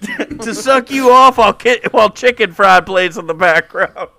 to 0.40 0.54
suck 0.54 0.90
you 0.90 1.10
off 1.10 1.38
while, 1.38 1.52
ki- 1.52 1.80
while 1.90 2.10
chicken 2.10 2.52
fried 2.52 2.86
plays 2.86 3.16
in 3.16 3.26
the 3.26 3.34
background. 3.34 4.10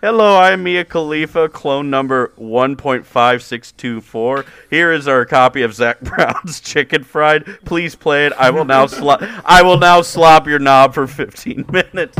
Hello, 0.00 0.38
I'm 0.38 0.62
Mia 0.62 0.84
Khalifa, 0.84 1.48
clone 1.48 1.88
number 1.88 2.32
1.5624. 2.38 4.46
Here 4.68 4.92
is 4.92 5.08
our 5.08 5.24
copy 5.24 5.62
of 5.62 5.72
Zac 5.72 6.00
Brown's 6.02 6.60
Chicken 6.60 7.04
Fried. 7.04 7.46
Please 7.64 7.94
play 7.94 8.26
it. 8.26 8.34
I 8.34 8.50
will 8.50 8.66
now 8.66 8.84
slop 8.84 9.22
I 9.46 9.62
will 9.62 9.78
now 9.78 10.02
slop 10.02 10.46
your 10.46 10.58
knob 10.58 10.92
for 10.92 11.06
15 11.06 11.64
minutes. 11.72 12.18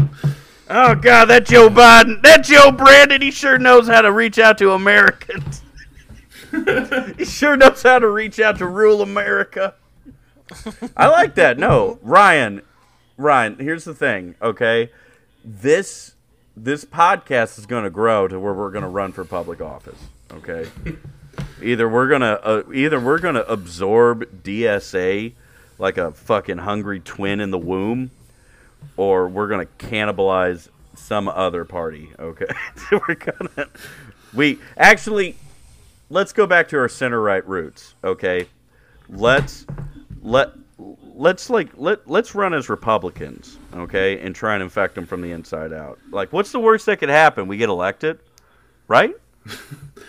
Oh 0.69 0.95
god, 0.95 1.27
that 1.27 1.45
Joe 1.45 1.69
Biden, 1.69 2.23
that 2.23 2.45
Joe 2.45 2.71
Brandon, 2.71 3.21
he 3.21 3.31
sure 3.31 3.59
knows 3.59 3.87
how 3.87 4.01
to 4.01 4.11
reach 4.11 4.39
out 4.39 4.57
to 4.59 4.73
Americans. 4.73 5.63
he 7.19 7.25
sure 7.25 7.57
knows 7.57 7.83
how 7.83 7.99
to 7.99 8.09
reach 8.09 8.41
out 8.41 8.59
to 8.59 8.67
rural 8.67 9.03
America. 9.03 9.75
I 10.97 11.09
like 11.09 11.35
that. 11.35 11.59
No, 11.59 11.99
Ryan, 12.03 12.63
Ryan, 13.17 13.59
here's 13.59 13.85
the 13.85 13.95
thing, 13.95 14.37
okay? 14.41 14.91
This 15.45 16.15
this 16.57 16.85
podcast 16.85 17.59
is 17.59 17.67
going 17.67 17.85
to 17.85 17.91
grow 17.91 18.29
to 18.29 18.39
where 18.39 18.55
we're 18.55 18.71
going 18.71 18.85
to 18.85 18.89
run 18.89 19.13
for 19.13 19.25
public 19.25 19.61
office, 19.61 19.99
okay? 20.33 20.71
either 21.63 21.89
we're 21.89 22.09
going 22.09 22.21
to 22.23 22.43
uh, 22.43 22.63
either 22.73 23.01
we're 23.01 23.19
going 23.19 23.35
to 23.35 23.47
absorb 23.51 24.43
DSA 24.43 25.35
like 25.79 25.99
a 25.99 26.13
fucking 26.13 26.59
hungry 26.59 27.01
twin 27.01 27.41
in 27.41 27.51
the 27.51 27.59
womb 27.59 28.11
or 28.97 29.29
we're 29.29 29.49
going 29.49 29.67
to 29.67 29.87
cannibalize 29.87 30.69
some 30.95 31.29
other 31.29 31.65
party, 31.65 32.11
okay? 32.19 32.47
we're 32.93 33.15
going 33.15 33.49
to 33.57 33.69
we 34.33 34.59
actually 34.77 35.37
let's 36.11 36.33
go 36.33 36.47
back 36.47 36.69
to 36.69 36.79
our 36.79 36.89
center 36.89 37.21
right 37.21 37.47
roots, 37.47 37.95
okay? 38.05 38.47
Let's 39.09 39.67
let 40.23 40.53
let's 40.79 41.51
like 41.51 41.69
let 41.77 42.09
let's 42.09 42.35
run 42.35 42.55
as 42.55 42.69
Republicans, 42.69 43.59
okay, 43.75 44.19
and 44.21 44.35
try 44.35 44.55
and 44.55 44.63
infect 44.63 44.95
them 44.95 45.07
from 45.07 45.21
the 45.21 45.33
inside 45.33 45.73
out. 45.73 45.99
Like, 46.11 46.33
what's 46.33 46.53
the 46.53 46.61
worst 46.61 46.87
that 46.87 46.99
could 46.99 47.09
happen? 47.09 47.47
We 47.47 47.57
get 47.57 47.69
elected, 47.69 48.19
right? 48.89 49.15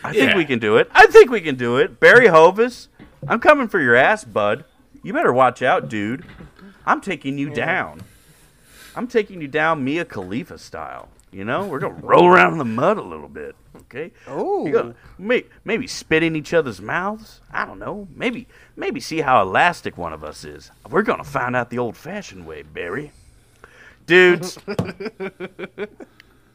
I 0.03 0.13
think 0.13 0.31
Yeah. 0.31 0.37
we 0.37 0.45
can 0.45 0.59
do 0.59 0.77
it. 0.77 0.89
I 0.93 1.07
think 1.07 1.29
we 1.29 1.41
can 1.41 1.55
do 1.55 1.77
it. 1.77 1.99
Barry 1.99 2.27
Hovis, 2.27 2.87
I'm 3.27 3.39
coming 3.39 3.67
for 3.67 3.79
your 3.79 3.95
ass, 3.95 4.23
bud. 4.23 4.63
You 5.03 5.13
better 5.13 5.33
watch 5.33 5.61
out, 5.61 5.89
dude. 5.89 6.25
I'm 6.85 7.01
taking 7.01 7.37
you 7.37 7.49
down. 7.49 8.01
I'm 8.95 9.07
taking 9.07 9.41
you 9.41 9.47
down 9.47 9.83
Mia 9.83 10.05
Khalifa 10.05 10.57
style. 10.57 11.09
You 11.31 11.43
know, 11.43 11.67
we're 11.67 11.79
gonna 11.79 11.95
roll 12.01 12.27
around 12.27 12.53
in 12.53 12.57
the 12.59 12.65
mud 12.65 12.97
a 12.97 13.01
little 13.01 13.27
bit. 13.27 13.55
Okay. 13.75 14.11
Ooh. 14.29 14.63
You're 14.65 14.81
gonna 14.81 14.95
oh. 14.97 15.11
may, 15.17 15.45
maybe 15.65 15.85
spit 15.85 16.23
in 16.23 16.35
each 16.35 16.53
other's 16.53 16.81
mouths. 16.81 17.41
I 17.51 17.65
don't 17.65 17.79
know. 17.79 18.07
Maybe 18.15 18.47
maybe 18.75 18.99
see 19.01 19.21
how 19.21 19.41
elastic 19.41 19.97
one 19.97 20.13
of 20.13 20.23
us 20.23 20.45
is. 20.45 20.71
We're 20.89 21.01
gonna 21.01 21.23
find 21.25 21.55
out 21.55 21.69
the 21.69 21.79
old-fashioned 21.79 22.45
way, 22.45 22.61
Barry. 22.63 23.11
Dudes. 24.05 24.57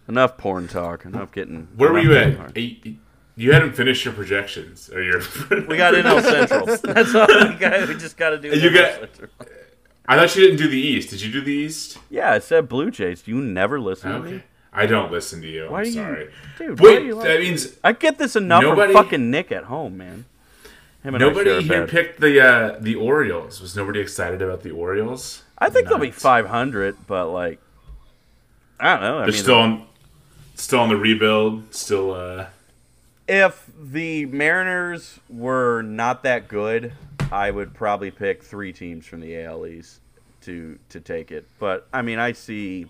enough 0.08 0.38
porn 0.38 0.68
talk. 0.68 1.04
Enough 1.04 1.32
getting. 1.32 1.68
Where 1.76 1.92
were 1.92 2.00
you 2.00 2.14
at? 2.16 2.56
You- 2.56 2.96
You 3.36 3.52
hadn't 3.52 3.72
finished 3.72 4.04
your 4.04 4.12
projections 4.12 4.90
or 4.90 5.02
your. 5.02 5.20
We 5.66 5.76
got 5.76 5.94
NL 5.94 6.20
Central. 6.22 6.66
That's 6.66 7.14
all 7.14 7.26
we 7.26 7.54
got. 7.56 7.88
We 7.88 7.94
just 7.96 8.16
got 8.18 8.30
to 8.30 8.38
do. 8.38 8.48
You 8.48 8.70
NL 8.70 8.74
got- 8.74 9.00
Central. 9.00 9.30
I 10.10 10.16
thought 10.16 10.34
you 10.34 10.42
didn't 10.42 10.56
do 10.58 10.68
the 10.68 10.80
East. 10.80 11.10
Did 11.10 11.22
you 11.22 11.30
do 11.32 11.40
the 11.40 11.52
East? 11.52 11.98
Yeah, 12.10 12.32
I 12.32 12.40
said 12.40 12.68
Blue 12.68 12.90
Jays. 12.90 13.22
Do 13.22 13.30
you 13.30 13.40
never 13.40 13.78
listen 13.80 14.10
to 14.10 14.18
me? 14.30 14.42
I 14.72 14.86
don't 14.86 15.10
listen 15.12 15.40
to 15.42 15.48
you. 15.48 15.70
Why 15.70 15.78
I'm 15.78 15.84
do 15.84 15.90
you- 15.90 15.94
sorry. 15.94 16.30
Dude, 16.58 16.80
Wait, 16.80 17.02
you 17.06 17.14
like 17.14 17.26
that 17.26 17.38
me? 17.40 17.46
means 17.50 17.76
I 17.84 17.92
get 17.92 18.18
this 18.18 18.34
enough 18.36 18.62
Nobody- 18.62 18.92
from 18.92 19.04
fucking 19.04 19.30
Nick 19.30 19.52
at 19.52 19.64
home, 19.64 19.96
man. 19.96 20.24
Him 21.02 21.14
and 21.14 21.22
I 21.24 21.26
share 21.32 21.44
nobody 21.44 21.62
here 21.66 21.86
picked 21.86 22.20
the 22.20 22.40
uh, 22.40 22.76
the 22.80 22.94
Orioles. 22.96 23.60
Was 23.60 23.74
nobody 23.76 24.00
excited 24.00 24.42
about 24.42 24.62
the 24.62 24.70
Orioles? 24.72 25.44
I 25.58 25.70
think 25.70 25.88
they'll 25.88 25.98
be 25.98 26.10
500, 26.10 26.96
but 27.06 27.28
like, 27.28 27.60
I 28.78 28.92
don't 28.94 29.00
know. 29.02 29.16
I 29.18 29.20
They're 29.20 29.26
mean, 29.28 29.42
still 29.42 29.58
on, 29.58 29.86
still 30.56 30.80
on 30.80 30.88
the 30.88 30.96
rebuild. 30.96 31.72
Still, 31.74 32.12
uh, 32.14 32.46
if 33.28 33.64
the 33.80 34.26
Mariners 34.26 35.20
were 35.28 35.82
not 35.82 36.22
that 36.24 36.48
good, 36.48 36.92
I 37.32 37.50
would 37.50 37.74
probably 37.74 38.10
pick 38.10 38.42
three 38.42 38.72
teams 38.72 39.06
from 39.06 39.20
the 39.20 39.36
AL 39.42 39.66
East 39.66 39.99
to 40.42 40.78
to 40.90 41.00
take 41.00 41.30
it. 41.30 41.46
But 41.58 41.86
I 41.92 42.02
mean, 42.02 42.18
I 42.18 42.32
see, 42.32 42.86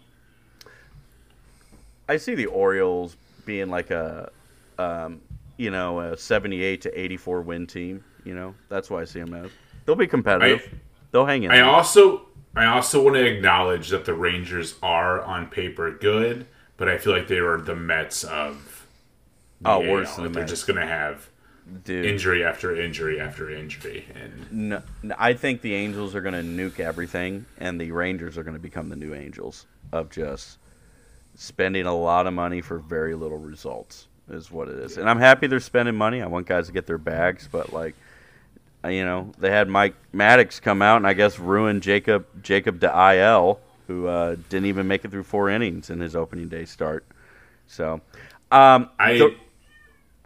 I 2.08 2.16
see 2.16 2.34
the 2.34 2.46
Orioles 2.46 3.16
being 3.44 3.68
like 3.70 3.90
a, 3.90 4.30
um, 4.78 5.20
you 5.56 5.70
know, 5.70 6.00
a 6.00 6.16
seventy-eight 6.16 6.80
to 6.82 7.00
eighty-four 7.00 7.42
win 7.42 7.66
team. 7.66 8.04
You 8.24 8.34
know, 8.34 8.54
that's 8.68 8.90
why 8.90 9.00
I 9.02 9.04
see 9.04 9.20
them 9.20 9.32
as. 9.34 9.50
They'll 9.86 9.96
be 9.96 10.06
competitive. 10.06 10.68
I- 10.72 10.76
They'll 11.12 11.26
hang 11.26 11.42
in. 11.42 11.50
I 11.50 11.56
there. 11.56 11.64
also 11.64 12.26
I 12.54 12.66
also 12.66 13.02
want 13.02 13.16
to 13.16 13.24
acknowledge 13.24 13.88
that 13.88 14.04
the 14.04 14.14
Rangers 14.14 14.76
are 14.80 15.20
on 15.22 15.48
paper 15.48 15.90
good, 15.90 16.46
but 16.76 16.88
I 16.88 16.98
feel 16.98 17.12
like 17.12 17.26
they 17.26 17.38
are 17.38 17.58
the 17.60 17.74
Mets 17.74 18.22
of. 18.22 18.86
the 19.60 19.70
Oh, 19.70 19.82
AL. 19.82 19.90
worse 19.90 20.14
than 20.14 20.24
Like 20.26 20.32
the 20.32 20.34
They're 20.34 20.42
Mets. 20.42 20.52
just 20.52 20.66
gonna 20.68 20.86
have 20.86 21.28
Dude. 21.84 22.04
injury 22.04 22.44
after 22.44 22.74
injury 22.74 23.20
after 23.20 23.50
injury, 23.50 24.04
and 24.14 24.52
No, 24.52 24.82
I 25.18 25.34
think 25.34 25.60
the 25.60 25.74
Angels 25.74 26.14
are 26.14 26.20
going 26.20 26.34
to 26.34 26.42
nuke 26.42 26.80
everything, 26.80 27.46
and 27.58 27.80
the 27.80 27.92
Rangers 27.92 28.36
are 28.36 28.42
going 28.42 28.56
to 28.56 28.62
become 28.62 28.88
the 28.88 28.96
new 28.96 29.14
Angels 29.14 29.66
of 29.92 30.10
just 30.10 30.58
spending 31.36 31.86
a 31.86 31.94
lot 31.94 32.26
of 32.26 32.34
money 32.34 32.60
for 32.60 32.78
very 32.78 33.14
little 33.14 33.38
results. 33.38 34.08
Is 34.28 34.50
what 34.50 34.68
it 34.68 34.78
is, 34.78 34.96
and 34.96 35.10
I'm 35.10 35.18
happy 35.18 35.48
they're 35.48 35.58
spending 35.58 35.96
money. 35.96 36.22
I 36.22 36.26
want 36.26 36.46
guys 36.46 36.66
to 36.66 36.72
get 36.72 36.86
their 36.86 36.98
bags, 36.98 37.48
but 37.50 37.72
like, 37.72 37.96
uh, 38.84 38.88
you 38.88 39.04
know, 39.04 39.32
they 39.38 39.50
had 39.50 39.68
Mike 39.68 39.94
Maddux 40.14 40.62
come 40.62 40.82
out 40.82 40.96
and 40.98 41.06
I 41.06 41.14
guess 41.14 41.38
ruin 41.38 41.80
Jacob 41.80 42.26
Jacob 42.42 42.78
de 42.78 42.88
Il, 42.88 43.58
who 43.88 44.06
uh, 44.06 44.36
didn't 44.48 44.66
even 44.66 44.86
make 44.86 45.04
it 45.04 45.10
through 45.10 45.24
four 45.24 45.50
innings 45.50 45.90
in 45.90 45.98
his 45.98 46.14
opening 46.14 46.48
day 46.48 46.64
start. 46.64 47.04
So, 47.66 48.00
um, 48.52 48.88
I. 48.98 49.18
so- 49.18 49.34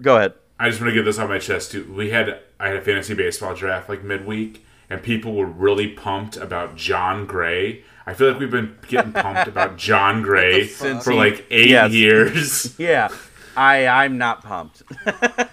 go 0.03 0.17
ahead. 0.17 0.35
I 0.59 0.69
just 0.69 0.81
want 0.81 0.91
to 0.91 0.95
get 0.95 1.05
this 1.05 1.19
on 1.19 1.29
my 1.29 1.39
chest 1.39 1.73
too. 1.73 1.93
We 1.93 2.11
had 2.11 2.41
I 2.61 2.69
had 2.69 2.77
a 2.77 2.81
fantasy 2.81 3.15
baseball 3.15 3.55
draft 3.55 3.89
like 3.89 4.05
midweek, 4.05 4.65
and 4.89 5.03
people 5.03 5.35
were 5.35 5.47
really 5.47 5.89
pumped 5.89 6.37
about 6.37 6.77
Jon 6.77 7.27
Gray. 7.27 7.83
I 8.07 8.15
feel 8.15 8.31
like 8.31 8.39
we've 8.39 8.51
been 8.51 8.77
getting 8.87 9.13
pumped 9.13 9.49
about 9.49 9.77
Jon 9.79 10.23
Gray 10.23 10.67
Since 10.67 11.05
for 11.05 11.15
like 11.15 11.47
eight 11.51 11.71
yes. 11.71 11.93
years. 11.93 12.75
Yeah, 12.79 13.09
I 13.57 13.87
I'm 13.87 14.19
not 14.19 14.43
pumped. 14.43 14.83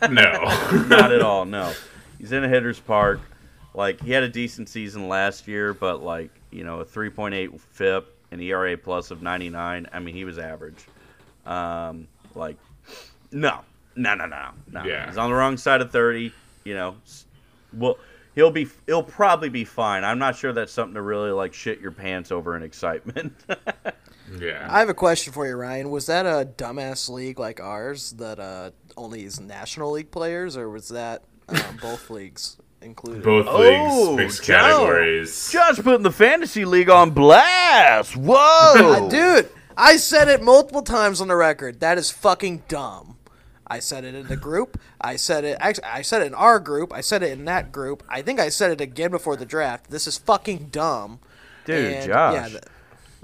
no, 0.09 0.43
Not 0.87 1.11
at 1.11 1.21
all. 1.21 1.45
No, 1.45 1.73
he's 2.19 2.31
in 2.31 2.43
a 2.43 2.49
hitter's 2.49 2.79
park. 2.79 3.21
Like 3.73 4.01
he 4.01 4.11
had 4.11 4.23
a 4.23 4.29
decent 4.29 4.69
season 4.69 5.07
last 5.07 5.47
year, 5.47 5.73
but 5.73 6.03
like 6.03 6.29
you 6.51 6.63
know 6.63 6.81
a 6.81 6.85
3.8 6.85 7.59
FIP, 7.59 8.15
an 8.31 8.39
ERA 8.41 8.77
plus 8.77 9.11
of 9.11 9.21
99. 9.21 9.87
I 9.91 9.99
mean 9.99 10.13
he 10.13 10.25
was 10.25 10.37
average. 10.37 10.85
Um, 11.45 12.07
like 12.35 12.57
no, 13.31 13.61
no, 13.95 14.15
no, 14.15 14.25
no, 14.25 14.49
no. 14.71 14.83
Yeah. 14.83 15.07
He's 15.07 15.17
on 15.17 15.29
the 15.29 15.35
wrong 15.35 15.57
side 15.57 15.81
of 15.81 15.91
30. 15.91 16.33
You 16.63 16.73
know, 16.75 16.95
well 17.73 17.97
he'll 18.35 18.51
be 18.51 18.67
he'll 18.85 19.03
probably 19.03 19.49
be 19.49 19.63
fine. 19.65 20.03
I'm 20.03 20.19
not 20.19 20.35
sure 20.35 20.53
that's 20.53 20.71
something 20.71 20.93
to 20.95 21.01
really 21.01 21.31
like 21.31 21.53
shit 21.53 21.79
your 21.81 21.91
pants 21.91 22.31
over 22.31 22.55
in 22.55 22.63
excitement. 22.63 23.33
yeah. 24.39 24.67
I 24.69 24.79
have 24.79 24.89
a 24.89 24.93
question 24.93 25.33
for 25.33 25.47
you, 25.47 25.55
Ryan. 25.55 25.89
Was 25.89 26.05
that 26.05 26.25
a 26.25 26.45
dumbass 26.57 27.09
league 27.09 27.39
like 27.39 27.59
ours 27.59 28.11
that 28.13 28.39
uh, 28.39 28.71
only 28.95 29.25
is 29.25 29.39
National 29.39 29.91
League 29.91 30.11
players, 30.11 30.55
or 30.55 30.69
was 30.69 30.89
that 30.89 31.23
um, 31.49 31.59
both 31.81 32.09
leagues 32.09 32.57
included? 32.81 33.23
Both 33.23 33.47
Oh, 33.49 34.13
leagues, 34.13 34.17
mixed 34.17 34.43
Joe. 34.43 34.53
categories. 34.53 35.49
Josh 35.51 35.77
putting 35.79 36.03
the 36.03 36.11
fantasy 36.11 36.63
league 36.65 36.89
on 36.89 37.09
blast. 37.11 38.15
Whoa, 38.17 38.35
Uh, 38.37 39.09
dude, 39.09 39.49
I 39.75 39.97
said 39.97 40.27
it 40.27 40.41
multiple 40.43 40.83
times 40.83 41.21
on 41.21 41.27
the 41.27 41.35
record. 41.35 41.79
That 41.79 41.97
is 41.97 42.11
fucking 42.11 42.63
dumb. 42.67 43.17
I 43.71 43.79
said 43.79 44.03
it 44.03 44.13
in 44.15 44.27
the 44.27 44.35
group. 44.35 44.79
I 44.99 45.15
said 45.15 45.45
it. 45.45 45.57
Actually, 45.61 45.85
I 45.85 46.01
said 46.01 46.21
it 46.21 46.25
in 46.25 46.33
our 46.33 46.59
group. 46.59 46.91
I 46.93 46.99
said 47.01 47.23
it 47.23 47.31
in 47.31 47.45
that 47.45 47.71
group. 47.71 48.03
I 48.09 48.21
think 48.21 48.39
I 48.39 48.49
said 48.49 48.69
it 48.71 48.81
again 48.81 49.11
before 49.11 49.37
the 49.37 49.45
draft. 49.45 49.89
This 49.89 50.07
is 50.07 50.17
fucking 50.17 50.67
dumb. 50.71 51.19
Dude, 51.65 51.93
And, 51.93 52.05
Josh. 52.07 52.33
yeah, 52.33 52.47
th- 52.49 52.63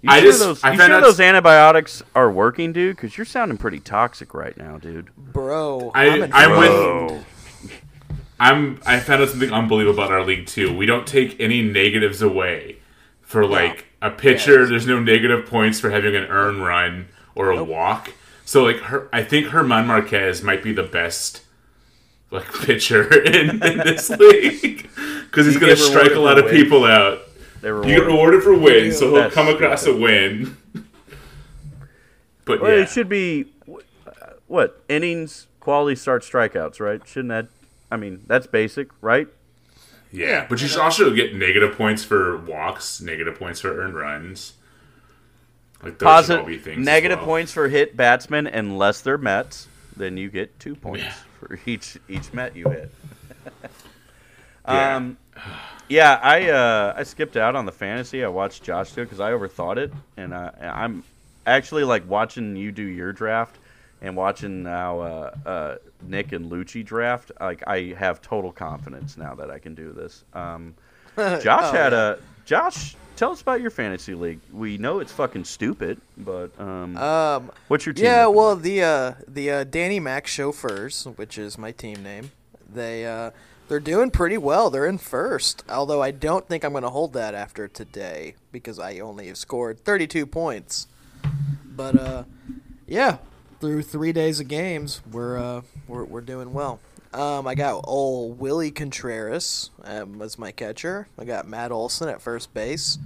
You 0.04 0.10
I 0.10 0.20
sure 0.22 0.30
just- 0.32 0.40
those, 0.40 0.64
I 0.64 0.72
you 0.72 0.78
sure 0.80 0.94
out- 0.94 1.02
those 1.04 1.20
antibiotics 1.20 2.02
are 2.16 2.32
working, 2.32 2.72
dude? 2.72 2.96
Because 2.96 3.18
you're 3.18 3.26
sounding 3.26 3.58
pretty 3.58 3.80
toxic 3.82 4.34
right 4.34 4.56
now, 4.58 4.78
dude. 4.78 5.10
Bro, 5.18 5.92
I- 5.94 6.08
I'm 6.10 6.24
in 6.24 6.34
I'm 6.34 6.52
with- 6.60 6.70
Bro. 6.70 7.20
I'm 8.40 8.80
I 8.86 9.00
found 9.00 9.24
out 9.24 9.30
something 9.30 9.52
unbelievable 9.52 10.00
about 10.02 10.12
our 10.14 10.24
league 10.24 10.46
too. 10.46 10.74
We 10.76 10.86
don't 10.86 11.08
take 11.08 11.40
any 11.42 11.62
negatives 11.62 12.22
away 12.22 12.78
for 13.22 13.46
like 13.46 13.88
a 14.02 14.12
pitcher. 14.12 14.66
There's 14.68 14.86
no 14.88 15.00
negative 15.00 15.46
points 15.48 15.80
for 15.80 15.90
having 15.90 16.16
an 16.16 16.26
earn 16.26 16.62
run 16.62 17.08
or 17.36 17.50
a 17.50 17.64
walk. 17.64 18.12
So 18.48 18.64
like 18.64 18.78
her, 18.78 19.10
I 19.12 19.24
think 19.26 19.48
Germán 19.48 19.88
Márquez 19.88 20.42
might 20.42 20.64
be 20.64 20.72
the 20.72 20.82
best 20.84 21.42
like 22.32 22.46
pitcher 22.64 23.14
in, 23.26 23.62
in 23.62 23.78
this 23.80 24.10
league 24.22 24.90
because 25.26 25.46
he's 25.46 25.58
going 25.58 25.76
to 25.76 25.82
strike 25.82 26.12
a 26.14 26.20
lot 26.22 26.40
of 26.40 26.46
wins. 26.46 26.58
people 26.64 26.86
out. 26.86 27.20
You 27.62 27.84
get 27.84 28.06
rewarded 28.06 28.44
for 28.44 28.58
wins, 28.58 29.00
so 29.00 29.08
he'll 29.08 29.16
That's 29.16 29.36
come 29.36 29.50
across 29.50 29.82
stupid. 29.82 30.00
a 30.00 30.02
win. 30.02 30.58
But 32.46 32.62
Well, 32.62 32.72
yeah, 32.72 32.84
it 32.84 32.90
should 32.90 33.10
be 33.10 33.48
what 34.48 34.82
innings, 34.88 35.48
quality 35.60 35.98
start, 35.98 36.24
strikeouts, 36.24 36.80
right? 36.80 37.06
Shouldn't 37.06 37.28
that? 37.28 37.48
I 37.92 37.98
mean, 37.98 38.24
that's 38.28 38.48
basic, 38.48 38.88
right? 39.02 39.28
yeah. 40.14 40.46
But 40.48 40.62
you 40.62 40.70
should 40.70 40.80
also 40.80 41.14
get 41.14 41.36
negative 41.36 41.76
points 41.78 42.06
for 42.06 42.38
walks, 42.38 43.02
negative 43.02 43.38
points 43.38 43.60
for 43.60 43.78
earned 43.78 43.96
runs. 43.96 44.54
Like 45.84 46.00
those 46.00 46.26
should 46.26 46.40
all 46.40 46.46
be 46.46 46.58
things. 46.58 46.84
negative 46.86 47.20
well. 47.20 47.28
points 47.28 47.52
for 47.54 47.68
hit 47.68 47.96
batsmen 47.96 48.48
unless 48.48 49.02
they're 49.02 49.18
Mets. 49.18 49.68
Then 49.96 50.18
you 50.18 50.30
get 50.30 50.60
two 50.60 50.76
points 50.76 51.04
Yeah. 51.06 51.14
for 51.40 51.60
each 51.66 51.98
each 52.10 52.34
Met 52.34 52.56
you 52.56 52.70
hit. 52.70 52.92
Yeah. 54.68 54.96
Um, 54.98 55.18
yeah, 55.88 56.20
I 56.22 56.50
uh, 56.50 56.94
I 56.98 57.04
skipped 57.04 57.38
out 57.38 57.56
on 57.56 57.66
the 57.66 57.72
fantasy. 57.72 58.22
I 58.24 58.28
watched 58.28 58.64
Josh 58.64 58.92
do 58.92 59.02
it 59.02 59.06
because 59.06 59.22
I 59.22 59.32
overthought 59.32 59.78
it, 59.78 59.94
and 60.18 60.34
uh, 60.34 60.52
I'm 60.60 61.04
actually 61.46 61.86
like 61.86 62.08
watching 62.10 62.58
you 62.58 62.74
do 62.74 62.82
your 62.84 63.14
draft 63.14 63.56
and 64.02 64.18
watching 64.18 64.64
now 64.64 65.00
uh, 65.00 65.32
uh, 65.46 65.76
Nick 66.06 66.34
and 66.34 66.52
Lucci 66.52 66.84
draft. 66.84 67.32
Like 67.40 67.64
I 67.66 67.94
have 67.98 68.22
total 68.22 68.52
confidence 68.52 69.16
now 69.16 69.36
that 69.36 69.50
I 69.50 69.60
can 69.60 69.74
do 69.74 69.94
this. 69.94 70.26
Um, 70.34 70.76
Josh 71.18 71.42
Oh, 71.46 71.72
had 71.72 71.94
yeah. 71.94 72.10
a 72.10 72.16
Josh. 72.46 72.96
Tell 73.18 73.32
us 73.32 73.42
about 73.42 73.62
your 73.62 73.72
fantasy 73.72 74.14
league. 74.14 74.40
We 74.54 74.78
know 74.78 75.00
it's 75.00 75.12
fucking 75.12 75.46
stupid, 75.46 76.00
but 76.18 76.52
um, 76.60 76.96
Um, 76.96 77.52
what's 77.68 77.84
your 77.86 77.94
team? 77.94 78.06
yeah, 78.06 78.28
well, 78.28 78.54
like? 78.54 78.62
the 78.64 78.84
uh, 78.84 79.14
the 79.28 79.52
uh, 79.52 79.64
Danny 79.64 80.00
Mac 80.00 80.28
chauffeurs, 80.28 81.04
which 81.16 81.38
is 81.40 81.58
my 81.58 81.72
team 81.72 82.04
name, 82.04 82.30
they 82.72 83.08
uh, 83.08 83.32
they're 83.68 83.80
doing 83.80 84.12
pretty 84.12 84.38
well. 84.38 84.70
They're 84.70 84.86
in 84.86 85.00
first, 85.00 85.64
although 85.68 86.02
I 86.02 86.12
don't 86.12 86.48
think 86.48 86.64
I'm 86.64 86.72
going 86.74 86.84
to 86.84 86.92
hold 86.92 87.14
that 87.14 87.34
after 87.34 87.68
today 87.68 88.36
because 88.52 88.78
I 88.78 89.00
only 89.00 89.28
have 89.28 89.38
scored 89.38 89.84
32 89.84 90.28
points. 90.28 90.86
But 91.66 92.00
uh, 92.00 92.24
yeah, 92.86 93.18
through 93.60 93.82
three 93.82 94.14
days 94.14 94.40
of 94.40 94.48
games, 94.48 95.02
we're 95.12 95.40
uh, 95.40 95.62
we're 95.88 96.04
we're 96.04 96.22
doing 96.22 96.54
well. 96.54 96.80
Um, 97.18 97.48
I 97.48 97.56
got 97.56 97.82
old 97.86 98.40
Willie 98.40 98.70
Contreras 98.72 99.72
um, 99.84 100.22
as 100.22 100.38
my 100.38 100.52
catcher. 100.52 101.08
I 101.18 101.26
got 101.26 101.48
Matt 101.48 101.72
Olson 101.72 102.10
at 102.10 102.22
first 102.22 102.54
base. 102.54 103.00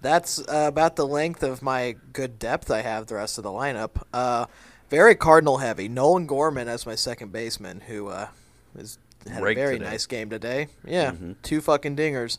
That's 0.00 0.40
uh, 0.40 0.66
about 0.68 0.96
the 0.96 1.06
length 1.06 1.42
of 1.42 1.62
my 1.62 1.96
good 2.12 2.38
depth 2.38 2.70
I 2.70 2.82
have 2.82 3.06
the 3.06 3.14
rest 3.14 3.38
of 3.38 3.44
the 3.44 3.50
lineup. 3.50 4.02
Uh, 4.12 4.46
very 4.90 5.14
Cardinal 5.14 5.58
heavy. 5.58 5.88
Nolan 5.88 6.26
Gorman 6.26 6.66
as 6.68 6.84
my 6.84 6.94
second 6.96 7.32
baseman, 7.32 7.80
who 7.80 8.08
uh, 8.08 8.28
is, 8.76 8.98
had 9.28 9.42
Raked 9.42 9.58
a 9.58 9.62
very 9.62 9.78
today. 9.78 9.90
nice 9.90 10.06
game 10.06 10.30
today. 10.30 10.68
Yeah, 10.84 11.12
two 11.42 11.60
fucking 11.60 11.96
dingers. 11.96 12.38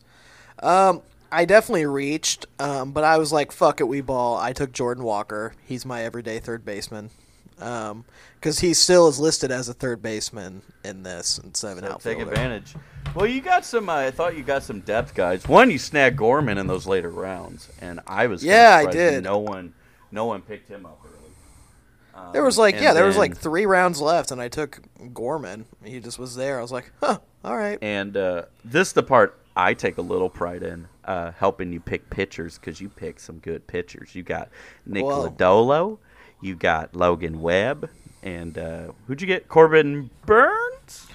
Um, 0.62 1.02
I 1.32 1.45
definitely 1.45 1.86
reached, 1.86 2.45
um, 2.60 2.91
but 2.91 3.04
I 3.04 3.18
was 3.18 3.32
like, 3.32 3.52
"Fuck 3.52 3.80
it, 3.82 3.88
we 3.88 4.02
ball." 4.02 4.38
I 4.38 4.52
took 4.52 4.72
Jordan 4.72 5.04
Walker. 5.04 5.54
He's 5.66 5.86
my 5.86 6.04
everyday 6.04 6.39
third 6.39 6.66
baseman, 6.66 7.12
because 7.60 8.60
he 8.60 8.74
still 8.74 9.07
is 9.07 9.20
listed 9.20 9.51
as 9.51 9.70
a 9.70 9.74
third 9.74 10.01
baseman 10.01 10.62
in 10.84 11.03
this 11.03 11.38
and 11.38 11.55
seven 11.55 11.84
So 11.84 11.91
outfielder. 11.91 12.20
take 12.20 12.28
advantage. 12.28 12.76
Well, 13.16 13.26
you 13.26 13.41
got 13.41 13.66
some. 13.66 13.89
Uh, 13.89 13.95
I 13.95 14.12
thought 14.12 14.38
you 14.38 14.43
got 14.43 14.64
some 14.64 14.82
depth 14.82 15.14
guys. 15.16 15.47
One, 15.47 15.70
you 15.72 15.78
snagged 15.78 16.18
Gorman 16.18 16.57
in 16.57 16.68
those 16.68 16.86
later 16.88 17.10
rounds, 17.10 17.70
and 17.82 17.99
I 18.07 18.28
was 18.28 18.43
Yeah, 18.43 18.76
I 18.88 18.91
did. 18.91 19.24
No 19.24 19.39
one, 19.39 19.74
no 20.12 20.26
one 20.26 20.41
picked 20.41 20.70
him 20.70 20.86
up 20.86 20.99
early. 21.03 21.16
Um, 22.28 22.34
There 22.34 22.43
was 22.43 22.57
like, 22.57 22.76
yeah, 22.80 22.93
there 22.93 23.05
was 23.05 23.18
like 23.18 23.36
three 23.36 23.66
rounds 23.66 23.99
left, 23.99 24.32
and 24.32 24.39
I 24.41 24.47
took 24.47 24.80
Gorman. 25.14 25.66
He 25.84 25.99
just 25.99 26.20
was 26.20 26.36
there. 26.36 26.60
I 26.60 26.62
was 26.62 26.72
like, 26.72 26.91
huh, 27.01 27.18
all 27.43 27.57
right. 27.57 27.80
And 27.82 28.16
uh, 28.16 28.43
this 28.64 28.89
is 28.89 28.93
the 28.93 29.03
part 29.03 29.39
I 29.55 29.74
take 29.74 29.97
a 29.97 30.01
little 30.03 30.30
pride 30.30 30.62
in, 30.62 30.88
uh, 31.05 31.32
helping 31.32 31.74
you 31.74 31.80
pick 31.80 32.10
pitchers 32.12 32.60
because 32.60 32.80
you 32.80 32.89
pick 32.89 33.20
some 33.20 33.39
good 33.39 33.66
pitchers. 33.66 34.14
You 34.16 34.22
got 34.24 34.49
Nick 34.86 35.03
Well- 35.03 35.30
Lodolo, 35.32 35.97
you 36.42 36.56
got 36.56 36.96
Logan 36.96 37.42
Webb, 37.42 37.90
and 38.24 38.58
uh, 38.58 38.92
who'd 39.08 39.22
you 39.22 39.28
get? 39.28 39.48
Corbin 39.48 40.10
Burnes. 40.26 41.08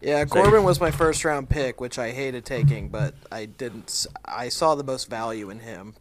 Yeah, 0.00 0.24
Corbin 0.26 0.62
was 0.62 0.80
my 0.80 0.90
first 0.92 1.24
round 1.24 1.48
pick, 1.48 1.80
which 1.80 1.98
I 1.98 2.12
hated 2.12 2.44
taking, 2.44 2.88
but 2.88 3.14
I 3.32 3.46
didn't. 3.46 4.06
I 4.24 4.48
saw 4.48 4.74
the 4.76 4.84
most 4.84 5.10
value 5.10 5.50
in 5.50 5.58
him 5.58 5.94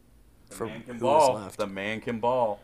for 0.50 0.68
man 0.68 0.84
can 0.84 1.00
who 1.00 1.06
was 1.06 1.28
ball. 1.28 1.36
left. 1.36 1.58
The 1.58 1.68
man 1.68 2.02
can 2.02 2.20
ball. 2.20 2.60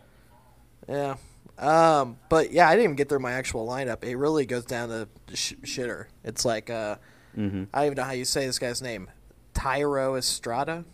Yeah. 0.87 1.15
Um, 1.57 2.17
but 2.29 2.51
yeah, 2.51 2.67
I 2.67 2.71
didn't 2.73 2.83
even 2.85 2.95
get 2.95 3.09
through 3.09 3.19
my 3.19 3.31
actual 3.33 3.67
lineup. 3.67 4.03
It 4.03 4.15
really 4.15 4.45
goes 4.45 4.65
down 4.65 4.89
to 4.89 5.07
sh- 5.35 5.53
shitter. 5.63 6.05
It's 6.23 6.45
like 6.45 6.69
uh, 6.69 6.97
Mm-hmm. 7.37 7.63
I 7.73 7.79
don't 7.79 7.85
even 7.87 7.95
know 7.97 8.03
how 8.03 8.11
you 8.11 8.25
say 8.25 8.45
this 8.45 8.59
guy's 8.59 8.79
name. 8.83 9.09
Tyro 9.55 10.15
Estrada. 10.17 10.85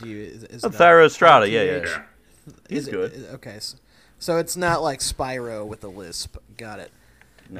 Do 0.00 0.08
you? 0.08 0.22
Is, 0.22 0.44
is 0.44 0.64
Oh, 0.64 0.68
it 0.68 0.74
a- 0.74 0.78
Thairo 0.78 1.04
Estrada, 1.04 1.48
yeah, 1.48 1.62
yeah. 1.62 1.76
yeah. 1.84 2.02
He's 2.68 2.86
is 2.86 2.88
good. 2.88 3.12
is- 3.12 3.24
okay, 3.34 3.56
so, 3.58 3.76
so 4.20 4.36
it's 4.36 4.56
not 4.56 4.82
like 4.82 5.00
Spyro 5.00 5.66
with 5.66 5.82
a 5.82 5.88
lisp. 5.88 6.36
Got 6.56 6.78
it. 6.78 6.92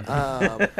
Um, 0.06 0.58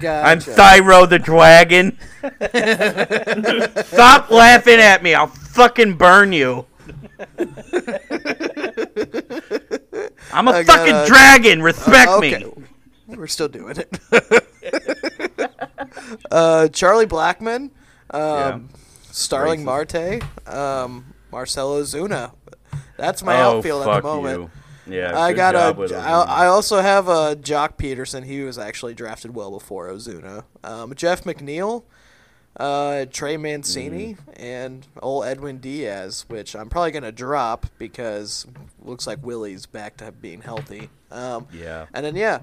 gotcha. 0.00 0.24
I'm 0.24 0.40
Thyro 0.40 1.08
the 1.08 1.20
Dragon. 1.20 1.96
Stop 3.84 4.30
laughing 4.30 4.80
at 4.80 5.04
me. 5.04 5.14
I'll 5.14 5.28
fucking 5.28 5.96
burn 5.96 6.32
you. 6.32 6.66
I'm 10.32 10.48
a 10.48 10.52
I 10.52 10.64
fucking 10.64 10.92
gotta- 10.92 11.06
dragon. 11.08 11.62
Respect 11.62 12.10
okay. 12.10 12.44
me. 12.44 12.52
We're 13.06 13.26
still 13.26 13.48
doing 13.48 13.76
it. 13.76 14.00
uh, 16.30 16.68
Charlie 16.68 17.06
Blackmon, 17.06 17.70
um, 18.10 18.70
Starling 19.02 19.62
Marte, 19.64 20.22
um, 20.46 21.14
Marcell 21.30 21.74
Ozuna. 21.74 22.32
That's 22.96 23.22
my 23.22 23.36
oh, 23.36 23.58
outfield 23.58 23.86
at 23.86 23.96
the 23.96 24.02
moment. 24.02 24.40
you. 24.40 24.50
Yeah, 24.86 25.18
I 25.18 25.32
got 25.32 25.54
a. 25.54 25.74
with 25.76 25.92
I, 25.92 25.96
Ozuna. 25.96 26.28
I 26.28 26.46
also 26.46 26.80
have 26.80 27.08
a 27.08 27.36
Joc 27.36 27.76
Pederson. 27.78 28.24
He 28.24 28.42
was 28.42 28.58
actually 28.58 28.94
drafted 28.94 29.34
well 29.34 29.50
before 29.50 29.88
Ozuna. 29.88 30.44
Um, 30.62 30.94
Jeff 30.94 31.24
McNeil, 31.24 31.84
uh, 32.58 33.06
Trey 33.10 33.36
Mancini, 33.36 34.14
Mm. 34.14 34.42
and 34.42 34.86
old 35.02 35.24
Edwin 35.24 35.58
Diaz, 35.58 36.24
which 36.28 36.54
I'm 36.54 36.68
probably 36.68 36.90
gonna 36.92 37.12
drop 37.12 37.66
because 37.78 38.46
looks 38.82 39.06
like 39.06 39.24
Willie's 39.24 39.66
back 39.66 39.96
to 39.98 40.12
being 40.12 40.42
healthy. 40.42 40.90
Um, 41.10 41.46
Yeah. 41.52 41.86
and 41.94 42.04
then 42.04 42.16
yeah, 42.16 42.40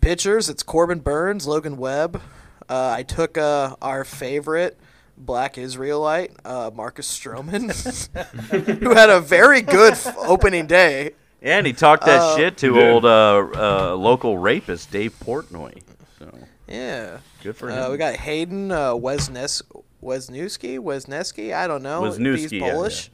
pitchers. 0.00 0.48
It's 0.48 0.62
Corbin 0.62 1.00
Burnes, 1.00 1.46
Logan 1.46 1.76
Webb. 1.76 2.20
Uh, 2.68 2.94
I 2.96 3.02
took 3.02 3.36
uh, 3.36 3.76
our 3.82 4.04
favorite. 4.04 4.78
Black 5.16 5.58
Israelite, 5.58 6.32
uh, 6.44 6.72
Marcus 6.74 7.06
Stroman, 7.08 7.70
who 8.80 8.90
had 8.94 9.10
a 9.10 9.20
very 9.20 9.62
good 9.62 9.92
f- 9.92 10.12
opening 10.18 10.66
day. 10.66 11.12
And 11.44 11.66
he 11.66 11.74
talked 11.74 12.06
that 12.06 12.20
uh, 12.20 12.36
shit 12.36 12.56
to 12.58 12.74
He 12.74 12.82
old 12.82 13.04
uh, 13.04 13.46
uh, 13.54 13.94
local 13.94 14.38
rapist 14.38 14.90
Dave 14.90 15.14
Portnoy. 15.20 15.82
So 16.18 16.32
Yeah. 16.66 17.18
good 17.42 17.54
for 17.54 17.68
him. 17.68 17.78
Uh, 17.78 17.90
we 17.90 17.98
got 17.98 18.16
Hayden 18.16 18.72
uh, 18.72 18.92
Wesnes- 18.92 19.60
Wesniewski, 20.02 20.78
Wesneski, 20.78 21.54
I 21.54 21.66
don't 21.66 21.82
know. 21.82 22.00
Wisniewski, 22.02 22.38
He's 22.38 22.52
yeah, 22.52 22.72
Polish. 22.72 23.10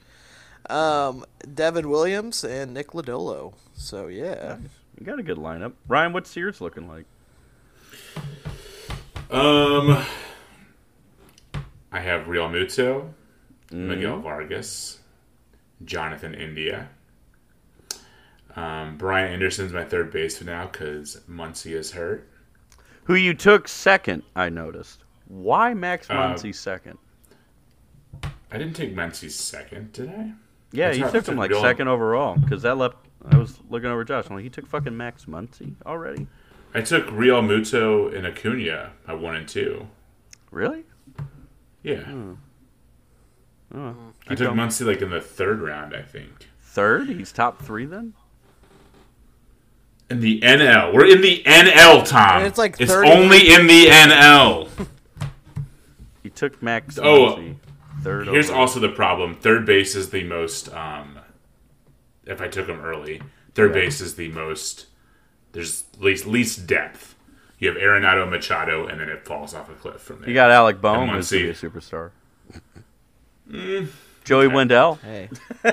Um, 0.69 1.25
Devin 1.55 1.91
Williams 1.91 2.45
and 2.45 2.73
Nick 2.73 2.93
Lodolo. 2.93 3.53
So 3.75 4.07
yeah. 4.07 4.59
you 4.99 5.05
got 5.05 5.19
a 5.19 5.25
good 5.25 5.39
lineup. 5.39 5.73
Ryan, 5.89 6.13
what's 6.13 6.35
yours 6.37 6.61
looking 6.61 6.87
like? 6.87 7.07
Um, 9.31 10.05
I 11.93 12.01
have 12.01 12.27
Realmuto, 12.27 13.09
Miguel 13.73 14.19
Vargas, 14.21 14.99
Jonathan 15.85 16.35
India. 16.35 16.89
Um, 18.57 18.97
Brian 18.97 19.33
Anderson's 19.33 19.73
my 19.73 19.85
third 19.85 20.11
baseman 20.11 20.55
now 20.55 20.67
because 20.67 21.21
Muncy 21.31 21.73
is 21.73 21.93
hurt. 21.93 22.29
Who 23.05 23.15
you 23.15 23.35
took 23.35 23.69
second? 23.69 24.23
I 24.35 24.49
noticed. 24.49 25.05
Why 25.29 25.75
Max 25.75 26.09
Uh, 26.11 26.15
Muncy 26.15 26.55
second? 26.55 26.99
I 28.53 28.59
didn't 28.59 28.75
take 28.75 28.95
Muncy's 28.95 29.35
second, 29.37 29.93
did 29.93 30.09
I? 30.09 30.33
Yeah, 30.73 30.89
That's 30.89 30.99
you 30.99 31.11
took 31.11 31.27
him 31.29 31.37
like 31.37 31.51
real- 31.51 31.61
second 31.63 31.89
overall 31.89 32.37
because 32.37 32.63
that 32.63 32.77
left. 32.77 32.97
I 33.31 33.37
was 33.37 33.59
looking 33.69 33.91
over 33.91 34.03
Josh. 34.05 34.27
I'm 34.29 34.37
like, 34.37 34.45
he 34.45 34.51
took 34.51 34.67
fucking 34.67 34.97
Max 34.97 35.27
Muncy 35.27 35.75
already. 35.87 36.27
I 36.75 36.81
took 36.81 37.07
Realmuto 37.09 38.15
and 38.17 38.27
Acuna 38.27 38.93
at 39.07 39.19
one 39.19 39.37
and 39.37 39.47
two. 39.49 39.87
Really? 40.51 40.85
Yeah. 41.83 42.03
Oh, 43.75 43.95
I 44.29 44.35
took. 44.35 44.53
Muncy 44.55 44.87
like 44.87 45.03
in 45.03 45.11
the 45.11 45.21
third 45.21 45.61
round, 45.61 45.95
I 45.95 46.03
think. 46.03 46.49
Third? 46.63 47.09
He's 47.09 47.33
top 47.33 47.63
three 47.63 47.85
then? 47.87 48.15
In 50.11 50.21
the 50.21 50.41
NL. 50.41 50.93
We're 50.93 51.07
in 51.07 51.21
the 51.21 51.43
NL, 51.47 52.07
Tom. 52.07 52.43
It's 52.45 52.59
like 52.59 52.81
it's 52.81 52.91
only 52.91 53.53
in 53.55 53.67
the 53.69 53.87
NL. 53.87 54.69
He 56.23 56.31
took 56.31 56.61
Max 56.63 56.99
Oh, 56.99 57.37
Muncy, 57.37 57.57
third. 58.03 58.27
Here's 58.29 58.51
over. 58.51 58.59
also 58.59 58.81
the 58.81 58.89
problem. 58.89 59.35
Third 59.37 59.65
base 59.65 59.95
is 59.95 60.11
the 60.11 60.25
most. 60.25 60.69
Um, 60.75 61.19
if 62.27 62.41
I 62.41 62.49
took 62.49 62.67
him 62.69 62.81
early, 62.81 63.23
third 63.55 63.73
base 63.73 64.01
is 64.01 64.17
the 64.17 64.29
most. 64.29 64.87
There's 65.53 65.85
least 65.99 66.27
least 66.27 66.67
depth. 66.67 67.15
You 67.61 67.69
have 67.69 67.77
Arenado 67.77 68.29
Machado, 68.29 68.87
and 68.87 69.01
then 69.01 69.09
it 69.09 69.25
falls 69.25 69.55
off 69.55 69.71
a 69.71 69.75
cliff 69.75 70.01
from 70.01 70.21
there. 70.21 70.29
You 70.29 70.35
got 70.35 70.51
Alec 70.51 70.81
Bohm, 70.81 71.05
And 71.09 71.11
who's 71.13 71.29
to 71.29 71.39
be 71.39 71.49
a 71.51 71.55
superstar. 71.55 72.11
Mm. 73.51 73.89
Joey 74.25 74.49
Wendle. 74.49 74.95
Hey, 75.03 75.29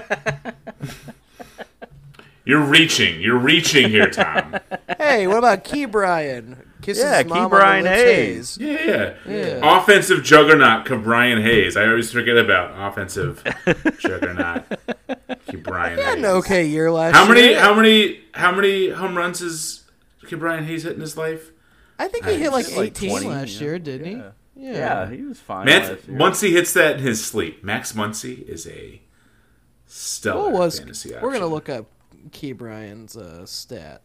You're 2.48 2.62
reaching. 2.64 3.20
You're 3.22 3.38
reaching 3.38 3.90
here, 3.90 4.10
Tom. 4.10 4.56
hey, 4.98 5.28
what 5.28 5.38
about 5.40 5.64
Ke'Bryan? 5.66 6.64
Kisses 6.82 7.04
Yeah, 7.04 7.24
Key 7.24 7.30
mom 7.30 7.38
on 7.40 7.44
the 7.44 7.50
Brian 7.50 7.84
lips, 7.84 8.02
Hayes. 8.02 8.58
yeah, 8.60 8.86
yeah, 8.86 9.14
Yeah. 9.28 9.78
Offensive 9.80 10.24
juggernaut, 10.24 10.86
Ke'Bryan 10.86 11.42
Hayes. 11.42 11.76
I 11.76 11.88
always 11.88 12.10
forget 12.12 12.38
about 12.38 12.72
offensive 12.92 13.44
juggernaut, 14.00 14.64
Ke'Bryan 15.48 15.98
Had 15.98 16.00
Hayes. 16.00 16.18
an 16.20 16.26
okay 16.26 16.66
year 16.66 16.90
last 16.92 17.16
How 17.16 17.28
many? 17.28 17.42
year. 17.50 17.60
How 17.60 17.74
many? 17.74 18.22
How 18.34 18.54
many 18.56 18.90
home 18.92 19.18
runs 19.18 19.40
has 19.40 19.84
Ke'Bryan 20.26 20.64
Hayes 20.66 20.84
hit 20.84 20.94
in 20.94 21.02
his 21.02 21.18
life? 21.18 21.52
I 22.00 22.08
think 22.08 22.26
he 22.26 22.36
hit 22.38 22.52
like 22.54 22.72
Like 22.78 22.92
18 22.92 23.10
20, 23.10 23.28
last 23.28 23.50
yeah. 23.56 23.62
year, 23.62 23.80
didn't 23.80 24.12
Yeah. 24.12 24.32
he? 24.56 24.68
Yeah, 24.74 25.10
he 25.10 25.24
was 25.24 25.40
fine. 25.40 25.66
Man, 25.66 25.82
last 25.82 26.08
year. 26.08 26.18
Muncy 26.18 26.52
hits 26.52 26.72
that 26.74 26.98
in 26.98 27.02
his 27.04 27.26
sleep. 27.26 27.64
Max 27.64 27.92
Muncy 27.94 28.48
is 28.48 28.66
a 28.68 29.02
stellar 29.86 30.44
What 30.44 30.54
was? 30.54 30.80
fantasy 30.80 31.14
We're 31.22 31.34
gonna 31.34 31.46
look 31.48 31.68
up 31.70 31.88
Ke'Bryan's 32.32 33.16
uh, 33.18 33.46
stat. 33.46 34.02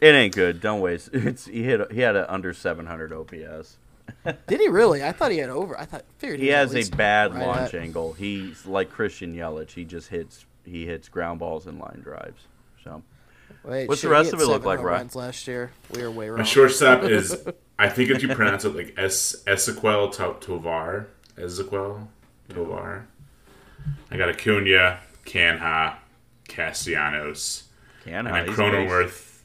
It 0.00 0.08
ain't 0.14 0.34
good. 0.34 0.60
Don't 0.60 0.80
waste. 0.80 1.10
It's 1.12 1.46
he 1.46 1.62
hit. 1.62 1.92
He 1.92 2.00
had 2.00 2.16
an 2.16 2.26
under 2.28 2.52
700 2.52 3.12
OPS. 3.12 3.76
Did 4.48 4.60
he 4.60 4.68
really? 4.68 5.02
I 5.04 5.12
thought 5.12 5.30
he 5.30 5.38
had 5.38 5.48
over. 5.50 5.78
I 5.78 5.84
thought 5.84 6.04
figured 6.18 6.40
He 6.40 6.46
was 6.46 6.54
at 6.54 6.76
has 6.76 6.88
a 6.88 6.96
bad 6.96 7.34
right 7.34 7.46
launch 7.46 7.74
at- 7.74 7.82
angle. 7.82 8.12
He's 8.14 8.66
like 8.66 8.90
Christian 8.90 9.34
Yelich. 9.34 9.70
He 9.72 9.84
just 9.84 10.08
hits. 10.08 10.44
He 10.64 10.86
hits 10.86 11.08
ground 11.08 11.38
balls 11.40 11.66
and 11.66 11.78
line 11.78 12.00
drives. 12.02 12.42
So 12.84 13.02
Wait, 13.64 13.88
What's 13.88 14.00
the 14.02 14.06
shit, 14.06 14.10
he 14.10 14.12
rest 14.20 14.32
of 14.32 14.40
it 14.40 14.46
look 14.46 14.64
like, 14.64 14.80
Ryan? 14.80 15.08
last 15.14 15.46
year. 15.46 15.70
We 15.94 16.02
were 16.02 16.10
way 16.10 16.28
wrong. 16.28 16.38
My 16.38 16.44
shortstop 16.44 17.02
is, 17.04 17.36
I 17.78 17.88
think 17.88 18.10
if 18.10 18.22
you 18.22 18.28
pronounce 18.34 18.64
it 18.64 18.74
like 18.74 18.94
Es 18.96 19.36
Ezequiel 19.46 20.10
To- 20.16 20.36
Tovar, 20.44 21.06
Ezequiel 21.36 22.08
Tovar. 22.48 23.06
I 24.10 24.16
got 24.16 24.28
Acuna, 24.30 24.98
Canha, 25.24 25.96
Castellanos, 26.48 27.64
can 28.04 28.26
and 28.26 28.34
then 28.34 28.46
he's 28.48 28.56
Cronenworth, 28.56 29.40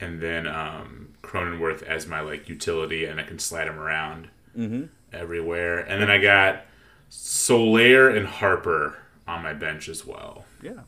and 0.00 0.20
then 0.20 0.46
um, 0.46 1.14
Cronenworth 1.22 1.82
as 1.82 2.06
my 2.06 2.20
like 2.20 2.48
utility, 2.48 3.04
and 3.04 3.20
I 3.20 3.24
can 3.24 3.38
slide 3.38 3.68
him 3.68 3.78
around 3.78 4.28
Mm-hmm. 4.58 4.86
everywhere. 5.12 5.78
And 5.78 6.02
then 6.02 6.10
I 6.10 6.18
got 6.18 6.62
Soler 7.08 8.08
and 8.08 8.26
Harper 8.26 8.98
on 9.28 9.42
my 9.44 9.52
bench 9.52 9.88
as 9.88 10.04
well. 10.04 10.44
Yeah. 10.60 10.80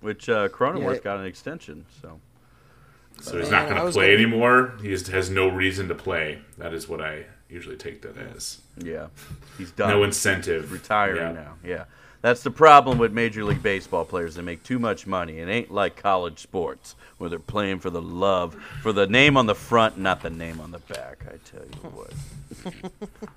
Which 0.00 0.28
uh, 0.28 0.48
Cronenworth 0.50 0.96
Yeah. 0.96 1.00
got 1.02 1.18
an 1.18 1.24
extension. 1.24 1.86
So 2.02 2.20
So 3.22 3.38
he's 3.38 3.50
not 3.50 3.70
going 3.70 3.82
to 3.82 3.90
play 3.90 4.14
gonna- 4.14 4.22
anymore. 4.28 4.74
He 4.82 4.90
has 4.90 5.30
no 5.30 5.48
reason 5.48 5.88
to 5.88 5.94
play. 5.94 6.40
That 6.58 6.74
is 6.74 6.88
what 6.90 7.00
I 7.00 7.24
usually 7.48 7.76
take 7.76 8.02
that 8.02 8.18
as. 8.18 8.60
yeah, 8.76 9.06
he's 9.56 9.70
done. 9.70 9.88
No 9.88 10.02
incentive. 10.02 10.70
retiring 10.70 11.16
Yeah. 11.36 11.42
now. 11.42 11.54
Yeah. 11.64 11.84
That's 12.24 12.42
the 12.42 12.50
problem 12.50 12.96
with 12.96 13.12
Major 13.12 13.44
League 13.44 13.62
Baseball 13.62 14.06
players. 14.06 14.36
They 14.36 14.40
make 14.40 14.62
too 14.62 14.78
much 14.78 15.06
money. 15.06 15.40
It 15.40 15.48
ain't 15.50 15.70
like 15.70 15.96
college 15.96 16.38
sports 16.38 16.96
where 17.18 17.28
they're 17.28 17.38
playing 17.38 17.80
for 17.80 17.90
the 17.90 18.00
love, 18.00 18.54
for 18.80 18.94
the 18.94 19.06
name 19.06 19.36
on 19.36 19.44
the 19.44 19.54
front, 19.54 19.98
not 19.98 20.22
the 20.22 20.30
name 20.30 20.58
on 20.58 20.70
the 20.70 20.78
back. 20.78 21.26
I 21.28 21.36
tell 21.44 21.66
you 21.66 21.90
what. 21.90 22.12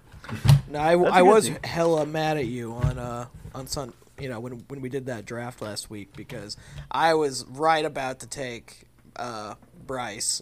No, 0.70 0.80
I, 0.80 0.96
good 0.96 1.24
was 1.24 1.48
thing. 1.48 1.58
hella 1.66 2.06
mad 2.06 2.38
at 2.38 2.48
you 2.48 2.74
on 2.74 2.98
uh 2.98 3.28
on 3.56 3.68
Sun. 3.68 3.94
You 4.20 4.30
know 4.30 4.40
when 4.40 4.54
when 4.68 4.80
we 4.82 4.90
did 4.90 5.06
that 5.08 5.26
draft 5.26 5.62
last 5.62 5.90
week 5.90 6.16
because 6.16 6.56
I 6.90 7.14
was 7.14 7.46
right 7.46 7.84
about 7.84 8.20
to 8.22 8.28
take 8.28 8.88
uh 9.18 9.56
Bryce. 9.86 10.42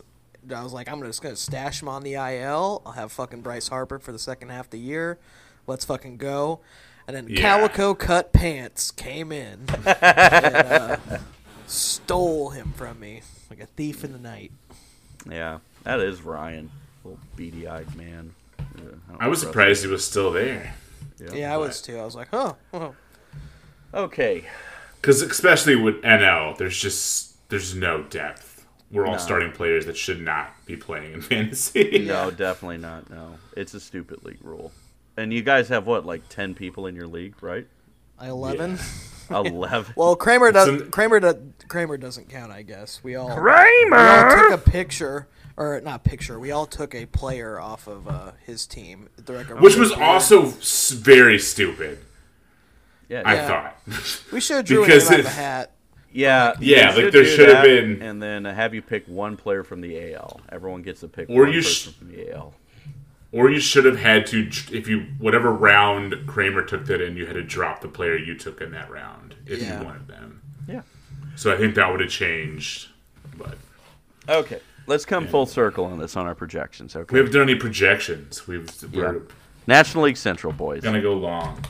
I 0.54 0.64
was 0.64 0.74
like, 0.74 0.88
I'm 0.90 1.02
just 1.02 1.22
gonna 1.22 1.36
stash 1.36 1.82
him 1.82 1.90
on 1.90 2.04
the 2.04 2.14
IL. 2.14 2.82
I'll 2.86 2.92
have 2.94 3.12
fucking 3.12 3.42
Bryce 3.42 3.68
Harper 3.68 3.98
for 4.00 4.12
the 4.12 4.20
second 4.20 4.50
half 4.50 4.66
of 4.66 4.72
the 4.72 4.80
year. 4.80 5.20
Let's 5.68 5.86
fucking 5.86 6.18
go. 6.18 6.62
And 7.08 7.16
then 7.16 7.28
Yeah. 7.30 7.42
Calico 7.42 7.94
Cut 7.94 8.34
Pants 8.34 8.92
came 8.92 9.32
in 9.32 9.68
and 9.86 9.88
uh, 10.56 10.98
stole 11.68 12.50
him 12.50 12.74
from 12.76 13.00
me 13.00 13.22
like 13.50 13.60
a 13.60 13.66
thief 13.68 14.04
in 14.04 14.12
the 14.12 14.18
night. 14.20 14.52
Yeah, 15.30 15.60
that 15.84 16.00
is 16.00 16.22
Ryan, 16.22 16.70
little 17.04 17.20
beady-eyed 17.36 17.96
man. 17.96 18.34
Yeah, 18.60 18.84
don't 19.10 19.22
I 19.22 19.28
was 19.28 19.40
surprised 19.40 19.84
he 19.84 19.90
was 19.90 20.06
still 20.06 20.32
there. 20.32 20.76
him. 21.20 21.36
Yeah, 21.36 21.54
I 21.54 21.58
was 21.58 21.82
too. 21.82 21.98
I 21.98 22.06
was 22.06 22.16
like, 22.16 22.28
huh. 22.32 22.54
huh. 22.74 22.92
Okay. 23.94 24.46
Because 25.02 25.22
especially 25.22 25.76
with 25.76 26.02
NL, 26.02 26.58
there's 26.58 26.78
just 26.78 27.48
there's 27.50 27.76
no 27.76 28.04
depth. 28.04 28.66
We're 28.92 29.06
all 29.06 29.14
No. 29.14 29.18
starting 29.20 29.52
players 29.52 29.86
that 29.88 29.98
should 29.98 30.22
not 30.22 30.54
be 30.66 30.76
playing 30.76 31.14
in 31.14 31.22
fantasy. 31.22 32.06
No, 32.08 32.32
definitely 32.32 32.78
not. 32.78 33.10
No, 33.10 33.36
it's 33.56 33.74
a 33.74 33.80
stupid 33.80 34.24
league 34.24 34.44
rule. 34.44 34.72
And 35.18 35.32
you 35.34 35.42
guys 35.42 35.70
have 35.70 35.86
what, 35.88 36.06
like 36.06 36.28
ten 36.30 36.54
people 36.56 36.88
in 36.88 36.96
your 36.96 37.08
league, 37.08 37.42
right? 37.42 37.68
Eleven. 38.22 38.78
Eleven. 39.30 39.94
Well, 39.96 40.16
Kramer 40.16 40.52
doesn't. 40.52 40.92
Kramer 40.92 41.20
does. 41.20 41.36
Kramer 41.68 41.98
doesn't 41.98 42.30
count. 42.30 42.52
I 42.52 42.62
guess 42.62 43.04
we 43.04 43.16
all. 43.16 43.36
Kramer! 43.36 43.90
We 43.90 43.98
all 43.98 44.50
took 44.52 44.68
a 44.68 44.70
picture, 44.72 45.28
or 45.58 45.82
not 45.82 46.04
picture. 46.04 46.40
We 46.40 46.52
all 46.52 46.66
took 46.68 46.94
a 46.94 47.06
player 47.08 47.60
off 47.60 47.88
of 47.88 48.08
uh, 48.08 48.32
his 48.46 48.68
team. 48.68 49.10
They're 49.18 49.38
like 49.38 49.50
a 49.50 49.56
Which 49.56 49.78
was 49.78 49.90
really 49.92 50.04
also 50.04 50.42
very 50.44 51.40
stupid. 51.40 52.00
yeah, 53.10 53.24
I 53.26 53.34
Yeah. 53.36 53.48
thought. 53.48 53.78
We 54.32 54.40
should 54.42 54.58
have 54.58 54.66
drew 54.66 54.86
because 54.86 55.08
him 55.08 55.14
out 55.16 55.20
of 55.22 55.26
a 55.26 55.30
it's- 55.30 55.36
hat. 55.36 55.72
Yeah, 56.12 56.54
Yeah, 56.62 56.92
like, 56.96 57.12
there 57.12 57.26
should 57.26 57.50
have 57.50 57.66
been- 57.66 58.02
and 58.02 58.24
then 58.24 58.46
have 58.46 58.74
you 58.74 58.82
pick 58.82 59.06
one 59.06 59.36
player 59.36 59.64
from 59.66 59.82
the 59.82 60.14
AL. 60.14 60.40
Everyone 60.50 60.82
gets 60.82 61.02
to 61.02 61.10
pick 61.10 61.30
Or 61.30 61.42
one 61.44 61.52
you 61.52 61.60
person 61.62 61.92
sh- 61.92 61.96
from 61.98 62.08
the 62.10 62.32
AL. 62.32 62.54
Or 63.36 63.50
you 63.52 63.60
should 63.60 63.84
have 63.84 64.00
had 64.00 64.26
to, 64.28 64.48
if 64.72 64.88
you 64.88 65.08
whatever 65.20 65.52
round 65.52 66.16
Kramer 66.26 66.62
took 66.64 66.86
that 66.86 67.02
in, 67.02 67.18
you 67.18 67.26
had 67.26 67.34
to 67.34 67.44
drop 67.44 67.82
the 67.82 67.90
player 67.90 68.16
you 68.18 68.34
took 68.38 68.62
in 68.62 68.72
that 68.72 68.90
round 68.90 69.36
if 69.46 69.62
Yeah. 69.62 69.80
you 69.80 69.86
wanted 69.86 70.08
them. 70.08 70.42
Yeah. 70.70 70.84
So 71.36 71.54
I 71.54 71.58
think 71.58 71.76
that 71.76 71.92
would 71.92 72.00
have 72.00 72.10
changed. 72.10 72.88
But 73.38 73.58
Okay, 74.30 74.62
let's 74.88 75.04
come 75.04 75.28
full 75.28 75.46
circle 75.46 75.84
on 75.84 76.00
this 76.00 76.16
on 76.16 76.26
our 76.28 76.34
projections. 76.34 76.96
Okay. 76.96 77.12
We 77.12 77.20
haven't 77.20 77.34
done 77.34 77.42
any 77.50 77.56
projections. 77.56 78.48
We've 78.48 78.70
we're 78.94 79.14
Yeah. 79.16 79.20
National 79.68 80.06
League 80.06 80.16
Central 80.16 80.54
boys. 80.54 80.82
gonna 80.82 81.02
go 81.02 81.14
long. 81.16 81.62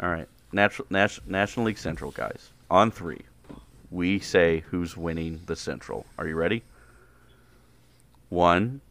All 0.00 0.10
right, 0.10 0.28
Natural 0.52 0.86
Nas- 0.90 1.20
National 1.26 1.64
League 1.64 1.78
Central 1.78 2.10
guys. 2.10 2.50
On 2.70 2.90
three, 2.90 3.22
we 3.90 4.18
say 4.18 4.62
who's 4.70 4.94
winning 4.94 5.40
the 5.46 5.56
Central. 5.56 6.04
Are 6.18 6.28
you 6.28 6.34
ready? 6.36 6.64
One, 8.28 8.82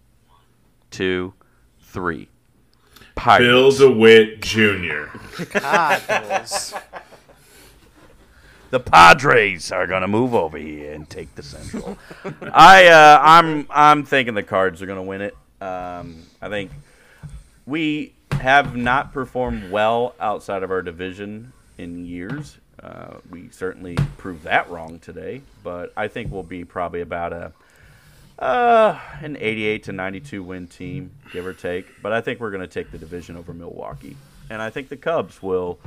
two, 0.90 1.36
three. 1.94 2.28
Pirates. 3.16 3.78
Bill 3.78 3.90
DeWitt 3.94 4.42
Jr. 4.42 5.06
God, 5.60 6.02
the 8.72 8.80
Padres 8.80 9.72
are 9.72 9.86
gonna 9.86 10.08
move 10.08 10.34
over 10.34 10.58
here 10.58 10.94
and 10.94 11.08
take 11.08 11.34
the 11.36 11.44
Central. 11.44 11.98
I 12.52 12.88
uh, 12.88 13.20
I'm 13.22 13.68
I'm 13.70 14.04
thinking 14.04 14.34
the 14.34 14.44
Cards 14.44 14.82
are 14.82 14.88
gonna 14.88 15.04
win 15.04 15.22
it. 15.22 15.38
Um, 15.62 16.24
I 16.42 16.50
think 16.50 16.72
we 17.68 18.14
have 18.32 18.76
not 18.76 19.14
performed 19.14 19.72
well 19.72 20.16
outside 20.20 20.64
of 20.64 20.72
our 20.72 20.82
division 20.82 21.54
in 21.78 22.06
years. 22.06 22.58
Uh, 22.82 23.18
we 23.30 23.48
certainly 23.50 23.96
proved 24.18 24.44
that 24.44 24.70
wrong 24.70 25.00
today, 25.00 25.42
but 25.64 25.94
I 25.96 26.08
think 26.08 26.32
we'll 26.32 26.44
be 26.44 26.66
probably 26.66 27.02
about 27.02 27.32
a 27.32 27.54
uh, 28.40 29.00
an 29.22 29.38
88 29.40 29.84
to 29.84 29.92
92 29.92 30.44
win 30.44 30.68
team, 30.68 31.12
give 31.32 31.46
or 31.46 31.54
take. 31.54 32.02
But 32.02 32.14
I 32.14 32.22
think 32.22 32.40
we're 32.40 32.52
going 32.52 32.62
to 32.62 32.68
take 32.68 32.92
the 32.92 32.98
division 32.98 33.38
over 33.38 33.54
Milwaukee, 33.54 34.18
and 34.50 34.62
I 34.62 34.70
think 34.70 34.90
the 34.90 34.98
Cubs 34.98 35.42
will 35.42 35.80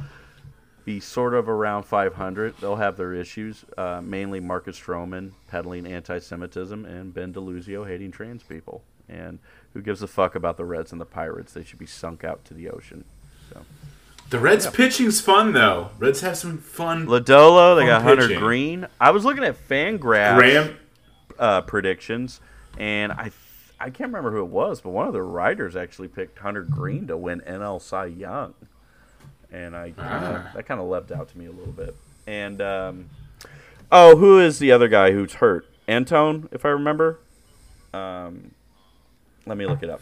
be 0.85 1.01
sort 1.01 1.35
of 1.35 1.49
around 1.49 1.83
500. 1.83 2.59
They'll 2.61 2.77
have 2.77 2.97
their 2.97 3.13
issues, 3.13 3.65
uh, 3.77 4.01
mainly 4.03 4.39
Marcus 4.39 4.79
Stroman 4.79 5.33
peddling 5.49 5.85
anti-Semitism 5.85 6.85
and 6.85 7.13
Ben 7.13 7.35
DeLuzio 7.35 7.87
hating 7.87 8.13
trans 8.13 8.45
people. 8.45 8.83
And 9.09 9.41
who 9.75 9.83
gives 9.83 10.01
a 10.03 10.07
fuck 10.07 10.37
about 10.37 10.57
the 10.57 10.65
Reds 10.65 10.93
and 10.93 11.01
the 11.01 11.07
Pirates? 11.07 11.53
They 11.53 11.65
should 11.65 11.81
be 11.81 11.87
sunk 11.87 12.23
out 12.23 12.45
to 12.47 12.55
the 12.55 12.71
ocean. 12.71 13.05
So 13.53 13.63
The 14.31 14.39
Reds 14.39 14.69
pitching's 14.69 15.21
fun 15.21 15.53
though. 15.53 15.91
Reds 15.99 16.21
have 16.21 16.37
some 16.37 16.59
fun. 16.59 17.07
Lodolo, 17.07 17.77
they 17.77 17.87
got 17.87 18.03
Fun 18.03 18.19
Hunter. 18.19 18.39
Greene. 18.39 18.87
I 19.01 19.11
was 19.11 19.25
looking 19.25 19.45
at 19.45 19.57
Fangraphs 19.69 20.37
Graham. 20.37 20.77
Uh, 21.39 21.61
predictions, 21.63 22.41
and 22.79 23.13
I 23.13 23.31
I 23.79 23.91
can't 23.91 24.09
remember 24.09 24.31
who 24.31 24.41
it 24.41 24.49
was, 24.49 24.81
but 24.81 24.91
one 24.91 25.07
of 25.07 25.13
the 25.13 25.23
writers 25.23 25.77
actually 25.77 26.09
picked 26.09 26.39
Hunter 26.39 26.63
Greene 26.63 27.07
to 27.09 27.17
win 27.17 27.41
NL 27.47 27.81
Cy 27.81 28.07
Young, 28.07 28.55
and 29.53 29.77
I 29.77 29.91
kinda, 29.91 30.47
Ah. 30.49 30.53
that 30.55 30.67
kind 30.67 30.81
of 30.81 30.87
leapt 30.89 31.13
out 31.13 31.29
to 31.29 31.39
me 31.39 31.45
a 31.47 31.51
little 31.53 31.73
bit. 31.75 31.95
And 32.27 32.61
um, 32.63 33.11
Oh, 33.93 34.17
who 34.17 34.41
is 34.41 34.59
the 34.59 34.73
other 34.73 34.89
guy 34.89 35.13
who's 35.13 35.35
hurt? 35.35 35.67
Antone, 35.87 36.49
if 36.53 36.65
I 36.65 36.71
remember. 36.71 37.19
Um, 37.95 38.51
let 39.47 39.57
me 39.57 39.67
look 39.67 39.83
it 39.83 39.91
up. 39.91 40.01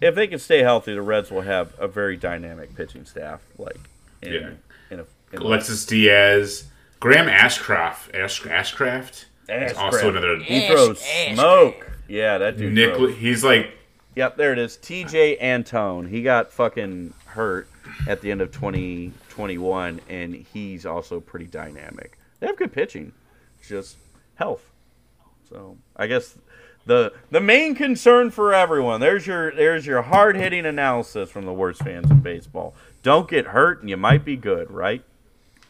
If 0.00 0.14
they 0.14 0.26
can 0.26 0.38
stay 0.38 0.60
healthy, 0.62 0.94
the 0.94 1.02
Reds 1.02 1.30
will 1.30 1.42
have 1.42 1.74
a 1.78 1.86
very 1.86 2.16
dynamic 2.16 2.74
pitching 2.74 3.04
staff. 3.04 3.42
Like, 3.58 3.78
in, 4.22 4.32
Yeah. 4.32 4.50
in 4.90 5.00
a, 5.00 5.04
in 5.32 5.42
Alexis 5.42 5.86
Diaz, 5.86 6.64
Graham 7.00 7.26
Ashcraft, 7.26 8.14
Ash, 8.14 8.42
Ashcraft, 8.42 9.26
is 9.48 9.72
Ashcraft. 9.72 9.78
also 9.78 10.08
another 10.10 10.36
he 10.38 10.66
throws 10.66 11.00
smoke. 11.34 11.90
Yeah, 12.08 12.38
that 12.38 12.56
dude. 12.56 12.72
Nick. 12.74 12.94
throws- 12.96 13.16
He's 13.16 13.44
like 13.44 13.70
Yep, 14.16 14.36
there 14.36 14.52
it 14.52 14.58
is. 14.58 14.76
Tejay 14.76 15.36
Antone. 15.42 16.06
He 16.08 16.22
got 16.22 16.52
fucking 16.52 17.14
hurt 17.26 17.68
at 18.06 18.20
the 18.20 18.30
end 18.30 18.40
of 18.40 18.52
2021, 18.52 20.00
and 20.08 20.34
he's 20.34 20.86
also 20.86 21.18
pretty 21.20 21.46
dynamic. 21.46 22.16
They 22.38 22.46
have 22.46 22.56
good 22.56 22.72
pitching, 22.72 23.12
just 23.66 23.96
health. 24.36 24.64
So 25.48 25.76
I 25.96 26.06
guess 26.06 26.36
the 26.86 27.12
the 27.30 27.40
main 27.40 27.74
concern 27.74 28.30
for 28.30 28.52
everyone 28.54 29.00
there's 29.00 29.26
your 29.26 29.50
there's 29.52 29.86
your 29.86 30.02
hard 30.02 30.36
hitting 30.36 30.66
analysis 30.66 31.30
from 31.30 31.44
the 31.44 31.52
worst 31.52 31.82
fans 31.82 32.10
in 32.10 32.20
baseball. 32.20 32.74
Don't 33.02 33.28
get 33.28 33.46
hurt, 33.46 33.80
and 33.80 33.90
you 33.90 33.96
might 33.96 34.24
be 34.24 34.36
good, 34.36 34.70
right? 34.70 35.02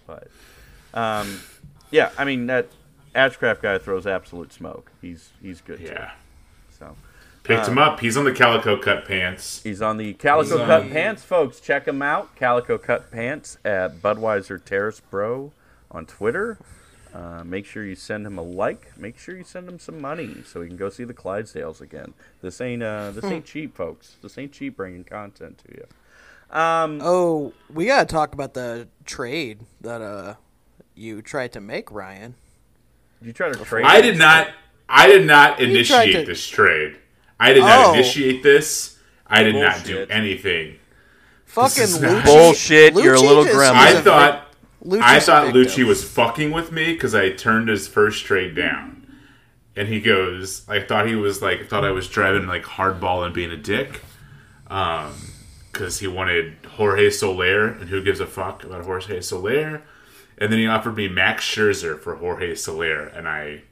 But 0.07 0.29
um, 0.93 1.41
yeah, 1.91 2.11
I 2.18 2.25
mean 2.25 2.47
that 2.47 2.68
Ashcraft 3.14 3.62
guy 3.62 3.78
throws 3.78 4.06
absolute 4.06 4.52
smoke. 4.52 4.90
He's 5.00 5.30
he's 5.40 5.60
good. 5.60 5.78
too. 5.78 5.84
yeah. 5.84 6.12
So. 6.78 6.96
Picked 7.44 7.68
him 7.68 7.76
up. 7.76 8.00
He's 8.00 8.16
on 8.16 8.24
the 8.24 8.32
calico 8.32 8.78
cut 8.78 9.04
pants. 9.04 9.60
He's 9.62 9.82
on 9.82 9.98
the 9.98 10.14
Calico 10.14 10.52
He's 10.52 10.60
on- 10.60 10.66
Cut 10.66 10.90
Pants, 10.90 11.22
folks. 11.22 11.60
Check 11.60 11.86
him 11.86 12.00
out. 12.00 12.34
Calico 12.36 12.78
Cut 12.78 13.10
Pants 13.10 13.58
at 13.66 13.96
Budweiser 14.00 14.64
Terrace 14.64 15.00
Bro 15.00 15.52
on 15.90 16.06
Twitter. 16.06 16.56
Uh, 17.14 17.44
make 17.44 17.66
sure 17.66 17.84
you 17.84 17.94
send 17.96 18.26
him 18.26 18.38
a 18.38 18.42
like. 18.42 18.96
Make 18.98 19.18
sure 19.18 19.36
you 19.36 19.44
send 19.44 19.68
him 19.68 19.78
some 19.78 20.00
money 20.00 20.36
so 20.46 20.62
he 20.62 20.68
can 20.68 20.78
go 20.78 20.88
see 20.88 21.04
the 21.04 21.12
Clydesdales 21.12 21.82
again. 21.82 22.14
This 22.40 22.62
ain't 22.62 22.82
uh, 22.82 23.10
this 23.10 23.24
ain't 23.24 23.44
cheap, 23.44 23.76
folks. 23.76 24.16
This 24.22 24.38
ain't 24.38 24.52
cheap 24.52 24.78
bringing 24.78 25.04
content 25.04 25.62
to 25.68 25.74
you. 25.74 26.58
Um, 26.58 27.00
Oh, 27.02 27.52
we 27.72 27.84
gotta 27.84 28.06
talk 28.06 28.32
about 28.32 28.54
the 28.54 28.88
trade 29.04 29.60
that 29.82 30.00
uh 30.00 30.34
you 30.94 31.20
tried 31.20 31.52
to 31.52 31.60
make, 31.60 31.90
Ryan. 31.92 32.36
You 33.25 33.33
try 33.33 33.51
to 33.51 33.64
trade. 33.64 33.85
I 33.85 34.01
did 34.01 34.18
not. 34.18 34.49
I 34.89 35.07
did 35.07 35.27
not 35.27 35.59
tried 35.59 35.68
initiate 35.70 36.12
to- 36.14 36.25
this 36.25 36.47
trade. 36.47 36.97
I 37.41 37.53
did 37.53 37.61
not 37.61 37.87
Oh. 37.87 37.95
initiate 37.95 38.43
this. 38.43 38.99
I 39.27 39.43
did 39.43 39.55
not 39.55 39.77
Bullshit. 39.85 40.09
do 40.09 40.12
anything. 40.14 40.77
Fucking 41.47 41.83
is 41.85 42.01
not- 42.01 42.22
Lucci. 42.22 42.25
Bullshit, 42.25 42.95
you're 42.95 43.14
a 43.14 43.18
Lucci 43.18 43.27
little 43.27 43.45
just 43.45 43.57
gremlin. 43.57 43.72
was 43.72 43.95
I 43.97 43.99
a 43.99 44.03
thought. 44.03 44.49
vic- 44.83 44.93
Lucci's 44.93 45.03
I 45.03 45.16
a 45.16 45.20
thought 45.20 45.45
victim. 45.53 45.62
Lucci 45.62 45.87
was 45.87 46.05
fucking 46.05 46.51
with 46.53 46.70
me 46.72 46.93
because 46.93 47.14
I 47.14 47.31
turned 47.31 47.68
his 47.68 47.89
first 47.89 48.25
trade 48.27 48.55
down, 48.55 49.07
and 49.75 49.89
he 49.89 50.01
goes, 50.01 50.62
"I 50.68 50.81
thought 50.81 51.07
he 51.09 51.14
was 51.16 51.41
like, 51.41 51.68
thought 51.68 51.85
I 51.85 51.91
was 51.91 52.07
driving 52.09 52.47
like 52.47 52.64
hardball 52.64 53.25
and 53.25 53.35
being 53.35 53.51
a 53.51 53.57
dick, 53.57 54.03
um, 54.68 55.12
because 55.72 56.01
he 56.01 56.07
wanted 56.07 56.55
Jorge 56.77 57.09
Soler, 57.11 57.66
and 57.68 57.89
who 57.89 58.03
gives 58.03 58.20
a 58.20 58.27
fuck 58.27 58.62
about 58.64 58.85
Jorge 58.85 59.20
Soler?" 59.22 59.83
And 60.39 60.53
then 60.53 60.59
he 60.59 60.66
offered 60.66 60.97
me 60.97 61.09
Max 61.09 61.45
Scherzer 61.45 61.99
for 61.99 62.16
Jorge 62.16 62.55
Soler, 62.55 63.07
and 63.07 63.28
I, 63.28 63.62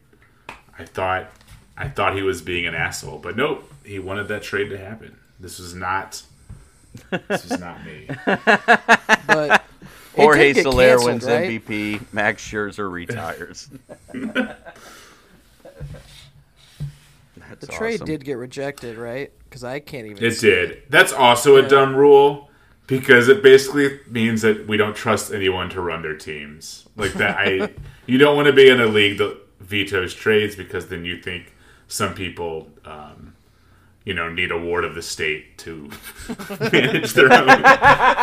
I 0.79 0.85
thought, 0.85 1.31
I 1.77 1.89
thought 1.89 2.15
he 2.15 2.23
was 2.23 2.41
being 2.41 2.67
an 2.67 2.75
asshole, 2.75 3.19
but 3.19 3.37
nope, 3.37 3.71
he 3.85 3.99
wanted 3.99 4.29
that 4.29 4.43
trade 4.43 4.71
to 4.71 4.79
happen. 4.79 5.17
This 5.41 5.59
was 5.59 5.75
not, 5.75 6.23
this 7.29 7.49
was 7.49 7.59
not 7.59 7.85
me. 7.85 8.09
but 9.27 9.65
Jorge 10.15 10.53
did 10.53 10.63
Soler 10.63 10.91
canceled, 10.91 11.11
wins 11.11 11.25
right? 11.25 11.51
MVP. 11.51 12.13
Max 12.13 12.49
Scherzer 12.49 12.91
retires. 12.91 13.69
That's 14.13 14.55
The 17.61 17.67
trade 17.67 17.95
awesome. 17.95 18.07
did 18.07 18.25
get 18.25 18.39
rejected, 18.39 18.97
right? 18.97 19.33
Because 19.45 19.65
I 19.65 19.81
can't 19.81 20.07
even. 20.07 20.25
It 20.25 20.33
see 20.33 20.51
did. 20.51 20.83
That's 20.89 21.13
also 21.13 21.57
a 21.57 21.69
dumb 21.69 21.97
rule 21.97 22.49
because 22.87 23.28
it 23.28 23.43
basically 23.43 24.01
means 24.09 24.43
that 24.43 24.66
we 24.66 24.76
don't 24.76 24.97
trust 24.97 25.33
anyone 25.33 25.70
to 25.70 25.80
run 25.80 26.03
their 26.03 26.16
teams. 26.16 26.89
Like 26.97 27.12
that, 27.14 27.37
I 27.39 27.70
you 28.07 28.18
don't 28.18 28.37
want 28.37 28.47
to 28.47 28.53
be 28.53 28.68
in 28.68 28.80
a 28.80 28.87
league 28.87 29.18
that 29.18 29.37
vetoes 29.61 30.14
trades 30.14 30.57
because 30.57 30.89
then 30.89 31.05
you 31.05 31.20
think 31.20 31.55
some 31.89 32.14
people, 32.14 32.70
um, 32.85 33.32
you 34.05 34.15
know, 34.15 34.29
need 34.29 34.51
a 34.51 34.59
ward 34.59 34.85
of 34.85 34.95
the 34.95 35.03
state 35.03 35.59
to 35.59 35.89
manage 36.73 37.13
their 37.13 37.33
own 37.33 37.47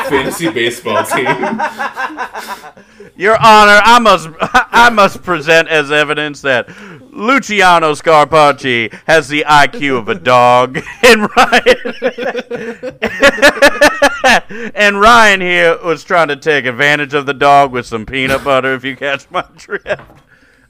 fantasy 0.09 0.49
baseball 0.51 1.03
team. 1.05 1.25
Your 3.15 3.35
Honor, 3.35 3.81
I 3.83 3.99
must 4.01 4.29
I 4.41 4.89
must 4.89 5.23
present 5.23 5.67
as 5.67 5.91
evidence 5.91 6.41
that 6.41 6.69
Luciano 7.11 7.93
Scarpacci 7.93 8.93
has 9.05 9.27
the 9.27 9.45
IQ 9.47 9.99
of 9.99 10.09
a 10.09 10.15
dog, 10.15 10.79
and 11.03 11.29
Ryan 11.35 11.91
and 14.75 14.99
Ryan 14.99 15.41
here 15.41 15.77
was 15.83 16.03
trying 16.03 16.27
to 16.29 16.35
take 16.35 16.65
advantage 16.65 17.13
of 17.13 17.25
the 17.25 17.33
dog 17.33 17.71
with 17.71 17.85
some 17.85 18.05
peanut 18.05 18.43
butter. 18.43 18.73
If 18.73 18.83
you 18.83 18.95
catch 18.95 19.29
my 19.31 19.45
drift. 19.55 20.01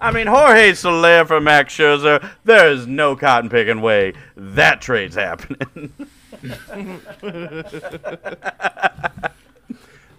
I 0.01 0.11
mean, 0.11 0.27
Jorge 0.27 0.73
Soler 0.73 1.25
for 1.25 1.41
Max 1.41 1.75
Scherzer. 1.75 2.29
There 2.45 2.71
is 2.71 2.87
no 2.87 3.15
cotton 3.15 3.49
picking 3.49 3.81
way 3.81 4.13
that 4.35 4.81
trade's 4.81 5.15
happening. 5.15 5.91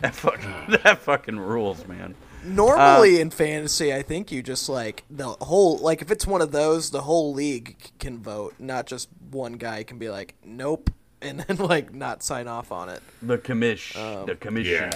that 0.01 0.15
fucking 0.15 0.55
that 0.83 0.99
fucking 0.99 1.39
rules, 1.39 1.87
man. 1.87 2.15
Normally 2.45 3.19
Uh, 3.19 3.21
in 3.21 3.31
fantasy, 3.31 3.93
I 3.93 4.03
think 4.03 4.33
you 4.33 4.43
just 4.43 4.69
like 4.69 5.05
the 5.11 5.29
whole 5.29 5.79
like 5.79 6.03
if 6.03 6.11
it's 6.11 6.27
one 6.27 6.41
of 6.41 6.53
those, 6.53 6.91
the 6.91 7.03
whole 7.03 7.33
league 7.33 7.77
can 7.99 8.23
vote, 8.23 8.55
not 8.59 8.87
just 8.87 9.09
one 9.31 9.55
guy 9.55 9.83
can 9.83 9.99
be 9.99 10.09
like, 10.11 10.35
nope, 10.45 10.91
and 11.23 11.41
then 11.41 11.57
like 11.57 11.95
not 11.95 12.23
sign 12.23 12.49
off 12.49 12.73
on 12.73 12.89
it. 12.89 13.03
The 13.23 13.39
commish, 13.39 13.97
Um, 13.97 14.27
the 14.27 14.37
commissioner. 14.37 14.91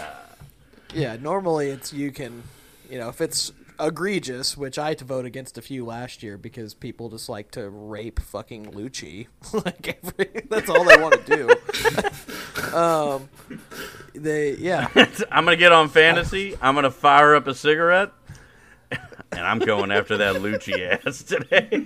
Yeah, 0.95 1.16
normally 1.16 1.68
it's 1.70 1.93
you 1.93 2.12
can, 2.12 2.43
you 2.89 2.99
know, 2.99 3.09
if 3.09 3.20
it's 3.20 3.53
egregious, 3.81 4.57
which 4.57 4.79
I 4.79 4.89
had 4.89 4.99
to 4.99 5.05
vote 5.05 5.25
against 5.25 5.59
a 5.59 5.62
few 5.62 5.85
last 5.85 6.22
year 6.22 6.39
because 6.39 6.75
people 6.75 7.09
just 7.09 7.29
like 7.29 7.51
to 7.53 7.68
rape 7.68 8.20
fucking 8.20 8.72
Lucci. 8.72 9.27
like 9.53 9.99
every, 10.03 10.43
that's 10.49 10.70
all 10.70 10.85
they 10.85 10.97
want 10.97 11.25
to 11.27 11.37
do. 11.37 11.49
um, 12.77 13.29
they 14.14 14.55
yeah. 14.57 14.89
I'm 15.31 15.45
gonna 15.45 15.57
get 15.57 15.72
on 15.72 15.89
fantasy. 15.89 16.57
I'm 16.61 16.75
gonna 16.75 16.91
fire 16.91 17.35
up 17.35 17.47
a 17.47 17.55
cigarette, 17.55 18.12
and 18.91 19.41
I'm 19.41 19.59
going 19.59 19.91
after 19.91 20.16
that 20.18 20.37
Lucci 20.37 20.79
ass 21.05 21.22
today. 21.22 21.85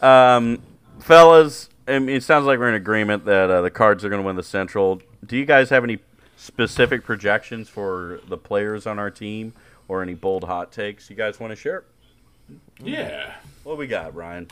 um, 0.00 0.62
fellas, 1.00 1.68
I 1.86 1.98
mean, 1.98 2.16
it 2.16 2.22
sounds 2.22 2.46
like 2.46 2.58
we're 2.58 2.68
in 2.68 2.74
agreement 2.74 3.24
that 3.26 3.50
uh, 3.50 3.62
the 3.62 3.70
Cards 3.70 4.04
are 4.04 4.08
gonna 4.08 4.22
win 4.22 4.36
the 4.36 4.42
Central. 4.42 5.00
Do 5.30 5.36
you 5.36 5.44
guys 5.44 5.70
have 5.70 5.84
any 5.84 6.00
specific 6.36 7.04
projections 7.04 7.68
for 7.68 8.18
the 8.26 8.36
players 8.36 8.84
on 8.84 8.98
our 8.98 9.12
team, 9.12 9.52
or 9.86 10.02
any 10.02 10.14
bold 10.14 10.42
hot 10.42 10.72
takes 10.72 11.08
you 11.08 11.14
guys 11.14 11.38
want 11.38 11.52
to 11.52 11.56
share? 11.56 11.84
Yeah. 12.82 13.34
What 13.62 13.78
we 13.78 13.86
got, 13.86 14.12
Ryan? 14.12 14.48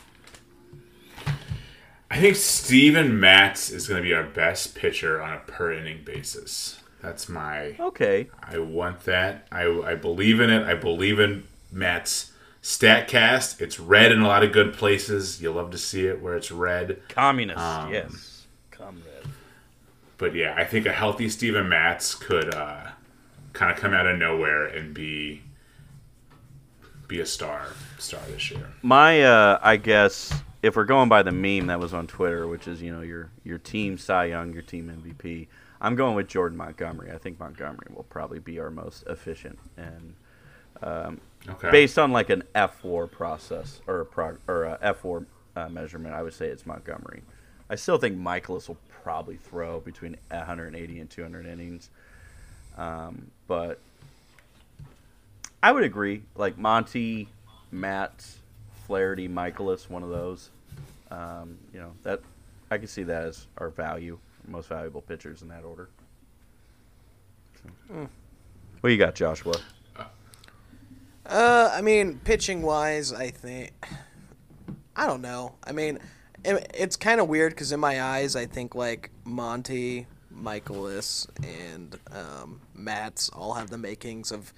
I 2.09 2.21
think 2.21 2.37
Steven 2.37 3.19
Matz 3.19 3.69
is 3.69 3.89
going 3.89 4.01
to 4.01 4.07
be 4.07 4.13
our 4.13 4.23
best 4.23 4.73
pitcher 4.73 5.21
on 5.21 5.33
a 5.33 5.39
per 5.39 5.73
inning 5.73 6.05
basis. 6.05 6.79
That's 7.01 7.27
my. 7.27 7.75
Okay. 7.77 8.29
I 8.41 8.59
want 8.59 9.01
that. 9.01 9.49
I, 9.51 9.65
I 9.81 9.95
believe 9.95 10.39
in 10.39 10.49
it. 10.49 10.63
I 10.65 10.75
believe 10.75 11.19
in 11.19 11.43
Matt's 11.73 12.31
Statcast. 12.63 13.59
It's 13.59 13.81
red 13.81 14.13
in 14.13 14.21
a 14.21 14.27
lot 14.29 14.45
of 14.45 14.53
good 14.53 14.73
places. 14.75 15.41
You'll 15.41 15.55
love 15.55 15.71
to 15.71 15.77
see 15.77 16.07
it 16.07 16.21
where 16.21 16.37
it's 16.37 16.51
red. 16.53 17.01
Communist, 17.09 17.59
Um, 17.59 17.91
yes. 17.91 18.38
But 20.19 20.35
yeah, 20.35 20.53
I 20.55 20.63
think 20.65 20.85
a 20.85 20.91
healthy 20.91 21.29
Steven 21.29 21.67
Matz 21.67 22.13
could 22.13 22.53
uh, 22.53 22.89
kind 23.53 23.71
of 23.71 23.77
come 23.79 23.93
out 23.93 24.05
of 24.05 24.19
nowhere 24.19 24.67
and 24.67 24.93
be 24.93 25.41
be 27.07 27.19
a 27.21 27.25
star 27.25 27.69
star 27.97 28.21
this 28.27 28.51
year. 28.51 28.69
My, 28.83 29.23
uh, 29.23 29.57
I 29.63 29.77
guess, 29.77 30.31
if 30.61 30.75
we're 30.75 30.85
going 30.85 31.09
by 31.09 31.23
the 31.23 31.31
meme 31.31 31.65
that 31.67 31.79
was 31.79 31.93
on 31.93 32.05
Twitter, 32.05 32.47
which 32.47 32.67
is 32.67 32.81
you 32.81 32.91
know 32.91 33.01
your 33.01 33.31
your 33.43 33.57
team 33.57 33.97
Cy 33.97 34.25
Young, 34.25 34.53
your 34.53 34.61
team 34.61 34.91
MVP, 35.03 35.47
I'm 35.81 35.95
going 35.95 36.15
with 36.15 36.27
Jordan 36.27 36.57
Montgomery. 36.57 37.11
I 37.11 37.17
think 37.17 37.39
Montgomery 37.39 37.87
will 37.95 38.03
probably 38.03 38.39
be 38.39 38.59
our 38.59 38.69
most 38.69 39.03
efficient 39.07 39.57
and 39.77 40.13
Okay. 41.47 41.71
based 41.71 41.97
on 41.97 42.11
like 42.11 42.29
an 42.29 42.43
F4 42.53 43.09
process 43.09 43.81
or 43.87 44.01
a 44.01 44.05
prog- 44.05 44.39
or 44.47 44.65
a 44.65 44.77
F4 44.81 45.25
uh, 45.55 45.69
measurement, 45.69 46.13
I 46.13 46.21
would 46.21 46.33
say 46.33 46.47
it's 46.47 46.65
Montgomery. 46.65 47.23
I 47.69 47.75
still 47.75 47.97
think 47.97 48.17
Mikolas 48.17 48.67
will 48.67 48.77
probably 49.03 49.37
throw 49.37 49.79
between 49.79 50.17
180 50.29 50.99
and 50.99 51.09
200 51.09 51.45
innings, 51.45 51.89
um, 52.77 53.29
but 53.47 53.79
I 55.61 55.71
would 55.71 55.83
agree. 55.83 56.23
Like 56.35 56.57
Monty, 56.57 57.27
Matz, 57.71 58.39
Flaherty, 58.87 59.27
Mikolas, 59.27 59.89
one 59.89 60.03
of 60.03 60.09
those. 60.09 60.49
Um, 61.11 61.57
you 61.73 61.79
know 61.79 61.91
that 62.03 62.21
I 62.69 62.77
can 62.77 62.87
see 62.87 63.03
that 63.03 63.23
as 63.23 63.47
our 63.57 63.69
value, 63.69 64.19
most 64.47 64.69
valuable 64.69 65.01
pitchers 65.01 65.41
in 65.41 65.47
that 65.49 65.63
order. 65.63 65.89
What 68.81 68.89
you 68.91 68.97
got, 68.97 69.15
Joshua? 69.15 69.55
Uh, 71.25 71.69
I 71.73 71.81
mean, 71.81 72.19
pitching 72.23 72.61
wise, 72.61 73.11
I 73.11 73.29
think 73.29 73.71
I 74.95 75.05
don't 75.05 75.21
know. 75.21 75.55
I 75.63 75.71
mean, 75.71 75.97
it, 75.97 76.01
it's 76.45 76.95
kind 76.95 77.19
of 77.19 77.27
weird 77.27 77.53
because 77.53 77.71
in 77.71 77.79
my 77.79 78.01
eyes, 78.01 78.35
I 78.35 78.45
think 78.45 78.75
like 78.75 79.11
Monty, 79.25 80.07
Mikolas, 80.33 81.27
and 81.43 81.97
um, 82.11 82.61
Matz 82.73 83.29
all 83.29 83.53
have 83.53 83.69
the 83.69 83.77
makings 83.77 84.31
of 84.31 84.53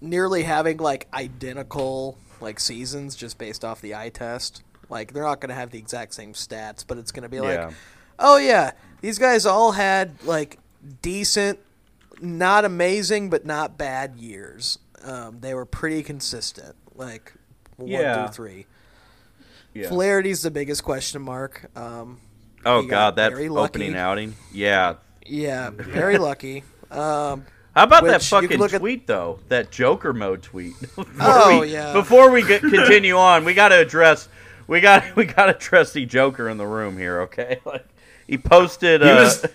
nearly 0.00 0.42
having 0.42 0.78
like 0.78 1.06
identical 1.12 2.16
like 2.40 2.58
seasons 2.60 3.14
just 3.16 3.38
based 3.38 3.64
off 3.64 3.80
the 3.80 3.94
eye 3.94 4.08
test. 4.08 4.62
Like 4.88 5.12
they're 5.12 5.22
not 5.24 5.40
going 5.40 5.48
to 5.50 5.54
have 5.54 5.70
the 5.70 5.78
exact 5.78 6.14
same 6.14 6.32
stats, 6.32 6.84
but 6.86 6.98
it's 6.98 7.12
going 7.12 7.22
to 7.22 7.28
be 7.28 7.40
like, 7.40 7.58
Yeah. 7.58 7.70
oh 8.18 8.36
yeah, 8.36 8.72
these 9.00 9.18
guys 9.18 9.46
all 9.46 9.72
had 9.72 10.22
like 10.24 10.58
decent, 11.02 11.58
not 12.20 12.64
amazing, 12.64 13.30
but 13.30 13.44
not 13.46 13.76
bad 13.78 14.16
years. 14.16 14.78
Um, 15.02 15.40
they 15.40 15.54
were 15.54 15.66
pretty 15.66 16.02
consistent, 16.02 16.74
like 16.94 17.32
one 17.76 17.90
Yeah. 17.90 18.26
through 18.26 18.32
three. 18.34 18.66
Yeah. 19.74 19.88
Flaherty's 19.88 20.42
the 20.42 20.50
biggest 20.50 20.84
question 20.84 21.20
mark. 21.22 21.68
Um, 21.76 22.20
Oh 22.64 22.82
God, 22.82 23.16
that 23.16 23.32
very 23.32 23.48
lucky. 23.48 23.80
opening 23.80 23.96
outing. 23.96 24.34
Yeah. 24.52 24.94
yeah, 25.26 25.70
very 25.70 26.16
lucky. 26.16 26.64
Um, 26.90 27.44
How 27.74 27.82
about 27.84 28.04
that 28.04 28.20
Which 28.20 28.32
you 28.32 28.38
could 28.40 28.44
fucking 28.48 28.58
look 28.58 28.72
at- 28.72 28.80
tweet 28.80 29.06
though? 29.06 29.40
That 29.48 29.70
Joker 29.70 30.12
mode 30.14 30.42
tweet. 30.42 30.72
Before 30.80 31.04
Oh, 31.20 31.60
we, 31.60 31.72
yeah. 31.72 31.92
Before 31.92 32.30
we 32.30 32.42
get, 32.42 32.60
continue 32.62 33.16
on, 33.16 33.44
we 33.44 33.52
got 33.52 33.68
to 33.68 33.78
address. 33.80 34.28
We 34.66 34.80
got 34.80 35.04
we 35.16 35.24
got 35.26 35.46
to 35.46 35.56
address 35.56 35.92
the 35.92 36.06
Joker 36.06 36.48
in 36.48 36.56
the 36.56 36.66
room 36.66 36.96
here. 36.96 37.20
Okay, 37.22 37.60
like 37.66 37.86
he 38.26 38.38
posted. 38.38 39.02
He 39.02 39.08
uh, 39.10 39.14
was 39.24 39.46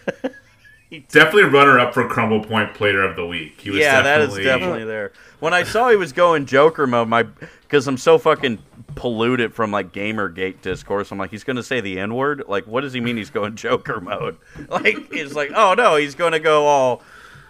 definitely 1.10 1.44
runner 1.46 1.80
up 1.80 1.94
for 1.94 2.08
Crumble 2.08 2.44
Point 2.44 2.74
Player 2.76 3.04
of 3.04 3.16
the 3.16 3.26
Week. 3.26 3.60
He 3.60 3.70
was 3.72 3.80
yeah, 3.80 4.02
that 4.02 4.18
definitely, 4.20 4.42
is 4.42 4.46
definitely 4.46 4.86
there. 4.86 5.14
When 5.40 5.54
I 5.54 5.64
saw 5.64 5.90
he 5.90 5.96
was 5.96 6.14
going 6.14 6.46
Joker 6.46 6.86
mode, 6.86 7.08
my 7.08 7.24
because 7.24 7.88
I'm 7.88 7.98
so 7.98 8.18
fucking 8.20 8.60
polluted 9.00 9.54
from 9.54 9.72
like 9.72 9.94
GamerGate 9.94 10.62
discourse, 10.62 11.10
I'm 11.10 11.18
like, 11.18 11.32
he's 11.32 11.46
gonna 11.46 11.64
say 11.64 11.80
the 11.80 11.98
N 11.98 12.14
word. 12.14 12.44
Like, 12.50 12.68
what 12.68 12.82
does 12.82 12.92
he 12.92 13.00
mean 13.00 13.16
he's 13.16 13.30
going 13.30 13.56
Joker 13.56 14.00
mode? 14.00 14.38
Like, 14.70 15.08
it's 15.12 15.34
like, 15.34 15.52
oh 15.56 15.74
no, 15.74 15.96
he's 15.96 16.16
gonna 16.16 16.40
go 16.40 16.66
all 16.66 17.02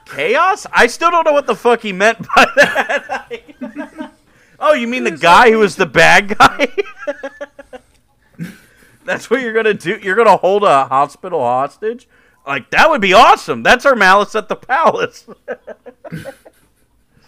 chaos. 0.05 0.67
I 0.71 0.85
still 0.87 1.09
don't 1.09 1.25
know 1.25 1.33
what 1.33 1.47
the 1.47 1.55
fuck 1.55 1.81
he 1.81 1.91
meant 1.91 2.19
by 2.19 2.45
that. 2.55 4.13
oh, 4.59 4.73
you 4.73 4.87
mean 4.87 5.03
the 5.03 5.11
guy 5.11 5.49
who 5.49 5.57
was 5.57 5.75
the 5.75 5.87
bad 5.87 6.37
guy? 6.37 6.67
That's 9.05 9.29
what 9.31 9.41
you're 9.41 9.53
gonna 9.53 9.73
do. 9.73 9.97
You're 10.01 10.15
gonna 10.15 10.37
hold 10.37 10.63
a 10.63 10.85
hospital 10.85 11.39
hostage. 11.39 12.07
Like 12.45 12.69
that 12.69 12.91
would 12.91 13.01
be 13.01 13.13
awesome. 13.13 13.63
That's 13.63 13.87
our 13.87 13.95
malice 13.95 14.35
at 14.35 14.49
the 14.49 14.55
palace. 14.55 15.25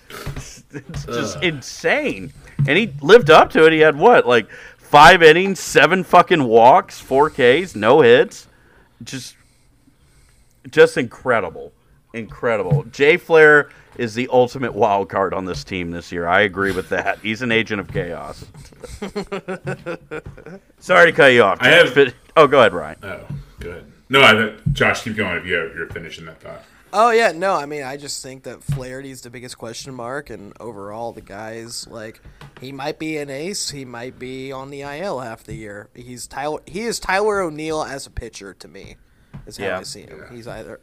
it's 0.09 1.05
just 1.05 1.41
insane. 1.41 2.31
And 2.67 2.77
he 2.77 2.93
lived 3.01 3.29
up 3.29 3.49
to 3.51 3.65
it. 3.65 3.73
He 3.73 3.79
had 3.79 3.95
what, 3.97 4.27
like 4.27 4.49
five 4.77 5.23
innings, 5.23 5.59
seven 5.59 6.03
fucking 6.03 6.43
walks, 6.43 6.99
four 6.99 7.29
Ks, 7.29 7.75
no 7.75 8.01
hits. 8.01 8.47
Just, 9.03 9.35
just 10.69 10.97
incredible, 10.97 11.71
incredible. 12.13 12.83
Jay 12.91 13.17
Flair 13.17 13.69
is 13.97 14.13
the 14.13 14.27
ultimate 14.31 14.73
wild 14.73 15.09
card 15.09 15.33
on 15.33 15.45
this 15.45 15.63
team 15.63 15.91
this 15.91 16.11
year. 16.11 16.27
I 16.27 16.41
agree 16.41 16.71
with 16.71 16.89
that. 16.89 17.19
He's 17.19 17.41
an 17.41 17.51
agent 17.51 17.81
of 17.81 17.87
chaos. 17.91 18.45
Sorry 20.79 21.11
to 21.11 21.15
cut 21.15 21.27
you 21.33 21.43
off. 21.43 21.57
I 21.61 21.69
have- 21.69 21.93
but- 21.95 22.13
oh, 22.37 22.47
go 22.47 22.59
ahead, 22.59 22.73
Ryan. 22.73 22.97
Oh, 23.03 23.25
good. 23.59 23.85
No, 24.09 24.21
I, 24.21 24.53
Josh, 24.73 25.03
keep 25.03 25.15
going 25.15 25.37
if 25.37 25.45
you're, 25.45 25.75
you're 25.75 25.87
finishing 25.87 26.25
that 26.25 26.39
thought. 26.41 26.63
Oh 26.93 27.11
yeah, 27.11 27.31
no, 27.31 27.53
I 27.55 27.65
mean 27.65 27.83
I 27.83 27.95
just 27.97 28.21
think 28.21 28.43
that 28.43 28.63
Flaherty's 28.63 29.21
the 29.21 29.29
biggest 29.29 29.57
question 29.57 29.93
mark, 29.93 30.29
and 30.29 30.53
overall 30.59 31.11
the 31.13 31.21
guys 31.21 31.87
like 31.87 32.21
he 32.59 32.71
might 32.71 32.99
be 32.99 33.17
an 33.17 33.29
ace, 33.29 33.69
he 33.69 33.85
might 33.85 34.19
be 34.19 34.51
on 34.51 34.69
the 34.69 34.81
IL 34.81 35.19
half 35.19 35.43
the 35.43 35.55
year. 35.55 35.89
He's 35.95 36.27
Tyler, 36.27 36.59
he 36.65 36.81
is 36.81 36.99
Tyler 36.99 37.41
O'Neill 37.41 37.83
as 37.83 38.05
a 38.07 38.09
pitcher 38.11 38.53
to 38.55 38.67
me, 38.67 38.97
is 39.45 39.57
how 39.57 39.65
Yeah. 39.65 39.79
I 39.79 39.83
see 39.83 40.01
him. 40.01 40.25
He's 40.31 40.47
either 40.47 40.81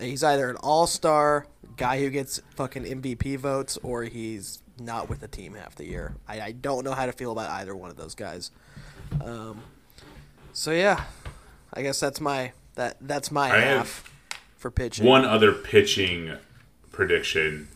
he's 0.00 0.24
either 0.24 0.50
an 0.50 0.56
all 0.56 0.86
star 0.88 1.46
guy 1.76 2.00
who 2.00 2.10
gets 2.10 2.40
fucking 2.56 2.84
MVP 2.84 3.38
votes, 3.38 3.78
or 3.82 4.02
he's 4.04 4.60
not 4.80 5.08
with 5.08 5.20
the 5.20 5.28
team 5.28 5.54
half 5.54 5.76
the 5.76 5.84
year. 5.86 6.16
I, 6.26 6.40
I 6.40 6.52
don't 6.52 6.84
know 6.84 6.92
how 6.94 7.06
to 7.06 7.12
feel 7.12 7.30
about 7.30 7.48
either 7.50 7.76
one 7.76 7.90
of 7.90 7.96
those 7.96 8.16
guys. 8.16 8.50
Um, 9.24 9.62
so 10.52 10.72
yeah, 10.72 11.04
I 11.72 11.82
guess 11.82 12.00
that's 12.00 12.20
my 12.20 12.52
that 12.74 12.96
that's 13.00 13.30
my 13.30 13.52
I 13.52 13.58
have 13.60 13.76
half 13.76 14.13
for 14.64 14.70
pitching. 14.70 15.04
One 15.04 15.26
other 15.26 15.52
pitching 15.52 16.38
prediction. 16.90 17.68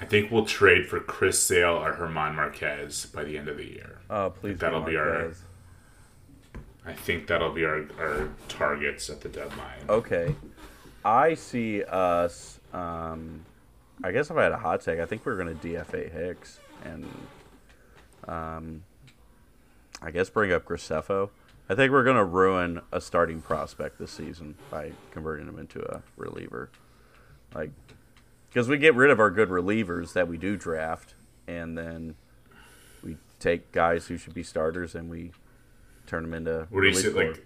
I 0.00 0.04
think 0.04 0.30
we'll 0.30 0.46
trade 0.46 0.86
for 0.86 1.00
Chris 1.00 1.36
Sale 1.42 1.74
or 1.82 1.94
Germán 1.96 2.36
Márquez 2.36 3.12
by 3.12 3.24
the 3.24 3.36
end 3.36 3.48
of 3.48 3.56
the 3.56 3.64
year. 3.64 3.98
Oh, 4.08 4.30
please. 4.30 4.56
That'll 4.58 4.82
be 4.82 4.96
our- 4.96 5.32
I 6.86 6.92
think 6.92 7.26
that'll 7.26 7.50
be 7.52 7.64
our, 7.64 7.86
our 7.98 8.28
targets 8.46 9.10
at 9.10 9.20
the 9.20 9.28
deadline. 9.28 9.80
Okay. 9.88 10.32
I 11.04 11.34
see 11.34 11.82
us. 11.82 12.60
Um, 12.72 13.44
I 14.04 14.12
guess 14.12 14.30
if 14.30 14.36
I 14.36 14.44
had 14.44 14.52
a 14.52 14.58
hot 14.58 14.80
take, 14.80 15.00
I 15.00 15.06
think 15.06 15.26
we're 15.26 15.36
going 15.36 15.58
to 15.58 15.68
DFA 15.68 16.08
Hicks 16.12 16.60
and, 16.84 17.04
um, 18.28 18.84
I 20.00 20.12
guess 20.12 20.30
bring 20.30 20.52
up 20.52 20.66
Graceffo. 20.66 21.30
I 21.72 21.74
think 21.74 21.90
we're 21.90 22.04
going 22.04 22.18
to 22.18 22.24
ruin 22.24 22.82
a 22.92 23.00
starting 23.00 23.40
prospect 23.40 23.98
this 23.98 24.10
season 24.10 24.56
by 24.70 24.92
converting 25.10 25.48
him 25.48 25.58
into 25.58 25.80
a 25.80 26.02
reliever. 26.18 26.68
Like, 27.54 27.70
because 28.50 28.68
we 28.68 28.76
get 28.76 28.94
rid 28.94 29.10
of 29.10 29.18
our 29.18 29.30
good 29.30 29.48
relievers 29.48 30.12
that 30.12 30.28
we 30.28 30.36
do 30.36 30.58
draft, 30.58 31.14
and 31.48 31.78
then 31.78 32.14
we 33.02 33.16
take 33.40 33.72
guys 33.72 34.06
who 34.08 34.18
should 34.18 34.34
be 34.34 34.42
starters 34.42 34.94
and 34.94 35.08
we 35.08 35.32
turn 36.06 36.24
them 36.24 36.34
into. 36.34 36.66
What 36.68 36.82
do 36.82 36.88
you 36.88 36.94
sit 36.94 37.16
like 37.16 37.42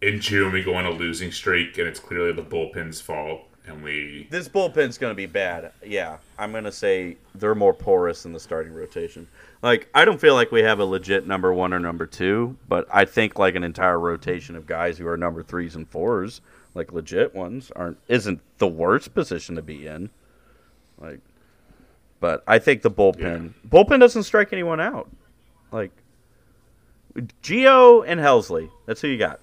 in 0.00 0.22
June 0.22 0.50
we 0.50 0.62
go 0.62 0.74
on 0.74 0.86
a 0.86 0.90
losing 0.90 1.30
streak 1.30 1.76
and 1.76 1.86
it's 1.86 2.00
clearly 2.00 2.32
the 2.32 2.42
bullpen's 2.42 3.02
fault 3.02 3.42
and 3.66 3.82
we 3.82 4.26
This 4.30 4.48
bullpen's 4.48 4.96
going 4.96 5.10
to 5.10 5.14
be 5.14 5.26
bad. 5.26 5.72
Yeah, 5.84 6.16
I'm 6.38 6.50
going 6.50 6.64
to 6.64 6.72
say 6.72 7.18
they're 7.34 7.54
more 7.54 7.74
porous 7.74 8.24
in 8.24 8.32
the 8.32 8.40
starting 8.40 8.72
rotation. 8.72 9.28
Like, 9.64 9.88
I 9.94 10.04
don't 10.04 10.20
feel 10.20 10.34
like 10.34 10.52
we 10.52 10.60
have 10.60 10.78
a 10.78 10.84
legit 10.84 11.26
number 11.26 11.50
one 11.50 11.72
or 11.72 11.80
number 11.80 12.06
two, 12.06 12.58
but 12.68 12.86
I 12.92 13.06
think 13.06 13.38
like 13.38 13.54
an 13.54 13.64
entire 13.64 13.98
rotation 13.98 14.56
of 14.56 14.66
guys 14.66 14.98
who 14.98 15.06
are 15.08 15.16
number 15.16 15.42
threes 15.42 15.74
and 15.74 15.88
fours, 15.88 16.42
like 16.74 16.92
legit 16.92 17.34
ones, 17.34 17.72
aren't 17.74 17.96
isn't 18.06 18.42
the 18.58 18.68
worst 18.68 19.14
position 19.14 19.54
to 19.54 19.62
be 19.62 19.86
in. 19.86 20.10
Like, 20.98 21.20
but 22.20 22.44
I 22.46 22.58
think 22.58 22.82
the 22.82 22.90
bullpen 22.90 23.54
bullpen 23.66 24.00
doesn't 24.00 24.24
strike 24.24 24.52
anyone 24.52 24.82
out. 24.82 25.08
Like, 25.72 25.92
Geo 27.40 28.02
and 28.02 28.20
Helsley, 28.20 28.68
that's 28.84 29.00
who 29.00 29.08
you 29.08 29.16
got. 29.16 29.40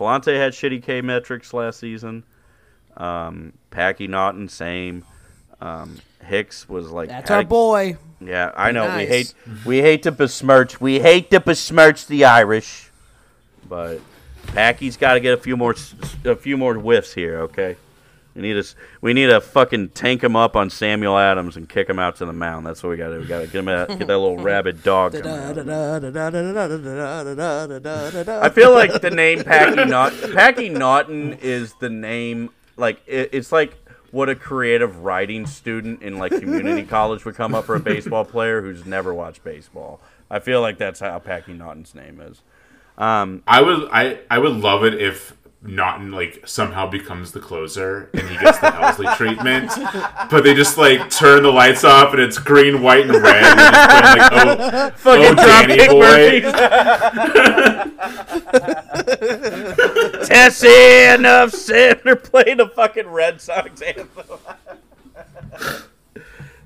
Pallante 0.00 0.34
had 0.34 0.54
shitty 0.54 0.82
K 0.82 1.02
metrics 1.02 1.52
last 1.52 1.78
season. 1.78 2.24
Um, 2.96 3.52
Packy 3.68 4.06
Naughton, 4.06 4.48
same. 4.48 5.04
Um, 5.60 5.98
Hicks 6.24 6.68
was 6.68 6.90
like 6.90 7.08
That's 7.08 7.30
our 7.30 7.40
a- 7.40 7.44
boy. 7.44 7.96
Yeah, 8.20 8.50
I 8.56 8.72
know. 8.72 8.96
We 8.96 9.06
hate 9.06 9.34
we 9.64 9.78
hate 9.78 10.02
to 10.04 10.12
besmirch 10.12 10.80
we 10.80 11.00
hate 11.00 11.30
to 11.30 11.40
besmirch 11.40 12.06
the 12.06 12.24
Irish, 12.24 12.90
but 13.68 14.00
Packy's 14.48 14.96
got 14.96 15.14
to 15.14 15.20
get 15.20 15.34
a 15.34 15.40
few 15.40 15.56
more 15.56 15.72
s- 15.74 15.94
a 16.24 16.34
few 16.34 16.56
more 16.56 16.74
whiffs 16.74 17.12
here. 17.12 17.40
Okay, 17.40 17.76
we 18.34 18.40
need 18.42 18.54
to 18.54 18.64
we 19.02 19.12
need 19.12 19.26
to 19.26 19.40
fucking 19.42 19.90
tank 19.90 20.24
him 20.24 20.34
up 20.34 20.56
on 20.56 20.70
Samuel 20.70 21.18
Adams 21.18 21.56
and 21.58 21.68
kick 21.68 21.88
him 21.90 21.98
out 21.98 22.16
to 22.16 22.24
the 22.26 22.32
mound. 22.32 22.64
That's 22.66 22.82
what 22.82 22.88
we 22.90 22.96
got 22.96 23.08
to. 23.10 23.18
We 23.18 23.26
got 23.26 23.40
to 23.40 23.46
get 23.46 23.54
him 23.56 23.66
that, 23.66 23.88
get 23.88 23.98
that 23.98 24.06
little 24.18 24.38
rabid 24.38 24.82
dog. 24.82 25.12
coming 25.12 25.26
out. 25.28 25.58
I 27.18 28.46
I 28.46 28.48
feel 28.48 28.72
like 28.72 29.00
the 29.00 29.10
name 29.10 29.42
Packy 29.44 29.84
Naughton, 29.84 30.32
Packy 30.32 30.68
Naughton 30.68 31.34
is 31.34 31.74
the 31.80 31.88
name. 31.90 32.50
Like 32.76 33.00
it, 33.06 33.30
it's 33.32 33.52
like 33.52 33.74
what 34.10 34.28
a 34.28 34.34
creative 34.34 34.98
writing 34.98 35.46
student 35.46 36.02
in 36.02 36.18
like 36.18 36.32
community 36.32 36.82
college 36.86 37.24
would 37.24 37.34
come 37.34 37.54
up 37.54 37.64
for 37.64 37.74
a 37.74 37.80
baseball 37.80 38.24
player 38.24 38.62
who's 38.62 38.86
never 38.86 39.12
watched 39.12 39.44
baseball. 39.44 40.00
I 40.30 40.38
feel 40.38 40.60
like 40.60 40.78
that's 40.78 41.00
how 41.00 41.18
Packy 41.18 41.52
Naughton's 41.52 41.94
name 41.94 42.20
is. 42.20 42.42
Um, 42.98 43.42
I 43.46 43.60
would 43.62 43.88
I 43.90 44.18
I 44.30 44.38
would 44.38 44.54
love 44.54 44.84
it 44.84 44.94
if 44.94 45.36
Naughton 45.66 46.12
like 46.12 46.42
somehow 46.46 46.88
becomes 46.88 47.32
the 47.32 47.40
closer 47.40 48.08
and 48.12 48.28
he 48.28 48.36
gets 48.38 48.58
the 48.58 48.68
Helsley 48.68 49.16
treatment, 49.16 49.72
but 50.30 50.44
they 50.44 50.54
just 50.54 50.78
like 50.78 51.10
turn 51.10 51.42
the 51.42 51.50
lights 51.50 51.82
off 51.84 52.12
and 52.12 52.22
it's 52.22 52.38
green, 52.38 52.82
white, 52.82 53.08
and 53.08 53.22
red. 53.22 53.44
And 53.44 54.18
just 54.18 54.32
playing, 54.32 54.58
like, 54.58 54.72
oh, 54.72 54.90
Fucking 54.96 55.26
oh, 55.26 55.34
Danny 55.34 55.76
Dropkick 55.76 55.90
boy. 55.90 56.42
Murphys. 56.52 57.86
Tessie 60.28 61.14
enough 61.14 61.52
said 61.52 62.00
they're 62.04 62.16
playing 62.16 62.56
the 62.58 62.68
fucking 62.68 63.08
Red 63.08 63.40
Sox 63.40 63.80
anthem. 63.82 64.38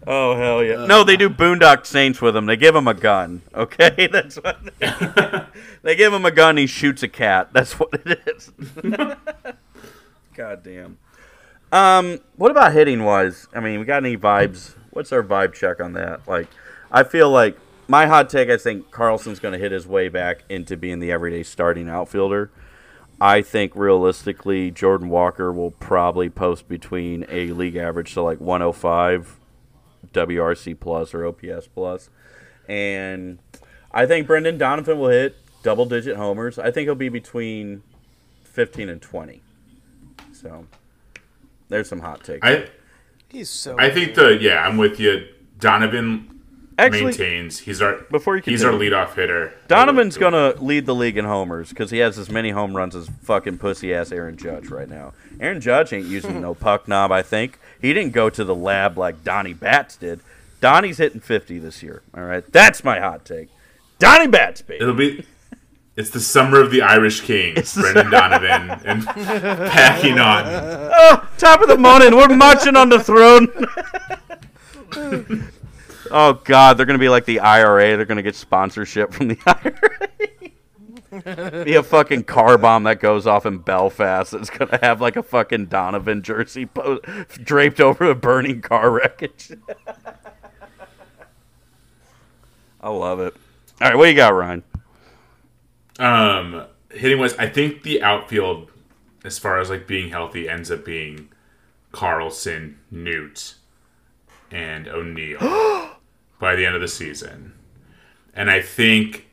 Oh 0.07 0.37
hell 0.37 0.65
yeah! 0.65 0.87
No, 0.87 1.05
they 1.05 1.17
do 1.17 1.29
Boondock 1.29 1.87
Saints 1.87 2.21
with 2.21 2.37
him. 2.37 2.47
They 2.47 2.57
give 2.57 2.75
him 2.75 2.89
a 2.89 2.95
gun. 2.95 3.43
Okay, 3.55 4.09
that's 4.13 4.37
what 4.37 4.59
they, 4.79 5.43
they 5.83 5.97
give 5.97 6.13
him 6.13 6.25
a 6.25 6.31
gun. 6.31 6.57
He 6.57 6.67
shoots 6.67 7.03
a 7.03 7.09
cat. 7.09 7.51
That's 7.53 7.79
what 7.79 7.91
it 7.93 8.21
is. 8.27 8.53
God 10.35 10.63
damn. 10.63 10.99
Um, 11.73 12.21
what 12.37 12.51
about 12.51 12.73
hitting 12.73 13.05
wise? 13.05 13.47
I 13.55 13.61
mean, 13.61 13.79
we 13.79 13.87
got 13.87 14.05
any 14.05 14.17
vibes? 14.17 14.75
What's 14.91 15.13
our 15.13 15.23
vibe 15.23 15.55
check 15.55 15.81
on 15.81 15.93
that? 15.93 16.27
Like, 16.27 16.49
I 16.91 17.05
feel 17.05 17.31
like 17.31 17.57
my 17.87 18.07
hot 18.07 18.29
take. 18.29 18.49
I 18.49 18.57
think 18.57 18.91
Carlson's 18.91 19.39
going 19.39 19.53
to 19.53 19.59
hit 19.59 19.71
his 19.73 19.87
way 19.87 20.09
back 20.09 20.45
into 20.49 20.77
being 20.77 20.99
the 20.99 21.13
everyday 21.13 21.43
starting 21.43 21.89
outfielder. 21.89 22.51
I 23.21 23.43
think 23.43 23.77
realistically, 23.77 24.71
Jordan 24.71 25.11
Walker 25.11 25.53
will 25.53 25.73
probably 25.73 26.31
post 26.31 26.69
between 26.69 27.27
a 27.29 27.49
league 27.53 27.77
average 27.77 28.15
to 28.15 28.23
like 28.23 28.41
105 28.41 29.40
WRC 30.13 30.79
plus 30.79 31.15
or 31.15 31.27
OPS 31.27 31.69
plus, 31.69 32.11
and 32.69 33.39
I 33.93 34.07
think 34.07 34.27
Brendan 34.27 34.59
Donovan 34.59 34.99
will 34.99 35.09
hit 35.09 35.37
double 35.63 35.87
digit 35.87 36.17
homers. 36.17 36.59
I 36.59 36.71
think 36.71 36.87
he'll 36.87 36.95
be 36.95 37.09
between 37.09 37.83
15 38.45 38.89
and 38.89 39.03
20. 39.03 39.43
So 40.33 40.67
there's 41.69 41.89
some 41.89 42.01
hot 42.01 42.25
takes. 42.25 42.47
I 42.47 42.69
He's 43.31 43.49
so. 43.49 43.77
I 43.79 43.91
think 43.91 44.15
the 44.17 44.39
yeah, 44.41 44.67
I'm 44.67 44.77
with 44.77 44.99
you. 44.99 45.29
Donovan 45.61 46.41
Actually, 46.77 47.05
maintains. 47.05 47.61
He's 47.61 47.81
our 47.81 47.99
before 48.11 48.37
you 48.37 48.43
he's 48.45 48.65
our 48.65 48.73
leadoff 48.73 49.15
hitter. 49.15 49.53
Donovan's 49.69 50.17
gonna 50.17 50.55
lead 50.61 50.87
the 50.87 50.95
league 50.95 51.17
in 51.17 51.25
homers 51.25 51.69
because 51.69 51.91
he 51.91 51.99
has 51.99 52.19
as 52.19 52.29
many 52.29 52.51
home 52.51 52.77
runs 52.77 52.97
as 52.97 53.09
fucking 53.23 53.59
pussy 53.59 53.95
ass 53.95 54.11
Aaron 54.11 54.37
Judge 54.37 54.69
right 54.69 54.89
now. 54.89 55.13
Aaron 55.39 55.61
Judge 55.61 55.93
ain't 55.93 56.07
using 56.07 56.41
no 56.41 56.55
puck 56.55 56.89
knob. 56.89 57.13
I 57.13 57.23
think 57.23 57.60
he 57.81 57.93
didn't 57.93 58.13
go 58.13 58.31
to 58.31 58.45
the 58.45 58.55
lab 58.55 58.99
like 58.99 59.25
Donnie 59.25 59.55
Bats 59.55 59.97
did. 59.97 60.21
Donnie's 60.61 60.99
hitting 60.99 61.21
50 61.21 61.59
this 61.59 61.83
year. 61.83 62.03
All 62.15 62.25
right, 62.25 62.45
that's 62.53 62.85
my 62.85 63.01
hot 63.01 63.25
take. 63.25 63.49
Donnie 63.99 64.29
Bats, 64.29 64.63
baby. 64.63 64.83
It'll 64.83 64.95
be. 64.95 65.25
It's 65.97 66.11
the 66.11 66.21
summer 66.21 66.61
of 66.61 66.71
the 66.71 66.83
Irish 66.83 67.21
King, 67.21 67.57
Brendan 67.75 68.11
Donovan, 68.11 68.71
and 68.85 69.05
Packy 69.05 70.13
Naughton. 70.13 70.91
Oh, 70.95 71.29
top 71.37 71.61
of 71.61 71.69
the 71.69 71.77
morning, 71.77 72.15
we're 72.17 72.35
marching 72.35 72.77
on 72.77 72.89
the 72.89 73.01
throne. 73.01 73.49
oh 76.11 76.35
God, 76.45 76.79
they're 76.79 76.87
gonna 76.87 76.99
be 76.99 77.09
like 77.09 77.27
the 77.27 77.41
IRA. 77.41 77.97
They're 77.97 78.07
gonna 78.07 78.23
get 78.23 78.35
sponsorship 78.35 79.13
from 79.13 79.29
the 79.29 79.39
IRA. 79.47 80.09
be 81.65 81.75
a 81.75 81.83
fucking 81.83 82.25
car 82.25 82.57
bomb 82.57 82.85
that 82.85 83.01
goes 83.01 83.27
off 83.27 83.45
in 83.45 83.59
Belfast. 83.59 84.33
It's 84.33 84.51
gonna 84.51 84.79
have 84.81 85.01
like 85.01 85.17
a 85.17 85.23
fucking 85.23 85.67
Donovan 85.67 86.23
jersey 86.23 86.67
po- 86.67 87.01
draped 87.43 87.81
over 87.81 88.05
a 88.05 88.15
burning 88.15 88.61
car 88.61 88.91
wreckage. 88.91 89.53
I 92.81 92.89
love 92.89 93.21
it. 93.21 93.35
All 93.81 93.89
right, 93.89 93.97
what 93.97 94.05
do 94.05 94.11
you 94.11 94.17
got, 94.17 94.35
Ryan? 94.35 94.63
Um, 95.99 96.67
hitting 96.91 97.19
was 97.19 97.37
I 97.39 97.49
think 97.49 97.83
the 97.83 98.03
outfield, 98.03 98.71
as 99.25 99.39
far 99.39 99.59
as 99.59 99.69
like 99.69 99.87
being 99.87 100.11
healthy, 100.11 100.49
ends 100.49 100.71
up 100.71 100.85
being 100.85 101.29
Carlson, 101.93 102.79
Newt, 102.91 103.55
and 104.51 104.87
O'Neill 104.87 105.41
by 106.39 106.55
the 106.55 106.65
end 106.65 106.77
of 106.77 106.81
the 106.81 106.89
season, 106.89 107.55
and 108.33 108.49
I 108.51 108.63
think 108.63 109.27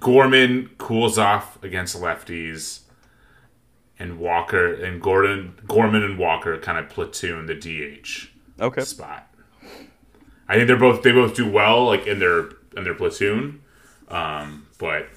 Gorman 0.00 0.70
cools 0.78 1.18
off 1.18 1.62
against 1.62 1.96
lefties, 2.00 2.80
and 3.98 4.18
Walker 4.18 4.72
and 4.74 5.00
Gordon 5.00 5.54
Gorman 5.66 6.02
and 6.02 6.18
Walker 6.18 6.56
kind 6.58 6.78
of 6.78 6.88
platoon 6.88 7.46
the 7.46 7.54
DH 7.54 8.28
Okay. 8.60 8.82
spot. 8.82 9.28
I 10.48 10.56
think 10.56 10.66
they're 10.68 10.76
both 10.76 11.02
they 11.02 11.12
both 11.12 11.34
do 11.34 11.48
well 11.50 11.84
like 11.86 12.06
in 12.06 12.18
their 12.18 12.50
in 12.76 12.84
their 12.84 12.94
platoon, 12.94 13.62
um, 14.08 14.66
but 14.78 15.08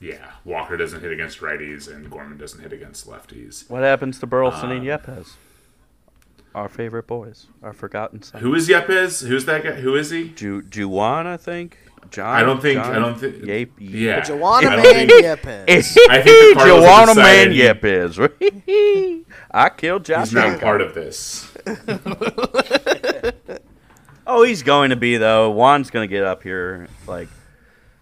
yeah, 0.00 0.32
Walker 0.44 0.76
doesn't 0.76 1.00
hit 1.00 1.10
against 1.12 1.40
righties 1.40 1.92
and 1.92 2.10
Gorman 2.10 2.36
doesn't 2.38 2.60
hit 2.60 2.72
against 2.72 3.08
lefties. 3.08 3.68
What 3.70 3.82
happens 3.82 4.18
to 4.20 4.26
Burleson 4.26 4.70
and 4.70 4.84
Yepez? 4.84 5.34
Our 6.54 6.68
favorite 6.68 7.06
boys, 7.06 7.46
our 7.62 7.72
forgotten 7.72 8.22
sons. 8.22 8.42
Who 8.42 8.54
is 8.54 8.68
Yepez? 8.68 9.26
Who's 9.26 9.44
that 9.46 9.62
guy? 9.62 9.72
Who 9.72 9.94
is 9.94 10.10
he? 10.10 10.30
Ju- 10.30 10.62
Juwan, 10.62 11.26
I 11.26 11.36
think. 11.36 11.78
John. 12.10 12.34
I 12.36 12.42
don't 12.42 12.60
think- 12.60 12.82
John? 12.82 12.94
I 12.94 12.98
don't 12.98 13.18
think- 13.18 13.44
Yep. 13.44 13.68
Yeah, 13.78 14.20
Joanna 14.20 14.68
I 14.68 14.76
don't 14.76 14.82
Man 14.82 15.08
think- 15.08 15.24
Yepez. 15.24 15.96
I 16.10 16.22
think 16.22 16.54
the 16.54 16.54
Cardinals 16.54 16.84
have 16.86 17.16
man 17.16 17.52
Yep 17.52 17.84
is. 17.84 18.18
I 19.50 19.68
killed 19.70 20.04
Josh. 20.04 20.28
He's 20.28 20.34
not 20.34 20.60
part 20.60 20.80
of 20.80 20.94
this. 20.94 21.52
Oh, 24.28 24.42
he's 24.42 24.64
going 24.64 24.90
to 24.90 24.96
be 24.96 25.18
though. 25.18 25.50
Juan's 25.52 25.90
going 25.90 26.08
to 26.08 26.12
get 26.12 26.24
up 26.24 26.42
here. 26.42 26.88
Like, 27.06 27.28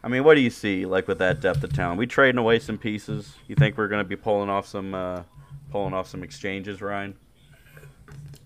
I 0.03 0.09
mean, 0.09 0.25
what 0.25 0.37
do 0.37 0.41
you 0.41 0.49
see? 0.49 0.87
Like 0.87 1.07
with 1.07 1.19
that 1.19 1.41
depth 1.43 1.63
of 1.65 1.75
talent, 1.75 1.99
we 1.99 2.07
trading 2.07 2.39
away 2.39 2.59
some 2.61 2.79
pieces. 2.79 3.35
You 3.47 3.55
think 3.57 3.77
we're 3.77 3.89
going 3.89 4.03
to 4.03 4.09
be 4.09 4.17
pulling 4.17 4.49
off 4.49 4.67
some, 4.67 4.95
uh, 4.95 5.25
pulling 5.71 5.93
off 5.93 6.09
some 6.09 6.23
exchanges, 6.23 6.81
Ryan? 6.81 7.15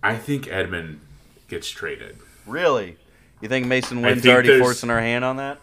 I 0.03 0.15
think 0.17 0.47
Edman 0.47 0.97
gets 1.47 1.69
traded. 1.69 2.17
Really? 2.45 2.97
You 3.41 3.47
think 3.47 3.67
Mason 3.67 3.99
I 3.99 4.09
Winn's 4.09 4.21
think 4.21 4.33
already 4.33 4.59
forcing 4.59 4.89
our 4.89 4.99
hand 4.99 5.23
on 5.23 5.37
that? 5.37 5.59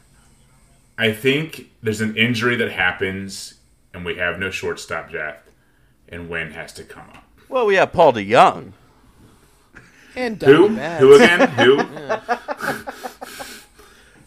I 0.99 1.13
think 1.13 1.71
there's 1.83 2.01
an 2.01 2.17
injury 2.17 2.57
that 2.57 2.73
happens 2.73 3.55
and 3.97 4.05
we 4.05 4.17
have 4.17 4.39
no 4.39 4.51
shortstop 4.51 5.11
depth, 5.11 5.51
and 6.11 6.29
Wynn 6.29 6.53
has 6.53 6.73
to 6.75 6.85
come 6.85 7.09
up. 7.15 7.25
Well, 7.49 7.65
we 7.65 7.77
have 7.77 7.93
Paul 7.93 8.13
DeJong. 8.13 8.73
And 10.15 10.41
Who? 10.43 10.69
Donnie 10.77 10.99
Who 10.99 11.15
again? 11.15 11.49
Who? 11.49 11.81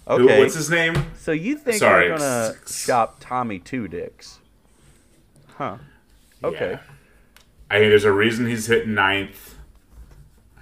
Okay. 0.08 0.36
Who? 0.36 0.40
What's 0.42 0.56
his 0.56 0.72
name? 0.72 0.96
So 1.20 1.32
you 1.32 1.56
think 1.56 1.78
Sorry. 1.78 2.10
we're 2.10 2.18
gonna 2.18 2.56
shop 2.68 3.18
Tommy 3.20 3.60
Two 3.60 3.88
Dicks? 3.88 4.40
Huh? 5.56 5.78
Okay. 6.44 6.72
Yeah. 6.72 6.80
I 7.70 7.78
think 7.78 7.92
there's 7.92 8.06
a 8.06 8.12
reason 8.12 8.48
he's 8.48 8.66
hitting 8.66 8.96
ninth. 8.96 9.56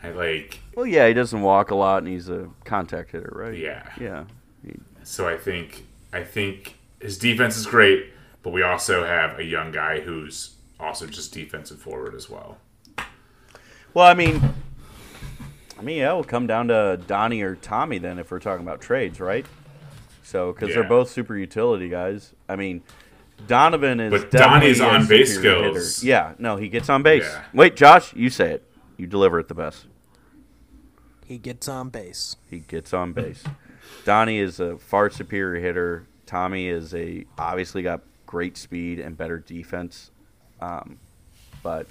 I 0.03 0.09
like, 0.09 0.59
Well, 0.77 0.85
yeah, 0.85 1.07
he 1.07 1.15
doesn't 1.15 1.41
walk 1.41 1.71
a 1.71 1.75
lot, 1.75 2.03
and 2.03 2.07
he's 2.07 2.29
a 2.29 2.49
contact 2.63 3.11
hitter, 3.11 3.31
right? 3.33 3.57
yeah. 3.57 3.81
Yeah. 3.99 4.25
He- 4.63 4.79
So 5.01 5.27
I 5.27 5.35
think 5.35 5.87
I 6.13 6.21
think 6.23 6.75
his 7.01 7.17
defense 7.17 7.57
is 7.57 7.65
great, 7.65 8.13
but 8.43 8.51
we 8.51 8.61
also 8.61 9.03
have 9.03 9.39
a 9.39 9.43
young 9.43 9.71
guy 9.71 10.01
who's 10.01 10.51
also 10.79 11.07
just 11.07 11.33
defensive 11.33 11.79
forward 11.79 12.13
as 12.13 12.29
well. 12.29 12.59
Well, 13.95 14.05
I 14.05 14.13
mean, 14.13 14.39
I 15.79 15.81
mean, 15.81 15.97
yeah, 15.97 16.09
it'll 16.09 16.23
come 16.23 16.45
down 16.45 16.67
to 16.67 16.99
Donnie 17.07 17.41
or 17.41 17.55
Tommy 17.55 17.97
then 17.97 18.19
if 18.19 18.29
we're 18.29 18.37
talking 18.37 18.63
about 18.63 18.79
trades, 18.79 19.19
right? 19.19 19.47
So, 20.21 20.53
because 20.53 20.75
they're 20.75 20.83
both 20.83 21.09
super 21.09 21.35
utility 21.35 21.89
guys. 21.89 22.35
I 22.47 22.55
mean, 22.55 22.83
Donovan 23.47 23.99
is 23.99 24.11
But 24.11 24.29
Donnie's 24.29 24.79
on 24.79 25.07
base 25.07 25.33
superior 25.33 25.63
hitter. 25.69 25.81
skills. 25.81 26.03
Yeah, 26.03 26.33
no, 26.37 26.55
he 26.57 26.69
gets 26.69 26.87
on 26.87 27.01
base. 27.01 27.23
Yeah. 27.23 27.43
Wait, 27.51 27.75
Josh, 27.75 28.13
you 28.13 28.29
say 28.29 28.51
it. 28.51 28.63
You 28.97 29.07
deliver 29.07 29.39
it 29.39 29.47
the 29.47 29.55
best. 29.55 29.87
He 31.27 31.37
gets 31.37 31.67
on 31.67 31.89
base. 31.89 32.37
He 32.49 32.59
gets 32.59 32.93
on 32.93 33.11
base. 33.13 33.43
Donnie 34.05 34.39
is 34.39 34.59
a 34.59 34.77
far 34.77 35.09
superior 35.09 35.61
hitter. 35.61 36.07
Tommy 36.25 36.67
is 36.67 36.93
a 36.93 37.25
obviously 37.37 37.81
got 37.81 38.01
great 38.25 38.57
speed 38.57 38.99
and 38.99 39.17
better 39.17 39.37
defense. 39.39 40.11
Um, 40.61 40.99
but 41.63 41.87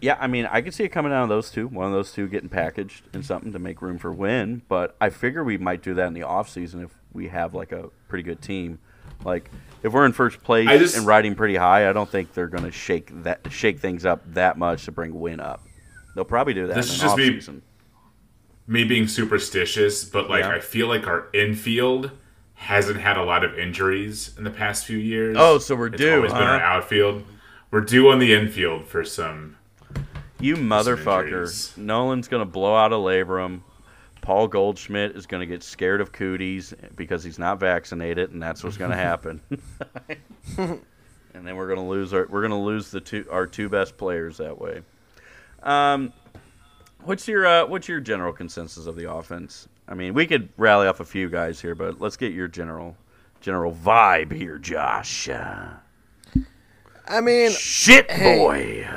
yeah, 0.00 0.16
I 0.20 0.26
mean, 0.26 0.46
I 0.50 0.60
could 0.62 0.74
see 0.74 0.84
it 0.84 0.88
coming 0.88 1.12
down 1.12 1.28
to 1.28 1.34
those 1.34 1.50
two. 1.50 1.68
One 1.68 1.86
of 1.86 1.92
those 1.92 2.12
two 2.12 2.28
getting 2.28 2.48
packaged 2.48 3.04
in 3.14 3.22
something 3.22 3.52
to 3.52 3.58
make 3.58 3.82
room 3.82 3.98
for 3.98 4.10
Winn. 4.12 4.62
But 4.68 4.96
I 5.00 5.10
figure 5.10 5.44
we 5.44 5.58
might 5.58 5.82
do 5.82 5.94
that 5.94 6.06
in 6.06 6.14
the 6.14 6.20
offseason 6.20 6.84
if 6.84 6.90
we 7.12 7.28
have 7.28 7.54
like 7.54 7.72
a 7.72 7.90
pretty 8.08 8.22
good 8.22 8.40
team. 8.40 8.78
Like 9.24 9.50
if 9.82 9.92
we're 9.92 10.06
in 10.06 10.12
first 10.12 10.42
place 10.42 10.68
just- 10.78 10.96
and 10.96 11.06
riding 11.06 11.34
pretty 11.34 11.56
high, 11.56 11.88
I 11.88 11.92
don't 11.92 12.08
think 12.08 12.32
they're 12.34 12.48
going 12.48 12.64
to 12.64 12.72
shake 12.72 13.10
that 13.24 13.40
shake 13.50 13.80
things 13.80 14.04
up 14.06 14.22
that 14.34 14.56
much 14.58 14.86
to 14.86 14.92
bring 14.92 15.18
Winn 15.20 15.40
up. 15.40 15.62
They'll 16.14 16.24
probably 16.24 16.54
do 16.54 16.66
that 16.66 16.74
This 16.76 16.88
in 16.88 16.94
is 16.94 17.00
the 17.00 17.06
just 17.06 17.16
me- 17.16 17.30
offseason. 17.30 17.60
Me 18.66 18.84
being 18.84 19.08
superstitious, 19.08 20.04
but 20.04 20.28
like 20.30 20.44
Yeah. 20.44 20.50
I 20.50 20.60
feel 20.60 20.86
like 20.86 21.06
our 21.06 21.26
infield 21.32 22.12
hasn't 22.54 23.00
had 23.00 23.16
a 23.16 23.24
lot 23.24 23.44
of 23.44 23.58
injuries 23.58 24.34
in 24.38 24.44
the 24.44 24.50
past 24.50 24.84
few 24.86 24.98
years. 24.98 25.36
Oh, 25.38 25.58
so 25.58 25.74
we're 25.74 25.88
It's 25.88 25.96
due, 25.96 26.14
always 26.16 26.32
been 26.32 26.42
our 26.42 26.60
outfield. 26.60 27.24
We're 27.72 27.80
due 27.80 28.10
on 28.10 28.18
the 28.20 28.32
infield 28.32 28.86
for 28.86 29.04
some. 29.04 29.56
You 30.38 30.56
motherfucker. 30.56 31.24
injuries. 31.24 31.72
Nolan's 31.76 32.28
going 32.28 32.40
to 32.44 32.50
blow 32.50 32.76
out 32.76 32.92
a 32.92 32.96
labrum. 32.96 33.62
Paul 34.20 34.46
Goldschmidt 34.46 35.16
is 35.16 35.26
going 35.26 35.40
to 35.40 35.46
get 35.46 35.64
scared 35.64 36.00
of 36.00 36.12
cooties 36.12 36.72
because 36.94 37.24
he's 37.24 37.40
not 37.40 37.58
vaccinated, 37.58 38.30
and 38.30 38.40
that's 38.40 38.62
what's 38.62 38.76
going 38.76 38.90
to 38.92 38.96
happen. 38.96 39.40
and 40.58 40.80
then 41.46 41.56
we're 41.56 41.66
going 41.66 41.78
to 41.80 41.84
lose 41.84 42.12
our 42.12 42.26
we're 42.30 42.40
going 42.40 42.50
to 42.52 42.56
lose 42.56 42.90
the 42.90 43.00
two 43.00 43.26
our 43.30 43.46
two 43.46 43.68
best 43.68 43.96
players 43.96 44.36
that 44.36 44.60
way. 44.60 44.82
Um, 45.62 46.12
what's 47.04 47.28
your 47.28 47.46
uh, 47.46 47.66
what's 47.66 47.88
your 47.88 48.00
general 48.00 48.32
consensus 48.32 48.86
of 48.86 48.96
the 48.96 49.10
offense? 49.10 49.68
I 49.88 49.94
mean, 49.94 50.14
we 50.14 50.26
could 50.26 50.48
rally 50.56 50.86
off 50.86 51.00
a 51.00 51.04
few 51.04 51.28
guys 51.28 51.60
here, 51.60 51.74
but 51.74 52.00
let's 52.00 52.16
get 52.16 52.32
your 52.32 52.48
general 52.48 52.96
general 53.40 53.72
vibe 53.72 54.32
here, 54.32 54.58
Josh. 54.58 55.28
I 55.28 57.20
mean, 57.20 57.50
shit 57.50 58.10
Hey. 58.10 58.38
boy. 58.38 58.88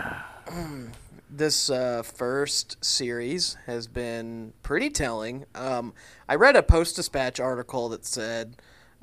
this 1.30 1.70
uh, 1.70 2.04
first 2.04 2.84
series 2.84 3.58
has 3.66 3.88
been 3.88 4.54
pretty 4.64 4.90
telling. 4.90 5.46
Um, 5.56 5.94
I 6.30 6.36
read 6.36 6.56
a 6.56 6.64
Post 6.64 6.96
Dispatch 6.96 7.40
article 7.40 7.90
that 7.90 8.06
said 8.06 8.56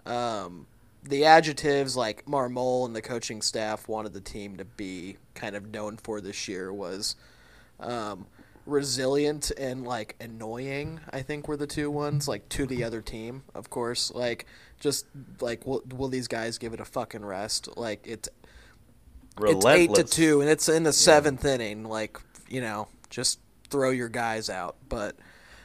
um, 0.06 0.66
the 1.02 1.24
adjectives 1.24 1.96
like 1.96 2.24
Marmol 2.26 2.86
and 2.86 2.94
the 2.96 3.02
coaching 3.02 3.42
staff 3.42 3.88
wanted 3.88 4.14
the 4.14 4.20
team 4.20 4.56
to 4.56 4.64
be 4.64 5.16
kind 5.34 5.56
of 5.56 5.72
known 5.72 5.96
for 5.96 6.20
this 6.20 6.48
year 6.48 6.72
was 6.72 7.16
um, 7.80 8.26
resilient 8.66 9.50
and 9.58 9.84
like 9.84 10.16
annoying. 10.20 11.00
I 11.12 11.22
think 11.22 11.48
were 11.48 11.56
the 11.56 11.66
two 11.66 11.90
ones 11.90 12.28
like 12.28 12.48
to 12.50 12.66
the 12.66 12.84
other 12.84 13.00
team. 13.00 13.42
Of 13.54 13.70
course, 13.70 14.12
like 14.14 14.46
just 14.80 15.06
like 15.40 15.66
will, 15.66 15.82
will 15.94 16.08
these 16.08 16.28
guys 16.28 16.58
give 16.58 16.72
it 16.72 16.80
a 16.80 16.84
fucking 16.84 17.24
rest? 17.24 17.68
Like 17.76 18.06
it's 18.06 18.28
it's 19.40 19.66
eight 19.66 19.94
to 19.94 20.04
two, 20.04 20.40
and 20.40 20.50
it's 20.50 20.68
in 20.68 20.82
the 20.82 20.92
seventh 20.92 21.44
yeah. 21.44 21.54
inning. 21.54 21.84
Like 21.84 22.18
you 22.48 22.60
know, 22.60 22.88
just 23.10 23.40
throw 23.70 23.90
your 23.90 24.08
guys 24.08 24.50
out. 24.50 24.76
But 24.88 25.16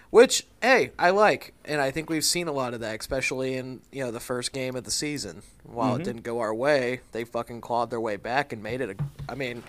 which 0.09 0.47
hey, 0.61 0.91
I 0.97 1.09
like, 1.09 1.53
and 1.65 1.81
I 1.81 1.91
think 1.91 2.09
we've 2.09 2.23
seen 2.23 2.47
a 2.47 2.51
lot 2.51 2.73
of 2.73 2.79
that, 2.79 2.99
especially 2.99 3.55
in 3.55 3.81
you 3.91 4.03
know 4.03 4.11
the 4.11 4.19
first 4.19 4.53
game 4.53 4.75
of 4.75 4.83
the 4.83 4.91
season. 4.91 5.43
While 5.63 5.93
mm-hmm. 5.93 6.01
it 6.01 6.05
didn't 6.05 6.23
go 6.23 6.39
our 6.39 6.53
way, 6.53 7.01
they 7.11 7.25
fucking 7.25 7.61
clawed 7.61 7.89
their 7.89 7.99
way 7.99 8.15
back 8.15 8.53
and 8.53 8.63
made 8.63 8.81
it. 8.81 8.89
A, 8.91 9.31
I 9.31 9.35
mean, 9.35 9.63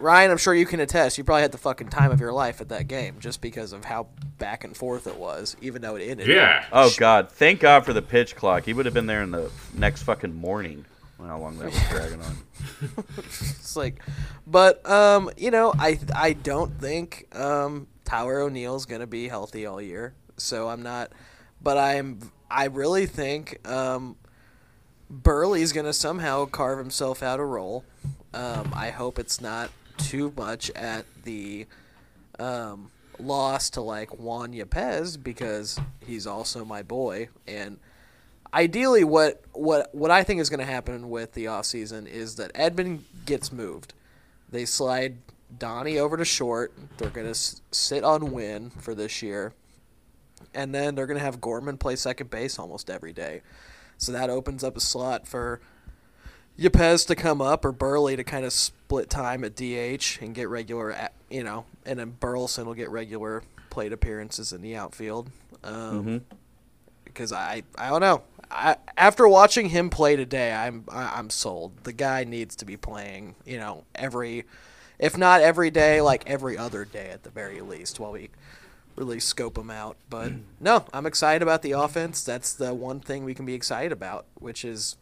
Ryan, 0.00 0.30
I'm 0.30 0.38
sure 0.38 0.54
you 0.54 0.66
can 0.66 0.80
attest. 0.80 1.18
You 1.18 1.24
probably 1.24 1.42
had 1.42 1.52
the 1.52 1.58
fucking 1.58 1.88
time 1.90 2.10
of 2.10 2.20
your 2.20 2.32
life 2.32 2.60
at 2.60 2.70
that 2.70 2.88
game 2.88 3.16
just 3.20 3.40
because 3.40 3.72
of 3.72 3.84
how 3.84 4.08
back 4.38 4.64
and 4.64 4.74
forth 4.76 5.06
it 5.06 5.16
was, 5.16 5.56
even 5.60 5.82
though 5.82 5.96
it 5.96 6.02
ended. 6.02 6.26
Yeah. 6.26 6.64
Oh 6.72 6.90
God! 6.96 7.30
Thank 7.30 7.60
God 7.60 7.84
for 7.84 7.92
the 7.92 8.02
pitch 8.02 8.34
clock. 8.34 8.64
He 8.64 8.72
would 8.72 8.86
have 8.86 8.94
been 8.94 9.06
there 9.06 9.22
in 9.22 9.30
the 9.30 9.50
next 9.74 10.04
fucking 10.04 10.34
morning. 10.34 10.86
How 11.18 11.38
long 11.38 11.58
that 11.58 11.66
was 11.66 11.82
dragging 11.90 12.22
on. 12.22 12.36
it's 13.18 13.76
like, 13.76 14.00
but 14.46 14.88
um, 14.88 15.30
you 15.36 15.50
know, 15.50 15.74
I 15.78 15.98
I 16.14 16.32
don't 16.32 16.72
think 16.80 17.26
um 17.36 17.86
Tyler 18.04 18.40
O'Neill's 18.40 18.86
gonna 18.86 19.06
be 19.06 19.28
healthy 19.28 19.66
all 19.66 19.82
year, 19.82 20.14
so 20.38 20.68
I'm 20.68 20.82
not. 20.82 21.12
But 21.62 21.76
I'm 21.76 22.20
I 22.50 22.64
really 22.64 23.06
think 23.06 23.66
um, 23.68 24.16
Buehrle's 25.12 25.72
gonna 25.72 25.92
somehow 25.92 26.46
carve 26.46 26.78
himself 26.78 27.22
out 27.22 27.38
a 27.38 27.44
role. 27.44 27.84
Um, 28.32 28.72
I 28.74 28.90
hope 28.90 29.18
it's 29.18 29.40
not 29.40 29.70
too 30.08 30.32
much 30.36 30.70
at 30.70 31.04
the 31.24 31.66
um, 32.38 32.90
loss 33.18 33.70
to 33.70 33.80
like 33.80 34.18
Juan 34.18 34.52
Yepez 34.52 35.22
because 35.22 35.78
he's 36.06 36.26
also 36.26 36.64
my 36.64 36.82
boy 36.82 37.28
and 37.46 37.78
ideally 38.52 39.04
what 39.04 39.42
what 39.52 39.94
what 39.94 40.10
I 40.10 40.24
think 40.24 40.40
is 40.40 40.50
going 40.50 40.60
to 40.60 40.66
happen 40.66 41.10
with 41.10 41.32
the 41.34 41.46
off 41.46 41.66
season 41.66 42.06
is 42.06 42.36
that 42.36 42.52
Edman 42.54 43.00
gets 43.26 43.52
moved. 43.52 43.94
They 44.50 44.64
slide 44.64 45.18
Donnie 45.58 45.98
over 45.98 46.16
to 46.16 46.24
short. 46.24 46.72
They're 46.98 47.10
going 47.10 47.26
to 47.26 47.30
s- 47.30 47.60
sit 47.70 48.04
on 48.04 48.32
Winn 48.32 48.70
for 48.70 48.94
this 48.94 49.22
year. 49.22 49.52
And 50.54 50.74
then 50.74 50.94
they're 50.94 51.06
going 51.06 51.18
to 51.18 51.24
have 51.24 51.40
Gorman 51.40 51.76
play 51.76 51.96
second 51.96 52.30
base 52.30 52.58
almost 52.58 52.90
every 52.90 53.12
day. 53.12 53.42
So 53.98 54.12
that 54.12 54.30
opens 54.30 54.64
up 54.64 54.76
a 54.76 54.80
slot 54.80 55.28
for 55.28 55.60
Yepez 56.58 57.06
to 57.06 57.14
come 57.14 57.40
up 57.40 57.64
or 57.64 57.72
Buehrle 57.72 58.16
to 58.16 58.24
kind 58.24 58.44
of 58.44 58.52
split 58.52 59.08
time 59.08 59.44
at 59.44 59.56
DH 59.56 60.18
and 60.20 60.34
get 60.34 60.48
regular, 60.48 60.92
at, 60.92 61.12
you 61.30 61.42
know, 61.42 61.64
and 61.86 61.98
then 61.98 62.16
Burleson 62.20 62.66
will 62.66 62.74
get 62.74 62.90
regular 62.90 63.42
plate 63.70 63.92
appearances 63.92 64.52
in 64.52 64.60
the 64.60 64.76
outfield. 64.76 65.30
Um, 65.64 66.04
mm-hmm 66.04 66.36
because 67.12 67.32
I 67.32 67.62
I 67.76 67.90
don't 67.90 68.00
know. 68.00 68.22
I, 68.50 68.76
after 68.96 69.28
watching 69.28 69.68
him 69.68 69.90
play 69.90 70.16
today, 70.16 70.52
I'm 70.52 70.84
I, 70.88 71.18
I'm 71.18 71.30
sold. 71.30 71.84
The 71.84 71.92
guy 71.92 72.24
needs 72.24 72.56
to 72.56 72.64
be 72.64 72.76
playing, 72.76 73.36
you 73.44 73.58
know, 73.58 73.84
every, 73.94 74.44
if 74.98 75.16
not 75.16 75.40
every 75.40 75.70
day, 75.70 76.00
like 76.00 76.28
every 76.28 76.56
other 76.58 76.84
day 76.84 77.10
at 77.10 77.22
the 77.22 77.30
very 77.30 77.60
least, 77.60 78.00
while 78.00 78.12
we 78.12 78.30
really 78.96 79.20
scope 79.20 79.56
him 79.56 79.70
out. 79.70 79.96
But 80.08 80.32
no, 80.60 80.84
I'm 80.92 81.06
excited 81.06 81.42
about 81.42 81.62
the 81.62 81.72
offense. 81.72 82.24
That's 82.24 82.52
the 82.52 82.74
one 82.74 83.00
thing 83.00 83.24
we 83.24 83.34
can 83.34 83.46
be 83.46 83.54
excited 83.54 83.92
about, 83.92 84.26
which 84.34 84.64
is 84.64 84.96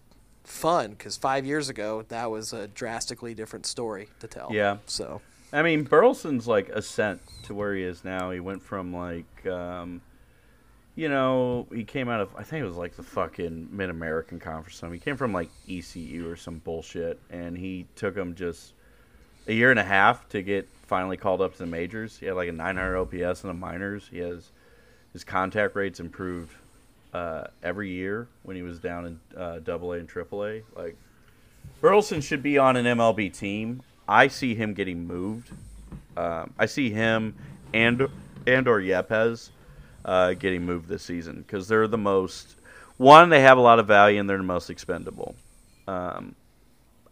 fun. 0.48 0.90
Because 0.90 1.16
five 1.16 1.46
years 1.46 1.68
ago, 1.68 2.04
that 2.08 2.30
was 2.30 2.52
a 2.52 2.68
drastically 2.68 3.34
different 3.34 3.66
story 3.66 4.08
to 4.20 4.26
tell. 4.26 4.48
Yeah. 4.52 4.78
So. 4.86 5.20
I 5.52 5.62
mean, 5.62 5.84
Burleson's 5.84 6.46
like 6.46 6.68
ascent 6.68 7.20
to 7.44 7.54
where 7.54 7.74
he 7.74 7.82
is 7.82 8.04
now. 8.04 8.30
He 8.30 8.40
went 8.40 8.62
from 8.62 8.92
like. 8.94 9.46
Um, 9.46 10.02
you 10.98 11.08
know, 11.08 11.68
he 11.72 11.84
came 11.84 12.08
out 12.08 12.20
of 12.20 12.34
I 12.36 12.42
think 12.42 12.64
it 12.64 12.66
was 12.66 12.76
like 12.76 12.96
the 12.96 13.04
fucking 13.04 13.68
Mid 13.70 13.88
American 13.88 14.40
Conference. 14.40 14.82
He 14.92 14.98
came 14.98 15.16
from 15.16 15.32
like 15.32 15.48
ECU 15.70 16.28
or 16.28 16.34
some 16.34 16.58
bullshit, 16.58 17.20
and 17.30 17.56
he 17.56 17.86
took 17.94 18.16
him 18.16 18.34
just 18.34 18.72
a 19.46 19.52
year 19.52 19.70
and 19.70 19.78
a 19.78 19.84
half 19.84 20.28
to 20.30 20.42
get 20.42 20.68
finally 20.88 21.16
called 21.16 21.40
up 21.40 21.52
to 21.52 21.58
the 21.58 21.66
majors. 21.66 22.18
He 22.18 22.26
had 22.26 22.34
like 22.34 22.48
a 22.48 22.52
900 22.52 22.96
OPS 22.96 23.44
in 23.44 23.48
the 23.48 23.54
minors. 23.54 24.08
He 24.10 24.18
has 24.18 24.50
his 25.12 25.22
contact 25.22 25.76
rates 25.76 26.00
improved 26.00 26.52
uh, 27.12 27.44
every 27.62 27.90
year 27.90 28.28
when 28.42 28.56
he 28.56 28.62
was 28.62 28.78
down 28.78 29.06
in 29.06 29.20
uh, 29.36 29.58
Double 29.60 29.92
A 29.92 29.98
and 29.98 30.08
Triple 30.08 30.44
A. 30.44 30.62
Like 30.76 30.96
Burleson 31.80 32.20
should 32.20 32.42
be 32.42 32.58
on 32.58 32.76
an 32.76 32.84
MLB 32.84 33.36
team. 33.36 33.82
I 34.08 34.28
see 34.28 34.54
him 34.54 34.74
getting 34.74 35.06
moved. 35.06 35.50
Um, 36.16 36.52
I 36.58 36.66
see 36.66 36.90
him 36.90 37.34
and 37.72 38.08
and 38.46 38.66
or 38.66 38.80
Yepez 38.80 39.50
uh, 40.04 40.34
getting 40.34 40.64
moved 40.64 40.88
this 40.88 41.02
season 41.02 41.42
because 41.46 41.68
they're 41.68 41.86
the 41.86 41.98
most. 41.98 42.56
One, 42.96 43.28
they 43.28 43.40
have 43.42 43.58
a 43.58 43.60
lot 43.60 43.78
of 43.78 43.86
value 43.86 44.18
and 44.18 44.28
they're 44.28 44.38
the 44.38 44.42
most 44.42 44.70
expendable. 44.70 45.36
Um, 45.86 46.34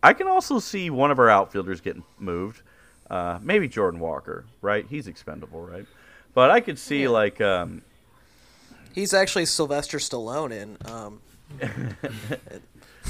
I 0.02 0.12
can 0.12 0.26
also 0.26 0.58
see 0.58 0.90
one 0.90 1.10
of 1.10 1.18
our 1.18 1.30
outfielders 1.30 1.80
getting 1.80 2.02
moved. 2.18 2.62
Uh, 3.08 3.38
maybe 3.40 3.68
Jordan 3.68 4.00
Walker, 4.00 4.44
right? 4.60 4.84
He's 4.88 5.06
expendable, 5.06 5.60
right? 5.60 5.86
But 6.34 6.50
I 6.50 6.60
could 6.60 6.78
see 6.78 7.04
yeah. 7.04 7.10
like. 7.10 7.40
Um, 7.40 7.82
He's 8.96 9.12
actually 9.12 9.44
Sylvester 9.44 9.98
Stallone 9.98 10.52
in. 10.52 10.78
Um, 10.90 11.20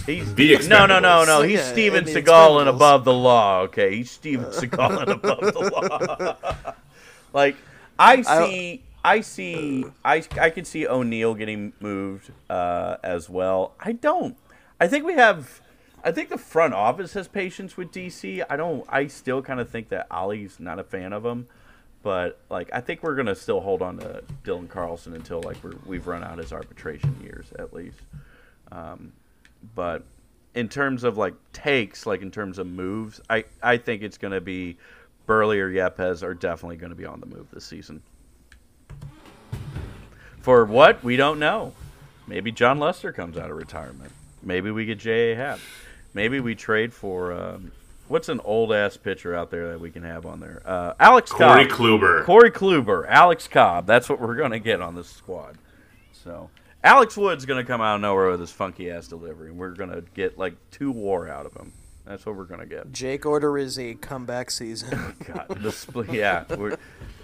He's 0.05 0.69
no, 0.69 0.85
no, 0.85 0.99
no, 0.99 1.25
no. 1.25 1.43
He's 1.43 1.61
yeah, 1.61 1.73
Steven 1.73 2.05
Seagal 2.05 2.59
and 2.59 2.69
above 2.69 3.05
the 3.05 3.13
law. 3.13 3.61
Okay, 3.63 3.97
he's 3.97 4.11
Steven 4.11 4.47
Seagal 4.51 5.03
and 5.03 5.11
above 5.13 5.41
the 5.41 6.41
law. 6.67 6.75
like 7.33 7.57
I 7.99 8.23
see, 8.23 8.83
I 9.05 9.21
see. 9.21 9.85
I 10.05 10.25
I 10.41 10.51
could 10.51 10.67
see 10.67 10.89
O'Neill 10.89 11.35
getting 11.35 11.73
moved 11.79 12.33
uh, 12.51 12.97
as 13.05 13.31
well. 13.31 13.75
I 13.79 13.93
don't. 13.93 14.37
I 14.81 14.89
think 14.89 15.05
we 15.05 15.15
have. 15.15 15.61
I 16.03 16.11
think 16.11 16.31
the 16.31 16.39
front 16.39 16.75
office 16.75 17.13
has 17.15 17.29
patience 17.29 17.77
with 17.77 17.93
DC. 17.93 18.45
I 18.51 18.57
don't. 18.57 18.85
I 18.89 19.07
still 19.07 19.41
kind 19.41 19.61
of 19.61 19.71
think 19.71 19.89
that 19.91 20.09
Oli's 20.11 20.59
not 20.59 20.81
a 20.81 20.85
fan 20.85 21.13
of 21.13 21.25
him, 21.25 21.47
but 22.07 22.39
like 22.51 22.71
I 22.73 22.81
think 22.81 23.03
we're 23.03 23.17
gonna 23.17 23.35
still 23.35 23.61
hold 23.61 23.83
on 23.83 23.99
to 23.99 24.23
Dylan 24.45 24.69
Carlson 24.69 25.15
until 25.15 25.43
like 25.43 25.57
we 25.85 25.97
have 25.97 26.07
run 26.07 26.23
out 26.23 26.39
his 26.39 26.53
arbitration 26.53 27.21
years 27.21 27.49
at 27.59 27.75
least. 27.75 27.99
Um, 28.71 29.13
but 29.75 30.05
in 30.55 30.69
terms 30.69 31.03
of 31.03 31.19
like 31.19 31.35
takes, 31.53 32.07
like 32.07 32.23
in 32.23 32.31
terms 32.31 32.61
of 32.61 32.69
moves, 32.69 33.21
I 33.29 33.43
I 33.61 33.79
think 33.79 34.03
it's 34.03 34.19
gonna 34.19 34.41
be 34.41 34.77
Burley 35.27 35.59
or 35.59 35.69
Yepez 35.69 36.23
are 36.23 36.33
definitely 36.33 36.77
to 36.91 36.95
be 36.95 37.07
on 37.07 37.19
the 37.19 37.27
move 37.27 37.49
this 37.53 37.65
season. 37.65 38.01
For 40.43 40.65
what? 40.65 41.03
We 41.03 41.17
don't 41.17 41.41
know. 41.41 41.73
Maybe 42.29 42.53
Jon 42.53 42.79
Lester 42.79 43.11
comes 43.11 43.37
out 43.37 43.51
of 43.51 43.57
retirement. 43.57 44.13
Maybe 44.45 44.71
we 44.71 44.85
get 44.85 45.01
J.A. 45.01 45.35
Happ. 45.35 45.59
Maybe 46.15 46.39
we 46.39 46.55
trade 46.55 46.95
for 46.95 47.33
um, 47.33 47.73
what's 48.09 48.29
an 48.29 48.41
old 48.45 48.73
ass 48.73 48.97
pitcher 48.97 49.35
out 49.35 49.51
there 49.51 49.69
that 49.69 49.81
we 49.81 49.91
can 49.91 50.03
have 50.03 50.27
on 50.27 50.41
there? 50.41 50.63
Uh, 50.65 50.95
Alex 51.01 51.31
Corey 51.31 51.67
Cobb. 51.67 51.79
Kluber. 51.79 52.25
Corey 52.25 52.51
Kluber. 52.51 53.07
Alex 53.09 53.49
Cobb. 53.49 53.87
That's 53.87 54.09
what 54.09 54.21
we're 54.21 54.37
going 54.37 54.53
to 54.53 54.59
get 54.59 54.81
on 54.81 54.95
this 54.95 55.09
squad. 55.09 55.57
So 56.13 56.51
Alex 56.83 57.17
Wood's 57.17 57.45
going 57.47 57.65
to 57.65 57.67
come 57.67 57.81
out 57.81 57.97
of 57.97 58.01
nowhere 58.01 58.31
with 58.31 58.41
his 58.41 58.53
funky 58.53 58.91
ass 58.91 59.09
delivery. 59.09 59.51
and 59.51 59.59
We're 59.59 59.71
going 59.75 59.91
to 59.91 60.03
get 60.15 60.39
like 60.39 60.55
two 60.71 60.91
WAR 60.91 61.29
out 61.29 61.47
of 61.47 61.55
him. 61.55 61.73
That's 62.05 62.25
what 62.25 62.37
we're 62.37 62.45
going 62.45 62.61
to 62.61 62.67
get. 62.67 62.93
Jake 62.93 63.23
Odorizzi 63.23 64.01
comeback 64.01 64.51
season. 64.51 64.91
oh, 64.93 65.13
God, 65.25 65.49
the, 65.49 66.07
yeah. 66.13 66.45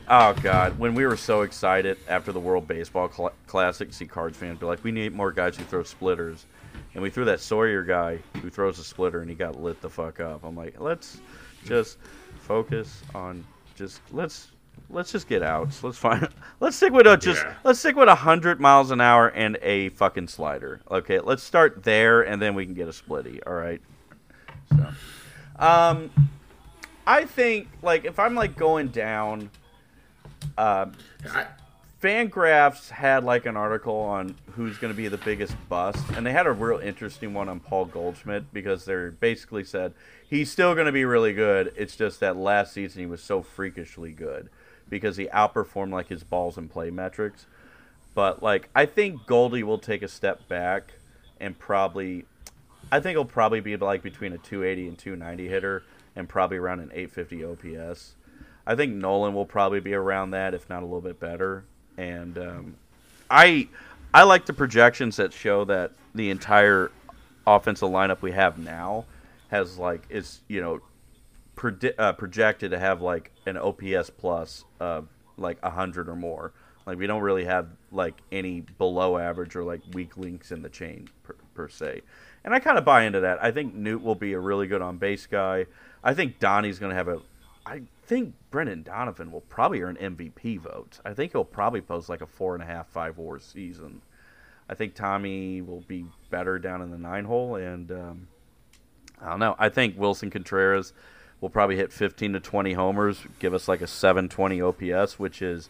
Oh 0.09 0.35
God! 0.43 0.79
When 0.81 0.97
we 0.97 1.07
were 1.07 1.17
so 1.17 1.43
excited 1.43 1.97
after 2.09 2.33
the 2.33 2.41
World 2.41 2.67
Baseball 2.67 3.09
Cl- 3.09 3.33
Classic, 3.47 3.93
see 3.93 4.07
Cards 4.07 4.37
fans 4.37 4.59
be 4.59 4.67
like, 4.67 4.83
"We 4.83 4.91
need 4.91 5.13
more 5.15 5.31
guys 5.31 5.57
who 5.57 5.63
throw 5.63 5.85
splitters," 5.85 6.45
and 6.95 7.03
we 7.03 7.11
threw 7.11 7.25
that 7.25 7.41
Sawyer 7.41 7.83
guy 7.83 8.19
who 8.41 8.51
throws 8.51 8.79
a 8.79 8.85
splitter, 8.85 9.21
and 9.21 9.31
he 9.31 9.37
got 9.37 9.61
lit 9.61 9.81
the 9.81 9.91
fuck 9.91 10.21
up. 10.21 10.45
I'm 10.45 10.57
like, 10.57 10.81
let's 10.81 11.21
just 11.65 11.99
focus 12.41 13.03
on 13.15 13.45
just 13.75 14.01
let's 14.13 14.51
let's 14.91 15.13
just 15.13 15.29
get 15.29 15.43
out. 15.43 15.69
Let's 15.83 15.99
find. 15.99 16.29
Let's 16.61 16.77
stick 16.77 16.93
with 16.93 17.07
a 17.07 17.17
just. 17.17 17.43
Yeah. 17.43 17.55
Let's 17.65 17.79
stick 17.81 17.97
with 17.97 18.09
a 18.09 18.15
hundred 18.15 18.61
miles 18.61 18.91
an 18.91 19.01
hour 19.01 19.29
and 19.29 19.59
a 19.63 19.89
fucking 19.91 20.29
slider. 20.29 20.81
Okay, 20.91 21.19
let's 21.19 21.43
start 21.43 21.83
there, 21.83 22.23
and 22.23 22.41
then 22.41 22.55
we 22.55 22.65
can 22.65 22.75
get 22.75 22.87
a 22.87 22.93
splitty. 22.93 23.41
All 23.47 23.55
right. 23.55 23.81
So, 24.71 24.89
um, 25.59 26.11
I 27.07 27.25
think 27.25 27.69
like 27.83 28.05
if 28.05 28.19
I'm 28.19 28.35
like 28.35 28.57
going 28.57 28.89
down 28.89 29.51
uh, 30.57 30.87
Fangraphs 32.03 32.91
had 32.91 33.23
like 33.23 33.47
an 33.47 33.57
article 33.57 33.95
on 33.95 34.35
who's 34.57 34.77
going 34.77 34.93
to 34.93 34.97
be 34.97 35.07
the 35.07 35.19
biggest 35.19 35.55
bust, 35.69 36.05
and 36.17 36.27
they 36.27 36.33
had 36.33 36.49
a 36.49 36.53
real 36.53 36.81
interesting 36.81 37.33
one 37.33 37.49
on 37.49 37.61
Paul 37.61 37.85
Goldschmidt 37.85 38.53
because 38.53 38.85
they 38.87 39.11
basically 39.11 39.63
said 39.63 39.95
he's 40.29 40.51
still 40.51 40.75
going 40.75 40.87
to 40.87 40.93
be 40.93 41.05
really 41.05 41.33
good. 41.33 41.73
It's 41.77 41.95
just 41.95 42.19
that 42.19 42.37
last 42.37 42.73
season 42.73 43.01
he 43.01 43.07
was 43.07 43.23
so 43.23 43.41
freakishly 43.41 44.11
good 44.11 44.51
because 44.89 45.17
he 45.17 45.27
outperformed 45.27 45.93
like 45.93 46.09
his 46.09 46.25
balls 46.25 46.59
and 46.59 46.69
play 46.69 46.91
metrics. 46.91 47.47
But 48.17 48.43
like 48.43 48.69
I 48.75 48.85
think 48.85 49.25
Goldie 49.27 49.63
will 49.63 49.79
take 49.79 50.03
a 50.03 50.09
step 50.09 50.49
back 50.49 50.95
and 51.41 51.57
probably 51.57 52.25
I 52.91 52.99
think 52.99 53.15
he'll 53.15 53.25
probably 53.25 53.61
be 53.61 53.77
like 53.77 54.03
between 54.03 54.33
a 54.33 54.39
280 54.39 54.89
and 54.89 54.99
290 54.99 55.49
hitter, 55.49 55.85
and 56.17 56.29
probably 56.29 56.57
around 56.57 56.81
an 56.81 56.91
850 56.93 57.45
OPS. 57.45 58.17
I 58.67 58.75
think 58.75 58.93
Nolan 58.93 59.35
will 59.35 59.47
probably 59.47 59.81
be 59.81 59.95
around 59.95 60.33
that, 60.33 60.53
if 60.53 60.69
not 60.69 60.83
a 60.83 60.87
little 60.87 61.01
bit 61.01 61.21
better. 61.21 61.65
And 61.97 62.39
um, 62.39 62.75
I 63.31 63.69
I 64.15 64.25
like 64.25 64.47
the 64.47 64.53
projections 64.53 65.17
that 65.17 65.33
show 65.33 65.65
that 65.65 65.93
the 66.15 66.31
entire 66.31 66.91
offensive 67.47 67.89
lineup 67.89 68.23
we 68.23 68.33
have 68.33 68.59
now 68.59 69.05
has 69.49 69.79
like 69.79 70.03
is 70.09 70.41
you 70.49 70.61
know 70.61 70.81
predi- 71.57 71.95
uh, 71.99 72.13
projected 72.13 72.71
to 72.71 72.79
have 72.79 73.01
like 73.01 73.31
an 73.47 73.57
OPS 73.57 74.11
plus 74.11 74.65
of 74.81 75.09
like 75.37 75.63
hundred 75.63 76.09
or 76.09 76.17
more. 76.17 76.53
Like 76.87 76.99
we 76.99 77.07
don't 77.07 77.23
really 77.23 77.45
have 77.45 77.69
like 77.93 78.21
any 78.33 78.61
below 78.61 79.17
average 79.17 79.55
or 79.55 79.63
like 79.63 79.81
weak 79.93 80.17
links 80.17 80.51
in 80.51 80.63
the 80.63 80.69
chain 80.69 81.09
per, 81.23 81.37
per 81.55 81.69
se. 81.69 82.03
And 82.45 82.53
I 82.53 82.59
kind 82.59 82.77
of 82.77 82.85
buy 82.85 83.05
into 83.05 83.21
that. 83.21 83.43
I 83.43 83.53
think 83.53 83.75
Newt 83.75 84.03
will 84.03 84.17
be 84.17 84.33
a 84.33 84.39
really 84.39 84.67
good 84.67 84.83
on 84.83 84.97
base 84.99 85.27
guy. 85.27 85.67
I 86.03 86.15
think 86.15 86.41
Donnie's 86.41 86.79
going 86.79 86.91
to 86.91 86.97
have 86.97 87.09
a. 87.09 87.21
I 87.65 87.83
think 88.05 88.35
Brendan 88.51 88.83
Donovan 88.83 89.31
will 89.31 89.43
probably 89.43 89.83
earn 89.83 89.97
MVP 89.97 90.61
votes. 90.61 91.01
I 91.05 91.15
think 91.15 91.33
he'll 91.33 91.45
probably 91.45 91.81
post 91.81 92.09
like 92.09 92.21
a 92.21 92.27
four 92.27 92.55
and 92.55 92.63
a 92.63 92.67
half, 92.67 92.89
five 92.89 93.19
war 93.19 93.39
season. 93.39 94.03
I 94.69 94.75
think 94.75 94.95
Tommy 94.95 95.61
will 95.61 95.83
be 95.83 96.07
better 96.31 96.59
down 96.59 96.83
in 96.83 96.91
the 96.91 96.99
nine 96.99 97.25
hole, 97.25 97.57
and 97.57 97.91
um, 97.93 98.29
I 99.21 99.31
don't 99.31 99.39
know. 99.39 99.55
I 99.59 99.69
think 99.69 99.97
Willson 99.97 100.31
Contreras 100.31 100.93
will 101.41 101.51
probably 101.51 101.77
hit 101.77 101.93
15 101.93 102.35
to 102.35 102.41
20 102.41 102.73
homers, 102.73 103.21
give 103.39 103.53
us 103.53 103.69
like 103.69 103.83
a 103.83 103.87
720 103.87 104.63
OPS, 104.63 105.19
which 105.19 105.43
is 105.43 105.69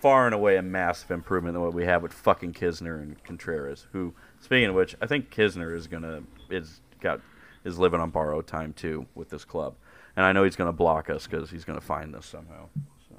far 0.00 0.26
and 0.26 0.34
away 0.34 0.56
a 0.56 0.62
massive 0.62 1.12
improvement 1.12 1.54
than 1.54 1.62
what 1.62 1.72
we 1.72 1.84
have 1.84 2.02
with 2.02 2.12
fucking 2.12 2.52
Knizner 2.52 3.00
and 3.00 3.22
Contreras. 3.22 3.86
Who, 3.92 4.14
speaking 4.40 4.68
of 4.68 4.74
which, 4.74 4.96
I 5.00 5.06
think 5.06 5.30
Knizner 5.30 5.74
is 5.74 5.86
gonna 5.86 6.22
is 6.50 6.80
got 7.00 7.20
is 7.64 7.78
living 7.78 8.00
on 8.00 8.10
borrowed 8.10 8.46
time 8.46 8.72
too 8.72 9.06
with 9.14 9.30
this 9.30 9.44
club, 9.44 9.74
and 10.16 10.24
I 10.24 10.32
know 10.32 10.44
he's 10.44 10.56
gonna 10.56 10.72
block 10.72 11.10
us 11.10 11.26
because 11.26 11.50
he's 11.50 11.64
gonna 11.64 11.80
find 11.80 12.14
us 12.14 12.26
somehow. 12.26 12.68
So, 13.08 13.16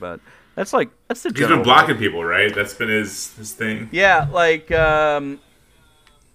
but 0.00 0.20
that's 0.54 0.72
like 0.72 0.90
that's 1.08 1.22
the. 1.22 1.30
Truth. 1.30 1.48
He's 1.48 1.56
been 1.56 1.64
blocking 1.64 1.96
people, 1.96 2.24
right? 2.24 2.54
That's 2.54 2.74
been 2.74 2.88
his 2.88 3.34
his 3.34 3.52
thing. 3.52 3.88
Yeah, 3.90 4.28
like 4.30 4.70
um, 4.70 5.40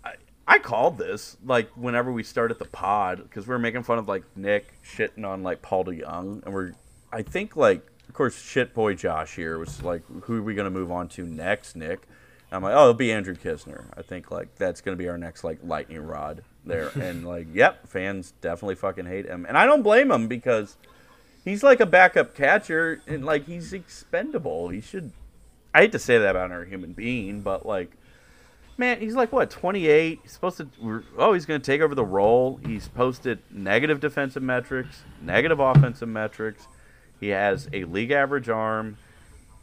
I, 0.04 0.14
I 0.48 0.60
called 0.60 0.98
this 0.98 1.38
like 1.46 1.70
whenever 1.76 2.12
we 2.12 2.24
started 2.24 2.60
the 2.60 2.66
pod 2.66 3.24
because 3.24 3.48
we 3.48 3.52
were 3.52 3.60
making 3.60 3.84
fun 3.84 3.98
of 3.98 4.08
like 4.08 4.24
Nick 4.36 4.74
shitting 4.84 5.26
on 5.26 5.44
like 5.44 5.62
Paul 5.62 5.86
DeJong, 5.86 6.44
and 6.44 6.54
we're 6.54 6.74
I 7.12 7.22
think 7.22 7.56
like 7.56 7.86
of 8.08 8.14
course 8.14 8.40
shit 8.40 8.74
boy 8.74 8.96
Josh 8.96 9.36
here 9.36 9.58
was 9.58 9.82
like 9.84 10.04
who 10.24 10.40
are 10.40 10.42
we 10.42 10.54
gonna 10.54 10.70
move 10.70 10.92
on 10.92 11.08
to 11.10 11.24
next, 11.24 11.76
Nick? 11.76 12.02
And 12.52 12.58
I'm 12.58 12.64
like, 12.64 12.74
oh, 12.74 12.82
it'll 12.82 12.94
be 12.96 13.12
Andrew 13.12 13.36
Knizner. 13.36 13.86
I 13.96 14.02
think 14.02 14.32
like 14.32 14.56
that's 14.56 14.82
gonna 14.82 14.98
be 14.98 15.08
our 15.08 15.18
next 15.18 15.44
like 15.44 15.60
lightning 15.64 16.02
rod 16.02 16.44
there, 16.70 16.90
and 17.00 17.28
like, 17.28 17.48
yep, 17.54 17.88
fans 17.88 18.34
definitely 18.40 18.76
fucking 18.76 19.06
hate 19.06 19.26
him, 19.26 19.46
and 19.46 19.58
I 19.58 19.66
don't 19.66 19.82
blame 19.82 20.10
him 20.10 20.28
because 20.28 20.78
he's 21.44 21.64
like 21.64 21.80
a 21.80 21.86
backup 21.86 22.36
catcher 22.36 23.02
and 23.08 23.26
like 23.26 23.46
he's 23.46 23.74
expendable. 23.74 24.70
He 24.70 24.82
should. 24.82 25.12
I 25.74 25.82
hate 25.82 25.92
to 25.92 26.00
say 26.00 26.18
that 26.18 26.32
about 26.32 26.52
our 26.52 26.66
human 26.66 26.94
being, 26.94 27.42
but 27.42 27.66
like, 27.66 27.92
man, 28.78 29.00
he's 29.00 29.16
like 29.16 29.32
what 29.32 29.50
28. 29.50 30.20
He's 30.22 30.32
supposed 30.32 30.58
to. 30.58 31.04
Oh, 31.18 31.34
he's 31.34 31.46
going 31.46 31.60
to 31.60 31.66
take 31.66 31.82
over 31.82 31.96
the 31.96 32.06
role. 32.06 32.60
He's 32.66 32.88
posted 32.88 33.40
negative 33.52 34.00
defensive 34.00 34.44
metrics, 34.44 35.04
negative 35.22 35.60
offensive 35.60 36.10
metrics. 36.10 36.68
He 37.20 37.30
has 37.30 37.68
a 37.74 37.84
league 37.84 38.12
average 38.12 38.50
arm. 38.50 38.98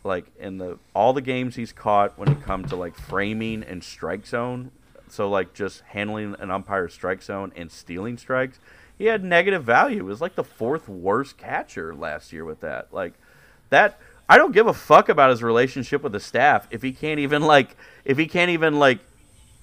Like 0.05 0.27
in 0.39 0.59
the 0.59 0.78
all 0.95 1.12
the 1.12 1.20
games 1.20 1.57
he's 1.57 1.73
caught 1.73 2.16
when 2.16 2.28
it 2.31 2.41
comes 2.43 2.70
to 2.70 2.77
like 2.77 2.95
framing 2.95 3.65
and 3.65 3.83
strike 3.83 4.24
zone, 4.24 4.70
so 5.09 5.28
like 5.28 5.55
just 5.55 5.83
handling 5.83 6.35
an 6.39 6.51
umpire 6.51 6.89
strike 6.89 7.23
zone 7.23 7.53
and 7.57 7.70
stealing 7.70 8.19
strikes 8.19 8.59
he 8.99 9.07
had 9.07 9.23
negative 9.23 9.62
value. 9.62 9.99
It 9.99 10.05
was 10.05 10.20
like 10.20 10.35
the 10.35 10.45
fourth 10.45 10.89
worst 10.89 11.37
catcher 11.37 11.95
last 11.95 12.33
year 12.33 12.45
with 12.45 12.61
that. 12.61 12.93
Like 12.93 13.12
that 13.69 13.99
I 14.28 14.39
don't 14.39 14.53
give 14.53 14.66
a 14.66 14.74
fuck 14.74 15.09
about 15.09 15.31
his 15.31 15.43
relationship 15.43 16.03
with 16.03 16.12
the 16.12 16.20
staff 16.20 16.66
if 16.70 16.83
he 16.83 16.93
can't 16.93 17.20
even 17.20 17.43
like 17.43 17.77
if 18.05 18.16
he 18.16 18.27
can't 18.27 18.51
even 18.51 18.78
like 18.78 18.99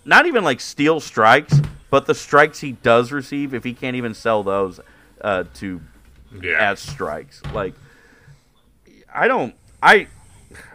not 0.06 0.26
even 0.26 0.44
like 0.44 0.60
steal 0.60 1.00
strikes, 1.00 1.60
but 1.90 2.06
the 2.06 2.14
strikes 2.14 2.60
he 2.60 2.74
does 2.74 3.12
receive 3.12 3.54
if 3.54 3.64
he 3.64 3.74
can't 3.74 3.96
even 3.96 4.14
sell 4.14 4.44
those 4.44 4.80
uh, 5.22 5.46
to 5.56 5.82
yeah. 6.42 6.72
as 6.72 6.80
strikes. 6.80 7.42
Like 7.54 7.74
I 9.14 9.28
don't 9.28 9.56
I 9.82 10.08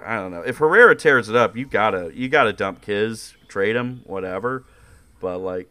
I 0.05 0.17
don't 0.17 0.33
know. 0.33 0.43
If 0.43 0.59
Herrera 0.59 0.97
tears 0.97 1.29
it 1.29 1.37
up, 1.37 1.57
you 1.57 1.65
gotta 1.65 2.11
you 2.13 2.29
gotta 2.29 2.53
dump 2.53 2.83
Kiz, 2.83 3.35
trade 3.49 3.77
him, 3.77 4.03
whatever. 4.05 4.65
But 5.21 5.39
like, 5.39 5.69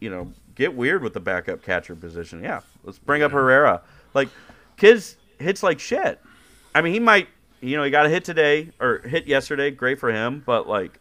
you 0.00 0.10
know, 0.10 0.32
get 0.54 0.74
weird 0.74 1.02
with 1.02 1.12
the 1.12 1.20
backup 1.20 1.62
catcher 1.62 1.94
position. 1.94 2.42
Yeah, 2.42 2.60
let's 2.84 2.98
bring 2.98 3.22
up 3.22 3.32
Herrera. 3.32 3.82
Like, 4.14 4.28
kids 4.76 5.16
hits 5.38 5.62
like 5.62 5.78
shit. 5.78 6.20
I 6.74 6.82
mean, 6.82 6.92
he 6.92 7.00
might, 7.00 7.28
you 7.60 7.76
know, 7.76 7.84
he 7.84 7.90
got 7.90 8.06
a 8.06 8.08
hit 8.08 8.24
today 8.24 8.70
or 8.80 8.98
hit 8.98 9.26
yesterday. 9.26 9.70
Great 9.70 9.98
for 9.98 10.10
him, 10.10 10.42
but 10.44 10.68
like, 10.68 10.98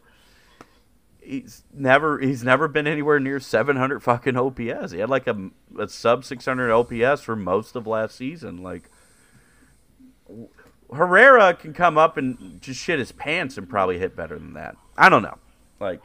he's 1.20 1.64
never 1.74 2.20
he's 2.20 2.44
never 2.44 2.68
been 2.68 2.88
anywhere 2.88 3.20
near 3.20 3.40
700 3.40 4.02
fucking 4.02 4.38
OPS. 4.38 4.92
He 4.92 5.00
had 5.00 5.10
like 5.10 5.28
a, 5.28 5.50
a 5.80 5.88
sub 5.88 6.24
600 6.24 6.72
OPS 6.72 7.22
for 7.22 7.36
most 7.36 7.76
of 7.76 7.88
last 7.88 8.16
season. 8.16 8.62
Like, 8.62 8.90
Herrera 10.94 11.54
can 11.54 11.74
come 11.74 11.98
up 11.98 12.18
and 12.18 12.62
just 12.62 12.80
shit 12.80 13.00
his 13.00 13.12
pants 13.12 13.58
and 13.58 13.68
probably 13.68 14.00
hit 14.00 14.16
better 14.16 14.38
than 14.38 14.54
that. 14.54 14.78
I 14.98 15.10
don't 15.10 15.24
know. 15.24 15.38
Like, 15.80 16.02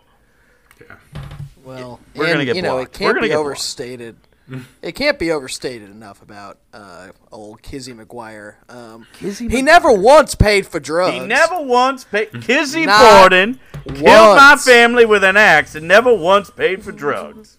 yeah. 0.80 1.20
Well, 1.64 2.00
we're 2.14 2.24
and, 2.24 2.32
gonna 2.34 2.44
get 2.44 2.56
you 2.56 2.62
know 2.62 2.76
blocked. 2.76 2.96
it 2.96 2.98
can't 2.98 3.20
be 3.20 3.32
overstated. 3.32 4.16
it 4.82 4.92
can't 4.92 5.18
be 5.18 5.30
overstated 5.30 5.90
enough 5.90 6.22
about 6.22 6.58
uh, 6.72 7.10
old 7.30 7.62
Kizzy 7.62 7.92
McGuire. 7.92 8.54
Um, 8.68 9.06
Kizzy 9.14 9.48
he 9.48 9.62
never 9.62 9.92
once 9.92 10.34
paid 10.34 10.66
for 10.66 10.80
drugs. 10.80 11.14
He 11.14 11.20
never 11.20 11.60
once 11.60 12.04
paid. 12.04 12.30
Kizzy 12.42 12.86
Borden 12.86 13.60
killed 13.84 14.36
my 14.36 14.56
family 14.56 15.06
with 15.06 15.24
an 15.24 15.36
axe 15.36 15.74
and 15.74 15.86
never 15.86 16.14
once 16.14 16.50
paid 16.50 16.82
for 16.82 16.92
drugs. 16.92 17.58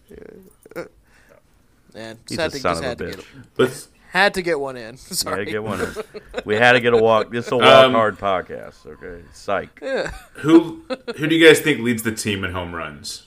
Man, 1.93 2.17
He's 2.29 2.37
a 2.37 2.49
son 2.51 2.83
of 2.83 2.83
a 2.83 2.95
bitch. 2.95 3.25
Let's 3.57 3.87
had 4.11 4.33
to 4.33 4.41
get 4.41 4.59
one 4.59 4.75
in. 4.75 4.97
Sorry. 4.97 5.37
Had 5.39 5.45
to 5.45 5.51
get 5.51 5.63
one 5.63 5.79
in. 5.79 6.21
We 6.43 6.55
had 6.55 6.73
to 6.73 6.81
get 6.81 6.93
a 6.93 6.97
walk. 6.97 7.31
This 7.31 7.45
is 7.45 7.51
a 7.53 7.57
walk 7.57 7.65
um, 7.67 7.93
hard 7.93 8.17
podcast. 8.17 8.85
Okay, 8.85 9.23
psych. 9.33 9.79
Yeah. 9.81 10.11
Who 10.33 10.83
who 11.15 11.27
do 11.27 11.35
you 11.35 11.45
guys 11.45 11.61
think 11.61 11.79
leads 11.79 12.03
the 12.03 12.11
team 12.11 12.43
in 12.43 12.51
home 12.51 12.75
runs? 12.75 13.25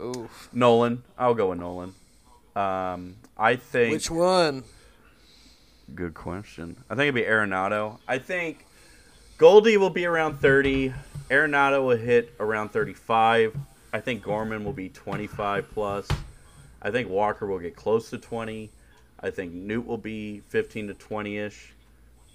Oof. 0.00 0.48
Nolan. 0.52 1.02
I'll 1.18 1.34
go 1.34 1.50
with 1.50 1.58
Nolan. 1.58 1.94
Um, 2.54 3.16
I 3.36 3.56
think. 3.56 3.92
Which 3.92 4.10
one? 4.10 4.62
Good 5.96 6.14
question. 6.14 6.76
I 6.88 6.94
think 6.94 7.08
it'd 7.08 7.14
be 7.16 7.22
Arenado. 7.22 7.98
I 8.06 8.18
think 8.18 8.64
Goldie 9.36 9.76
will 9.78 9.90
be 9.90 10.06
around 10.06 10.38
30. 10.38 10.94
Arenado 11.28 11.84
will 11.84 11.96
hit 11.96 12.32
around 12.38 12.68
35. 12.68 13.56
I 13.92 13.98
think 13.98 14.22
Gorman 14.22 14.64
will 14.64 14.72
be 14.72 14.88
25 14.90 15.68
plus. 15.72 16.06
I 16.80 16.92
think 16.92 17.08
Walker 17.08 17.46
will 17.46 17.58
get 17.58 17.74
close 17.74 18.10
to 18.10 18.18
20. 18.18 18.70
I 19.20 19.30
think 19.30 19.52
Newt 19.52 19.86
will 19.86 19.98
be 19.98 20.40
15 20.48 20.88
to 20.88 20.94
20 20.94 21.38
ish. 21.38 21.74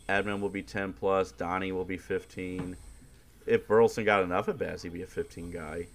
Edman 0.08 0.40
will 0.40 0.50
be 0.50 0.62
10 0.62 0.94
plus. 0.94 1.32
Donnie 1.32 1.72
will 1.72 1.86
be 1.86 1.98
15. 1.98 2.78
If 3.48 3.68
Burleson 3.68 4.06
got 4.06 4.24
enough 4.24 4.48
at 4.50 4.58
bats, 4.58 4.84
he'd 4.84 4.94
be 4.94 5.02
a 5.02 5.08
15 5.08 5.52
guy. 5.52 5.88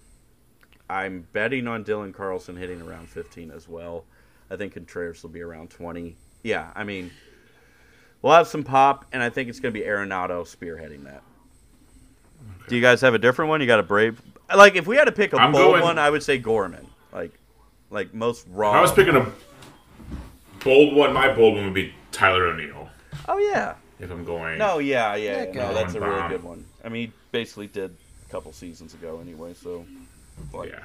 I'm 0.88 1.26
betting 1.32 1.68
on 1.68 1.84
Dylan 1.84 2.12
Carlson 2.12 2.56
hitting 2.56 2.82
around 2.82 3.08
15 3.08 3.52
as 3.52 3.68
well. 3.68 4.04
I 4.50 4.56
think 4.56 4.74
Contreras 4.74 5.22
will 5.22 5.30
be 5.30 5.40
around 5.40 5.70
20. 5.70 6.16
Yeah, 6.42 6.72
I 6.74 6.82
mean, 6.82 7.12
we'll 8.22 8.32
have 8.32 8.48
some 8.48 8.64
pop, 8.64 9.06
and 9.12 9.22
I 9.22 9.30
think 9.30 9.48
it's 9.48 9.60
going 9.60 9.72
to 9.72 9.80
be 9.80 9.86
Arenado 9.86 10.42
spearheading 10.42 11.04
that. 11.04 11.22
Okay. 12.62 12.68
Do 12.70 12.76
you 12.76 12.82
guys 12.82 13.00
have 13.02 13.14
a 13.14 13.18
different 13.18 13.48
one? 13.48 13.60
You 13.60 13.68
got 13.68 13.78
a 13.78 13.84
brave? 13.84 14.20
Like, 14.54 14.74
if 14.74 14.88
we 14.88 14.96
had 14.96 15.04
to 15.04 15.12
pick 15.12 15.32
a 15.32 15.36
I'm 15.36 15.52
bold 15.52 15.74
going... 15.74 15.82
one, 15.82 15.98
I 16.00 16.10
would 16.10 16.24
say 16.24 16.38
Gorman. 16.38 16.84
Like, 17.12 17.32
like 17.90 18.12
most 18.12 18.46
raw. 18.50 18.72
I 18.72 18.80
was 18.80 18.92
picking 18.92 19.14
a 19.14 19.30
bold 20.64 20.94
one. 20.94 21.12
My 21.12 21.32
bold 21.34 21.56
one 21.56 21.64
would 21.64 21.74
be 21.74 21.94
Tyler 22.12 22.46
O'Neill. 22.46 22.88
Oh 23.28 23.38
yeah. 23.38 23.74
If 23.98 24.10
I'm 24.10 24.24
going. 24.24 24.58
No, 24.58 24.78
yeah, 24.78 25.14
yeah. 25.16 25.44
yeah 25.44 25.52
no, 25.52 25.74
that's 25.74 25.94
a 25.94 26.00
really 26.00 26.28
good 26.28 26.42
one. 26.42 26.64
I 26.82 26.88
mean, 26.88 27.08
he 27.08 27.12
basically 27.32 27.66
did 27.66 27.94
a 28.26 28.30
couple 28.30 28.52
seasons 28.52 28.94
ago 28.94 29.20
anyway, 29.20 29.54
so. 29.54 29.84
Like, 30.54 30.70
yeah, 30.70 30.82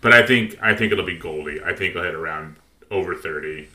but 0.00 0.14
I 0.14 0.26
think 0.26 0.56
I 0.62 0.74
think 0.74 0.90
it'll 0.92 1.04
be 1.04 1.18
Goldie. 1.18 1.62
I 1.62 1.74
think 1.74 1.92
he'll 1.92 2.02
hit 2.02 2.14
around 2.14 2.56
over 2.90 3.14
thirty. 3.14 3.68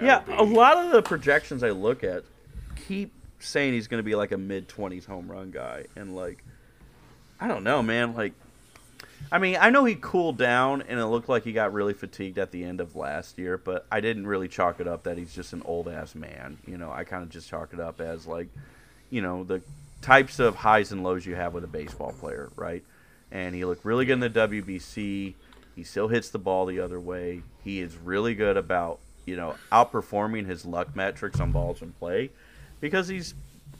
Yeah, 0.00 0.20
be... 0.20 0.32
a 0.34 0.42
lot 0.42 0.76
of 0.76 0.92
the 0.92 1.02
projections 1.02 1.64
I 1.64 1.70
look 1.70 2.04
at 2.04 2.22
keep 2.86 3.12
saying 3.40 3.72
he's 3.72 3.88
going 3.88 3.98
to 3.98 4.04
be 4.04 4.14
like 4.14 4.30
a 4.30 4.38
mid 4.38 4.68
twenties 4.68 5.04
home 5.04 5.30
run 5.30 5.50
guy, 5.50 5.86
and 5.96 6.14
like, 6.14 6.44
I 7.40 7.48
don't 7.48 7.64
know, 7.64 7.82
man. 7.82 8.14
Like, 8.14 8.34
I 9.32 9.38
mean, 9.38 9.56
I 9.60 9.70
know 9.70 9.84
he 9.84 9.94
cooled 9.94 10.38
down 10.38 10.82
and 10.82 10.98
it 10.98 11.06
looked 11.06 11.28
like 11.28 11.44
he 11.44 11.52
got 11.52 11.72
really 11.72 11.94
fatigued 11.94 12.38
at 12.38 12.50
the 12.50 12.64
end 12.64 12.80
of 12.80 12.96
last 12.96 13.38
year, 13.38 13.56
but 13.56 13.86
I 13.90 14.00
didn't 14.00 14.26
really 14.26 14.48
chalk 14.48 14.80
it 14.80 14.88
up 14.88 15.04
that 15.04 15.18
he's 15.18 15.34
just 15.34 15.52
an 15.52 15.62
old 15.64 15.88
ass 15.88 16.14
man. 16.14 16.58
You 16.66 16.78
know, 16.78 16.90
I 16.90 17.04
kind 17.04 17.22
of 17.22 17.30
just 17.30 17.48
chalk 17.48 17.72
it 17.72 17.80
up 17.80 18.00
as 18.00 18.26
like, 18.26 18.48
you 19.08 19.22
know, 19.22 19.44
the 19.44 19.62
types 20.02 20.38
of 20.38 20.56
highs 20.56 20.90
and 20.90 21.04
lows 21.04 21.26
you 21.26 21.36
have 21.36 21.54
with 21.54 21.62
a 21.62 21.68
baseball 21.68 22.12
player, 22.12 22.50
right? 22.56 22.82
and 23.30 23.54
he 23.54 23.64
looked 23.64 23.84
really 23.84 24.04
good 24.04 24.14
in 24.14 24.20
the 24.20 24.30
WBC. 24.30 25.34
He 25.76 25.84
still 25.84 26.08
hits 26.08 26.30
the 26.30 26.38
ball 26.38 26.66
the 26.66 26.80
other 26.80 27.00
way. 27.00 27.42
He 27.62 27.80
is 27.80 27.96
really 27.96 28.34
good 28.34 28.56
about 28.56 28.98
you 29.26 29.36
know 29.36 29.56
outperforming 29.70 30.46
his 30.46 30.64
luck 30.64 30.96
metrics 30.96 31.40
on 31.40 31.52
balls 31.52 31.82
in 31.82 31.92
play 31.92 32.30
because 32.80 33.08
he's 33.08 33.34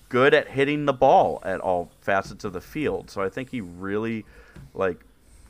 good 0.09 0.35
at 0.35 0.49
hitting 0.49 0.87
the 0.87 0.93
ball 0.93 1.41
at 1.45 1.61
all 1.61 1.91
facets 2.01 2.45
of 2.45 2.53
the 2.53 2.61
field. 2.61 3.11
So 3.11 3.23
I 3.23 3.29
think 3.29 3.51
he 3.51 3.61
really 3.61 4.25
like 4.75 5.01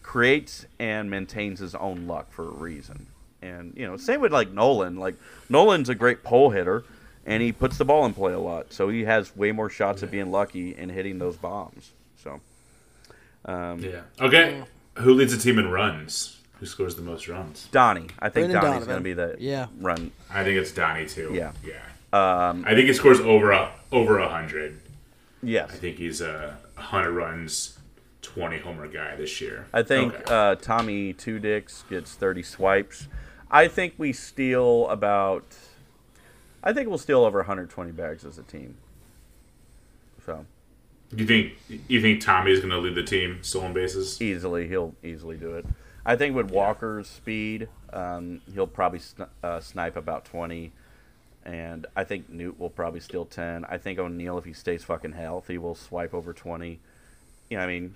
creates 0.03 0.67
and 0.79 1.11
maintains 1.11 1.59
his 1.61 1.75
own 1.75 2.07
luck 2.07 2.31
for 2.33 2.47
a 2.49 2.53
reason. 2.53 3.07
And 3.43 3.73
you 3.77 3.87
know, 3.87 3.97
same 3.97 4.21
with 4.21 4.33
like 4.33 4.51
Nolan. 4.53 4.97
Like 4.97 5.15
Nolan's 5.49 5.89
a 5.89 5.95
great 5.95 6.23
pole 6.23 6.51
hitter, 6.51 6.85
and 7.25 7.43
he 7.43 7.53
puts 7.53 7.79
the 7.79 7.85
ball 7.85 8.05
in 8.07 8.13
play 8.13 8.33
a 8.33 8.39
lot. 8.39 8.73
So 8.73 8.89
he 8.89 9.05
has 9.05 9.35
way 9.37 9.53
more 9.53 9.71
shots 9.71 10.03
of 10.03 10.11
being 10.11 10.31
lucky 10.31 10.75
and 10.77 10.91
hitting 10.91 11.19
those 11.19 11.37
bombs. 11.37 11.91
So 12.23 12.41
um, 13.47 13.81
Yeah. 13.81 14.03
Okay. 14.21 14.63
Who 14.97 15.15
leads 15.15 15.35
the 15.35 15.43
team 15.43 15.59
in 15.59 15.71
runs? 15.71 16.37
Who 16.59 16.67
scores 16.67 16.95
the 16.97 17.03
most 17.03 17.27
runs? 17.29 17.69
Donnie, 17.73 18.09
I 18.19 18.29
think 18.29 18.49
Brendan 18.51 18.63
Donnie's 18.71 18.87
going 18.87 18.99
to 18.99 19.03
be 19.05 19.15
the 19.15 19.37
Yeah. 19.39 19.69
run. 19.81 20.11
I 20.31 20.45
think 20.45 20.59
it's 20.59 20.73
Donnie 20.73 21.07
too. 21.07 21.31
Yeah. 21.33 21.53
Yeah. 21.65 21.77
Um, 22.13 22.65
I 22.67 22.75
think 22.75 22.89
he 22.89 22.93
scores 22.93 23.21
over 23.21 23.53
a 23.53 23.71
over 23.93 24.19
a 24.19 24.29
hundred. 24.29 24.81
yes, 25.43 25.71
I 25.73 25.77
think 25.77 25.97
he's 25.97 26.21
a 26.21 26.59
hundred 26.75 27.13
runs, 27.13 27.79
twenty 28.23 28.59
homer 28.59 28.87
guy 28.89 29.17
this 29.17 29.41
year. 29.41 29.67
I 29.73 29.83
think 29.83 30.15
Okay. 30.15 30.25
uh, 30.27 30.55
Tommy 30.57 31.13
Two 31.13 31.39
Dicks 31.39 31.85
gets 31.89 32.13
30 32.15 32.43
swipes. 32.43 33.09
I 33.51 33.69
think 33.69 33.95
we 33.99 34.13
steal 34.13 34.89
about. 34.89 35.45
I 36.63 36.73
think 36.73 36.89
we'll 36.89 36.99
steal 36.99 37.25
over 37.25 37.39
120 37.39 37.91
bags 37.93 38.25
as 38.25 38.39
a 38.39 38.43
team. 38.43 38.77
So 40.27 40.45
you 41.15 41.27
think 41.27 41.55
you 41.89 42.01
think 42.01 42.21
Tommy's 42.21 42.61
going 42.61 42.71
to 42.71 42.79
lead 42.79 42.95
the 42.95 43.03
team 43.03 43.39
stolen 43.43 43.73
bases? 43.73 44.21
easily, 44.21 44.69
he'll 44.69 44.95
easily 45.03 45.37
do 45.37 45.55
it. 45.57 45.67
I 46.05 46.17
think 46.17 46.35
with 46.37 46.51
Walker's 46.51 47.09
speed, 47.09 47.69
um, 47.93 48.41
he'll 48.55 48.67
probably 48.67 49.01
sn- 49.01 49.27
uh, 49.43 49.61
snipe 49.61 49.97
about 49.97 50.25
20. 50.25 50.73
And 51.45 51.87
I 51.97 52.05
think 52.05 52.29
Newt 52.31 52.59
will 52.61 52.71
probably 52.71 53.01
steal 53.01 53.25
10. 53.25 53.65
I 53.65 53.79
think 53.79 53.99
O'Neill, 53.99 54.37
if 54.39 54.45
he 54.45 54.53
stays 54.53 54.85
fucking 54.85 55.13
healthy, 55.13 55.57
will 55.59 55.75
swipe 55.75 56.13
over 56.15 56.33
20. 56.33 56.79
You 57.51 57.59
know, 57.59 57.65
I 57.65 57.67
mean, 57.67 57.95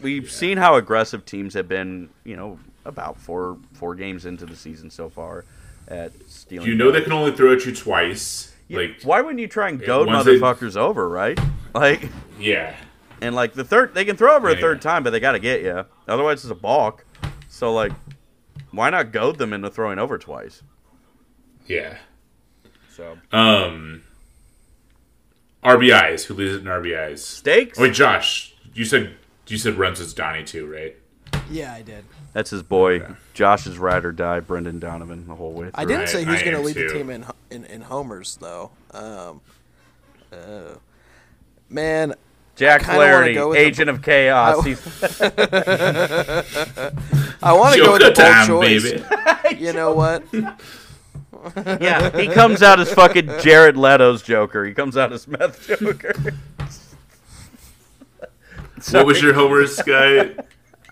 we've 0.00 0.30
seen 0.30 0.58
how 0.58 0.74
aggressive 0.74 1.24
teams 1.24 1.54
have 1.54 1.68
been, 1.68 2.10
you 2.24 2.36
know, 2.36 2.58
about 2.84 3.16
four 3.18 3.58
four 3.74 3.94
games 3.94 4.26
into 4.26 4.44
the 4.46 4.54
season 4.56 4.90
so 4.90 5.08
far 5.08 5.44
at 5.88 6.12
stealing. 6.28 6.68
You 6.68 6.74
know 6.74 6.90
they 6.90 7.00
can 7.02 7.12
only 7.12 7.32
throw 7.32 7.52
at 7.54 7.64
you 7.64 7.74
twice. 7.74 8.52
Yeah, 8.68 8.78
Like 8.78 9.02
why 9.04 9.20
wouldn't 9.20 9.38
you 9.40 9.46
try 9.48 9.68
and 9.68 9.80
goad 9.80 10.08
once 10.08 10.24
they- 10.24 10.38
motherfuckers 10.38 10.76
over, 10.76 11.08
right? 11.08 11.38
Like, 11.74 12.08
yeah. 12.40 12.74
and 13.20 13.34
like 13.34 13.52
the 13.52 13.62
third, 13.62 13.92
they 13.94 14.06
can 14.06 14.16
throw 14.16 14.34
over 14.34 14.48
a 14.48 14.54
Yeah. 14.54 14.60
third 14.62 14.80
time, 14.80 15.02
but 15.02 15.10
they 15.10 15.20
got 15.20 15.32
to 15.32 15.38
get 15.38 15.60
you. 15.60 15.84
Otherwise, 16.08 16.42
it's 16.42 16.50
a 16.50 16.54
balk. 16.54 17.04
So 17.50 17.74
like, 17.74 17.92
why 18.70 18.88
not 18.88 19.12
goad 19.12 19.36
them 19.36 19.52
into 19.52 19.68
throwing 19.68 19.98
over 19.98 20.16
twice? 20.16 20.62
Yeah. 21.66 21.98
So 22.90 23.18
Um 23.30 24.02
RBIs. 25.62 26.24
Who 26.24 26.34
leads 26.34 26.54
it 26.54 26.60
in 26.60 26.64
RBIs? 26.66 27.18
stakes. 27.18 27.78
Oh, 27.78 27.82
wait, 27.82 27.92
Josh, 27.94 28.54
you 28.76 28.84
said 28.84 29.14
you 29.46 29.58
said 29.58 29.74
runs 29.74 30.00
is 30.00 30.12
Donnie 30.14 30.44
too, 30.44 30.66
right? 30.66 30.96
Yeah, 31.50 31.72
I 31.72 31.82
did. 31.82 32.04
That's 32.32 32.50
his 32.50 32.62
boy, 32.62 32.96
Okay. 33.00 33.14
Josh's 33.34 33.78
ride 33.78 34.04
or 34.04 34.12
die, 34.12 34.40
Brendan 34.40 34.78
Donovan, 34.80 35.26
the 35.28 35.34
whole 35.34 35.52
way 35.52 35.66
through. 35.66 35.72
I 35.74 35.84
didn't 35.84 36.08
say 36.08 36.24
who's 36.24 36.42
going 36.42 36.56
to 36.56 36.60
lead 36.62 36.74
too. 36.74 36.88
the 36.88 36.94
team 36.94 37.10
in, 37.10 37.24
in 37.50 37.64
in 37.66 37.80
homers 37.82 38.36
though. 38.40 38.70
Um, 38.92 39.40
uh, 40.32 40.74
man, 41.68 42.14
Jack 42.56 42.80
kinda 42.82 42.94
Flaherty, 42.96 43.34
go 43.34 43.48
with 43.50 43.58
the- 43.58 43.64
Agent 43.64 43.90
of 43.90 44.02
Chaos. 44.02 44.66
I- 44.66 44.76
I 47.42 47.52
want 47.52 47.74
to 47.76 47.80
go 47.82 47.92
with 47.92 48.02
the 48.02 48.10
Joker 48.10 48.14
bold 48.14 48.14
time, 48.16 48.46
choice. 48.48 48.82
baby. 48.82 49.64
You 49.64 49.72
know 49.72 49.92
what? 49.94 50.24
yeah, 51.80 52.10
he 52.18 52.26
comes 52.28 52.62
out 52.62 52.80
as 52.80 52.92
fucking 52.92 53.26
Jared 53.40 53.76
Leto's 53.76 54.22
Joker. 54.22 54.64
He 54.64 54.74
comes 54.74 54.96
out 54.96 55.12
as 55.12 55.28
Meth 55.28 55.66
Joker. 55.68 56.12
What 58.90 59.06
was 59.06 59.22
your 59.22 59.34
homers 59.34 59.76
guy? 59.86 60.34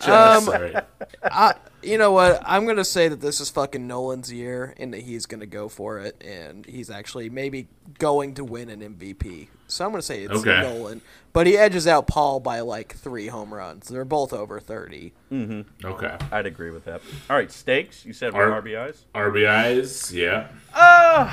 Um, 0.07 0.45
Sorry. 0.45 0.75
I, 1.23 1.55
you 1.83 1.99
know 1.99 2.13
what? 2.13 2.43
I'm 2.45 2.67
gonna 2.67 2.85
say 2.85 3.09
that 3.09 3.21
this 3.21 3.41
is 3.41 3.49
fucking 3.51 3.87
Nolan's 3.87 4.33
year, 4.33 4.75
and 4.77 4.93
that 4.93 5.03
he's 5.03 5.25
gonna 5.27 5.47
go 5.47 5.69
for 5.69 5.99
it, 6.01 6.23
and 6.23 6.67
he's 6.67 6.91
actually 6.91 7.31
maybe 7.31 7.69
going 7.99 8.35
to 8.35 8.45
win 8.45 8.69
an 8.71 8.81
MVP. 8.81 9.49
So 9.67 9.85
I'm 9.85 9.93
gonna 9.93 10.03
say 10.03 10.23
it's 10.25 10.33
Okay. 10.33 10.61
Nolan, 10.63 11.01
but 11.33 11.47
he 11.47 11.57
edges 11.57 11.87
out 11.87 12.07
Paul 12.07 12.41
by 12.41 12.61
like 12.61 12.95
three 12.97 13.29
home 13.29 13.53
runs. 13.55 13.89
They're 13.89 14.05
both 14.05 14.33
over 14.33 14.61
thirty. 14.61 15.13
Mm-hmm. 15.33 15.87
Okay. 15.87 16.17
I'd 16.33 16.47
agree 16.47 16.71
with 16.71 16.85
that. 16.87 17.01
All 17.31 17.37
right, 17.37 17.51
stakes. 17.51 18.05
You 18.05 18.13
said 18.13 18.35
Ar- 18.35 18.51
were 18.51 18.63
RBIs. 18.63 19.05
RBIs, 19.15 20.13
yeah. 20.13 20.49
Uh, 20.75 21.33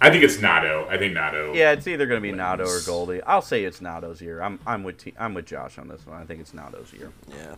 I 0.00 0.10
think 0.10 0.24
it's 0.24 0.40
Nato. 0.40 0.86
I 0.90 0.98
think 0.98 1.14
Nato. 1.14 1.52
yeah, 1.54 1.72
it's 1.72 1.86
either 1.86 2.06
going 2.06 2.20
to 2.20 2.22
be 2.22 2.32
Nato 2.32 2.64
or 2.64 2.80
Goldie. 2.84 3.22
I'll 3.22 3.42
say 3.42 3.64
it's 3.64 3.80
Nato's 3.80 4.20
year. 4.20 4.42
I'm 4.42 4.58
I'm 4.66 4.82
with 4.84 4.98
T- 4.98 5.14
I'm 5.18 5.34
with 5.34 5.46
Josh 5.46 5.78
on 5.78 5.88
this 5.88 6.06
one. 6.06 6.20
I 6.20 6.24
think 6.24 6.40
it's 6.40 6.52
Nato's 6.52 6.92
year. 6.92 7.12
Yeah, 7.28 7.54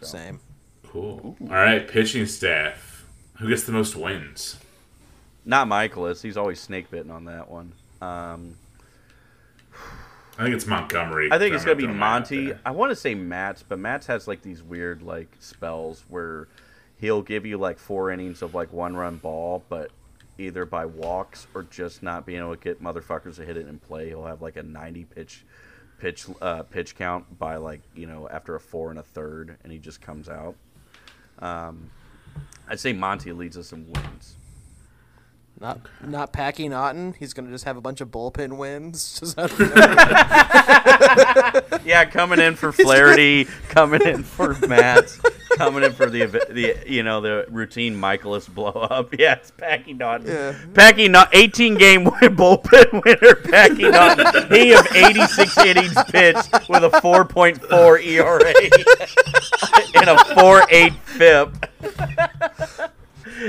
same. 0.00 0.40
Cool. 0.86 1.36
All 1.42 1.46
right, 1.48 1.86
pitching 1.86 2.26
staff. 2.26 3.04
Who 3.38 3.48
gets 3.48 3.64
the 3.64 3.72
most 3.72 3.94
wins? 3.96 4.56
Not 5.44 5.68
Mikolas. 5.68 6.22
He's 6.22 6.36
always 6.36 6.58
snake 6.60 6.90
bitten 6.90 7.10
on 7.10 7.26
that 7.26 7.50
one. 7.50 7.72
Um, 8.00 8.56
I 10.38 10.42
think 10.44 10.54
it's 10.54 10.66
Montgomery. 10.66 11.28
I 11.30 11.38
think 11.38 11.54
it's 11.54 11.64
gonna 11.64 11.76
be 11.76 11.84
it- 11.84 11.86
throwing 11.86 11.98
it 11.98 12.02
out 12.02 12.10
Monty. 12.30 12.52
I 12.64 12.70
want 12.70 12.90
to 12.90 12.96
say 12.96 13.14
Matz, 13.14 13.62
but 13.62 13.78
Matz 13.78 14.06
has 14.06 14.26
like 14.26 14.42
these 14.42 14.62
weird 14.62 15.02
like 15.02 15.28
spells 15.40 16.04
where 16.08 16.48
he'll 16.98 17.22
give 17.22 17.44
you 17.46 17.58
like 17.58 17.78
four 17.78 18.10
innings 18.10 18.42
of 18.42 18.54
like 18.54 18.72
one 18.72 18.96
run 18.96 19.16
ball, 19.16 19.62
but 19.68 19.90
either 20.38 20.64
by 20.64 20.84
walks 20.84 21.46
or 21.54 21.62
just 21.64 22.02
not 22.02 22.26
being 22.26 22.40
able 22.40 22.54
to 22.56 22.62
get 22.62 22.82
motherfuckers 22.82 23.36
to 23.36 23.44
hit 23.44 23.56
it 23.56 23.66
in 23.66 23.78
play. 23.78 24.08
He'll 24.08 24.26
have 24.26 24.42
like 24.42 24.56
a 24.56 24.62
ninety 24.62 25.04
pitch 25.04 25.44
pitch 25.98 26.26
uh, 26.40 26.62
pitch 26.62 26.94
count 26.96 27.38
by 27.38 27.56
like 27.56 27.80
you 27.94 28.06
know 28.06 28.28
after 28.28 28.54
a 28.54 28.60
four 28.60 28.90
and 28.90 28.98
a 28.98 29.02
third, 29.02 29.56
and 29.62 29.72
he 29.72 29.78
just 29.78 30.00
comes 30.00 30.28
out. 30.28 30.54
Um, 31.38 31.90
I'd 32.68 32.80
say 32.80 32.92
Monty 32.92 33.32
leads 33.32 33.56
us 33.56 33.72
in 33.72 33.90
wins. 33.90 34.36
Not 35.58 35.80
not 36.04 36.32
Packy 36.34 36.68
Naughton. 36.68 37.14
He's 37.18 37.32
gonna 37.32 37.50
just 37.50 37.64
have 37.64 37.76
a 37.78 37.80
bunch 37.80 38.02
of 38.02 38.08
bullpen 38.08 38.58
wins. 38.58 39.18
Just 39.20 39.38
out 39.38 39.50
of 39.52 39.58
nowhere. 39.58 39.72
Yeah, 41.86 42.04
coming 42.04 42.40
in 42.40 42.56
for 42.56 42.72
Flaherty, 42.72 43.44
coming 43.68 44.02
in 44.02 44.22
for 44.24 44.54
Matt, 44.66 45.16
coming 45.56 45.84
in 45.84 45.92
for 45.92 46.10
the 46.10 46.26
the 46.50 46.76
you 46.86 47.02
know 47.04 47.20
the 47.20 47.46
routine 47.48 47.94
Mikolas 47.94 48.52
blow 48.52 48.70
up. 48.70 49.14
Yeah, 49.18 49.34
it's 49.36 49.50
Packy 49.52 49.94
Naughton. 49.94 50.26
Yeah. 50.26 50.54
Packy 50.74 51.08
Naughton, 51.08 51.38
18 51.38 51.74
game 51.76 52.04
win 52.04 52.36
bullpen 52.36 53.04
winner. 53.04 53.34
Packy 53.36 53.88
Naughton. 53.88 54.48
He 54.52 54.72
of 54.74 54.86
86 54.94 55.58
innings 55.58 55.94
pitched 56.08 56.68
with 56.68 56.84
a 56.84 56.90
4.4 57.00 58.04
ERA 58.04 58.54
and 59.94 60.10
a 60.10 60.34
four 60.34 60.64
eight 60.70 60.92
FIP. 61.04 61.54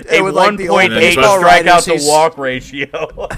A 0.10 0.22
with, 0.22 0.36
like, 0.36 0.58
the 0.58 0.68
1.8 0.68 0.90
baseball 0.90 1.40
strikeout 1.42 1.84
to 1.86 2.08
walk 2.08 2.38
ratio. 2.38 3.28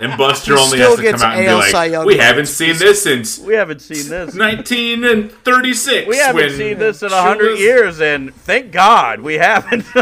And 0.00 0.18
Buster 0.18 0.58
only 0.58 0.78
has 0.80 0.96
to 0.96 1.12
come 1.12 1.22
out 1.22 1.36
and 1.36 1.44
be 1.44 1.46
AL 1.46 1.62
Cy 1.62 1.70
like, 1.82 1.92
Young 1.92 2.06
"We 2.06 2.16
haven't 2.16 2.46
seen 2.46 2.76
this 2.76 3.04
since 3.04 3.38
we 3.38 3.54
haven't 3.54 3.80
seen 3.80 4.08
this. 4.08 4.34
19 4.34 5.04
and 5.04 5.30
36." 5.30 6.08
We 6.08 6.16
haven't 6.16 6.50
seen 6.56 6.78
this 6.80 7.04
in 7.04 7.10
hundred 7.12 7.58
years, 7.58 8.00
and 8.00 8.34
thank 8.34 8.72
God 8.72 9.20
we 9.20 9.34
haven't. 9.34 9.84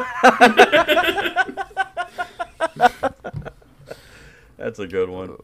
That's 4.56 4.78
a 4.78 4.86
good 4.86 5.08
one. 5.10 5.36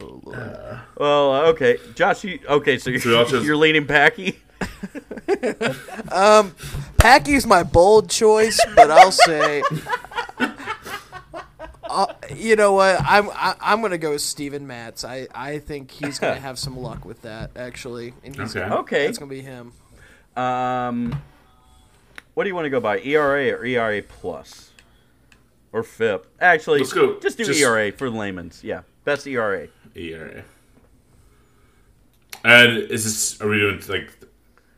well, 0.97 1.33
uh, 1.33 1.41
okay, 1.49 1.77
Josh. 1.95 2.23
You, 2.23 2.39
okay, 2.49 2.79
so 2.79 2.89
you're, 2.91 3.25
just- 3.25 3.45
you're 3.45 3.57
leaning 3.57 3.85
Packy. 3.85 4.39
Packy's 6.97 7.45
my 7.45 7.63
bold 7.63 8.09
choice, 8.09 8.59
but 8.75 8.91
I'll 8.91 9.11
say, 9.11 9.63
uh, 11.83 12.07
you 12.35 12.55
know 12.55 12.73
what? 12.73 12.99
I'm 13.05 13.29
I, 13.31 13.55
I'm 13.61 13.81
gonna 13.81 13.97
go 13.97 14.11
with 14.11 14.21
Steven 14.21 14.67
Matz. 14.67 15.03
I, 15.03 15.27
I 15.33 15.59
think 15.59 15.91
he's 15.91 16.19
gonna 16.19 16.39
have 16.39 16.59
some 16.59 16.77
luck 16.77 17.05
with 17.05 17.21
that 17.23 17.51
actually, 17.55 18.13
and 18.23 18.35
he's 18.35 18.55
Okay. 18.55 18.67
gonna, 18.67 18.81
Okay. 18.81 19.05
that's 19.05 19.17
gonna 19.17 19.29
be 19.29 19.41
him. 19.41 19.73
Um, 20.35 21.21
what 22.33 22.43
do 22.43 22.49
you 22.49 22.55
want 22.55 22.65
to 22.65 22.69
go 22.69 22.79
by, 22.79 22.99
ERA 22.99 23.49
or 23.51 23.65
ERA 23.65 24.01
plus, 24.03 24.71
or 25.71 25.83
FIP? 25.83 26.27
Actually, 26.39 26.79
Let's 26.79 26.93
go- 26.93 27.19
Just 27.19 27.37
do 27.37 27.45
just- 27.45 27.59
ERA 27.59 27.91
for 27.91 28.09
layman's. 28.09 28.63
Yeah, 28.63 28.81
best 29.05 29.25
ERA. 29.27 29.67
ERA. 29.95 30.43
And 32.43 32.77
is 32.77 33.03
this? 33.03 33.41
Are 33.41 33.47
we 33.47 33.57
doing 33.57 33.81
like 33.89 34.16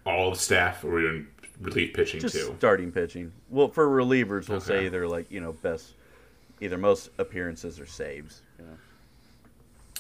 all 0.06 0.32
the 0.32 0.38
staff, 0.38 0.84
or 0.84 1.00
doing 1.02 1.28
relief 1.62 1.94
pitching 1.94 2.20
Just 2.22 2.36
too? 2.36 2.56
starting 2.58 2.92
pitching. 2.92 3.32
Well, 3.50 3.68
for 3.70 3.88
relievers, 3.88 4.48
we'll 4.50 4.62
say 4.62 4.76
Okay. 4.78 4.86
either 4.88 5.08
like 5.08 5.30
you 5.32 5.40
know 5.42 5.54
best, 5.54 5.94
either 6.62 6.78
most 6.78 7.10
appearances 7.18 7.80
or 7.80 7.86
saves. 7.86 8.42
You 8.58 8.66
know. 8.66 8.78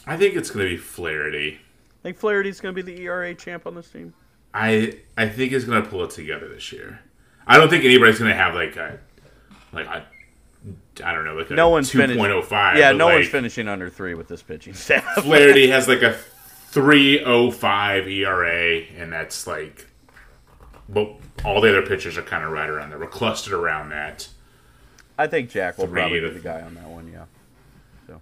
I 0.07 0.17
think 0.17 0.35
it's 0.35 0.49
going 0.49 0.65
to 0.65 0.71
be 0.71 0.77
Flaherty. 0.77 1.55
I 1.55 2.01
think 2.03 2.17
Flaherty's 2.17 2.61
going 2.61 2.73
to 2.73 2.81
be 2.83 2.93
the 2.93 3.01
ERA 3.03 3.35
champ 3.35 3.67
on 3.67 3.75
this 3.75 3.89
team? 3.89 4.13
I 4.53 4.97
I 5.17 5.27
think 5.27 5.51
he's 5.51 5.65
going 5.65 5.83
to 5.83 5.89
pull 5.89 6.03
it 6.05 6.11
together 6.11 6.47
this 6.47 6.71
year. 6.71 6.99
I 7.45 7.57
don't 7.57 7.69
think 7.69 7.83
anybody's 7.83 8.19
gonna 8.19 8.35
have 8.35 8.53
like 8.53 8.75
a 8.77 8.99
like 9.73 9.87
a 9.87 10.05
I 11.03 11.13
don't 11.13 11.25
know 11.25 11.33
like 11.35 11.49
No 11.49 11.69
one's 11.69 11.89
two 11.89 11.97
finished. 11.97 12.19
point 12.19 12.31
oh 12.31 12.41
five. 12.43 12.77
Yeah, 12.77 12.91
no 12.91 13.05
like, 13.07 13.15
one's 13.15 13.27
finishing 13.29 13.67
under 13.67 13.89
three 13.89 14.13
with 14.13 14.27
this 14.27 14.41
pitching 14.43 14.73
staff. 14.75 15.03
Flaherty 15.23 15.67
has 15.69 15.87
like 15.87 16.01
a 16.03 16.13
three 16.13 17.23
oh 17.23 17.49
five 17.51 18.07
ERA, 18.07 18.81
and 18.97 19.11
that's 19.11 19.47
like, 19.47 19.87
but 20.91 21.15
all 21.45 21.61
the 21.61 21.69
other 21.69 21.85
pitchers 21.85 22.17
are 22.17 22.21
kind 22.23 22.43
of 22.43 22.51
right 22.51 22.69
around 22.69 22.89
there. 22.89 22.99
We're 22.99 23.07
clustered 23.07 23.53
around 23.53 23.89
that. 23.89 24.27
I 25.17 25.27
think 25.27 25.49
Jack 25.49 25.77
will 25.77 25.85
Three 25.87 26.01
probably 26.01 26.19
to- 26.21 26.27
be 26.29 26.33
the 26.35 26.39
guy 26.39 26.61
on 26.61 26.73
that 26.75 26.87
one. 26.87 27.11
Yeah. 27.11 27.25
So, 28.07 28.21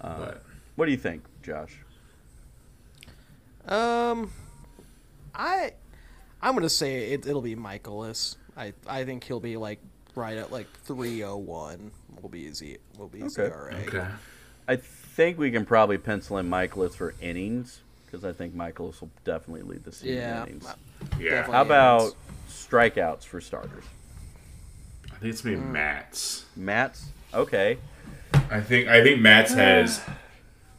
But 0.00 0.42
what 0.76 0.86
do 0.86 0.90
you 0.92 0.98
think, 0.98 1.22
Josh? 1.42 1.72
Um, 3.66 4.30
I 5.34 5.72
I'm 6.40 6.54
gonna 6.54 6.68
say 6.68 7.12
it, 7.12 7.26
it'll 7.26 7.42
be 7.42 7.54
Mikolas. 7.56 8.36
I 8.56 8.72
I 8.86 9.04
think 9.04 9.24
he'll 9.24 9.40
be 9.40 9.56
like 9.56 9.80
right 10.14 10.36
at 10.36 10.50
like 10.50 10.66
three 10.84 11.22
oh 11.24 11.36
one. 11.36 11.90
Will 12.22 12.28
be 12.28 12.40
easy. 12.40 12.78
Will 12.96 13.08
be 13.08 13.20
his 13.20 13.38
Okay. 13.38 13.52
ERA. 13.54 13.74
okay, 13.86 14.06
I 14.66 14.76
think 14.76 15.38
we 15.38 15.50
can 15.50 15.64
probably 15.64 15.98
pencil 15.98 16.38
in 16.38 16.48
Mikolas 16.48 16.94
for 16.94 17.14
innings 17.20 17.80
because 18.06 18.24
I 18.24 18.32
think 18.32 18.56
Mikolas 18.56 19.00
will 19.00 19.10
definitely 19.24 19.62
lead 19.62 19.84
the 19.84 19.92
season 19.92 20.16
Yeah. 20.16 20.42
in 20.42 20.48
innings. 20.48 20.66
Yeah. 21.18 21.30
Definitely. 21.30 21.54
How 21.54 21.62
about 21.62 22.00
innings. 22.00 22.14
strikeouts 22.50 23.24
for 23.24 23.40
starters? 23.40 23.84
I 25.06 25.16
think 25.16 25.32
it's 25.32 25.42
gonna 25.42 25.56
be 25.56 25.62
Matz. 25.62 26.44
Matz 26.56 27.06
okay. 27.34 27.78
I 28.50 28.60
think 28.60 28.88
I 28.88 29.02
think 29.02 29.20
Matz 29.20 29.52
uh. 29.52 29.56
has 29.56 30.00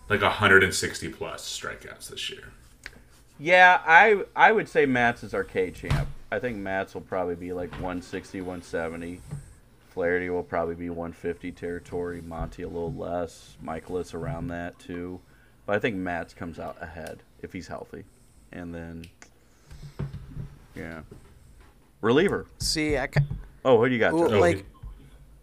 like 0.10 0.22
160 0.22 1.10
plus 1.10 1.60
strikeouts 1.60 2.10
this 2.10 2.30
year. 2.30 2.52
Yeah, 3.38 3.82
I 3.86 4.24
I 4.36 4.52
would 4.52 4.68
say 4.68 4.86
Matz 4.86 5.24
is 5.24 5.34
our 5.34 5.44
K 5.44 5.72
champ. 5.72 6.08
I 6.32 6.40
think 6.40 6.58
Matz 6.58 6.94
will 6.94 7.02
probably 7.02 7.36
be 7.36 7.54
like 7.54 7.72
160, 7.72 8.42
170. 8.42 9.22
Flaherty 9.90 10.30
will 10.30 10.44
probably 10.44 10.76
be 10.76 10.90
150 10.90 11.52
territory. 11.54 12.22
Monty 12.22 12.62
a 12.62 12.68
little 12.68 12.94
less. 12.94 13.58
Michaelis 13.62 14.14
around 14.14 14.48
that 14.50 14.78
too. 14.80 15.20
But 15.66 15.76
I 15.76 15.80
think 15.80 15.96
Matz 15.96 16.34
comes 16.34 16.60
out 16.60 16.78
ahead 16.82 17.24
if 17.42 17.54
he's 17.54 17.68
healthy. 17.68 18.04
And 18.52 18.74
then, 18.74 19.06
yeah. 20.80 21.02
Reliever. 22.02 22.46
see? 22.60 22.98
I 22.98 23.08
ki- 23.08 23.20
Oh, 23.66 23.78
who 23.78 23.88
do 23.90 23.94
you 23.94 24.00
got? 24.00 24.14
Well, 24.14 24.40
like 24.40 24.66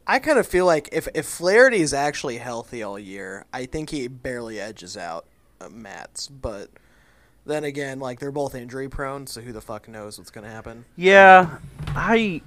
I 0.06 0.18
kind 0.20 0.38
of 0.38 0.46
feel 0.46 0.64
like 0.66 0.88
if 0.92 1.06
if 1.14 1.26
Flaherty 1.26 1.80
is 1.80 1.92
actually 1.92 2.38
healthy 2.38 2.82
all 2.82 2.98
year, 2.98 3.44
I 3.52 3.66
think 3.66 3.90
he 3.90 4.08
barely 4.08 4.58
edges 4.60 4.96
out 4.96 5.26
uh, 5.60 5.68
Matz. 5.68 6.28
But 6.28 6.70
then 7.44 7.64
again, 7.64 7.98
like 8.00 8.18
they're 8.18 8.32
both 8.32 8.54
injury 8.54 8.88
prone, 8.88 9.26
so 9.26 9.40
who 9.40 9.52
the 9.52 9.60
fuck 9.60 9.88
knows 9.88 10.18
what's 10.18 10.30
gonna 10.30 10.50
happen? 10.50 10.84
Yeah, 10.96 11.58
I 11.88 12.40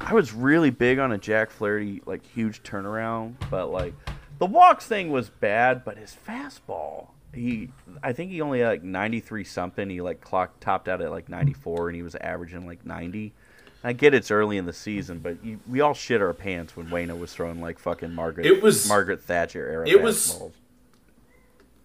I 0.00 0.14
was 0.14 0.32
really 0.32 0.70
big 0.70 0.98
on 0.98 1.12
a 1.12 1.18
Jack 1.18 1.50
Flaherty 1.50 2.02
like 2.06 2.24
huge 2.24 2.62
turnaround, 2.62 3.34
but 3.50 3.70
like 3.70 3.94
the 4.38 4.46
walks 4.46 4.86
thing 4.86 5.10
was 5.10 5.28
bad, 5.28 5.84
but 5.84 5.98
his 5.98 6.16
fastball, 6.26 7.08
he 7.34 7.70
I 8.02 8.12
think 8.12 8.30
he 8.30 8.40
only 8.40 8.60
had 8.60 8.68
like 8.68 8.82
93 8.82 9.44
something. 9.44 9.88
He 9.90 10.00
like 10.00 10.20
clocked 10.20 10.60
topped 10.60 10.88
out 10.88 11.00
at 11.00 11.10
like 11.10 11.28
94 11.28 11.88
and 11.88 11.96
he 11.96 12.02
was 12.02 12.14
averaging 12.16 12.66
like 12.66 12.84
90. 12.84 13.32
I 13.84 13.92
get 13.92 14.14
it's 14.14 14.30
early 14.30 14.58
in 14.58 14.66
the 14.66 14.72
season, 14.72 15.18
but 15.18 15.44
you, 15.44 15.58
we 15.68 15.80
all 15.80 15.94
shit 15.94 16.20
our 16.22 16.32
pants 16.32 16.76
when 16.76 16.86
Waino 16.88 17.18
was 17.18 17.32
throwing 17.32 17.60
like 17.60 17.78
fucking 17.80 18.14
Margaret 18.14 18.46
It 18.46 18.62
was- 18.62 18.88
Margaret 18.88 19.20
Thatcher 19.22 19.66
era. 19.68 19.88
it 19.88 20.00
was- 20.02 20.40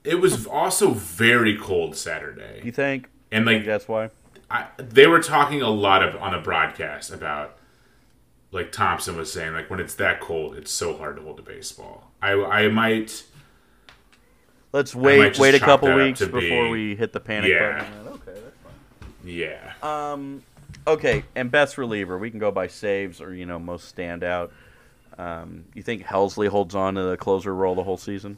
It 0.03 0.15
was 0.22 0.45
also 0.48 0.91
very 0.91 1.57
cold 1.57 1.95
Saturday, 1.95 2.61
You 2.64 2.72
think? 2.72 3.10
and 3.32 3.45
Think 3.45 3.60
like 3.61 3.65
that's 3.65 3.88
why? 3.88 4.10
I, 4.49 4.68
they 4.78 5.07
were 5.07 5.22
talking 5.22 5.61
a 5.61 5.69
lot 5.69 6.02
of 6.03 6.15
on 6.22 6.32
the 6.32 6.38
broadcast 6.40 7.11
about 7.11 7.57
like 8.52 8.72
Thompson 8.72 9.18
was 9.18 9.32
saying 9.34 9.53
like 9.53 9.69
when 9.69 9.80
it's 9.82 9.95
that 9.95 10.22
cold 10.22 10.56
it's 10.56 10.72
so 10.72 10.95
hard 10.98 11.18
to 11.18 11.22
hold 11.24 11.40
a 11.40 11.41
baseball. 11.41 12.11
I 12.22 12.32
I 12.34 12.68
might 12.69 13.24
Let's 14.73 14.94
wait 14.94 15.38
wait 15.39 15.56
a 15.56 15.60
couple 15.60 15.94
weeks 15.95 16.19
before 16.19 16.39
be- 16.41 16.69
we 16.72 16.95
hit 16.95 17.14
the 17.14 17.19
panic 17.19 17.49
Yeah. 17.52 17.80
button. 17.80 18.07
Okay, 18.14 18.39
that's 18.41 18.56
fine. 18.64 19.11
yeah. 19.23 19.73
Um, 19.81 20.44
okay, 20.85 21.23
and 21.35 21.49
best 21.49 21.77
reliever, 21.77 22.18
we 22.18 22.30
can 22.30 22.39
go 22.39 22.52
by 22.52 22.68
saves 22.68 23.22
or 23.22 23.34
you 23.34 23.45
know 23.45 23.60
most 23.60 23.95
standout. 23.95 24.52
Um, 25.18 25.65
you 25.73 25.81
think 25.81 26.03
Helsley 26.03 26.48
holds 26.48 26.76
on 26.76 26.95
to 26.95 27.03
the 27.03 27.18
closer 27.18 27.56
role 27.56 27.73
the 27.76 27.84
whole 27.84 27.98
season? 27.98 28.38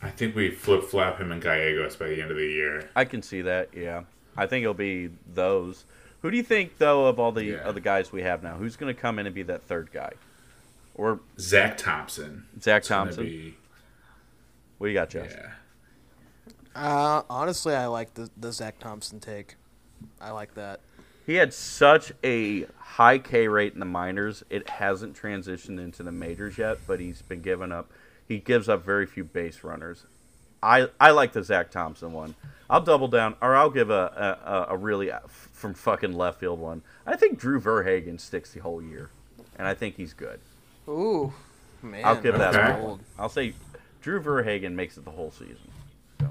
I 0.00 0.10
think 0.10 0.34
we 0.34 0.50
flip 0.50 0.84
flop 0.84 1.18
him 1.18 1.32
and 1.32 1.42
Gallegos 1.42 1.96
by 1.96 2.08
the 2.08 2.22
end 2.22 2.30
of 2.30 2.36
the 2.36 2.46
year. 2.46 2.88
I 2.96 3.04
can 3.04 3.20
see 3.20 3.42
that. 3.42 3.70
Yeah, 3.74 4.04
I 4.36 4.46
think 4.46 4.62
it'll 4.62 4.74
be 4.74 5.10
those. 5.34 5.84
Who 6.22 6.30
do 6.30 6.36
you 6.38 6.42
think 6.42 6.78
though 6.78 7.06
of 7.06 7.18
all 7.18 7.32
the 7.32 7.44
Yeah. 7.44 7.56
of 7.68 7.74
the 7.74 7.80
guys 7.80 8.12
we 8.12 8.22
have 8.22 8.42
now? 8.42 8.54
Who's 8.56 8.76
going 8.76 8.94
to 8.94 8.98
come 8.98 9.18
in 9.18 9.26
and 9.26 9.34
be 9.34 9.42
that 9.42 9.62
third 9.64 9.90
guy? 9.92 10.12
Or 10.94 11.20
Zack 11.38 11.76
Thompson. 11.76 12.46
Zack 12.62 12.84
Thompson? 12.84 13.54
Be- 14.74 14.78
what 14.78 14.86
do 14.86 14.92
you 14.92 14.98
got, 14.98 15.10
Josh? 15.10 15.30
yeah. 15.30 15.50
Uh, 16.74 17.22
honestly, 17.30 17.74
I 17.74 17.86
like 17.86 18.14
the 18.14 18.30
the 18.36 18.52
Zack 18.52 18.78
Thompson 18.78 19.20
take. 19.20 19.56
I 20.20 20.30
like 20.30 20.54
that. 20.54 20.80
He 21.26 21.34
had 21.36 21.54
such 21.54 22.12
a 22.22 22.66
high 22.78 23.18
K 23.18 23.48
rate 23.48 23.72
in 23.74 23.78
the 23.80 23.86
minors. 23.86 24.42
It 24.50 24.68
hasn't 24.68 25.16
transitioned 25.20 25.78
into 25.78 26.02
the 26.02 26.12
majors 26.12 26.58
yet, 26.58 26.78
but 26.86 27.00
he's 27.00 27.22
been 27.22 27.40
giving 27.42 27.72
up. 27.72 27.90
He 28.26 28.38
gives 28.38 28.68
up 28.68 28.84
very 28.84 29.06
few 29.06 29.24
base 29.24 29.62
runners. 29.62 30.04
I 30.62 30.88
I 31.00 31.12
like 31.12 31.32
the 31.32 31.42
Zack 31.44 31.70
Thompson 31.70 32.12
one. 32.12 32.34
I'll 32.68 32.80
double 32.80 33.08
down, 33.08 33.36
or 33.40 33.54
I'll 33.54 33.70
give 33.70 33.90
a 33.90 34.38
a, 34.44 34.50
a- 34.50 34.66
a 34.70 34.76
really 34.76 35.12
uh, 35.12 35.20
from 35.28 35.74
fucking 35.74 36.12
left 36.12 36.40
field 36.40 36.58
one. 36.58 36.82
I 37.06 37.14
think 37.16 37.38
Drew 37.38 37.60
Verhagen 37.60 38.18
sticks 38.18 38.52
the 38.52 38.60
whole 38.60 38.82
year, 38.82 39.10
and 39.56 39.68
I 39.68 39.74
think 39.74 39.96
he's 39.96 40.12
good. 40.12 40.40
Ooh, 40.88 41.32
man. 41.82 42.04
I'll 42.04 42.20
give 42.20 42.36
that 42.36 42.56
Okay. 42.56 42.80
a 42.80 42.84
one. 42.84 43.00
I'll 43.18 43.28
say 43.28 43.54
Drew 44.04 44.20
Verhagen 44.20 44.76
makes 44.76 44.98
it 44.98 45.04
the 45.06 45.10
whole 45.10 45.30
season. 45.30 45.56
So, 46.20 46.30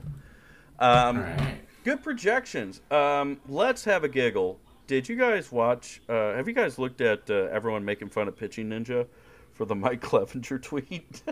um, 0.77 1.21
right. 1.23 1.57
Good 1.83 2.03
projections. 2.03 2.81
Um, 2.91 3.39
let's 3.49 3.83
have 3.85 4.03
a 4.03 4.07
giggle. 4.07 4.59
Did 4.85 5.09
you 5.09 5.15
guys 5.15 5.51
watch? 5.51 5.99
Uh, 6.07 6.35
have 6.35 6.47
you 6.47 6.53
guys 6.53 6.77
looked 6.77 7.01
at 7.01 7.27
uh, 7.31 7.47
everyone 7.51 7.83
making 7.83 8.09
fun 8.09 8.27
of 8.27 8.37
Pitching 8.37 8.69
Ninja 8.69 9.07
for 9.53 9.65
the 9.65 9.73
Mike 9.85 10.01
Clevinger 10.01 10.61
tweet? 10.61 11.23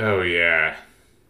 Oh 0.00 0.20
yeah. 0.22 0.76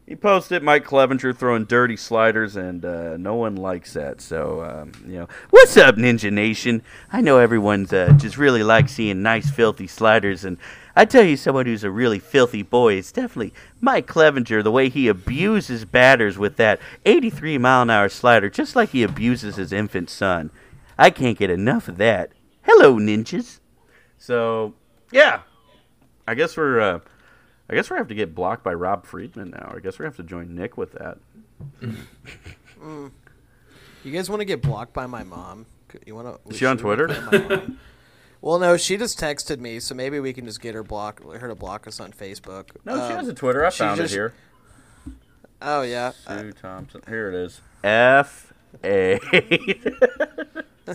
he 0.07 0.15
posted 0.15 0.62
Mike 0.62 0.85
Clevinger 0.85 1.35
throwing 1.35 1.65
dirty 1.65 1.97
sliders, 1.97 2.55
and 2.57 2.85
uh, 2.85 3.16
no 3.16 3.35
one 3.36 3.57
likes 3.57 3.95
that. 3.95 4.20
So, 4.20 4.62
um, 4.62 4.93
you 5.07 5.20
know, 5.20 5.28
what's 5.49 5.74
up, 5.78 5.95
Ninja 5.95 6.31
Nation? 6.31 6.82
I 7.11 7.23
know 7.23 7.39
everyone's 7.39 7.95
uh, 7.95 8.12
just 8.19 8.36
really 8.36 8.62
likes 8.62 8.93
seeing 8.93 9.23
nice, 9.23 9.49
filthy 9.49 9.86
sliders, 9.86 10.45
and 10.45 10.59
I 10.99 11.05
tell 11.05 11.23
you, 11.23 11.37
someone 11.37 11.66
who's 11.66 11.85
a 11.85 11.93
really 11.93 12.19
filthy 12.19 12.65
boy 12.65 12.95
is 12.95 13.12
definitely 13.12 13.55
Mike 13.81 14.09
Clevinger. 14.09 14.65
The 14.65 14.73
way 14.73 14.89
he 14.89 15.07
abuses 15.07 15.85
batters 15.85 16.37
with 16.37 16.57
that 16.57 16.81
83 17.07 17.57
mile 17.57 17.83
an 17.83 17.91
hour 17.91 18.09
slider, 18.09 18.51
just 18.51 18.75
like 18.75 18.89
he 18.89 19.05
abuses 19.05 19.55
his 19.55 19.73
infant 19.73 20.11
son. 20.11 20.51
I 20.99 21.11
can't 21.11 21.39
get 21.39 21.51
enough 21.51 21.87
of 21.87 21.99
that. 21.99 22.33
Hello, 22.62 22.97
ninjas. 22.97 23.61
So, 24.19 24.75
yeah, 25.12 25.43
I 26.27 26.35
guess 26.35 26.57
we're. 26.57 26.81
Uh, 26.81 26.99
I 27.70 27.75
guess 27.77 27.91
we 27.91 27.97
have 27.97 28.09
to 28.09 28.15
get 28.16 28.35
blocked 28.35 28.65
by 28.65 28.75
Rob 28.75 29.07
Friedman 29.07 29.51
now. 29.51 29.73
I 29.77 29.79
guess 29.79 30.01
we 30.01 30.05
have 30.05 30.16
to 30.16 30.25
join 30.25 30.57
Nick 30.57 30.77
with 30.77 30.95
that. 30.95 31.19
You 34.03 34.12
guys 34.12 34.29
want 34.29 34.41
to 34.41 34.47
get 34.47 34.62
blocked 34.62 34.95
by 34.95 35.07
my 35.07 35.23
mom? 35.23 35.66
You 36.05 36.16
want 36.16 36.43
to? 36.45 36.51
Is 36.51 36.59
she 36.59 36.66
on 36.66 36.77
Twitter? 36.77 37.07
well, 38.40 38.59
no, 38.59 38.77
she 38.77 38.97
just 38.97 39.19
texted 39.19 39.59
me, 39.59 39.81
so 39.81 39.94
maybe 39.94 40.20
we 40.20 40.32
can 40.32 40.44
just 40.44 40.60
get 40.60 40.74
her 40.74 40.82
block 40.82 41.23
her 41.24 41.48
to 41.48 41.55
block 41.55 41.86
us 41.86 42.01
on 42.01 42.12
Facebook. 42.12 42.70
No, 42.85 42.94
she 42.97 43.12
Um, 43.12 43.19
has 43.19 43.28
a 43.28 43.35
Twitter. 43.35 43.65
I 43.65 43.70
found 43.70 44.01
just- 44.01 44.12
it 44.12 44.16
here. 44.16 44.35
Oh 45.60 45.82
yeah. 45.82 46.12
Uh, 46.27 46.39
Sue 46.39 46.52
Thompson. 46.52 47.02
Here 47.09 47.28
it 47.28 47.35
is. 47.35 47.60
F 47.82 48.52
A. 48.85 49.19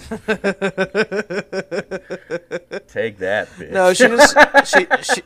Take 2.87 3.17
that, 3.19 3.47
bitch. 3.57 3.71
No, 3.71 3.93
she 3.93 4.07
just 4.07 4.37
she, 4.67 4.87
she 5.03 5.21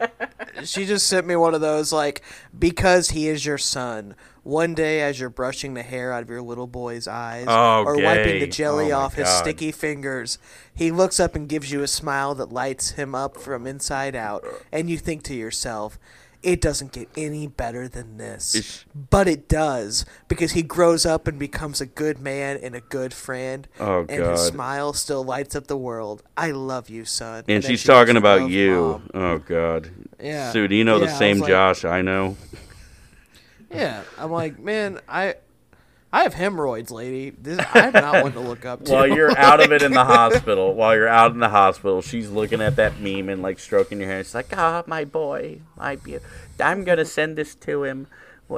she 0.65 0.85
just 0.85 1.07
sent 1.07 1.27
me 1.27 1.35
one 1.35 1.53
of 1.53 1.61
those 1.61 1.91
like 1.93 2.21
because 2.57 3.09
he 3.11 3.27
is 3.27 3.45
your 3.45 3.57
son. 3.57 4.15
One 4.43 4.73
day, 4.73 5.01
as 5.01 5.19
you're 5.19 5.29
brushing 5.29 5.73
the 5.73 5.83
hair 5.83 6.13
out 6.13 6.23
of 6.23 6.29
your 6.29 6.41
little 6.41 6.67
boy's 6.67 7.05
eyes, 7.07 7.45
Oh, 7.49 7.83
or 7.83 8.01
wiping 8.01 8.39
the 8.39 8.47
jelly 8.47 8.93
Oh, 8.93 8.99
off 8.99 9.15
his 9.15 9.25
God. 9.25 9.39
sticky 9.41 9.73
fingers, 9.73 10.39
he 10.73 10.89
looks 10.89 11.19
up 11.19 11.35
and 11.35 11.49
gives 11.49 11.69
you 11.71 11.83
a 11.83 11.87
smile 11.87 12.33
that 12.35 12.51
lights 12.53 12.91
him 12.91 13.13
up 13.13 13.35
from 13.37 13.67
inside 13.67 14.15
out, 14.15 14.45
and 14.71 14.89
you 14.89 14.97
think 14.97 15.23
to 15.23 15.35
yourself. 15.35 15.99
It 16.43 16.61
doesn't 16.61 16.91
get 16.91 17.09
any 17.17 17.47
better 17.47 17.87
than 17.87 18.17
this. 18.17 18.55
Is- 18.55 18.85
but 19.09 19.27
it 19.27 19.49
does 19.49 20.05
because 20.27 20.51
he 20.51 20.61
grows 20.61 21.05
up 21.05 21.27
and 21.27 21.37
becomes 21.39 21.81
a 21.81 21.85
good 21.85 22.19
man 22.19 22.57
and 22.61 22.75
a 22.75 22.79
good 22.81 23.13
friend. 23.13 23.67
Oh, 23.79 24.05
and 24.07 24.23
his 24.23 24.41
smile 24.41 24.93
still 24.93 25.23
lights 25.23 25.55
up 25.55 25.67
the 25.67 25.77
world. 25.77 26.23
I 26.37 26.51
love 26.51 26.89
you, 26.89 27.05
son. 27.05 27.43
and 27.47 27.63
then 27.63 27.69
she's 27.69 27.81
she 27.81 27.87
talking 27.87 28.17
about 28.17 28.49
you. 28.49 28.75
Mom." 28.75 29.09
Oh 29.13 29.37
God. 29.39 29.89
Yeah. 30.21 30.51
Sue, 30.51 30.67
do 30.67 30.75
you 30.75 30.83
know 30.83 30.99
Yeah, 30.99 31.05
the 31.07 31.15
same 31.15 31.37
was 31.37 31.41
like- 31.41 31.49
Josh 31.49 31.85
I 31.85 32.01
know? 32.01 32.37
Yeah, 33.69 34.03
I'm 34.17 34.31
like, 34.31 34.59
man, 34.59 34.99
I 35.09 35.35
I 36.11 36.23
have 36.23 36.33
hemorrhoids, 36.33 36.89
lady. 36.89 37.31
This, 37.31 37.59
I'm 37.73 37.91
not 37.91 38.23
one 38.23 38.31
to 38.31 38.39
look 38.39 38.65
up 38.65 38.85
to. 38.85 38.93
While 38.93 39.07
you're 39.07 39.37
out 39.37 39.59
of 39.59 39.71
it 39.73 39.81
in 39.81 39.91
the 39.91 40.05
hospital, 40.05 40.73
while 40.73 40.95
you're 40.95 41.07
out 41.07 41.31
in 41.31 41.39
the 41.39 41.49
hospital, 41.49 42.01
she's 42.01 42.29
looking 42.29 42.61
at 42.61 42.77
that 42.77 42.99
meme 42.99 43.29
and 43.29 43.41
like 43.41 43.59
stroking 43.59 43.99
your 43.99 44.09
hair. 44.09 44.23
She's 44.23 44.33
like, 44.33 44.55
"Ah, 44.57 44.83
my 44.87 45.03
boy, 45.03 45.59
my 45.75 45.97
be- 45.97 46.19
I'm 46.59 46.85
gonna 46.85 47.05
send 47.05 47.37
this 47.37 47.55
to 47.55 47.83
him 47.83 48.07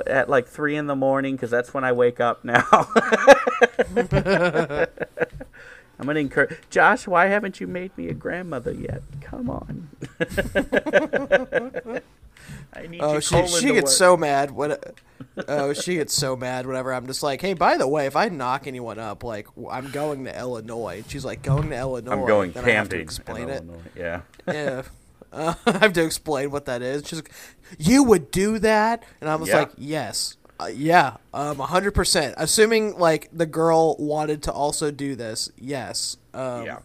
at 0.05 0.29
like 0.29 0.47
three 0.47 0.75
in 0.75 0.85
the 0.85 0.95
morning 0.95 1.35
because 1.35 1.49
that's 1.49 1.73
when 1.73 1.83
I 1.83 1.91
wake 1.91 2.19
up 2.19 2.45
now." 2.45 2.65
I'm 5.99 6.05
gonna 6.05 6.19
encourage 6.19 6.55
Josh. 6.69 7.07
Why 7.07 7.25
haven't 7.25 7.59
you 7.59 7.67
made 7.67 7.97
me 7.97 8.09
a 8.09 8.13
grandmother 8.13 8.73
yet? 8.73 9.01
Come 9.21 9.49
on. 9.49 9.89
I 12.73 12.87
need 12.87 13.01
Oh, 13.01 13.19
she 13.19 13.45
she 13.47 13.67
gets 13.73 13.85
work. 13.85 13.97
so 13.97 14.17
mad 14.17 14.51
when. 14.51 14.75
Oh, 15.47 15.73
she 15.73 15.95
gets 15.95 16.13
so 16.13 16.35
mad 16.35 16.65
whenever 16.65 16.93
I'm 16.93 17.07
just 17.07 17.23
like, 17.23 17.41
hey, 17.41 17.53
by 17.53 17.77
the 17.77 17.87
way, 17.87 18.05
if 18.05 18.15
I 18.15 18.29
knock 18.29 18.67
anyone 18.67 18.99
up, 18.99 19.23
like 19.23 19.47
I'm 19.69 19.89
going 19.91 20.25
to 20.25 20.37
Illinois. 20.37 21.03
She's 21.07 21.25
like, 21.25 21.41
going 21.43 21.69
to 21.69 21.77
Illinois. 21.77 22.11
I'm 22.13 22.25
going 22.25 22.51
then 22.51 22.65
I 22.65 22.69
have 22.71 22.89
to 22.89 22.95
camping. 22.95 22.99
in 22.99 23.03
explain 23.03 23.49
it. 23.49 23.63
Illinois. 23.63 23.81
Yeah. 23.95 24.21
Yeah. 24.47 24.81
Uh, 25.31 25.53
I 25.65 25.77
have 25.79 25.93
to 25.93 26.03
explain 26.03 26.51
what 26.51 26.65
that 26.65 26.81
is. 26.81 27.07
She's 27.07 27.19
like, 27.19 27.31
you 27.77 28.03
would 28.03 28.31
do 28.31 28.59
that, 28.59 29.03
and 29.21 29.29
I 29.29 29.35
was 29.35 29.49
Yeah. 29.49 29.59
like, 29.59 29.71
yes, 29.77 30.37
uh, 30.59 30.67
yeah, 30.73 31.17
um, 31.33 31.57
hundred 31.59 31.91
percent. 31.91 32.33
Assuming 32.37 32.97
like 32.97 33.29
the 33.31 33.45
girl 33.45 33.95
wanted 33.97 34.41
to 34.43 34.51
also 34.51 34.89
do 34.91 35.15
this, 35.15 35.51
yes. 35.57 36.17
Um, 36.33 36.65
Yeah. 36.65 36.79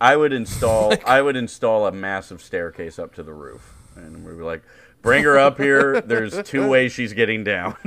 I 0.00 0.16
would 0.16 0.32
install 0.32 0.94
I 1.06 1.22
would 1.22 1.36
install 1.36 1.86
a 1.86 1.92
massive 1.92 2.42
staircase 2.42 2.98
up 2.98 3.14
to 3.14 3.22
the 3.22 3.32
roof. 3.32 3.74
And 3.96 4.24
we'd 4.24 4.36
be 4.38 4.42
like, 4.42 4.62
bring 5.02 5.24
her 5.24 5.38
up 5.38 5.58
here. 5.58 6.00
There's 6.00 6.42
two 6.42 6.68
ways 6.68 6.92
she's 6.92 7.12
getting 7.12 7.44
down. 7.44 7.76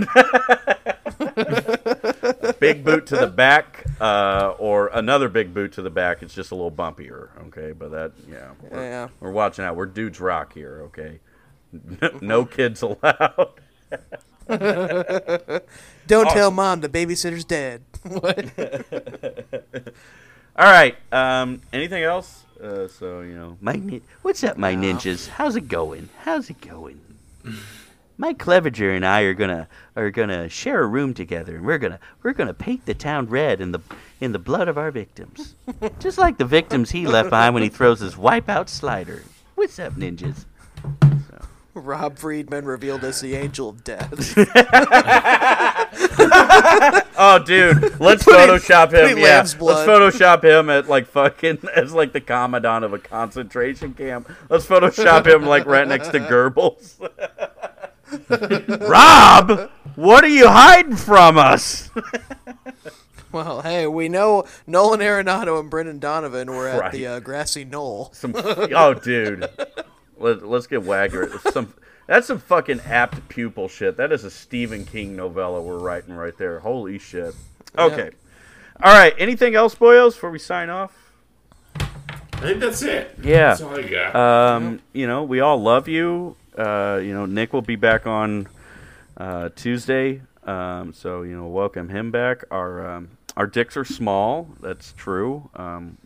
big 2.60 2.84
boot 2.84 3.06
to 3.08 3.16
the 3.18 3.32
back, 3.34 3.86
uh, 4.00 4.54
or 4.58 4.88
another 4.88 5.30
big 5.30 5.54
boot 5.54 5.74
to 5.74 5.82
the 5.82 5.90
back. 5.90 6.22
It's 6.24 6.34
just 6.34 6.52
a 6.52 6.56
little 6.56 6.72
bumpier, 6.72 7.30
okay? 7.48 7.72
But 7.72 7.92
that 7.92 8.12
yeah. 8.30 8.52
We're, 8.62 8.82
Yeah. 8.84 9.08
we're 9.20 9.32
watching 9.32 9.66
out. 9.66 9.76
We're 9.76 9.86
dudes 9.86 10.20
rock 10.20 10.54
here, 10.54 10.84
okay? 10.88 11.20
no 12.22 12.46
kids 12.46 12.82
allowed. 12.82 13.52
Don't 16.08 16.30
tell 16.30 16.52
mom 16.52 16.82
the 16.82 16.90
babysitter's 16.90 17.46
dead. 17.46 17.84
what? 18.04 18.52
All 20.56 20.66
right. 20.72 20.96
Um, 21.12 21.62
anything 21.72 22.04
else? 22.04 22.44
Uh, 22.64 22.88
so 22.88 23.20
you 23.20 23.36
know, 23.36 23.58
my 23.60 23.74
nin- 23.74 24.02
what's 24.22 24.42
up, 24.44 24.58
my 24.58 24.74
ninjas? 24.74 25.28
How's 25.28 25.58
it 25.58 25.68
going? 25.68 26.08
How's 26.22 26.50
it 26.50 26.62
going? 26.62 27.02
Mike 28.18 28.38
Clevinger 28.38 28.96
and 28.96 29.06
I 29.06 29.22
are 29.22 29.34
gonna 29.34 29.68
are 29.98 30.10
gonna 30.12 30.48
share 30.48 30.82
a 30.82 30.88
room 30.88 31.14
together, 31.14 31.58
and 31.58 31.66
we're 31.66 31.78
gonna 31.78 32.00
we're 32.22 32.32
gonna 32.32 32.54
paint 32.54 32.86
the 32.86 32.94
town 32.94 33.26
red 33.26 33.60
in 33.60 33.74
the 33.74 33.82
in 34.22 34.32
the 34.32 34.40
blood 34.40 34.70
of 34.70 34.78
our 34.78 34.92
victims, 34.92 35.56
just 36.00 36.18
like 36.18 36.38
the 36.38 36.46
victims 36.46 36.92
he 36.92 37.06
left 37.06 37.32
behind 37.32 37.54
when 37.54 37.64
he 37.64 37.70
throws 37.70 38.00
his 38.00 38.16
wipeout 38.16 38.70
slider. 38.70 39.24
What's 39.56 39.78
up, 39.78 39.96
ninjas? 39.96 40.46
Rob 41.74 42.18
Friedman 42.18 42.66
revealed 42.66 43.04
as 43.04 43.20
the 43.20 43.36
angel 43.36 43.68
of 43.68 43.84
death. 43.84 44.38
Oh, 47.16 47.40
dude, 47.46 48.00
let's 48.00 48.24
Putting- 48.24 48.40
Photoshop 48.56 48.92
him. 48.92 49.18
Yeah, 49.18 49.38
let's. 49.38 49.54
Photoshop 49.54 50.44
him 50.44 50.70
at 50.70 50.90
like 50.90 51.06
fucking 51.08 51.60
as 51.76 51.94
like 51.94 52.12
the 52.12 52.20
commandant 52.22 52.84
of 52.84 52.92
a 52.94 53.00
concentration 53.00 53.94
camp. 53.94 54.30
Let's 54.50 54.66
Photoshop 54.66 55.28
him 55.28 55.46
like 55.46 55.66
right 55.66 55.88
next 55.88 56.10
to 56.10 56.20
Goebbels. 56.20 57.00
Rob, 58.90 59.70
what 59.96 60.24
are 60.24 60.28
you 60.30 60.48
hiding 60.50 60.96
from 60.96 61.38
us? 61.38 61.90
well, 63.32 63.62
hey, 63.62 63.88
we 63.88 64.10
know 64.10 64.46
Nolan 64.68 65.00
Arenado 65.00 65.60
and 65.60 65.70
Brendan 65.70 66.00
Donovan 66.00 66.50
were 66.52 66.68
at 66.68 66.80
Right. 66.80 66.92
the 66.92 67.08
uh, 67.08 67.20
grassy 67.20 67.64
knoll. 67.66 68.10
Some, 68.14 68.34
oh, 68.36 68.94
dude, 68.96 69.48
Let, 70.18 70.46
let's 70.48 70.68
get 70.68 70.84
Wagger. 70.84 71.32
Some 71.52 71.74
that's 72.08 72.28
some 72.28 72.40
fucking 72.40 72.82
apt 72.82 73.28
pupil 73.30 73.68
shit. 73.68 73.98
That 73.98 74.12
is 74.12 74.24
a 74.24 74.32
Stephen 74.32 74.86
King 74.86 75.16
novella 75.16 75.62
we're 75.62 75.80
writing 75.80 76.16
right 76.16 76.38
there. 76.38 76.60
Holy 76.60 77.00
shit. 77.00 77.36
Okay. 77.78 78.12
All 78.82 78.94
right. 78.94 79.14
Anything 79.18 79.56
else, 79.56 79.76
boyos, 79.76 80.14
before 80.14 80.32
we 80.32 80.40
sign 80.40 80.70
off? 80.70 80.92
I 81.76 82.48
think 82.48 82.60
that's 82.60 82.82
it. 82.82 83.18
Yeah. 83.24 83.50
That's 83.50 83.62
all 83.62 83.80
I 83.80 83.84
got. 83.84 84.16
Um, 84.16 84.82
you 84.92 85.08
know, 85.08 85.24
we 85.24 85.40
all 85.40 85.62
love 85.62 85.88
you. 85.88 86.36
Uh, 86.58 87.00
you 87.02 87.14
know, 87.14 87.26
Nick 87.26 87.54
will 87.54 87.62
be 87.62 87.78
back 87.78 88.06
on 88.06 88.48
uh, 89.18 89.50
Tuesday. 89.56 90.22
Um, 90.44 90.94
so 90.94 91.22
you 91.22 91.36
know, 91.36 91.48
welcome 91.48 91.90
him 91.90 92.12
back. 92.12 92.44
Our 92.52 92.96
um, 92.96 93.18
our 93.38 93.48
dicks 93.48 93.78
are 93.78 93.86
small. 93.86 94.50
That's 94.60 94.94
true. 94.94 95.50
Um, 95.56 95.98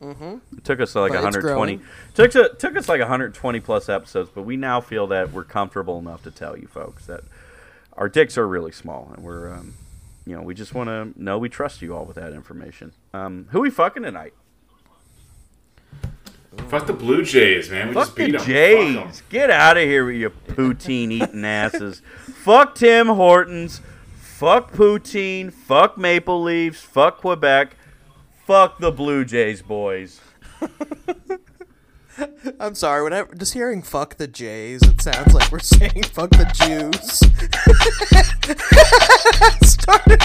we 0.00 0.10
it 0.56 0.64
took 0.64 0.80
us 0.80 0.94
like 0.94 1.12
But 1.12 1.22
120 1.22 1.80
took 2.14 2.30
to, 2.32 2.54
took 2.58 2.76
us 2.76 2.88
like 2.88 3.00
120 3.00 3.60
plus 3.60 3.88
episodes, 3.88 4.30
but 4.34 4.42
we 4.42 4.56
now 4.56 4.80
feel 4.80 5.06
that 5.08 5.32
we're 5.32 5.44
comfortable 5.44 5.98
enough 5.98 6.22
to 6.24 6.30
tell 6.30 6.56
you 6.56 6.66
folks 6.66 7.06
that 7.06 7.22
our 7.94 8.08
dicks 8.08 8.36
are 8.36 8.46
really 8.46 8.72
small, 8.72 9.10
and 9.14 9.24
we're 9.24 9.52
um, 9.52 9.74
you 10.26 10.36
know 10.36 10.42
we 10.42 10.54
just 10.54 10.74
want 10.74 10.88
to 10.88 11.22
know 11.22 11.38
we 11.38 11.48
trust 11.48 11.80
you 11.82 11.94
all 11.94 12.04
with 12.04 12.16
that 12.16 12.32
information. 12.32 12.92
Um, 13.14 13.48
who 13.50 13.60
we 13.60 13.70
fucking 13.70 14.02
tonight? 14.02 14.34
Fuck 16.68 16.86
the 16.86 16.92
Blue 16.92 17.22
Jays, 17.22 17.70
man. 17.70 17.88
We 17.88 17.94
Fuck 17.94 18.04
just 18.06 18.16
beat 18.16 18.32
the 18.32 18.38
them. 18.38 18.46
Jays. 18.46 19.22
Get 19.28 19.50
out 19.50 19.76
of 19.76 19.84
here 19.84 20.04
with 20.04 20.16
your 20.16 20.30
poutine 20.30 21.10
eating 21.12 21.44
asses. 21.44 22.02
Fuck 22.24 22.74
Tim 22.74 23.08
Hortons. 23.08 23.80
Fuck 24.16 24.72
poutine. 24.72 25.52
Fuck 25.52 25.96
Maple 25.96 26.42
Leafs. 26.42 26.80
Fuck 26.80 27.18
Quebec. 27.18 27.76
Fuck 28.46 28.78
the 28.78 28.92
Blue 28.92 29.24
Jays, 29.24 29.60
boys. 29.60 30.20
I'm 32.60 32.76
sorry, 32.76 33.02
whenever 33.02 33.34
just 33.34 33.54
hearing 33.54 33.82
"fuck 33.82 34.18
the 34.18 34.28
Jays," 34.28 34.82
it 34.82 35.02
sounds 35.02 35.34
like 35.34 35.50
we're 35.50 35.58
saying 35.58 36.04
"fuck 36.04 36.30
the 36.30 36.46
Jews." 36.54 37.18
Started 39.68 40.22